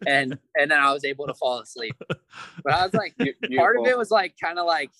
and 0.06 0.38
and 0.56 0.70
then 0.70 0.78
I 0.78 0.92
was 0.92 1.04
able 1.04 1.26
to 1.26 1.34
fall 1.34 1.58
asleep. 1.60 1.96
But 2.08 2.72
I 2.72 2.84
was 2.84 2.94
like, 2.94 3.16
Be- 3.18 3.34
part 3.56 3.76
of 3.78 3.86
it 3.86 3.98
was 3.98 4.10
like 4.10 4.34
kind 4.42 4.58
of 4.58 4.66
like 4.66 4.90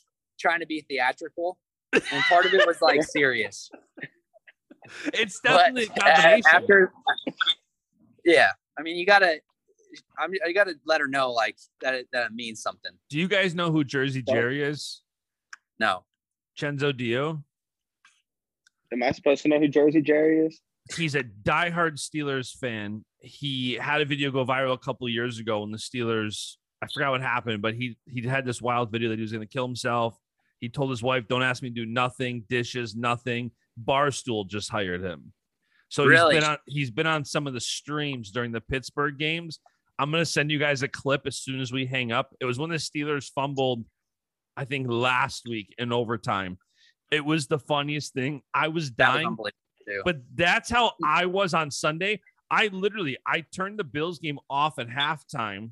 trying 0.41 0.61
to 0.61 0.67
be 0.67 0.85
theatrical. 0.89 1.59
And 1.93 2.23
part 2.29 2.47
of 2.47 2.55
it 2.55 2.67
was 2.67 2.81
like 2.83 3.03
serious. 3.09 3.71
It's 5.15 5.39
definitely 5.41 5.85
a 5.85 5.87
a- 5.93 6.01
combination. 6.01 6.43
after, 6.53 6.93
yeah, 8.25 8.51
I 8.79 8.83
mean, 8.83 8.97
you 8.97 9.07
gotta, 9.07 9.41
I'm, 10.19 10.33
you 10.33 10.55
gotta 10.55 10.75
let 10.87 11.01
her 11.01 11.09
know 11.09 11.33
like 11.33 11.57
that 11.81 11.95
it, 11.95 12.09
that 12.13 12.27
it 12.27 12.33
means 12.33 12.63
something. 12.63 12.93
Do 13.11 13.19
you 13.19 13.29
guys 13.29 13.55
know 13.55 13.71
who 13.71 13.85
Jersey 13.85 14.23
Jerry 14.23 14.63
is? 14.63 15.03
No, 15.79 16.05
Chenzo 16.59 16.97
Dio. 16.97 17.43
Am 18.93 19.03
I 19.03 19.11
supposed 19.13 19.43
to 19.43 19.49
know 19.49 19.59
who 19.59 19.69
Jersey 19.69 20.03
Jerry 20.03 20.47
is? 20.47 20.61
He's 20.95 21.15
a 21.15 21.23
diehard 21.23 21.99
Steelers 21.99 22.53
fan. 22.53 23.05
He 23.21 23.75
had 23.75 24.01
a 24.01 24.05
video 24.05 24.31
go 24.31 24.45
viral 24.45 24.75
a 24.75 24.79
couple 24.79 25.07
of 25.07 25.13
years 25.13 25.39
ago 25.39 25.61
when 25.61 25.71
the 25.71 25.79
Steelers, 25.79 26.57
I 26.83 26.89
forgot 26.93 27.13
what 27.13 27.23
happened, 27.23 27.63
but 27.63 27.75
he 27.75 27.97
he 28.07 28.23
had 28.23 28.45
this 28.45 28.61
wild 28.61 28.91
video 28.91 29.09
that 29.09 29.17
he 29.17 29.23
was 29.23 29.33
going 29.33 29.47
to 29.47 29.53
kill 29.53 29.67
himself. 29.67 30.19
He 30.61 30.69
told 30.69 30.91
his 30.91 31.03
wife, 31.03 31.27
"Don't 31.29 31.43
ask 31.43 31.63
me 31.63 31.71
to 31.71 31.75
do 31.75 31.87
nothing, 31.87 32.45
dishes, 32.49 32.95
nothing." 32.95 33.53
Barstool 33.83 34.47
just 34.47 34.71
hired 34.71 35.03
him, 35.03 35.33
so 35.89 36.05
Really? 36.05 36.35
he's 36.35 36.43
been 36.43 36.51
on 36.51 36.59
he's 36.67 36.91
been 36.91 37.07
on 37.07 37.25
some 37.25 37.47
of 37.47 37.55
the 37.55 37.61
streams 37.61 38.31
during 38.31 38.53
the 38.53 38.61
Pittsburgh 38.61 39.19
games. 39.19 39.61
I'm 40.03 40.11
going 40.11 40.21
to 40.21 40.27
send 40.27 40.51
you 40.51 40.59
guys 40.59 40.83
a 40.83 40.89
clip 40.89 41.29
as 41.29 41.37
soon 41.37 41.61
as 41.61 41.71
we 41.71 41.87
hang 41.87 42.11
up. 42.11 42.35
It 42.41 42.45
was 42.45 42.59
when 42.59 42.71
the 42.71 42.77
Steelers 42.77 43.31
fumbled, 43.33 43.85
I 44.57 44.65
think 44.65 44.89
last 44.91 45.47
week 45.49 45.73
in 45.79 45.93
overtime. 45.93 46.59
It 47.13 47.25
was 47.25 47.47
the 47.47 47.61
funniest 47.61 48.13
thing. 48.13 48.43
I 48.53 48.67
was 48.67 48.91
that 48.95 49.15
was 49.15 49.23
dying. 49.23 49.37
But 50.05 50.17
that's 50.35 50.69
how 50.69 50.95
I 51.05 51.27
was 51.27 51.55
on 51.55 51.71
Sunday. 51.71 52.21
I 52.51 52.67
literally 52.73 53.17
I 53.25 53.45
turned 53.55 53.79
the 53.79 53.85
Bills 53.85 54.19
game 54.19 54.41
off 54.51 54.81
at 54.81 54.89
halftime, 54.89 55.71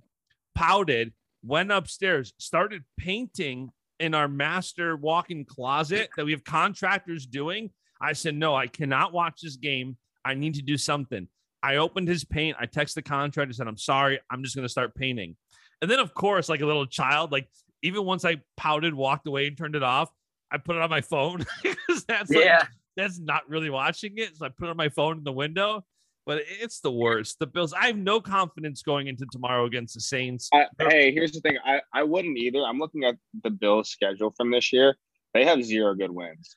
pouted, 0.55 1.13
went 1.43 1.73
upstairs, 1.73 2.33
started 2.39 2.85
painting 2.97 3.71
in 3.99 4.15
our 4.15 4.29
master 4.29 4.97
walk-in 4.97 5.45
closet 5.45 6.09
that 6.17 6.25
we 6.25 6.31
have 6.31 6.45
contractors 6.45 7.27
doing. 7.27 7.71
I 8.01 8.13
said, 8.13 8.37
"No, 8.37 8.55
I 8.55 8.69
cannot 8.69 9.13
watch 9.13 9.41
this 9.43 9.57
game. 9.57 9.97
I 10.25 10.35
need 10.35 10.55
to 10.55 10.63
do 10.63 10.77
something." 10.77 11.27
I 11.63 11.77
opened 11.77 12.09
his 12.09 12.25
paint. 12.25 12.57
I 12.59 12.67
texted 12.67 12.95
the 12.95 13.03
contractor 13.03 13.49
and 13.49 13.55
said, 13.55 13.69
"I'm 13.69 13.77
sorry. 13.77 14.21
I'm 14.31 14.43
just 14.43 14.55
going 14.55 14.65
to 14.65 14.69
start 14.69 14.95
painting." 14.95 15.37
And 15.83 15.91
then 15.91 15.99
of 15.99 16.15
course, 16.15 16.49
like 16.49 16.61
a 16.61 16.67
little 16.67 16.87
child, 16.87 17.33
like 17.33 17.49
even 17.83 18.05
once 18.05 18.25
I 18.25 18.43
pouted, 18.57 18.95
walked 18.95 19.27
away 19.27 19.47
and 19.47 19.57
turned 19.57 19.75
it 19.75 19.83
off, 19.83 20.11
I 20.51 20.59
put 20.59 20.77
it 20.77 20.83
on 20.83 20.91
my 20.91 21.01
phone 21.01 21.45
because 21.63 22.05
that's 22.05 22.31
like, 22.31 22.45
yeah, 22.45 22.65
that's 22.97 23.19
not 23.19 23.49
really 23.49 23.71
watching 23.71 24.13
it. 24.17 24.37
So 24.37 24.47
I 24.47 24.49
put 24.51 24.67
it 24.67 24.71
on 24.71 24.77
my 24.77 24.89
phone 24.89 25.19
in 25.19 25.25
the 25.25 25.33
window, 25.33 25.85
but 26.27 26.43
it's 26.47 26.81
the 26.81 26.91
worst. 26.91 27.39
The 27.39 27.47
Bills, 27.47 27.73
I 27.73 27.87
have 27.87 27.97
no 27.97 28.21
confidence 28.21 28.83
going 28.83 29.07
into 29.07 29.27
tomorrow 29.31 29.65
against 29.65 29.95
the 29.95 30.01
Saints. 30.01 30.49
I, 30.53 30.67
hey, 30.79 31.13
here's 31.13 31.33
the 31.33 31.41
thing. 31.41 31.57
I, 31.65 31.81
I 31.93 32.03
wouldn't 32.03 32.37
either. 32.37 32.61
I'm 32.61 32.79
looking 32.79 33.05
at 33.05 33.17
the 33.43 33.51
Bills' 33.51 33.91
schedule 33.91 34.33
from 34.37 34.51
this 34.51 34.73
year. 34.73 34.97
They 35.33 35.45
have 35.45 35.63
zero 35.63 35.95
good 35.95 36.11
wins. 36.11 36.57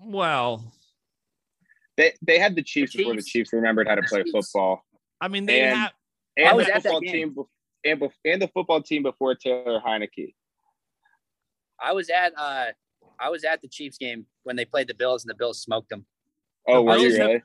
Well, 0.00 0.72
They 1.98 2.12
they 2.22 2.38
had 2.38 2.54
the 2.54 2.62
Chiefs, 2.62 2.94
before 2.96 3.12
the 3.12 3.18
Chiefs. 3.18 3.30
Chiefs 3.32 3.52
remembered 3.52 3.86
how 3.88 3.96
to 3.96 4.02
play 4.02 4.22
football, 4.32 4.86
I 5.20 5.28
mean, 5.28 5.44
they 5.44 5.60
And- 5.62 5.76
have, 5.76 5.92
and 6.38 6.58
the 6.60 6.64
football 6.64 7.00
team, 7.02 7.34
and, 7.84 8.02
and 8.24 8.40
the 8.40 8.48
football 8.48 8.80
team 8.80 9.02
before 9.02 9.34
Taylor 9.34 9.80
Heinicke. 9.84 10.34
I 11.82 11.92
was 11.92 12.08
at 12.08 12.32
uh, 12.38 12.66
I 13.20 13.28
was 13.30 13.44
at 13.44 13.60
the 13.60 13.68
Chiefs 13.68 13.98
game 13.98 14.26
when 14.44 14.56
they 14.56 14.64
played 14.64 14.86
the 14.86 14.94
Bills 14.94 15.24
and 15.24 15.30
the 15.30 15.34
Bills 15.34 15.60
smoked 15.60 15.90
them. 15.90 16.06
Oh, 16.66 16.76
The 16.76 16.82
were 16.82 16.96
you 16.96 17.02
Bills 17.08 17.18
have- 17.18 17.26
really? 17.28 17.42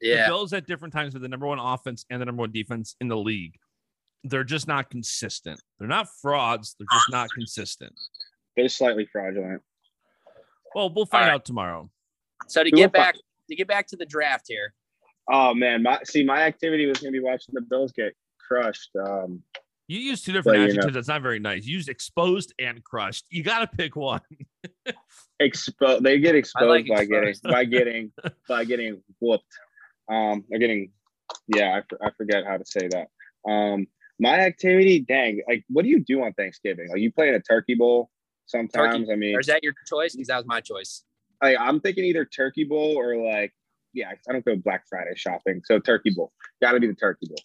the 0.00 0.08
Yeah, 0.08 0.26
Bills 0.28 0.52
at 0.52 0.66
different 0.66 0.94
times 0.94 1.12
with 1.14 1.22
the 1.22 1.28
number 1.28 1.46
one 1.46 1.58
offense 1.58 2.04
and 2.10 2.20
the 2.20 2.24
number 2.26 2.40
one 2.40 2.52
defense 2.52 2.94
in 3.00 3.08
the 3.08 3.16
league. 3.16 3.58
They're 4.24 4.44
just 4.44 4.68
not 4.68 4.90
consistent. 4.90 5.60
They're 5.78 5.88
not 5.88 6.06
frauds. 6.20 6.76
They're 6.78 6.86
just 6.92 7.10
not 7.10 7.28
consistent. 7.34 7.92
They're 8.56 8.68
slightly 8.68 9.06
fraudulent. 9.06 9.62
Well, 10.74 10.92
we'll 10.94 11.06
find 11.06 11.24
All 11.24 11.28
right. 11.30 11.34
out 11.34 11.44
tomorrow. 11.44 11.90
so 12.46 12.62
to 12.62 12.70
Who 12.70 12.76
get 12.76 12.92
will 12.92 13.00
fi- 13.00 13.06
back 13.06 13.14
to 13.52 13.56
get 13.56 13.68
back 13.68 13.86
to 13.88 13.96
the 13.96 14.06
draft 14.06 14.46
here, 14.48 14.74
Oh 15.30 15.54
man, 15.54 15.82
my 15.82 16.00
see 16.04 16.24
my 16.24 16.42
activity 16.42 16.86
was 16.86 16.98
gonna 16.98 17.12
be 17.12 17.20
watching 17.20 17.54
the 17.54 17.60
Bills 17.60 17.92
get 17.92 18.12
crushed. 18.38 18.90
Um, 18.96 19.42
You 19.86 19.98
use 19.98 20.22
two 20.22 20.32
different 20.32 20.58
Well, 20.58 20.66
you 20.66 20.72
know. 20.74 20.80
adjectives. 20.80 20.94
That's 20.94 21.08
not 21.08 21.22
very 21.22 21.38
nice. 21.38 21.64
You 21.64 21.74
used 21.74 21.88
exposed 21.88 22.52
and 22.58 22.82
crushed. 22.82 23.26
You 23.30 23.42
got 23.42 23.60
to 23.60 23.66
pick 23.76 23.94
one. 23.94 24.20
expo- 25.42 26.02
they 26.02 26.18
get 26.18 26.34
exposed 26.34 26.68
like 26.68 26.86
by 26.88 27.04
getting 27.04 27.34
by 27.44 27.64
getting 27.64 28.12
by 28.48 28.64
getting 28.64 29.02
whooped. 29.20 29.44
Um, 30.10 30.44
they're 30.48 30.58
getting 30.58 30.90
yeah, 31.54 31.80
I, 32.02 32.06
I 32.06 32.10
forget 32.16 32.44
how 32.46 32.56
to 32.56 32.64
say 32.64 32.88
that. 32.88 33.08
Um, 33.50 33.86
my 34.18 34.38
activity, 34.40 35.00
dang, 35.00 35.40
like 35.48 35.64
what 35.68 35.82
do 35.82 35.88
you 35.88 36.00
do 36.00 36.22
on 36.22 36.32
Thanksgiving? 36.34 36.88
Like 36.90 37.00
you 37.00 37.12
play 37.12 37.28
in 37.28 37.34
a 37.34 37.40
turkey 37.40 37.74
bowl 37.74 38.10
sometimes. 38.46 39.08
I 39.10 39.16
mean, 39.16 39.36
or 39.36 39.40
is 39.40 39.46
that 39.46 39.62
your 39.62 39.74
choice? 39.86 40.14
Because 40.14 40.28
that 40.28 40.36
was 40.38 40.46
my 40.46 40.60
choice. 40.60 41.04
Like 41.42 41.56
I'm 41.60 41.80
thinking 41.80 42.04
either 42.04 42.24
turkey 42.24 42.64
bowl 42.64 42.96
or 42.96 43.16
like 43.16 43.52
yeah, 43.92 44.10
I 44.28 44.32
don't 44.32 44.44
go 44.44 44.56
Black 44.56 44.84
Friday 44.88 45.12
shopping, 45.16 45.60
so 45.64 45.78
turkey 45.78 46.10
bowl. 46.16 46.32
Got 46.62 46.72
to 46.72 46.80
be 46.80 46.86
the 46.86 46.94
turkey 46.94 47.26
bowl. 47.28 47.36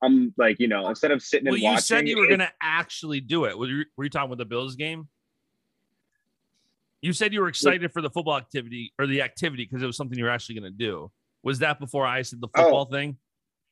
I'm 0.00 0.32
like 0.38 0.58
you 0.60 0.68
know 0.68 0.88
instead 0.88 1.10
of 1.10 1.22
sitting 1.22 1.46
Well, 1.46 1.54
and 1.54 1.62
you 1.62 1.80
said 1.80 2.06
you 2.08 2.16
were 2.18 2.28
going 2.28 2.38
to 2.38 2.52
actually 2.62 3.20
do 3.20 3.44
it. 3.44 3.58
Were 3.58 3.66
you, 3.66 3.84
were 3.96 4.04
you 4.04 4.10
talking 4.10 4.30
with 4.30 4.38
the 4.38 4.44
Bills 4.44 4.76
game? 4.76 5.08
You 7.02 7.12
said 7.12 7.32
you 7.32 7.40
were 7.40 7.48
excited 7.48 7.92
for 7.92 8.00
the 8.02 8.10
football 8.10 8.36
activity 8.36 8.92
or 8.98 9.06
the 9.06 9.22
activity 9.22 9.64
because 9.64 9.82
it 9.82 9.86
was 9.86 9.96
something 9.96 10.18
you 10.18 10.24
were 10.24 10.30
actually 10.30 10.58
going 10.58 10.72
to 10.72 10.76
do. 10.76 11.10
Was 11.44 11.60
that 11.60 11.78
before 11.78 12.06
I 12.06 12.22
said 12.22 12.40
the 12.40 12.48
Oh. 12.54 12.62
football 12.62 12.84
thing? 12.86 13.16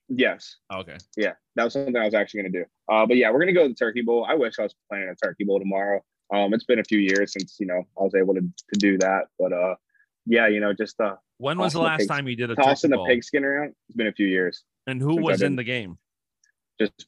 Yes, 0.08 0.58
Okay. 0.72 0.96
yeah, 1.16 1.32
that 1.56 1.64
was 1.64 1.72
something 1.72 1.96
I 1.96 2.04
was 2.04 2.14
actually 2.14 2.42
going 2.42 2.52
to 2.52 2.58
do. 2.60 2.64
Uh, 2.88 3.04
but 3.06 3.16
yeah, 3.16 3.28
we're 3.30 3.38
going 3.40 3.48
to 3.48 3.52
go 3.52 3.64
to 3.64 3.68
the 3.70 3.74
turkey 3.74 4.02
bowl. 4.02 4.24
I 4.24 4.34
wish 4.34 4.56
I 4.60 4.62
was 4.62 4.74
playing 4.88 5.08
a 5.08 5.16
turkey 5.16 5.42
bowl 5.42 5.58
tomorrow. 5.58 6.00
Um, 6.32 6.52
it's 6.54 6.64
been 6.64 6.78
a 6.80 6.84
few 6.84 6.98
years 6.98 7.32
since 7.32 7.56
you 7.60 7.66
know 7.66 7.82
I 7.98 8.02
was 8.02 8.14
able 8.14 8.34
to, 8.34 8.40
to 8.40 8.78
do 8.78 8.98
that, 8.98 9.26
but 9.38 9.52
uh, 9.52 9.74
yeah, 10.26 10.48
you 10.48 10.60
know, 10.60 10.72
just 10.72 11.00
uh, 11.00 11.14
When 11.38 11.58
was 11.58 11.72
the 11.72 11.78
Tossing 11.80 11.84
the 11.98 12.02
last 12.04 12.06
time 12.08 12.28
you 12.28 12.36
did 12.36 12.50
a 12.50 12.56
tossing 12.56 12.90
turkey 12.90 13.02
the 13.02 13.14
pigskin 13.14 13.44
around. 13.44 13.74
It's 13.88 13.96
been 13.96 14.08
a 14.08 14.12
few 14.12 14.26
years. 14.26 14.64
And 14.86 15.00
who 15.00 15.22
was 15.22 15.42
in 15.42 15.56
the 15.56 15.64
game? 15.64 15.98
Just 16.80 17.06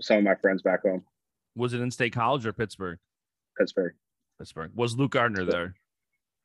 some 0.00 0.18
of 0.18 0.24
my 0.24 0.34
friends 0.36 0.62
back 0.62 0.82
home, 0.82 1.04
Was 1.54 1.74
it 1.74 1.80
in 1.80 1.90
State 1.90 2.12
College 2.12 2.46
or 2.46 2.52
Pittsburgh? 2.52 2.98
Pittsburgh. 3.58 3.94
Pittsburgh. 4.38 4.70
Was 4.74 4.96
Luke 4.96 5.12
Gardner 5.12 5.44
there? 5.44 5.74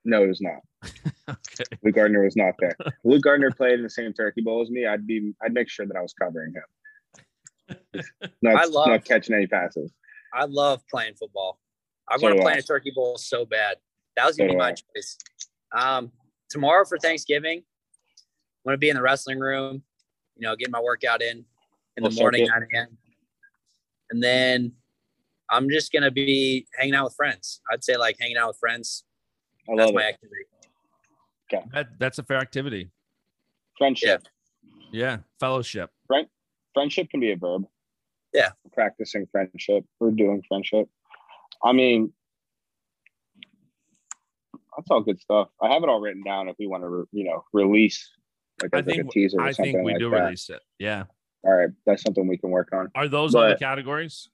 No, 0.06 0.24
it 0.24 0.28
was 0.28 0.42
not. 0.42 0.60
Okay. 1.30 1.64
Luke 1.84 1.96
Gardner 1.96 2.24
was 2.24 2.36
not 2.36 2.56
there. 2.60 2.76
Luke 3.06 3.22
Gardner 3.22 3.52
played 3.52 3.74
in 3.76 3.84
the 3.84 3.90
same 3.90 4.12
turkey 4.12 4.42
bowl 4.42 4.62
as 4.62 4.70
me. 4.70 4.86
I'd 4.86 5.08
be, 5.08 5.34
I'd 5.42 5.54
make 5.54 5.70
sure 5.70 5.86
that 5.86 5.96
I 5.96 6.02
was 6.02 6.14
covering 6.14 6.54
him. 6.54 7.78
Not, 8.42 8.56
I 8.56 8.66
love- 8.66 8.88
not 8.88 9.06
catching 9.06 9.34
any 9.34 9.48
passes. 9.48 9.94
I 10.34 10.44
love 10.46 10.82
playing 10.90 11.14
football. 11.14 11.60
I 12.12 12.18
So 12.18 12.24
want 12.24 12.34
to 12.34 12.38
do 12.40 12.42
play 12.44 12.54
in 12.54 12.60
a 12.60 12.62
turkey 12.62 12.92
bowl 12.94 13.18
so 13.18 13.46
bad. 13.46 13.78
That 14.18 14.26
was 14.26 14.36
gonna 14.36 14.50
So 14.50 14.54
be 14.54 14.58
my 14.58 14.72
choice. 14.74 15.18
Um, 15.76 16.12
tomorrow 16.50 16.84
for 16.86 16.98
Thanksgiving, 16.98 17.60
I'm 17.60 18.70
gonna 18.70 18.78
be 18.78 18.90
in 18.90 18.96
the 18.96 19.02
wrestling 19.02 19.40
room. 19.40 19.84
You 20.36 20.48
know, 20.48 20.56
getting 20.56 20.72
my 20.72 20.82
workout 20.82 21.22
in 21.22 21.46
in 21.98 22.04
the 22.04 22.10
Full 22.10 22.22
morning, 22.24 22.48
circuit. 22.48 22.68
9 22.74 22.82
a.m. 22.82 22.98
And 24.10 24.22
then 24.22 24.74
I'm 25.50 25.70
just 25.70 25.92
gonna 25.92 26.12
be 26.12 26.68
hanging 26.78 26.96
out 26.96 27.06
with 27.06 27.16
friends. 27.16 27.62
I'd 27.72 27.84
say 27.84 27.96
like 27.98 28.18
hanging 28.20 28.38
out 28.38 28.50
with 28.50 28.58
friends. 28.60 29.06
I 29.70 29.76
That's 29.76 29.88
love 29.88 29.96
my 29.96 30.04
it. 30.04 30.10
activity. 30.16 30.46
That, 31.74 32.00
that's 32.00 32.18
a 32.18 32.24
fair 32.24 32.38
activity. 32.38 32.92
Friendship. 33.78 34.24
Yeah. 34.92 35.18
Fellowship. 35.40 35.90
Right? 36.10 36.28
Friendship 36.74 37.10
can 37.10 37.20
be 37.20 37.32
a 37.32 37.36
verb. 37.36 37.66
Yeah. 38.34 38.52
Practicing 38.72 39.28
friendship. 39.32 39.84
We're 40.00 40.12
doing 40.12 40.44
friendship. 40.48 40.88
I 41.64 41.74
mean, 41.74 42.14
that's 44.76 44.90
all 44.90 45.02
good 45.02 45.20
stuff. 45.20 45.50
I 45.62 45.70
have 45.70 45.84
it 45.84 45.90
all 45.90 46.00
written 46.00 46.24
down 46.24 46.48
if 46.48 46.56
we 46.58 46.68
want 46.68 46.84
to, 46.84 46.90
re- 46.90 47.06
you 47.12 47.26
know, 47.26 47.44
release 47.54 48.10
like, 48.62 48.74
I 48.74 48.80
as 48.80 48.86
like 48.86 49.00
a 49.00 49.04
teaser 49.06 49.38
or 49.40 49.44
I 49.44 49.52
something 49.52 49.74
think 49.74 49.86
we 49.86 49.94
like 49.94 50.00
do 50.00 50.10
that. 50.12 50.24
release 50.24 50.50
it. 50.50 50.62
Yeah. 50.80 51.04
All 51.44 51.54
right, 51.54 51.70
that's 51.86 52.04
something 52.04 52.28
we 52.28 52.38
can 52.38 52.52
work 52.52 52.70
on. 52.72 52.90
Are 52.94 53.08
those 53.08 53.34
all 53.34 53.48
the 53.48 53.56
categories? 53.56 54.30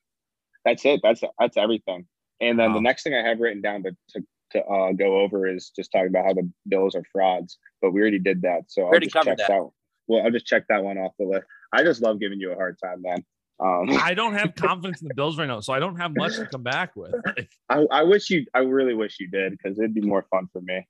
That's 0.65 0.83
it. 0.85 0.99
That's 1.01 1.21
that's 1.39 1.55
everything. 1.55 2.05
And 2.41 2.59
then 2.59 2.73
the 2.73 2.81
next 2.81 3.03
thing 3.03 3.15
I 3.15 3.27
have 3.27 3.39
written 3.39 3.61
down 3.61 3.83
to, 3.83 3.95
to 4.09 4.23
to 4.51 4.65
uh, 4.65 4.91
go 4.91 5.19
over 5.21 5.47
is 5.47 5.71
just 5.75 5.91
talking 5.91 6.07
about 6.07 6.25
how 6.25 6.33
the 6.33 6.49
Bills 6.67 6.95
are 6.95 7.03
frauds, 7.11 7.57
but 7.81 7.91
we 7.91 8.01
already 8.01 8.19
did 8.19 8.41
that. 8.41 8.63
So 8.67 8.83
I'll 8.83 8.87
already 8.89 9.07
just 9.07 9.15
covered 9.15 9.37
check 9.37 9.47
that. 9.47 9.69
Well, 10.07 10.23
I'll 10.23 10.31
just 10.31 10.45
check 10.45 10.63
that 10.69 10.83
one 10.83 10.97
off 10.97 11.13
the 11.19 11.25
list. 11.25 11.45
I 11.73 11.83
just 11.83 12.01
love 12.01 12.19
giving 12.19 12.39
you 12.39 12.51
a 12.51 12.55
hard 12.55 12.77
time, 12.81 13.01
man. 13.01 13.25
Um, 13.59 13.89
I 14.01 14.13
don't 14.13 14.33
have 14.33 14.53
confidence 14.55 15.01
in 15.01 15.07
the 15.07 15.15
Bills 15.15 15.37
right 15.39 15.47
now, 15.47 15.59
so 15.61 15.73
I 15.73 15.79
don't 15.79 15.95
have 15.97 16.15
much 16.15 16.35
to 16.35 16.45
come 16.45 16.63
back 16.63 16.95
with. 16.95 17.13
I, 17.69 17.85
I 17.91 18.03
wish 18.03 18.29
you, 18.29 18.45
I 18.53 18.59
really 18.59 18.93
wish 18.93 19.17
you 19.19 19.27
did 19.29 19.51
because 19.51 19.79
it'd 19.79 19.93
be 19.95 20.01
more 20.01 20.25
fun 20.29 20.47
for 20.53 20.61
me. 20.61 20.87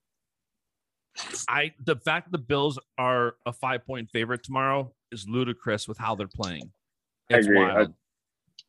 I 1.50 1.74
the 1.84 1.96
fact 1.96 2.32
the 2.32 2.38
Bills 2.38 2.78
are 2.98 3.36
a 3.46 3.54
five 3.54 3.86
point 3.86 4.10
favorite 4.12 4.44
tomorrow 4.44 4.94
is 5.12 5.28
ludicrous 5.28 5.88
with 5.88 5.98
how 5.98 6.14
they're 6.16 6.28
playing. 6.28 6.72
I 7.32 7.38
It's 7.38 7.48
agree. 7.48 7.60
wild. 7.60 7.94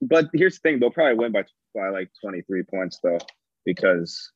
But 0.01 0.29
here's 0.33 0.55
the 0.55 0.61
thing: 0.61 0.81
they'll 0.81 0.91
probably 0.91 1.17
win 1.19 1.33
by 1.33 1.45
by 1.75 1.89
like 1.91 2.11
23 2.23 2.63
points 2.63 3.01
though, 3.03 3.19
because 3.67 4.33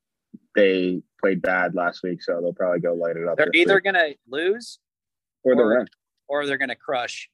they 0.56 1.00
played 1.22 1.40
bad 1.40 1.74
last 1.74 2.02
week, 2.02 2.22
so 2.22 2.38
they'll 2.40 2.52
probably 2.52 2.80
go 2.80 2.92
light 2.94 3.16
it 3.16 3.26
up. 3.26 3.38
They're 3.38 3.48
either 3.54 3.76
week. 3.76 3.84
gonna 3.84 4.08
lose 4.28 4.78
or 5.44 5.54
they're 5.56 5.64
or- 5.64 5.78
win, 5.78 5.86
or 6.28 6.46
they're 6.46 6.58
gonna 6.58 6.76
crush 6.76 7.28
them. 7.28 7.31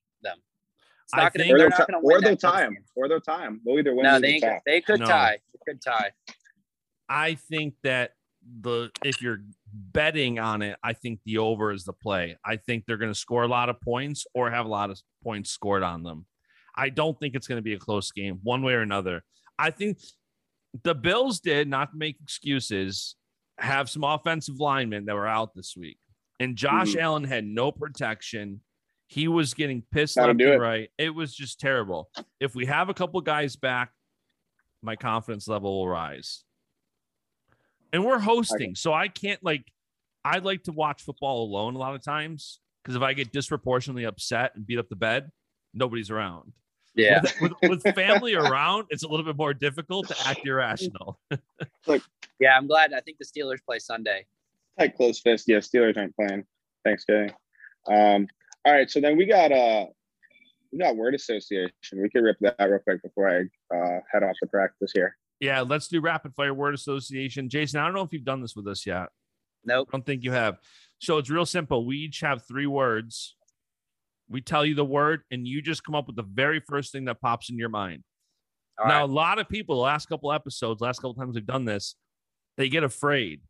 It's 1.08 1.14
I 1.14 1.22
not 1.24 1.32
gonna, 1.32 1.44
think- 1.44 1.54
or 1.54 1.58
they're 1.58 1.68
they'll, 1.70 1.78
not 1.78 1.88
gonna 1.88 1.98
or 2.04 2.20
they'll 2.20 2.30
that 2.32 2.40
tie 2.40 2.60
them, 2.60 2.76
or 2.94 3.08
they'll 3.08 3.20
tie 3.20 3.44
them. 3.44 3.60
They'll 3.64 3.78
either 3.78 3.94
win. 3.94 4.02
No, 4.04 4.16
or 4.16 4.20
they 4.20 4.40
tie. 4.40 4.60
they 4.66 4.80
could 4.82 5.00
No. 5.00 5.06
tie. 5.06 5.38
They 5.54 5.72
could 5.72 5.80
tie. 5.82 6.10
I 7.08 7.34
think 7.34 7.74
that 7.82 8.12
the 8.60 8.90
if 9.02 9.22
you're 9.22 9.40
betting 9.72 10.38
on 10.38 10.60
it, 10.60 10.76
I 10.82 10.92
think 10.92 11.20
the 11.24 11.38
over 11.38 11.72
is 11.72 11.84
the 11.84 11.94
play. 11.94 12.36
I 12.44 12.56
think 12.56 12.84
they're 12.86 12.98
going 12.98 13.12
to 13.12 13.18
score 13.18 13.42
a 13.42 13.48
lot 13.48 13.70
of 13.70 13.80
points 13.80 14.26
or 14.34 14.50
have 14.50 14.66
a 14.66 14.68
lot 14.68 14.90
of 14.90 15.00
points 15.22 15.50
scored 15.50 15.82
on 15.82 16.02
them. 16.02 16.26
I 16.76 16.90
don't 16.90 17.18
think 17.18 17.34
it's 17.34 17.46
going 17.48 17.56
to 17.58 17.62
be 17.62 17.72
a 17.74 17.78
close 17.78 18.12
game 18.12 18.38
one 18.42 18.62
way 18.62 18.74
or 18.74 18.82
another. 18.82 19.24
I 19.58 19.70
think 19.70 19.98
the 20.84 20.94
Bills 20.94 21.40
did 21.40 21.68
not 21.68 21.94
make 21.94 22.16
excuses 22.22 23.16
have 23.58 23.88
some 23.90 24.04
offensive 24.04 24.60
linemen 24.60 25.06
that 25.06 25.14
were 25.14 25.26
out 25.26 25.54
this 25.54 25.74
week. 25.76 25.98
And 26.38 26.54
Josh 26.54 26.92
Mhm. 26.94 27.00
Allen 27.00 27.24
had 27.24 27.44
no 27.46 27.72
protection. 27.72 28.60
He 29.08 29.26
was 29.26 29.54
getting 29.54 29.82
pissed 29.90 30.14
That'll 30.14 30.28
left 30.30 30.38
do 30.38 30.52
and 30.52 30.54
it. 30.54 30.58
right. 30.58 30.90
It 30.98 31.10
was 31.10 31.34
just 31.34 31.58
terrible. 31.58 32.10
If 32.40 32.54
we 32.54 32.66
have 32.66 32.88
a 32.88 32.94
couple 32.94 33.20
guys 33.20 33.56
back, 33.56 33.90
my 34.82 34.96
confidence 34.96 35.48
level 35.48 35.78
will 35.80 35.88
rise. 35.88 36.44
And 37.92 38.04
we're 38.04 38.18
hosting, 38.18 38.74
so 38.74 38.92
I 38.92 39.08
can't 39.08 39.42
like 39.42 39.64
I 40.24 40.38
like 40.38 40.64
to 40.64 40.72
watch 40.72 41.02
football 41.02 41.42
alone 41.44 41.74
a 41.74 41.78
lot 41.78 41.94
of 41.94 42.02
times 42.04 42.60
because 42.82 42.96
if 42.96 43.02
I 43.02 43.14
get 43.14 43.32
disproportionately 43.32 44.04
upset 44.04 44.52
and 44.54 44.66
beat 44.66 44.78
up 44.78 44.88
the 44.90 44.96
bed, 44.96 45.30
nobody's 45.72 46.10
around. 46.10 46.52
Yeah. 46.94 47.22
With, 47.40 47.52
with, 47.62 47.84
with 47.84 47.94
family 47.94 48.34
around, 48.34 48.86
it's 48.90 49.04
a 49.04 49.08
little 49.08 49.24
bit 49.24 49.36
more 49.36 49.54
difficult 49.54 50.08
to 50.08 50.16
act 50.26 50.46
irrational. 50.46 51.18
Yeah, 52.40 52.56
I'm 52.56 52.68
glad. 52.68 52.92
I 52.92 53.00
think 53.00 53.18
the 53.18 53.24
Steelers 53.24 53.58
play 53.66 53.80
Sunday. 53.80 54.24
Tight 54.78 54.96
close 54.96 55.18
fist. 55.18 55.48
Yeah, 55.48 55.56
Steelers 55.58 55.96
aren't 55.96 56.14
playing 56.14 56.44
Thanksgiving. 56.84 57.32
Um, 57.88 58.28
all 58.64 58.72
right, 58.72 58.90
so 58.90 59.00
then 59.00 59.16
we 59.16 59.26
got 59.26 59.52
uh 59.52 59.86
we 60.72 60.78
got 60.78 60.96
word 60.96 61.14
association. 61.14 61.70
We 61.94 62.10
could 62.10 62.22
rip 62.22 62.36
that 62.40 62.56
real 62.58 62.78
quick 62.80 63.02
before 63.02 63.28
I 63.28 63.40
uh 63.74 64.00
head 64.12 64.22
off 64.22 64.36
to 64.42 64.48
practice 64.48 64.92
here. 64.92 65.16
Yeah, 65.40 65.60
let's 65.60 65.88
do 65.88 66.00
rapid 66.00 66.34
fire 66.34 66.54
word 66.54 66.74
association. 66.74 67.48
Jason, 67.48 67.80
I 67.80 67.84
don't 67.84 67.94
know 67.94 68.02
if 68.02 68.12
you've 68.12 68.24
done 68.24 68.42
this 68.42 68.56
with 68.56 68.66
us 68.66 68.84
yet. 68.86 69.08
Nope. 69.64 69.88
I 69.92 69.96
don't 69.96 70.06
think 70.06 70.24
you 70.24 70.32
have. 70.32 70.58
So 70.98 71.18
it's 71.18 71.30
real 71.30 71.46
simple. 71.46 71.86
We 71.86 71.98
each 71.98 72.20
have 72.20 72.46
three 72.46 72.66
words. 72.66 73.36
We 74.28 74.40
tell 74.40 74.66
you 74.66 74.74
the 74.74 74.84
word, 74.84 75.22
and 75.30 75.46
you 75.46 75.62
just 75.62 75.84
come 75.84 75.94
up 75.94 76.06
with 76.06 76.16
the 76.16 76.22
very 76.22 76.60
first 76.60 76.92
thing 76.92 77.06
that 77.06 77.20
pops 77.20 77.50
in 77.50 77.56
your 77.56 77.68
mind. 77.68 78.02
All 78.78 78.86
now, 78.86 79.00
right. 79.00 79.10
a 79.10 79.12
lot 79.12 79.38
of 79.38 79.48
people, 79.48 79.76
the 79.76 79.82
last 79.82 80.06
couple 80.06 80.32
episodes, 80.32 80.80
last 80.80 80.98
couple 80.98 81.14
times 81.14 81.34
we've 81.34 81.46
done 81.46 81.64
this, 81.64 81.94
they 82.56 82.68
get 82.68 82.84
afraid. 82.84 83.40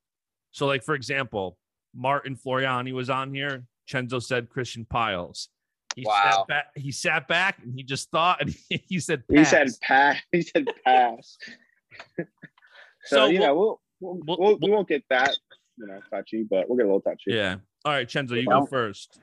So, 0.52 0.66
like 0.66 0.84
for 0.84 0.94
example, 0.94 1.58
Martin 1.94 2.36
Floriani 2.36 2.92
was 2.92 3.10
on 3.10 3.34
here. 3.34 3.64
Chenzo 3.88 4.22
said 4.22 4.48
Christian 4.48 4.84
Piles. 4.84 5.48
He 5.96 6.04
Wow. 6.06 6.30
sat 6.30 6.46
back. 6.48 6.64
He 6.76 6.92
sat 6.92 7.26
back 7.28 7.58
and 7.62 7.74
he 7.74 7.82
just 7.82 8.10
thought, 8.10 8.40
and 8.40 8.54
he 8.68 9.00
said, 9.00 9.22
He 9.28 9.44
said 9.44 9.66
"Pass." 9.66 9.78
pass. 9.82 10.16
He 10.32 10.42
said 10.42 10.66
pass. 10.84 11.36
so, 12.16 12.24
So 13.04 13.24
you 13.26 13.38
we'll- 13.40 13.46
know 13.48 13.54
we'll, 13.54 13.80
we'll, 14.00 14.20
we'll- 14.26 14.38
we'll, 14.38 14.58
we 14.60 14.70
won't 14.70 14.88
get 14.88 15.04
that 15.10 15.36
you 15.76 15.86
know 15.86 16.00
touchy, 16.10 16.44
but 16.48 16.68
we'll 16.68 16.76
get 16.76 16.84
a 16.84 16.88
little 16.88 17.00
touchy. 17.00 17.32
"Yeah." 17.32 17.56
All 17.84 17.92
right, 17.92 18.08
Chenzo, 18.08 18.40
you 18.40 18.44
Well- 18.46 18.58
go 18.60 18.62
um, 18.62 18.66
first. 18.68 19.20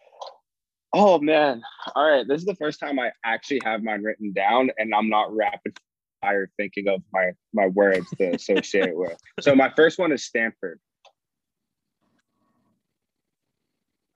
Oh 0.94 1.20
man. 1.20 1.62
All 1.94 2.10
right. 2.10 2.26
This 2.26 2.40
is 2.40 2.46
the 2.46 2.56
first 2.56 2.80
time 2.80 3.00
I 3.00 3.12
actually 3.26 3.60
have 3.66 3.84
mine 3.84 4.02
written 4.02 4.32
down 4.32 4.70
and 4.78 4.96
I'm 4.96 5.10
not 5.10 5.36
rapid 5.36 5.78
fire 6.22 6.50
thinking 6.56 6.88
of 6.88 7.02
my 7.12 7.32
my 7.54 7.68
words 7.68 8.08
to 8.18 8.30
associate 8.34 8.88
it 8.88 8.96
with. 8.96 9.18
So 9.42 9.54
my 9.56 9.70
first 9.76 10.00
one 10.00 10.14
is 10.14 10.24
Stanford. 10.24 10.80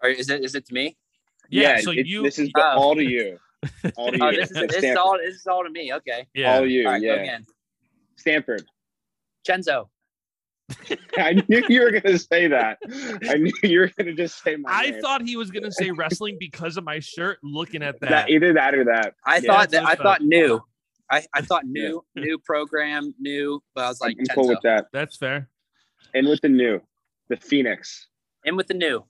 Or 0.03 0.09
is 0.09 0.29
it 0.29 0.43
is 0.43 0.55
it 0.55 0.65
to 0.67 0.73
me? 0.73 0.97
Yeah. 1.49 1.79
so 1.79 1.91
it- 1.91 2.05
you, 2.05 2.23
this 2.23 2.39
is 2.39 2.49
Oh. 2.55 2.61
all 2.61 2.95
to 2.95 3.03
you. 3.03 3.37
All 3.97 4.09
to 4.13 4.23
oh, 4.23 4.29
you. 4.29 4.37
Oh, 4.37 4.41
this 4.41 4.51
is 4.51 4.57
this 4.57 4.71
is 4.71 4.77
Stanford. 4.77 4.97
all 4.97 5.17
this 5.17 5.35
is 5.35 5.45
all 5.45 5.63
to 5.65 5.69
me. 5.69 5.91
Okay. 5.93 6.25
yeah. 6.33 6.55
all 6.55 6.65
you, 6.65 6.85
All 6.85 6.93
right, 6.93 7.01
go 7.01 7.07
yeah. 7.07 7.13
again. 7.21 7.45
Stanford. 8.15 8.63
Chenzo. 9.45 9.89
I 11.17 11.33
knew 11.49 11.63
you 11.67 11.81
were 11.81 11.91
gonna 11.91 12.17
say 12.19 12.47
that. 12.47 12.77
I 13.29 13.35
knew 13.35 13.51
you 13.63 13.79
were 13.81 13.91
gonna 13.97 14.13
just 14.13 14.41
say 14.43 14.55
my 14.55 14.71
I 14.71 14.89
name. 14.91 15.01
thought 15.01 15.23
he 15.23 15.35
was 15.35 15.51
gonna 15.51 15.71
say 15.73 15.91
wrestling 15.91 16.37
because 16.39 16.77
of 16.77 16.85
my 16.85 16.99
shirt. 16.99 17.39
Looking 17.43 17.83
at 17.83 17.99
that, 17.99 18.09
that 18.09 18.29
either 18.29 18.53
that 18.53 18.75
or 18.75 18.85
that. 18.85 19.15
I 19.25 19.37
Yeah, 19.37 19.41
thought 19.41 19.71
that 19.71 19.81
I 19.81 19.83
what's 19.89 19.99
up. 19.99 20.03
thought 20.05 20.21
new. 20.21 20.61
I, 21.11 21.25
I 21.33 21.41
thought 21.41 21.65
new, 21.65 22.05
new 22.15 22.37
program, 22.37 23.13
new, 23.19 23.61
but 23.75 23.83
I 23.83 23.89
was 23.89 23.99
like 23.99 24.15
I'm 24.19 24.25
cool 24.27 24.47
with 24.47 24.59
that. 24.63 24.85
that's 24.93 25.17
fair. 25.17 25.49
And 26.13 26.27
with 26.29 26.39
the 26.41 26.49
new, 26.49 26.79
the 27.29 27.35
Phoenix. 27.37 28.07
In 28.45 28.55
with 28.55 28.67
the 28.67 28.73
new. 28.75 29.03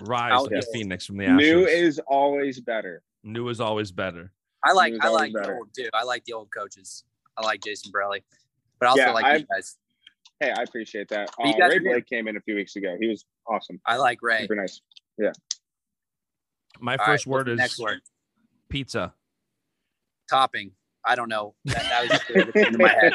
Rise 0.00 0.32
I'll 0.32 0.42
like 0.42 0.50
the 0.50 0.66
Phoenix 0.72 1.06
from 1.06 1.16
the 1.18 1.26
ashes. 1.26 1.36
New 1.48 1.66
is 1.66 1.98
always 2.06 2.60
better. 2.60 3.02
new 3.24 3.48
is 3.48 3.60
always 3.60 3.90
better. 3.90 4.32
I 4.64 4.72
like 4.72 4.94
I 5.00 5.06
always 5.08 5.20
like 5.20 5.32
the 5.32 5.38
better. 5.40 5.56
old 5.56 5.72
dude. 5.72 5.90
I 5.94 6.02
like 6.04 6.24
the 6.24 6.32
old 6.32 6.48
coaches. 6.56 7.04
I 7.36 7.44
like 7.44 7.62
Jason 7.62 7.92
Borrelli, 7.92 8.22
but 8.80 8.86
I 8.86 8.90
also 8.90 9.02
Yeah, 9.02 9.12
like 9.12 9.24
I've- 9.24 9.40
you 9.40 9.46
guys. 9.52 9.76
Hey, 10.40 10.52
I 10.56 10.62
appreciate 10.62 11.08
that. 11.08 11.30
You 11.40 11.50
Uh, 11.50 11.58
guys 11.58 11.70
Ray. 11.70 11.78
Blake 11.80 12.06
came 12.06 12.28
in 12.28 12.36
a 12.36 12.40
few 12.40 12.54
weeks 12.54 12.76
ago. 12.76 12.96
He 13.00 13.08
was 13.08 13.24
awesome. 13.48 13.80
I 13.86 13.96
like 13.96 14.18
Ray. 14.22 14.42
Super 14.42 14.54
nice. 14.54 14.80
Yeah. 15.18 15.32
My 16.80 16.94
All 16.96 17.04
first 17.06 17.26
right, 17.26 17.32
word 17.32 17.48
is 17.48 17.58
next 17.58 17.78
word. 17.80 18.00
pizza. 18.68 19.14
Topping. 20.30 20.72
I 21.04 21.14
don't 21.16 21.28
know. 21.28 21.54
That, 21.64 21.82
that 21.82 22.02
was 22.02 22.10
just 22.10 22.28
the 22.28 22.34
word 22.34 22.46
that 22.46 22.54
came 22.54 22.72
to 22.72 22.78
my 22.78 22.88
head. 22.88 23.12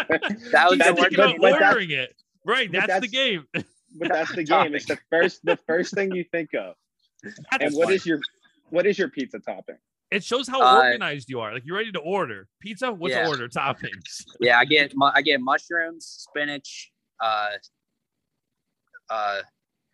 That 0.52 0.70
was 0.70 0.80
He's 0.80 0.88
the 0.88 0.94
word 0.94 0.96
thinking 0.96 0.98
that 0.98 1.14
about 1.14 1.28
came 1.32 1.36
to 1.36 1.42
my 1.42 1.50
head. 1.52 1.62
ordering 1.64 1.92
it. 1.92 2.16
Right, 2.46 2.70
but 2.72 2.88
that's, 2.88 3.02
the 3.02 3.08
game. 3.08 3.48
but 3.98 4.10
that's 4.10 4.34
the 4.36 4.44
game. 4.56 4.76
It's 4.76 4.86
the 4.86 4.98
first 5.10 5.42
the 5.44 5.58
first 5.68 5.94
thing 5.94 6.14
you 6.14 6.24
think 6.32 6.54
of. 6.54 6.76
And 7.24 7.34
That's 7.62 7.76
what 7.76 7.86
funny. 7.86 7.96
is 7.96 8.06
your 8.06 8.20
what 8.70 8.86
is 8.86 8.98
your 8.98 9.10
pizza 9.10 9.40
topping? 9.40 9.78
It 10.12 10.24
shows 10.24 10.48
how 10.48 10.62
Uh, 10.62 10.78
organized 10.84 11.30
you 11.30 11.40
are. 11.40 11.54
Like 11.54 11.64
you're 11.66 11.78
ready 11.78 11.92
to 11.94 12.00
order 12.00 12.48
pizza. 12.60 12.92
What's 12.92 13.14
Yeah. 13.16 13.28
order 13.28 13.48
toppings? 13.48 14.26
Yeah, 14.40 14.60
I 14.60 14.66
get 14.66 14.92
mu- 14.96 15.12
I 15.14 15.22
get 15.22 15.40
mushrooms, 15.42 16.06
spinach, 16.06 16.92
uh, 17.22 17.52
uh, 19.10 19.42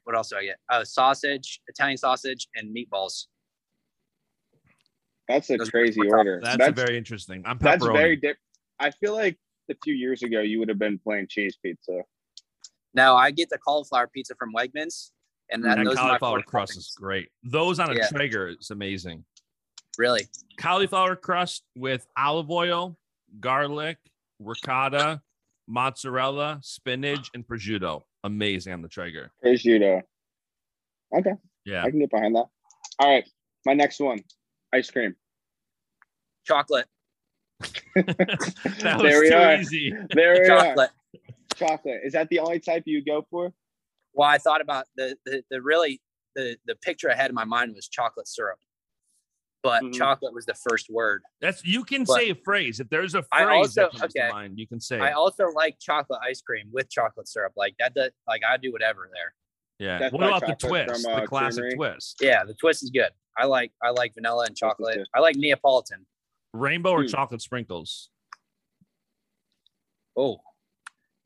what 0.06 0.16
else 0.16 0.30
do 0.30 0.38
I 0.38 0.44
get? 0.46 0.58
Uh, 0.70 0.84
sausage, 0.84 1.62
Italian 1.68 1.98
sausage, 1.98 2.48
and 2.56 2.76
meatballs. 2.76 3.28
That's 5.28 5.50
a 5.52 5.58
Those 5.58 5.70
crazy 5.70 6.02
order. 6.10 6.40
That's, 6.44 6.58
That's 6.58 6.80
very 6.82 6.98
interesting. 6.98 7.44
I'm 7.46 7.60
pepperoni. 7.60 7.62
that's 7.64 7.86
very 7.86 8.16
dip. 8.16 8.38
I 8.80 8.90
feel 8.92 9.14
like 9.14 9.38
a 9.70 9.76
few 9.84 9.94
years 9.94 10.24
ago 10.24 10.40
you 10.42 10.58
would 10.60 10.70
have 10.70 10.80
been 10.80 10.98
playing 10.98 11.28
cheese 11.30 11.58
pizza. 11.64 12.02
No, 12.94 13.16
I 13.16 13.32
get 13.32 13.50
the 13.50 13.58
cauliflower 13.58 14.08
pizza 14.08 14.36
from 14.36 14.54
Wegmans, 14.54 15.12
and 15.52 15.64
that, 15.64 15.78
that 15.78 15.86
those 15.86 15.96
are 15.98 16.18
cauliflower 16.20 16.42
crust 16.42 16.74
toppings. 16.74 16.78
is 16.78 16.96
great. 16.98 17.30
Those 17.44 17.80
on 17.80 17.92
a 17.92 17.96
Yeah. 17.96 18.08
Traeger 18.08 18.48
is 18.50 18.72
amazing. 18.72 19.26
Really, 19.98 20.28
Cauliflower 20.58 21.16
crust 21.16 21.64
with 21.76 22.08
olive 22.18 22.50
oil, 22.50 22.98
garlic, 23.40 23.98
ricotta, 24.40 25.22
mozzarella, 25.68 26.60
spinach, 26.64 27.30
and 27.34 27.46
prosciutto. 27.46 28.04
Amazing 28.24 28.74
on 28.74 28.82
the 28.82 28.88
Traeger. 28.88 29.32
Prosciutto. 29.44 30.02
Okay, 31.16 31.34
Yeah. 31.66 31.84
I 31.84 31.90
can 31.90 32.00
get 32.00 32.12
behind 32.12 32.36
that. 32.36 32.46
All 33.00 33.10
right, 33.14 33.28
my 33.66 33.74
next 33.74 34.00
one, 34.00 34.20
ice 34.74 34.90
cream. 34.90 35.16
chocolate, 36.46 36.86
that 37.96 38.96
was 38.96 39.02
There 39.02 39.22
we 39.22 39.30
too 39.30 39.36
are. 39.36 39.56
easy. 39.58 39.94
There 40.14 40.34
we 40.42 40.48
are. 40.50 40.76
Chocolate. 41.56 41.70
Chocolate. 41.70 42.02
Is 42.04 42.14
that 42.14 42.30
the 42.30 42.40
only 42.40 42.60
type 42.60 42.84
you 42.86 43.04
go 43.04 43.26
for? 43.30 43.54
Well, 44.14 44.28
I 44.30 44.38
thought 44.38 44.62
about 44.62 44.86
the 44.96 45.16
the, 45.26 45.44
the 45.50 45.62
really 45.62 46.02
the 46.36 46.58
the 46.66 46.76
picture 46.76 47.12
I 47.12 47.16
had 47.16 47.30
in 47.30 47.36
my 47.36 47.46
mind 47.46 47.74
was 47.76 47.88
chocolate 47.88 48.28
syrup, 48.28 48.60
but 49.64 49.84
Mhm. 49.84 49.94
chocolate 49.94 50.34
was 50.34 50.46
the 50.46 50.54
first 50.56 50.90
word. 50.90 51.22
That's 51.42 51.64
you 51.66 51.84
can 51.84 52.04
But- 52.06 52.14
say 52.18 52.30
a 52.32 52.36
phrase. 52.36 52.80
If 52.80 52.90
there's 52.90 53.16
a 53.16 53.24
phrase 53.24 53.74
that 53.76 53.86
also- 53.86 53.98
comes 54.00 54.14
to 54.14 54.20
okay. 54.24 54.32
mind, 54.32 54.58
you 54.60 54.68
can 54.68 54.80
say. 54.80 55.00
I 55.00 55.10
it. 55.10 55.14
also 55.14 55.46
like 55.50 55.78
chocolate 55.80 56.20
ice 56.24 56.42
cream 56.42 56.70
with 56.72 56.90
chocolate 56.90 57.28
syrup. 57.28 57.54
Like 57.56 57.76
that, 57.80 57.94
does, 57.94 58.12
like 58.28 58.42
I 58.48 58.58
do 58.58 58.72
whatever 58.72 59.10
there. 59.14 59.34
yeah. 59.80 60.00
Death 60.00 60.14
What 60.14 60.24
about 60.24 60.46
the 60.48 60.56
twist? 60.68 61.04
from, 61.06 61.14
uh, 61.14 61.22
the 61.22 61.28
classic 61.28 61.62
Creamery. 61.62 61.76
twist. 61.76 62.18
Yeah, 62.22 62.44
the 62.46 62.54
twist 62.56 62.84
is 62.84 62.90
good. 62.90 63.12
I 63.38 63.46
like 63.46 63.72
I 63.82 63.92
like 63.92 64.14
vanilla 64.16 64.46
and 64.46 64.56
chocolate. 64.58 65.08
I 65.14 65.20
like 65.20 65.36
Neapolitan. 65.36 66.06
Rainbow 66.54 66.92
or 66.92 67.02
Hmm. 67.04 67.08
chocolate 67.08 67.42
sprinkles? 67.42 68.10
Oh, 70.18 70.42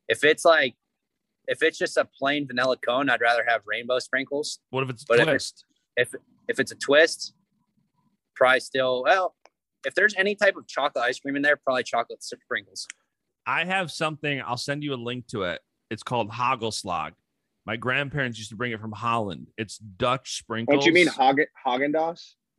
if 0.08 0.24
it's 0.24 0.46
like 0.46 0.76
if 1.48 1.62
it's 1.62 1.78
just 1.78 1.98
a 1.98 2.06
plain 2.06 2.48
vanilla 2.48 2.78
cone, 2.78 3.10
I'd 3.10 3.22
rather 3.22 3.44
have 3.48 3.62
rainbow 3.66 4.00
sprinkles. 4.00 4.60
What 4.70 4.84
if 4.84 4.90
it's 4.90 5.04
But 5.04 5.20
if 5.20 5.26
twist? 5.26 5.66
If 5.96 6.14
if 6.48 6.60
it's 6.60 6.72
a 6.72 6.76
twist, 6.76 7.34
probably 8.36 8.60
still 8.60 9.04
well. 9.04 9.36
If 9.86 9.96
there's 9.96 10.16
any 10.16 10.36
type 10.36 10.56
of 10.56 10.68
chocolate 10.68 11.04
ice 11.04 11.20
cream 11.20 11.36
in 11.36 11.42
there, 11.42 11.58
probably 11.58 11.84
chocolate 11.84 12.24
sprinkles. 12.24 12.88
I 13.46 13.66
have 13.66 13.92
something. 13.92 14.42
I'll 14.42 14.56
send 14.56 14.84
you 14.84 14.94
a 14.94 14.96
link 14.96 15.28
to 15.28 15.44
it. 15.44 15.60
It's 15.90 16.04
called 16.04 16.32
Hagelslag. 16.32 17.12
My 17.66 17.76
grandparents 17.76 18.38
used 18.38 18.50
to 18.52 18.56
bring 18.56 18.72
it 18.72 18.80
from 18.80 18.92
Holland. 18.94 19.48
It's 19.58 19.78
Dutch 19.78 20.38
sprinkles. 20.38 20.78
Don't 20.78 20.86
you 20.86 20.94
mean 20.94 21.08
Hagen 21.08 21.46
Haagen 21.66 21.92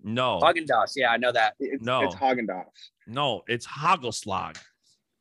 no, 0.07 0.39
Haagen 0.43 0.67
yeah, 0.97 1.11
I 1.11 1.17
know 1.17 1.33
that. 1.33 1.55
It's, 1.59 1.83
No. 1.83 2.03
it's 2.03 2.15
Haagen 2.15 2.47
no, 3.07 3.43
it's 3.49 3.67
Hagelslag. 3.67 4.59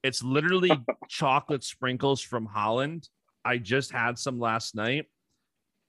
It's 0.04 0.22
literally 0.22 0.72
chocolate 1.08 1.64
sprinkles 1.64 2.22
from 2.22 2.45
Holland. 2.45 3.08
I 3.45 3.58
just 3.58 3.91
had 3.91 4.20
some 4.20 4.39
last 4.39 4.76
night. 4.76 5.06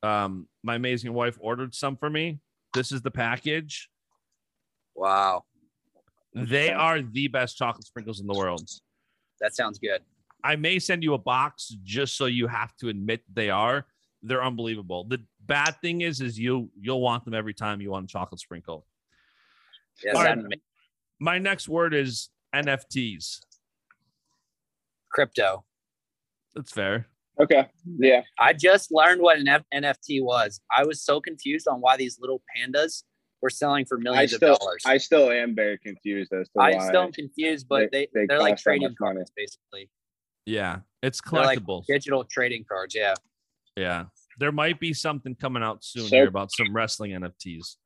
Um, 0.03 0.49
my 0.63 0.77
amazing 0.77 1.13
wife 1.13 1.37
ordered 1.41 1.75
some 1.75 1.97
for 1.97 2.09
me. 2.09 2.39
This 2.75 2.93
is 2.93 3.03
the 3.03 3.11
package. 3.11 3.89
Wow, 4.95 5.43
They 6.35 6.71
are 6.71 7.03
the 7.03 7.27
best 7.29 7.57
chocolate 7.57 7.87
sprinkles 7.87 8.21
in 8.21 8.27
the 8.29 8.35
world. 8.35 8.69
that 9.41 9.57
sounds 9.57 9.79
good. 9.79 10.03
I 10.45 10.57
may 10.57 10.79
send 10.79 11.03
you 11.03 11.15
a 11.15 11.19
box 11.19 11.77
just 11.83 12.17
so 12.17 12.27
you 12.27 12.47
have 12.47 12.77
to 12.77 12.89
admit 12.91 13.23
they 13.33 13.51
are. 13.51 13.87
They're 14.23 14.45
unbelievable. 14.45 15.05
The 15.05 15.23
bad 15.47 15.81
thing 15.81 16.03
is, 16.03 16.21
is 16.21 16.39
you 16.39 16.71
you'll 16.81 17.01
want 17.01 17.25
them 17.25 17.35
every 17.35 17.55
time 17.55 17.81
you 17.81 17.91
want 17.91 18.05
a 18.05 18.09
chocolate 18.09 18.41
sprinkle. 18.41 18.87
Sound 19.97 20.45
right. 20.45 20.61
My 21.19 21.39
next 21.39 21.69
word 21.69 21.95
is 21.95 22.29
NFTs. 22.55 23.41
Crypto. 25.15 25.65
That's 26.55 26.71
fair. 26.73 27.07
Okay. 27.41 27.67
Yeah. 27.99 28.23
I 28.39 28.53
just 28.53 28.93
learned 28.93 29.21
what 29.21 29.39
an 29.39 29.49
F- 29.49 29.65
NFT 29.75 30.23
was. 30.23 30.61
I 30.71 30.85
was 30.85 31.03
so 31.03 31.21
confused 31.21 31.67
on 31.67 31.81
why 31.81 31.97
these 31.97 32.19
little 32.21 32.43
pandas 32.57 33.03
were 33.43 33.51
selling 33.51 33.85
for 33.87 33.99
millions 33.99 34.35
still 34.35 34.53
of 34.55 34.59
dollars. 34.61 34.83
I 34.87 34.99
still 34.99 35.31
am 35.31 35.55
very 35.55 35.79
confused 35.79 36.33
as 36.33 36.49
to 36.51 36.61
I 36.61 36.73
why. 36.77 36.87
still 36.89 37.11
confused, 37.13 37.67
but 37.69 37.91
they- 37.91 38.09
they, 38.15 38.21
they 38.21 38.27
they 38.27 38.35
are 38.35 38.39
like 38.41 38.57
trading 38.59 38.89
much 38.89 38.97
money. 39.01 39.17
cards, 39.17 39.33
basically. 39.37 39.91
Yeah, 40.47 40.81
it's 41.03 41.21
They're 41.31 41.43
like 41.43 41.61
digital 41.89 42.23
trading 42.25 42.65
cards. 42.71 42.95
Yeah. 42.95 43.15
yeah, 43.77 44.05
there 44.39 44.53
might 44.53 44.79
be 44.79 44.93
something 44.93 45.35
coming 45.35 45.63
out 45.63 45.83
soon 45.83 46.05
So- 46.05 46.17
here 46.17 46.29
about 46.29 46.51
some 46.53 46.75
wrestling 46.75 47.13
NFTs. 47.13 47.77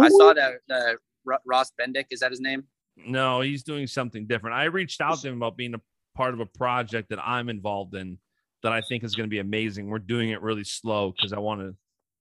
I 0.00 0.08
saw 0.08 0.32
that 0.32 0.54
uh, 0.70 0.94
Ro- 1.24 1.36
Ross 1.46 1.70
Bendick. 1.78 2.06
Is 2.10 2.20
that 2.20 2.30
his 2.30 2.40
name? 2.40 2.64
No, 2.96 3.40
he's 3.42 3.62
doing 3.62 3.86
something 3.86 4.26
different. 4.26 4.56
I 4.56 4.64
reached 4.64 5.00
out 5.00 5.18
to 5.20 5.28
him 5.28 5.36
about 5.36 5.56
being 5.56 5.74
a 5.74 5.80
part 6.20 6.34
of 6.34 6.40
a 6.40 6.46
project 6.46 7.08
that 7.08 7.18
I'm 7.26 7.48
involved 7.48 7.94
in 7.94 8.18
that 8.62 8.72
I 8.72 8.82
think 8.82 9.04
is 9.04 9.14
going 9.14 9.26
to 9.26 9.30
be 9.30 9.38
amazing. 9.38 9.88
We're 9.88 9.98
doing 9.98 10.28
it 10.30 10.42
really 10.42 10.64
slow 10.64 11.12
because 11.16 11.32
I 11.32 11.38
want 11.38 11.62
to, 11.62 11.74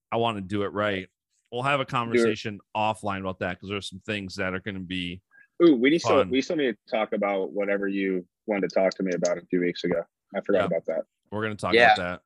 I 0.09 0.15
want 0.15 0.37
to 0.37 0.41
do 0.41 0.63
it 0.63 0.67
right. 0.71 1.09
We'll 1.51 1.63
have 1.63 1.81
a 1.81 1.85
conversation 1.85 2.61
offline 2.77 3.19
about 3.19 3.39
that 3.39 3.57
because 3.57 3.67
there's 3.69 3.89
some 3.89 4.01
things 4.05 4.35
that 4.35 4.53
are 4.53 4.61
going 4.61 4.75
to 4.75 4.79
be. 4.79 5.19
Ooh, 5.61 5.75
we 5.75 5.89
need 5.89 5.99
still 5.99 6.19
Fun. 6.19 6.29
we 6.29 6.41
still 6.41 6.55
need 6.55 6.77
to 6.87 6.95
talk 6.95 7.11
about 7.11 7.51
whatever 7.51 7.89
you 7.89 8.25
wanted 8.47 8.69
to 8.69 8.73
talk 8.79 8.93
to 8.93 9.03
me 9.03 9.11
about 9.13 9.37
a 9.37 9.41
few 9.49 9.59
weeks 9.59 9.83
ago. 9.83 10.01
I 10.33 10.39
forgot 10.45 10.59
Yeah. 10.59 10.65
about 10.67 10.85
that. 10.85 11.01
We're 11.29 11.43
going 11.43 11.57
to 11.57 11.61
talk 11.61 11.73
Yeah. 11.73 11.93
about 11.93 11.97
that. 11.97 12.21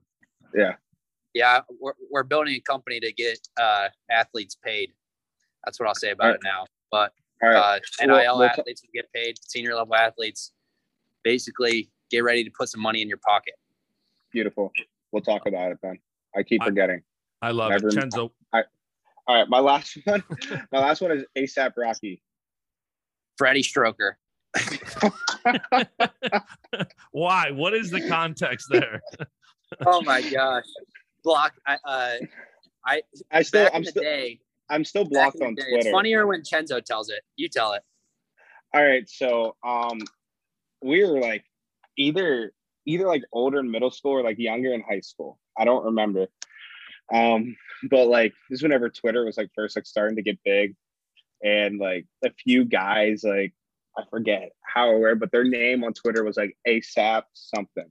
Yeah, 0.56 0.76
Yeah, 1.34 1.62
we're, 1.82 1.94
we're 2.12 2.22
building 2.22 2.54
a 2.54 2.60
company 2.60 3.00
to 3.00 3.12
get 3.12 3.40
uh, 3.60 3.88
athletes 4.12 4.56
paid. 4.64 4.92
That's 5.66 5.80
what 5.80 5.88
I'll 5.90 5.96
say 5.96 6.12
about 6.12 6.26
Alright. 6.26 6.40
it 6.44 6.44
now. 6.44 6.66
But 6.92 7.14
All 7.42 7.50
right. 7.50 7.82
uh, 8.00 8.06
NIL 8.06 8.10
Well, 8.16 8.38
we'll 8.38 8.44
athletes 8.50 8.84
will 8.84 8.92
get 8.94 9.12
paid. 9.12 9.38
Senior 9.42 9.74
level 9.74 9.96
athletes, 9.96 10.52
basically, 11.24 11.90
get 12.10 12.24
ready 12.24 12.44
to 12.44 12.52
put 12.52 12.70
some 12.70 12.82
money 12.82 13.02
in 13.02 13.08
your 13.10 13.18
pocket. 13.26 13.54
Beautiful. 14.32 14.72
We'll 15.12 15.22
talk 15.22 15.46
about 15.48 15.72
it 15.72 15.78
then. 15.82 16.00
I 16.36 16.44
keep 16.44 16.64
forgetting. 16.64 17.02
I 17.42 17.52
love 17.52 17.72
Never- 17.72 17.90
it. 17.90 17.94
Chenzo, 17.96 18.32
All 18.54 18.64
right. 19.30 19.48
My 19.50 19.60
last 19.60 19.98
one. 20.06 20.24
my 20.72 20.80
last 20.80 21.02
one 21.02 21.12
is 21.12 21.24
ASAP 21.38 21.74
Rocky. 21.78 22.22
Freddie 23.38 23.64
Stroker. 23.64 24.14
why? 27.12 27.52
What 27.52 27.74
is 27.74 27.90
the 27.90 28.08
context 28.08 28.68
there? 28.70 29.02
Oh 29.88 30.04
my 30.04 30.22
gosh, 30.22 30.66
block. 31.24 31.54
I 31.66 31.78
uh, 31.84 32.14
I 32.86 33.02
I 33.32 33.42
still 33.42 33.68
I'm 33.74 33.84
still 33.84 34.04
day. 34.04 34.40
I'm 34.70 34.86
still 34.86 35.04
blocked 35.04 35.42
on 35.42 35.56
day. 35.56 35.64
Twitter. 35.64 35.78
It's 35.80 35.90
funnier 35.90 36.28
when 36.28 36.44
Chenzo 36.44 36.80
tells 36.86 37.10
it. 37.10 37.22
You 37.38 37.50
tell 37.50 37.74
it. 37.74 37.82
All 38.76 38.86
right, 38.86 39.10
so 39.10 39.56
um, 39.66 40.00
we 40.84 41.04
were 41.04 41.20
like 41.20 41.46
either 41.98 42.52
either 42.86 43.08
like 43.08 43.24
older 43.32 43.60
in 43.60 43.72
middle 43.72 43.92
school 43.92 44.12
or 44.12 44.24
like 44.24 44.38
younger 44.40 44.74
in 44.74 44.82
high 44.82 45.00
school. 45.00 45.40
I 45.58 45.66
don't 45.66 45.86
remember. 45.86 46.28
Um, 47.14 47.56
but 47.90 48.08
like 48.08 48.34
this 48.50 48.60
is 48.60 48.64
whenever 48.64 48.90
Twitter 48.90 49.26
was 49.26 49.38
like 49.38 49.50
first 49.56 49.76
like 49.76 49.86
starting 49.86 50.18
to 50.18 50.22
get 50.22 50.40
big, 50.44 50.76
and 51.44 51.80
like 51.80 52.06
a 52.24 52.32
few 52.32 52.66
guys 52.66 53.24
like 53.24 53.54
I 53.98 54.04
forget 54.10 54.52
how 54.62 54.90
or 54.90 55.00
where, 55.00 55.16
but 55.16 55.32
their 55.32 55.44
name 55.44 55.84
on 55.84 55.94
Twitter 55.94 56.24
was 56.24 56.38
like 56.38 56.58
ASAP 56.68 57.24
something. 57.34 57.90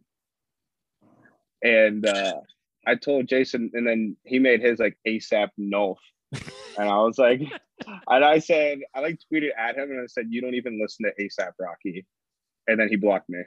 And 1.63 2.05
uh, 2.05 2.41
I 2.87 2.97
told 2.97 3.29
Jason, 3.29 3.71
and 3.75 3.87
then 3.87 4.17
he 4.25 4.41
made 4.41 4.61
his 4.61 4.81
like 4.81 4.99
ASAP 5.07 5.51
Nolf. 5.59 5.99
And 6.79 6.89
I 6.89 6.99
was 6.99 7.19
like, 7.19 7.41
and 8.09 8.25
I 8.25 8.39
said, 8.41 8.81
I 8.95 9.01
like 9.01 9.21
tweeted 9.33 9.51
at 9.57 9.77
him 9.77 9.91
and 9.91 10.01
I 10.01 10.07
said, 10.07 10.27
you 10.31 10.41
don't 10.41 10.55
even 10.55 10.81
listen 10.81 11.05
to 11.05 11.23
ASAP 11.23 11.53
Rocky. 11.61 12.07
And 12.69 12.79
then 12.79 12.89
he 12.89 12.97
blocked 12.97 13.29
me. 13.29 13.41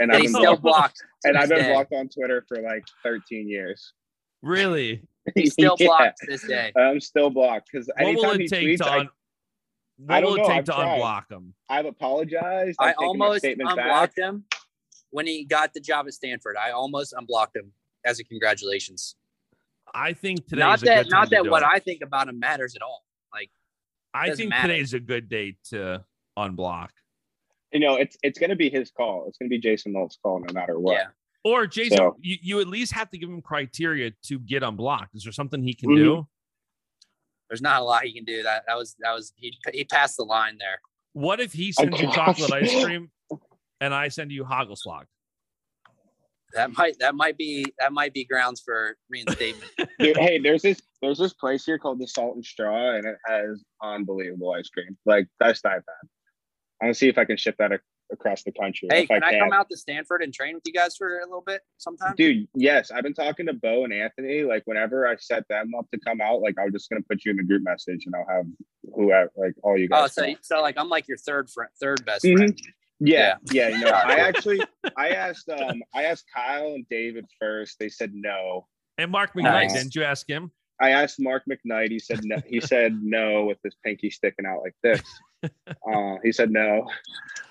And 0.00 0.12
I've 0.12 0.22
been 0.22 0.28
still 0.30 0.56
blocked, 0.56 0.62
blocked. 0.62 1.02
and 1.24 1.36
I've 1.36 1.48
been 1.48 1.58
day. 1.58 1.72
blocked 1.72 1.92
on 1.92 2.08
Twitter 2.08 2.44
for 2.48 2.60
like 2.60 2.84
13 3.02 3.48
years. 3.48 3.92
Really? 4.42 5.02
He's 5.34 5.52
still 5.54 5.76
Yeah, 5.78 5.86
blocked 5.88 6.20
this 6.28 6.42
day. 6.46 6.72
I'm 6.76 7.00
still 7.00 7.30
blocked 7.30 7.68
because 7.72 7.90
anytime 7.98 8.38
he 8.40 8.46
tweets, 8.46 8.82
I, 8.82 9.00
un- 9.00 9.08
I 10.08 10.20
don't 10.20 10.36
know, 10.36 10.44
I've 10.44 10.64
to 10.64 10.72
tried. 10.72 11.00
unblock 11.00 11.28
them? 11.28 11.54
I've 11.68 11.86
apologized. 11.86 12.76
I 12.80 12.90
I've 12.90 12.96
my 12.98 13.06
almost 13.06 13.44
unblocked 13.44 13.76
back. 14.16 14.16
him 14.16 14.44
when 15.10 15.26
he 15.26 15.44
got 15.44 15.72
the 15.74 15.80
job 15.80 16.06
at 16.06 16.14
Stanford. 16.14 16.56
I 16.56 16.70
almost 16.70 17.12
unblocked 17.16 17.56
him 17.56 17.72
as 18.04 18.20
a 18.20 18.24
congratulations. 18.24 19.16
I 19.94 20.12
think 20.12 20.46
today 20.46 20.60
not 20.60 20.80
that 20.80 21.08
not 21.08 21.30
that 21.30 21.46
what 21.46 21.62
it. 21.62 21.68
I 21.72 21.78
think 21.78 22.02
about 22.02 22.28
him 22.28 22.38
matters 22.38 22.76
at 22.76 22.82
all. 22.82 23.04
Like 23.32 23.50
I 24.14 24.34
think 24.34 24.50
matter. 24.50 24.68
today 24.68 24.80
is 24.80 24.94
a 24.94 25.00
good 25.00 25.28
day 25.28 25.56
to 25.70 26.04
unblock. 26.38 26.88
You 27.72 27.80
know, 27.80 27.96
it's 27.96 28.16
it's 28.22 28.38
gonna 28.38 28.56
be 28.56 28.70
his 28.70 28.90
call. 28.90 29.26
It's 29.28 29.38
gonna 29.38 29.48
be 29.48 29.58
Jason 29.58 29.92
Nolf's 29.92 30.18
call 30.22 30.40
no 30.40 30.52
matter 30.52 30.78
what. 30.78 30.92
yeah, 30.94 31.06
Or 31.44 31.66
Jason, 31.66 31.98
So- 31.98 32.16
you, 32.20 32.36
you 32.40 32.60
at 32.60 32.68
least 32.68 32.92
have 32.92 33.10
to 33.10 33.18
give 33.18 33.28
him 33.28 33.42
criteria 33.42 34.12
to 34.26 34.38
get 34.38 34.62
unblocked. 34.62 35.14
Is 35.14 35.24
there 35.24 35.32
something 35.32 35.62
he 35.62 35.74
can 35.74 35.90
Mhm. 35.90 35.96
do? 35.96 36.28
there's 37.48 37.62
not 37.62 37.80
a 37.80 37.84
lot 37.84 38.02
he 38.04 38.12
can 38.12 38.24
do. 38.24 38.42
That 38.42 38.64
that 38.66 38.76
was 38.76 38.96
that 38.98 39.12
was 39.12 39.32
he 39.36 39.56
he 39.72 39.84
passed 39.84 40.16
the 40.16 40.24
line 40.24 40.58
there. 40.58 40.80
What 41.12 41.38
if 41.38 41.52
he 41.52 41.70
sends 41.70 42.00
you 42.00 42.10
chocolate 42.12 42.52
ice 42.52 42.84
cream 42.84 43.10
and 43.80 43.94
I 43.94 44.08
send 44.08 44.32
you 44.32 44.42
Hagelslag? 44.44 45.04
That 46.54 46.76
might 46.76 46.98
that 46.98 47.14
might 47.14 47.36
be 47.38 47.66
that 47.78 47.92
might 47.92 48.12
be 48.14 48.24
grounds 48.24 48.60
for 48.64 48.96
reinstatement. 49.10 49.70
Dude, 50.00 50.16
hey, 50.16 50.38
there's 50.40 50.62
this 50.62 50.80
there's 51.02 51.18
this 51.18 51.34
place 51.34 51.64
here 51.64 51.78
called 51.78 52.00
the 52.00 52.08
Salt 52.08 52.34
and 52.34 52.44
Straw, 52.44 52.96
and 52.96 53.06
it 53.06 53.16
has 53.26 53.62
unbelievable 53.82 54.52
ice 54.52 54.68
cream. 54.68 54.96
Like 55.04 55.28
best 55.38 55.66
I've 55.66 55.74
had. 55.86 56.08
I'm 56.80 56.88
gonna 56.88 56.94
see 56.94 57.08
if 57.08 57.16
I 57.18 57.24
can 57.24 57.36
ship 57.36 57.56
that 57.58 57.72
ac- 57.72 57.80
across 58.12 58.42
the 58.44 58.52
country. 58.52 58.88
hey, 58.90 59.02
if 59.02 59.08
can 59.08 59.22
I, 59.22 59.30
can. 59.32 59.40
come 59.40 59.52
out 59.52 59.68
to 59.70 59.76
Stanford 59.76 60.22
and 60.22 60.32
train 60.32 60.54
with 60.54 60.62
you 60.66 60.72
guys 60.72 60.96
for 60.96 61.18
a 61.20 61.24
little 61.24 61.42
bit 61.46 61.62
sometime? 61.78 62.14
Dude, 62.16 62.46
yes, 62.54 62.90
I've 62.90 63.02
been 63.02 63.14
talking 63.14 63.46
to 63.46 63.54
Bo 63.54 63.84
and 63.84 63.92
Anthony. 63.92 64.42
Like 64.42 64.62
whenever 64.66 65.06
I 65.06 65.16
set 65.16 65.48
them 65.48 65.72
up 65.78 65.86
to 65.92 66.00
come 66.00 66.20
out, 66.20 66.40
like 66.42 66.54
I'm 66.60 66.72
just 66.72 66.90
gonna 66.90 67.02
put 67.08 67.24
you 67.24 67.30
in 67.30 67.38
the 67.38 67.44
group 67.44 67.62
message, 67.64 68.04
and 68.06 68.14
I'll 68.14 68.26
have 68.36 68.44
whoever, 68.94 69.30
like 69.36 69.54
all 69.62 69.76
you 69.78 69.88
guys. 69.88 70.02
oh, 70.04 70.06
so 70.08 70.22
come. 70.26 70.36
so 70.42 70.60
like 70.62 70.76
I'm 70.78 70.88
like 70.88 71.08
your 71.08 71.18
third 71.18 71.48
friend, 71.50 71.70
third 71.80 72.04
best 72.04 72.24
Mhm. 72.24 72.36
friend. 72.36 72.60
yeah, 73.00 73.34
yeah. 73.52 73.68
You 73.68 73.78
know, 73.80 73.86
Yeah, 73.88 74.02
I 74.04 74.14
actually, 74.16 74.60
I 74.96 75.08
asked, 75.12 75.48
um, 75.48 75.82
I 75.94 76.04
asked 76.04 76.26
Kyle 76.34 76.74
and 76.74 76.86
David 76.90 77.24
first. 77.40 77.78
They 77.78 77.88
said 77.88 78.12
no. 78.14 78.66
And 78.98 79.10
Mark 79.10 79.32
McKnight, 79.34 79.42
Nice. 79.42 79.72
didn't 79.74 79.94
you 79.94 80.04
ask 80.04 80.28
him? 80.28 80.50
I 80.80 80.90
asked 80.90 81.16
Mark 81.18 81.42
McKnight. 81.50 81.90
He 81.90 81.98
said 81.98 82.20
no. 82.24 82.36
He 82.46 82.60
said 82.60 82.98
no 83.02 83.44
with 83.46 83.58
his 83.64 83.74
pinky 83.84 84.10
sticking 84.10 84.44
out 84.46 84.60
like 84.62 84.74
this. 84.82 85.02
Uh, 85.92 86.16
he 86.24 86.32
said 86.32 86.50
no. 86.50 86.88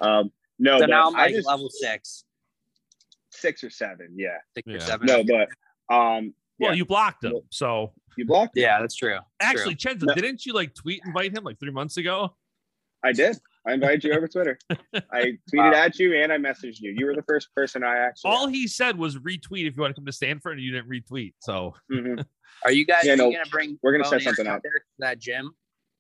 Um, 0.02 0.32
no, 0.60 0.78
So 0.78 0.84
but 0.84 0.90
now 0.90 1.08
I'm 1.08 1.16
I 1.16 1.26
like 1.26 1.36
just 1.36 1.48
level 1.48 1.70
six, 1.70 2.26
six 3.30 3.64
or 3.64 3.70
seven. 3.70 4.14
Yeah. 4.18 4.38
six 4.54 4.68
Yeah. 4.68 4.76
or 4.78 4.80
seven. 4.82 5.06
No, 5.08 5.24
but 5.24 5.94
um, 5.94 6.34
Well, 6.60 6.72
Yeah. 6.72 6.74
you 6.74 6.86
blocked 6.86 7.24
him. 7.24 7.34
So 7.52 7.94
you 8.18 8.26
blocked. 8.26 8.56
me. 8.56 8.62
yeah, 8.64 8.80
that's 8.82 8.96
true. 8.96 9.18
Actually, 9.42 9.76
true. 9.76 9.94
Chenzo, 9.94 10.04
No. 10.08 10.14
didn't 10.16 10.46
you 10.46 10.54
like 10.54 10.74
tweet 10.74 11.02
invite 11.06 11.32
him 11.36 11.44
like 11.44 11.60
three 11.60 11.72
months 11.72 11.98
ago? 11.98 12.36
I 13.04 13.12
did. 13.12 13.38
I 13.68 13.74
invited 13.74 14.04
you 14.04 14.14
over 14.14 14.28
Twitter. 14.28 14.58
I 15.12 15.38
tweeted 15.52 15.72
Wow. 15.72 15.74
at 15.74 16.00
you 16.00 16.16
and 16.16 16.32
I 16.34 16.38
messaged 16.38 16.80
you. 16.80 16.94
You 16.96 17.06
were 17.06 17.16
the 17.16 17.24
first 17.28 17.54
person 17.56 17.84
I 17.84 17.98
actually. 17.98 18.32
All 18.32 18.48
he 18.48 18.68
said 18.68 18.98
was 18.98 19.18
retweet 19.18 19.68
if 19.68 19.76
you 19.76 19.82
want 19.82 19.92
to 19.96 20.00
come 20.00 20.06
to 20.06 20.12
Stanford, 20.12 20.54
and 20.58 20.62
you 20.66 20.72
didn't 20.72 20.90
retweet. 20.90 21.34
So 21.40 21.74
Mhm. 21.92 22.26
Are 22.64 22.72
you 22.72 22.86
guys 22.86 23.06
Yeah, 23.06 23.16
no, 23.16 23.32
gonna 23.32 23.44
bring 23.52 23.78
we're 23.84 23.92
gonna 23.92 24.06
set 24.06 24.22
something 24.22 24.48
out 24.48 24.58
up. 24.58 24.64
there 24.64 24.72
to 24.74 24.86
that 25.00 25.20
gym? 25.20 25.56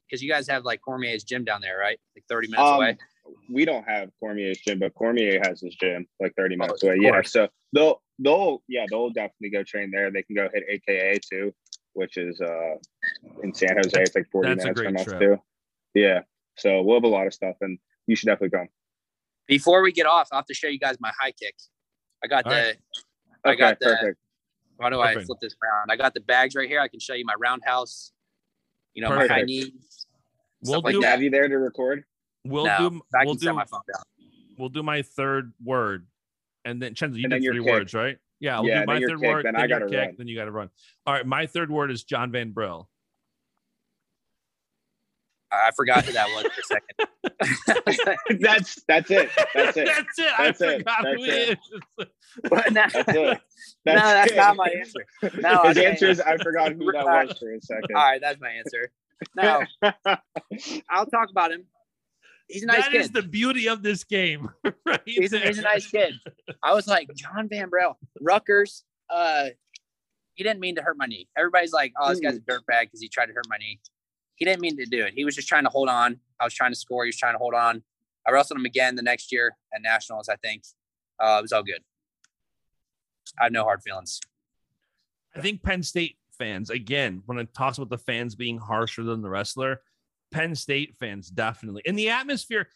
Because 0.09 0.21
you 0.21 0.29
guys 0.29 0.47
have 0.47 0.63
like 0.65 0.81
Cormier's 0.81 1.23
gym 1.23 1.43
down 1.43 1.61
there, 1.61 1.77
right? 1.77 1.99
Like 2.15 2.25
30 2.29 2.47
minutes 2.49 2.69
Um, 2.69 2.75
away. 2.75 2.97
we 3.49 3.65
don't 3.65 3.83
have 3.87 4.09
Cormier's 4.19 4.59
gym, 4.59 4.79
but 4.79 4.93
Cormier 4.93 5.39
has 5.43 5.61
his 5.61 5.75
gym 5.75 6.07
like 6.19 6.33
30 6.35 6.55
minutes 6.57 6.83
Oh, 6.83 6.87
away. 6.87 6.97
Yeah. 7.01 7.21
So 7.23 7.47
they'll 7.73 8.01
they'll 8.19 8.63
yeah 8.67 8.85
they'll 8.89 9.09
definitely 9.09 9.49
go 9.49 9.63
train 9.63 9.91
there. 9.91 10.11
They 10.11 10.23
can 10.23 10.35
go 10.35 10.47
hit 10.53 10.63
AKA 10.69 11.19
too, 11.29 11.53
which 11.93 12.17
is 12.17 12.39
uh 12.39 12.75
in 13.43 13.53
San 13.53 13.77
Jose. 13.77 13.99
It's 13.99 14.15
like 14.15 14.27
forty 14.31 14.49
That's 14.49 14.63
minutes 14.63 14.81
from 14.81 14.95
us 14.97 15.19
too. 15.19 15.37
Yeah, 15.95 16.21
so 16.57 16.81
we'll 16.81 16.97
have 16.97 17.03
a 17.03 17.07
lot 17.07 17.25
of 17.27 17.33
stuff, 17.33 17.55
and 17.61 17.79
you 18.05 18.15
should 18.15 18.27
definitely 18.27 18.57
come. 18.57 18.67
Before 19.47 19.81
we 19.81 19.91
get 19.91 20.05
off, 20.05 20.27
I 20.31 20.35
have 20.37 20.45
to 20.47 20.53
show 20.53 20.67
you 20.67 20.79
guys 20.79 20.97
my 20.99 21.11
high 21.19 21.31
kick. 21.31 21.55
I 22.23 22.27
got 22.27 22.45
All 22.45 22.51
the. 22.51 22.57
right. 22.57 22.77
I 23.43 23.49
Okay, 23.51 23.59
got 23.59 23.79
the. 23.79 23.85
perfect. 23.85 24.19
How 24.81 24.89
do 24.89 24.99
I 24.99 25.13
Perfect. 25.13 25.27
flip 25.27 25.39
this 25.39 25.55
around? 25.63 25.89
I 25.89 25.95
got 25.95 26.13
the 26.13 26.19
bags 26.19 26.53
right 26.53 26.67
here. 26.67 26.81
I 26.81 26.89
can 26.89 26.99
show 26.99 27.13
you 27.13 27.23
my 27.25 27.35
roundhouse. 27.39 28.11
You 28.95 29.01
know, 29.03 29.09
my 29.09 29.15
high 29.27 29.27
Perfect. 29.27 29.47
knees. 29.47 29.71
We'll 30.61 30.73
stuff 30.75 30.83
like 30.85 30.93
do 30.93 31.01
that. 31.01 31.11
Have 31.11 31.21
you 31.21 31.29
there 31.29 31.47
to 31.47 31.55
record? 31.57 32.03
we'll 32.45 32.65
no, 32.65 32.89
do 32.89 33.01
I 33.13 33.25
we'll 33.25 33.33
can 33.35 33.39
set 33.39 33.49
do 33.49 33.53
my 33.53 33.65
phone 33.65 33.81
down. 33.91 34.03
we'll 34.57 34.69
do 34.69 34.81
my 34.81 35.01
third 35.03 35.53
word, 35.63 36.07
and 36.63 36.81
then 36.81 36.93
Chenzo, 36.93 37.17
you 37.17 37.25
And 37.25 37.31
did 37.33 37.43
three 37.43 37.59
kick. 37.59 37.69
words, 37.71 37.93
right? 37.93 38.17
Yeah, 38.39 38.55
I'll 38.55 38.65
Yeah, 38.65 38.73
do 38.73 38.79
then 38.79 38.85
my 38.87 38.99
third 38.99 39.19
kick, 39.19 39.27
word, 39.29 39.45
then 39.45 39.53
then, 39.53 39.63
I 39.63 39.67
gotta 39.67 39.85
kick, 39.87 39.97
run. 40.07 40.15
then 40.17 40.27
you 40.27 40.35
got 40.35 40.45
to 40.45 40.51
run. 40.51 40.69
All 41.05 41.13
right, 41.13 41.25
my 41.25 41.45
third 41.45 41.69
word 41.71 41.91
is 41.91 42.03
John 42.03 42.31
Van 42.31 42.51
Brill. 42.51 42.89
I 45.51 45.71
forgot 45.75 46.05
who 46.05 46.11
that 46.13 46.27
was 46.29 46.43
for 46.43 46.61
a 46.61 46.63
second. 46.63 48.39
that's 48.41 48.81
that's 48.87 49.11
it. 49.11 49.29
That's 49.53 49.77
it. 49.77 49.85
That's 49.87 50.19
it. 50.19 50.27
That's 50.37 50.61
I 50.61 50.65
it. 50.73 50.77
forgot 50.79 51.03
That's 51.03 51.15
who 51.15 51.23
it. 51.23 51.29
it 51.29 51.59
is. 51.99 52.07
But 52.49 52.73
no, 52.73 52.81
That's 52.93 52.95
it. 53.09 53.15
no, 53.15 53.35
that's 53.85 54.31
it. 54.31 54.35
not 54.35 54.55
my 54.57 54.67
answer. 54.77 55.05
No, 55.41 55.63
His 55.63 55.77
okay. 55.77 55.85
answer 55.85 56.09
is 56.09 56.19
I 56.19 56.37
forgot 56.37 56.73
who 56.73 56.91
that 56.91 57.05
was 57.05 57.37
for 57.39 57.53
a 57.53 57.61
second. 57.61 57.95
All 57.95 58.03
right, 58.03 58.19
that's 58.21 58.39
my 58.41 58.49
answer. 58.49 58.91
No, 59.35 59.63
I'll 60.89 61.05
talk 61.05 61.29
about 61.29 61.51
him. 61.51 61.65
He's 62.47 62.63
a 62.63 62.65
nice 62.67 62.83
That 62.83 62.91
kid. 62.91 63.01
is 63.01 63.11
the 63.11 63.23
beauty 63.23 63.67
of 63.69 63.81
this 63.81 64.03
game, 64.03 64.49
right? 64.85 64.99
he's, 65.05 65.33
a, 65.33 65.39
he's 65.39 65.57
a 65.57 65.63
nice 65.63 65.87
kid. 65.89 66.13
I 66.61 66.73
was 66.73 66.85
like, 66.87 67.07
John 67.15 67.47
Van 67.49 67.69
Brill, 67.69 67.97
Rutgers. 68.21 68.83
Uh, 69.09 69.45
he 70.35 70.43
didn't 70.43 70.59
mean 70.59 70.75
to 70.75 70.81
hurt 70.81 70.97
my 70.97 71.05
knee. 71.05 71.27
Everybody's 71.37 71.71
like, 71.73 71.93
oh, 71.99 72.09
this 72.09 72.19
guy's 72.19 72.35
a 72.35 72.41
dirtbag 72.41 72.81
because 72.83 72.99
he 73.01 73.07
tried 73.07 73.27
to 73.27 73.33
hurt 73.33 73.45
my 73.49 73.57
knee. 73.57 73.79
He 74.35 74.45
didn't 74.45 74.61
mean 74.61 74.77
to 74.77 74.85
do 74.85 75.05
it. 75.05 75.13
He 75.13 75.25
was 75.25 75.35
just 75.35 75.47
trying 75.47 75.63
to 75.63 75.69
hold 75.69 75.89
on. 75.89 76.19
I 76.39 76.43
was 76.43 76.53
trying 76.53 76.71
to 76.71 76.77
score. 76.77 77.05
He 77.05 77.09
was 77.09 77.17
trying 77.17 77.33
to 77.33 77.39
hold 77.39 77.53
on. 77.53 77.83
I 78.27 78.31
wrestled 78.31 78.59
him 78.59 78.65
again 78.65 78.95
the 78.95 79.01
next 79.01 79.31
year 79.31 79.55
at 79.73 79.81
nationals. 79.81 80.29
I 80.29 80.35
think 80.37 80.63
uh, 81.19 81.37
it 81.39 81.41
was 81.43 81.51
all 81.51 81.63
good. 81.63 81.81
I 83.39 83.45
have 83.45 83.51
no 83.51 83.63
hard 83.63 83.81
feelings. 83.81 84.19
I 85.35 85.41
think 85.41 85.63
Penn 85.63 85.83
State 85.83 86.17
fans, 86.37 86.69
again, 86.69 87.21
when 87.25 87.37
it 87.37 87.53
talks 87.53 87.77
about 87.77 87.89
the 87.89 87.97
fans 87.97 88.35
being 88.35 88.57
harsher 88.57 89.03
than 89.03 89.21
the 89.21 89.29
wrestler, 89.29 89.81
Penn 90.31 90.55
State 90.55 90.95
fans 90.99 91.29
definitely. 91.29 91.81
And 91.85 91.97
the 91.97 92.09
atmosphere 92.09 92.67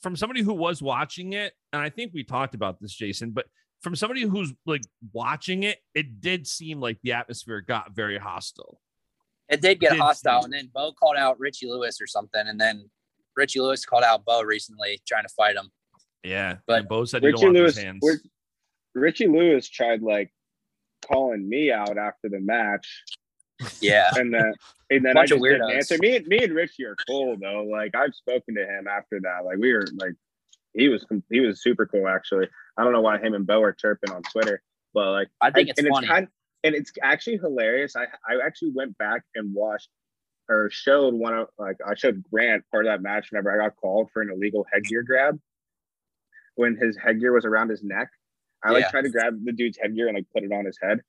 from 0.00 0.16
somebody 0.16 0.42
who 0.42 0.54
was 0.54 0.82
watching 0.82 1.32
it, 1.32 1.54
and 1.72 1.80
I 1.82 1.88
think 1.88 2.12
we 2.12 2.24
talked 2.24 2.54
about 2.54 2.80
this, 2.80 2.92
Jason, 2.92 3.30
but 3.30 3.46
from 3.80 3.94
somebody 3.94 4.22
who's 4.22 4.52
like 4.64 4.82
watching 5.12 5.62
it, 5.62 5.78
it 5.94 6.20
did 6.20 6.46
seem 6.46 6.80
like 6.80 6.98
the 7.02 7.12
atmosphere 7.12 7.60
got 7.60 7.94
very 7.94 8.18
hostile. 8.18 8.80
It 9.48 9.60
did 9.60 9.78
get 9.80 9.90
Did 9.92 10.00
hostile, 10.00 10.42
seem- 10.42 10.52
and 10.52 10.52
then 10.54 10.70
Bo 10.74 10.92
called 10.92 11.16
out 11.16 11.38
Richie 11.38 11.66
Lewis 11.68 12.00
or 12.00 12.06
something, 12.06 12.42
and 12.46 12.60
then 12.60 12.90
Richie 13.36 13.60
Lewis 13.60 13.84
called 13.84 14.02
out 14.04 14.24
Bo 14.24 14.42
recently 14.42 15.00
trying 15.06 15.22
to 15.24 15.28
fight 15.36 15.56
him. 15.56 15.70
Yeah. 16.24 16.56
But 16.66 16.80
and 16.80 16.88
Bo 16.88 17.04
said 17.04 17.22
you 17.22 17.28
Richie 17.28 17.42
don't 17.42 17.54
want 17.54 17.56
Lewis. 17.56 17.76
hands. 17.78 18.04
Richie 18.94 19.28
Lewis 19.28 19.68
tried 19.68 20.02
like 20.02 20.32
calling 21.08 21.48
me 21.48 21.70
out 21.70 21.98
after 21.98 22.28
the 22.28 22.40
match, 22.40 23.04
Yeah, 23.80 24.10
and 24.16 24.32
then 24.34 24.52
and 24.90 25.04
then 25.04 25.10
I 25.16 25.20
Bunch 25.20 25.30
of 25.30 25.38
just 25.38 25.44
didn't 25.44 25.62
weirdos. 25.68 25.74
answer. 25.76 25.98
Me 26.00 26.16
and 26.16 26.26
me 26.26 26.42
and 26.42 26.54
Richie 26.54 26.84
are 26.84 26.96
cool 27.08 27.36
though. 27.40 27.64
Like 27.70 27.94
I've 27.94 28.14
spoken 28.14 28.54
to 28.56 28.62
him 28.62 28.86
after 28.88 29.20
that. 29.20 29.44
Like 29.44 29.58
we 29.58 29.72
were 29.72 29.84
like 29.98 30.14
he 30.74 30.88
was 30.88 31.04
he 31.30 31.40
was 31.40 31.62
super 31.62 31.86
cool 31.86 32.08
actually. 32.08 32.48
I 32.76 32.84
don't 32.84 32.92
know 32.92 33.00
why 33.00 33.18
him 33.18 33.34
and 33.34 33.46
Bo 33.46 33.62
are 33.62 33.72
chirping 33.72 34.10
on 34.10 34.22
Twitter, 34.22 34.62
but 34.94 35.10
like 35.12 35.28
I 35.40 35.50
think 35.50 35.68
it's 35.68 35.80
funny. 35.80 36.06
It's 36.06 36.12
kind, 36.12 36.28
and 36.66 36.74
it's 36.74 36.92
actually 37.02 37.38
hilarious. 37.38 37.94
I 37.96 38.04
I 38.28 38.44
actually 38.44 38.72
went 38.74 38.96
back 38.98 39.22
and 39.34 39.54
watched 39.54 39.88
or 40.48 40.68
showed 40.70 41.14
one 41.14 41.34
of 41.36 41.48
like 41.58 41.76
I 41.86 41.94
showed 41.94 42.22
Grant 42.30 42.64
part 42.70 42.86
of 42.86 42.90
that 42.92 43.02
match 43.02 43.30
whenever 43.30 43.50
I 43.52 43.64
got 43.64 43.76
called 43.76 44.10
for 44.12 44.22
an 44.22 44.30
illegal 44.30 44.64
headgear 44.72 45.02
grab 45.02 45.38
when 46.54 46.76
his 46.76 46.96
headgear 46.96 47.32
was 47.32 47.44
around 47.44 47.68
his 47.70 47.82
neck. 47.82 48.08
I 48.64 48.70
like 48.72 48.84
Yeah. 48.84 48.90
tried 48.90 49.02
to 49.02 49.10
grab 49.10 49.34
the 49.44 49.52
dude's 49.52 49.78
headgear 49.80 50.08
and 50.08 50.16
like 50.16 50.26
put 50.32 50.42
it 50.42 50.52
on 50.52 50.64
his 50.64 50.78
head. 50.82 51.00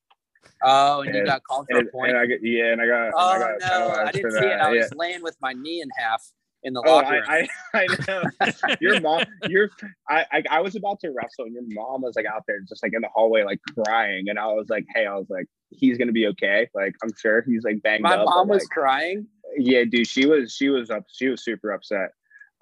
oh, 0.63 1.01
and 1.01 1.15
you 1.15 1.25
got 1.25 1.41
called 1.43 1.67
for 1.69 1.77
And, 1.77 1.87
a 1.87 1.91
point. 1.91 2.11
and 2.11 2.19
I 2.19 2.23
yeah, 2.41 2.71
and 2.73 2.81
I 2.81 2.87
got 2.87 3.11
oh 3.13 3.17
I 3.17 3.39
got 3.39 3.51
no, 3.61 3.89
I 4.07 4.11
didn't 4.11 4.31
see 4.31 4.37
it. 4.45 4.59
I 4.59 4.73
yeah. 4.73 4.81
was 4.81 4.93
laying 4.95 5.21
with 5.23 5.35
my 5.41 5.53
knee 5.53 5.81
in 5.81 5.89
half 5.97 6.23
in 6.63 6.73
the 6.73 6.81
Oh, 6.85 6.95
locker 6.97 7.13
room. 7.13 7.23
I, 7.27 7.47
I, 7.73 7.79
I 7.89 7.97
know. 8.07 8.75
Your 8.81 8.99
mom, 9.01 9.23
your, 9.47 9.69
I, 10.09 10.25
I, 10.31 10.43
I 10.49 10.61
was 10.61 10.75
about 10.75 10.99
to 11.01 11.11
wrestle, 11.11 11.45
and 11.45 11.53
your 11.53 11.63
mom 11.69 12.01
was 12.01 12.15
like 12.15 12.25
out 12.25 12.43
there, 12.47 12.59
just 12.67 12.81
like 12.83 12.93
in 12.93 13.01
the 13.01 13.09
hallway, 13.13 13.43
like 13.43 13.59
crying, 13.85 14.25
and 14.29 14.37
I 14.39 14.47
was 14.47 14.67
like, 14.69 14.85
"Hey, 14.93 15.05
I 15.05 15.15
was 15.15 15.27
like, 15.29 15.45
he's 15.69 15.97
gonna 15.97 16.11
be 16.11 16.27
okay. 16.27 16.67
Like, 16.73 16.93
I'm 17.03 17.09
sure 17.17 17.43
he's 17.47 17.63
like 17.63 17.81
banged 17.83 18.03
my 18.03 18.15
up. 18.15 18.25
mom 18.25 18.47
was 18.47 18.63
like, 18.63 18.69
crying. 18.69 19.27
yeah, 19.57 19.83
dude, 19.89 20.07
she 20.07 20.25
was, 20.25 20.53
she 20.53 20.69
was 20.69 20.89
up, 20.89 21.03
she 21.13 21.27
was 21.27 21.43
super 21.43 21.71
upset. 21.71 22.09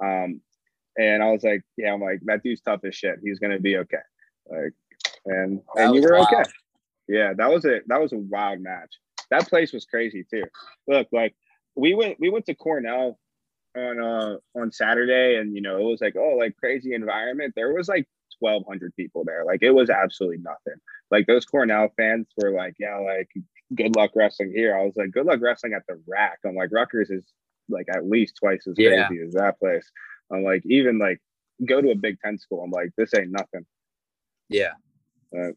Um, 0.03 0.41
and 0.97 1.23
I 1.23 1.31
was 1.31 1.43
like, 1.43 1.61
yeah, 1.77 1.93
I'm 1.93 2.01
like, 2.01 2.19
that 2.25 2.43
dude's 2.43 2.61
tough 2.61 2.81
as 2.85 2.95
shit. 2.95 3.15
He's 3.23 3.39
gonna 3.39 3.59
be 3.59 3.77
okay. 3.77 3.97
Like, 4.49 4.73
and 5.25 5.61
That 5.75 5.85
and 5.85 5.95
you 5.95 6.01
were 6.01 6.15
wild. 6.17 6.27
okay. 6.33 6.43
Yeah, 7.07 7.33
that 7.37 7.49
was 7.49 7.65
a 7.65 7.79
that 7.87 8.01
was 8.01 8.13
a 8.13 8.17
wild 8.17 8.61
match. 8.61 8.93
That 9.31 9.47
place 9.47 9.73
was 9.73 9.85
crazy 9.85 10.25
too. 10.29 10.43
Look, 10.87 11.07
like 11.11 11.35
we 11.75 11.93
went 11.93 12.17
we 12.19 12.29
went 12.29 12.45
to 12.47 12.55
Cornell 12.55 13.19
on 13.75 13.99
uh 13.99 14.37
on 14.59 14.71
Saturday, 14.71 15.35
and 15.37 15.55
you 15.55 15.61
know 15.61 15.77
it 15.77 15.83
was 15.83 16.01
like 16.01 16.15
oh 16.17 16.35
like 16.37 16.55
crazy 16.57 16.93
environment. 16.93 17.53
There 17.55 17.73
was 17.73 17.87
like 17.87 18.07
twelve 18.39 18.63
hundred 18.67 18.95
people 18.95 19.23
there. 19.25 19.45
Like 19.45 19.61
it 19.63 19.71
was 19.71 19.89
absolutely 19.89 20.39
nothing. 20.39 20.79
Like 21.11 21.27
those 21.27 21.45
Cornell 21.45 21.89
fans 21.97 22.27
were 22.37 22.51
like, 22.51 22.75
yeah, 22.79 22.97
like 22.97 23.29
good 23.73 23.95
luck 23.95 24.11
wrestling 24.15 24.51
here. 24.55 24.77
I 24.77 24.83
was 24.83 24.95
like, 24.95 25.11
good 25.11 25.25
luck 25.25 25.39
wrestling 25.41 25.73
at 25.73 25.83
the 25.87 26.01
RAC. 26.07 26.39
I'm 26.45 26.55
like, 26.55 26.71
Rutgers 26.71 27.09
is 27.09 27.23
like 27.69 27.87
at 27.93 28.07
least 28.07 28.37
twice 28.37 28.65
as 28.67 28.75
Yeah. 28.77 29.07
crazy 29.07 29.23
as 29.25 29.33
that 29.33 29.59
place. 29.59 29.89
I'm 30.31 30.43
like, 30.43 30.63
even 30.65 30.97
like 30.97 31.21
go 31.65 31.81
to 31.81 31.91
a 31.91 31.95
Big 31.95 32.19
Ten 32.23 32.37
school. 32.37 32.63
I'm 32.63 32.71
like, 32.71 32.91
this 32.97 33.13
ain't 33.13 33.31
nothing. 33.31 33.65
Yeah. 34.49 34.73
All 35.33 35.39
Yeah, 35.39 35.45
right. 35.47 35.55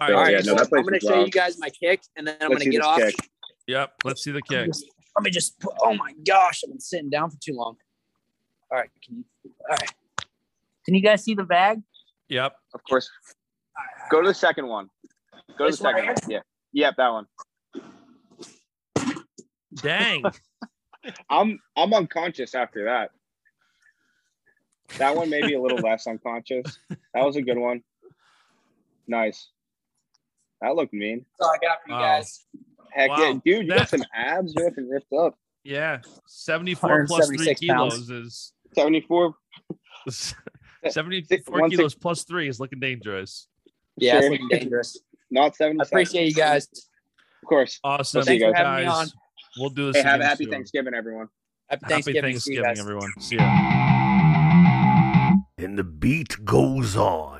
All 0.00 0.20
right, 0.22 0.30
yeah, 0.30 0.36
no, 0.38 0.42
so 0.42 0.54
that 0.54 0.68
place 0.68 0.80
I'm 0.80 0.84
gonna 0.86 1.00
show 1.00 1.24
you 1.24 1.30
guys 1.30 1.58
my 1.58 1.70
kick, 1.70 2.02
and 2.16 2.26
then 2.26 2.36
I'm 2.40 2.50
Let's 2.50 2.62
gonna 2.62 2.70
get 2.70 2.82
off. 2.82 3.00
kick. 3.00 3.16
Yep. 3.66 3.92
Let's 4.04 4.22
see 4.22 4.30
the 4.30 4.42
Let 4.50 4.66
me 4.66 4.72
kick. 4.72 4.88
Just- 5.08 5.16
Let 5.16 5.24
me 5.24 5.30
just. 5.30 5.58
Put, 5.60 5.74
oh 5.82 5.94
my 5.94 6.12
gosh, 6.26 6.62
I've 6.64 6.70
been 6.70 6.80
sitting 6.80 7.10
down 7.10 7.30
for 7.30 7.36
too 7.40 7.54
long. 7.54 7.76
All 8.70 8.78
right, 8.78 8.90
can 9.04 9.16
you? 9.16 9.24
All 9.68 9.76
right. 9.76 9.92
Can 10.84 10.94
you 10.94 11.02
guys 11.02 11.24
see 11.24 11.34
the 11.34 11.44
bag? 11.44 11.82
Yep. 12.28 12.54
Of 12.74 12.80
course. 12.88 13.10
Go 14.10 14.22
to 14.22 14.28
the 14.28 14.34
second 14.34 14.66
one. 14.68 14.88
Go 15.58 15.64
to 15.66 15.70
This 15.70 15.78
the 15.80 15.84
second 15.84 16.06
one. 16.06 16.14
Yeah. 16.28 16.40
Yep, 16.72 16.94
that 16.96 17.08
one. 17.08 17.26
Dang. 19.76 20.24
I'm 21.30 21.58
I'm 21.76 21.92
unconscious 21.94 22.54
after 22.54 22.84
that. 22.86 23.10
That 24.98 25.14
one 25.14 25.28
maybe 25.30 25.54
a 25.54 25.60
little 25.60 25.78
less 25.78 26.06
unconscious. 26.06 26.78
That 26.88 27.24
was 27.24 27.36
a 27.36 27.42
good 27.42 27.58
one. 27.58 27.82
Nice. 29.06 29.48
That 30.60 30.74
looked 30.74 30.92
mean. 30.92 31.24
That's 31.38 31.48
all 31.48 31.54
I 31.54 31.58
got 31.66 31.78
for 31.82 31.88
you 31.90 31.94
Wow. 31.94 32.00
guys. 32.16 32.46
Heck 32.92 33.10
yeah, 33.16 33.32
dude! 33.44 33.66
You 33.66 33.74
got 33.74 33.88
some 33.88 34.04
abs. 34.14 34.54
You're 34.56 34.66
looking 34.66 34.88
ripped 34.88 35.12
up. 35.12 35.34
Yeah. 35.64 35.98
74 36.26 37.06
plus 37.06 37.26
three 37.28 37.54
kilos 37.54 37.94
pounds. 37.94 38.10
is 38.10 38.52
Seventy 38.74 39.00
four. 39.02 39.34
74 40.88 41.12
one 41.60 41.70
six- 41.70 41.76
kilos 41.76 41.94
plus 41.94 42.24
three 42.24 42.48
is 42.48 42.58
looking 42.60 42.80
dangerous. 42.80 43.48
Yeah, 43.96 44.16
it's 44.16 44.24
Sure. 44.24 44.30
looking 44.32 44.48
dangerous. 44.48 44.98
Not 45.30 45.56
seventy. 45.56 45.80
I 45.80 45.84
appreciate 45.84 46.26
you 46.28 46.34
guys. 46.34 46.68
Of 47.42 47.48
course. 47.48 47.78
Awesome. 47.84 48.22
see 48.22 48.34
you 48.34 48.40
Thanks 48.40 48.58
for 48.58 48.64
guys. 48.64 48.66
having 48.66 48.84
me 48.86 48.90
on. 48.92 49.06
We'll 49.58 49.70
do 49.70 49.92
this. 49.92 50.02
Hey, 50.02 50.08
have 50.08 50.20
a 50.20 50.24
happy 50.24 50.44
soon. 50.44 50.52
Thanksgiving, 50.52 50.94
everyone. 50.94 51.28
Happy 51.68 51.80
Happy 51.84 51.92
Thanksgiving. 51.94 52.38
See 52.38 52.56
Thanksgiving, 52.56 52.78
everyone. 52.80 53.10
See 53.20 53.36
ya. 53.36 53.44
And 55.58 55.76
the 55.78 55.84
beat 55.84 56.44
goes 56.44 56.96
on. 56.96 57.37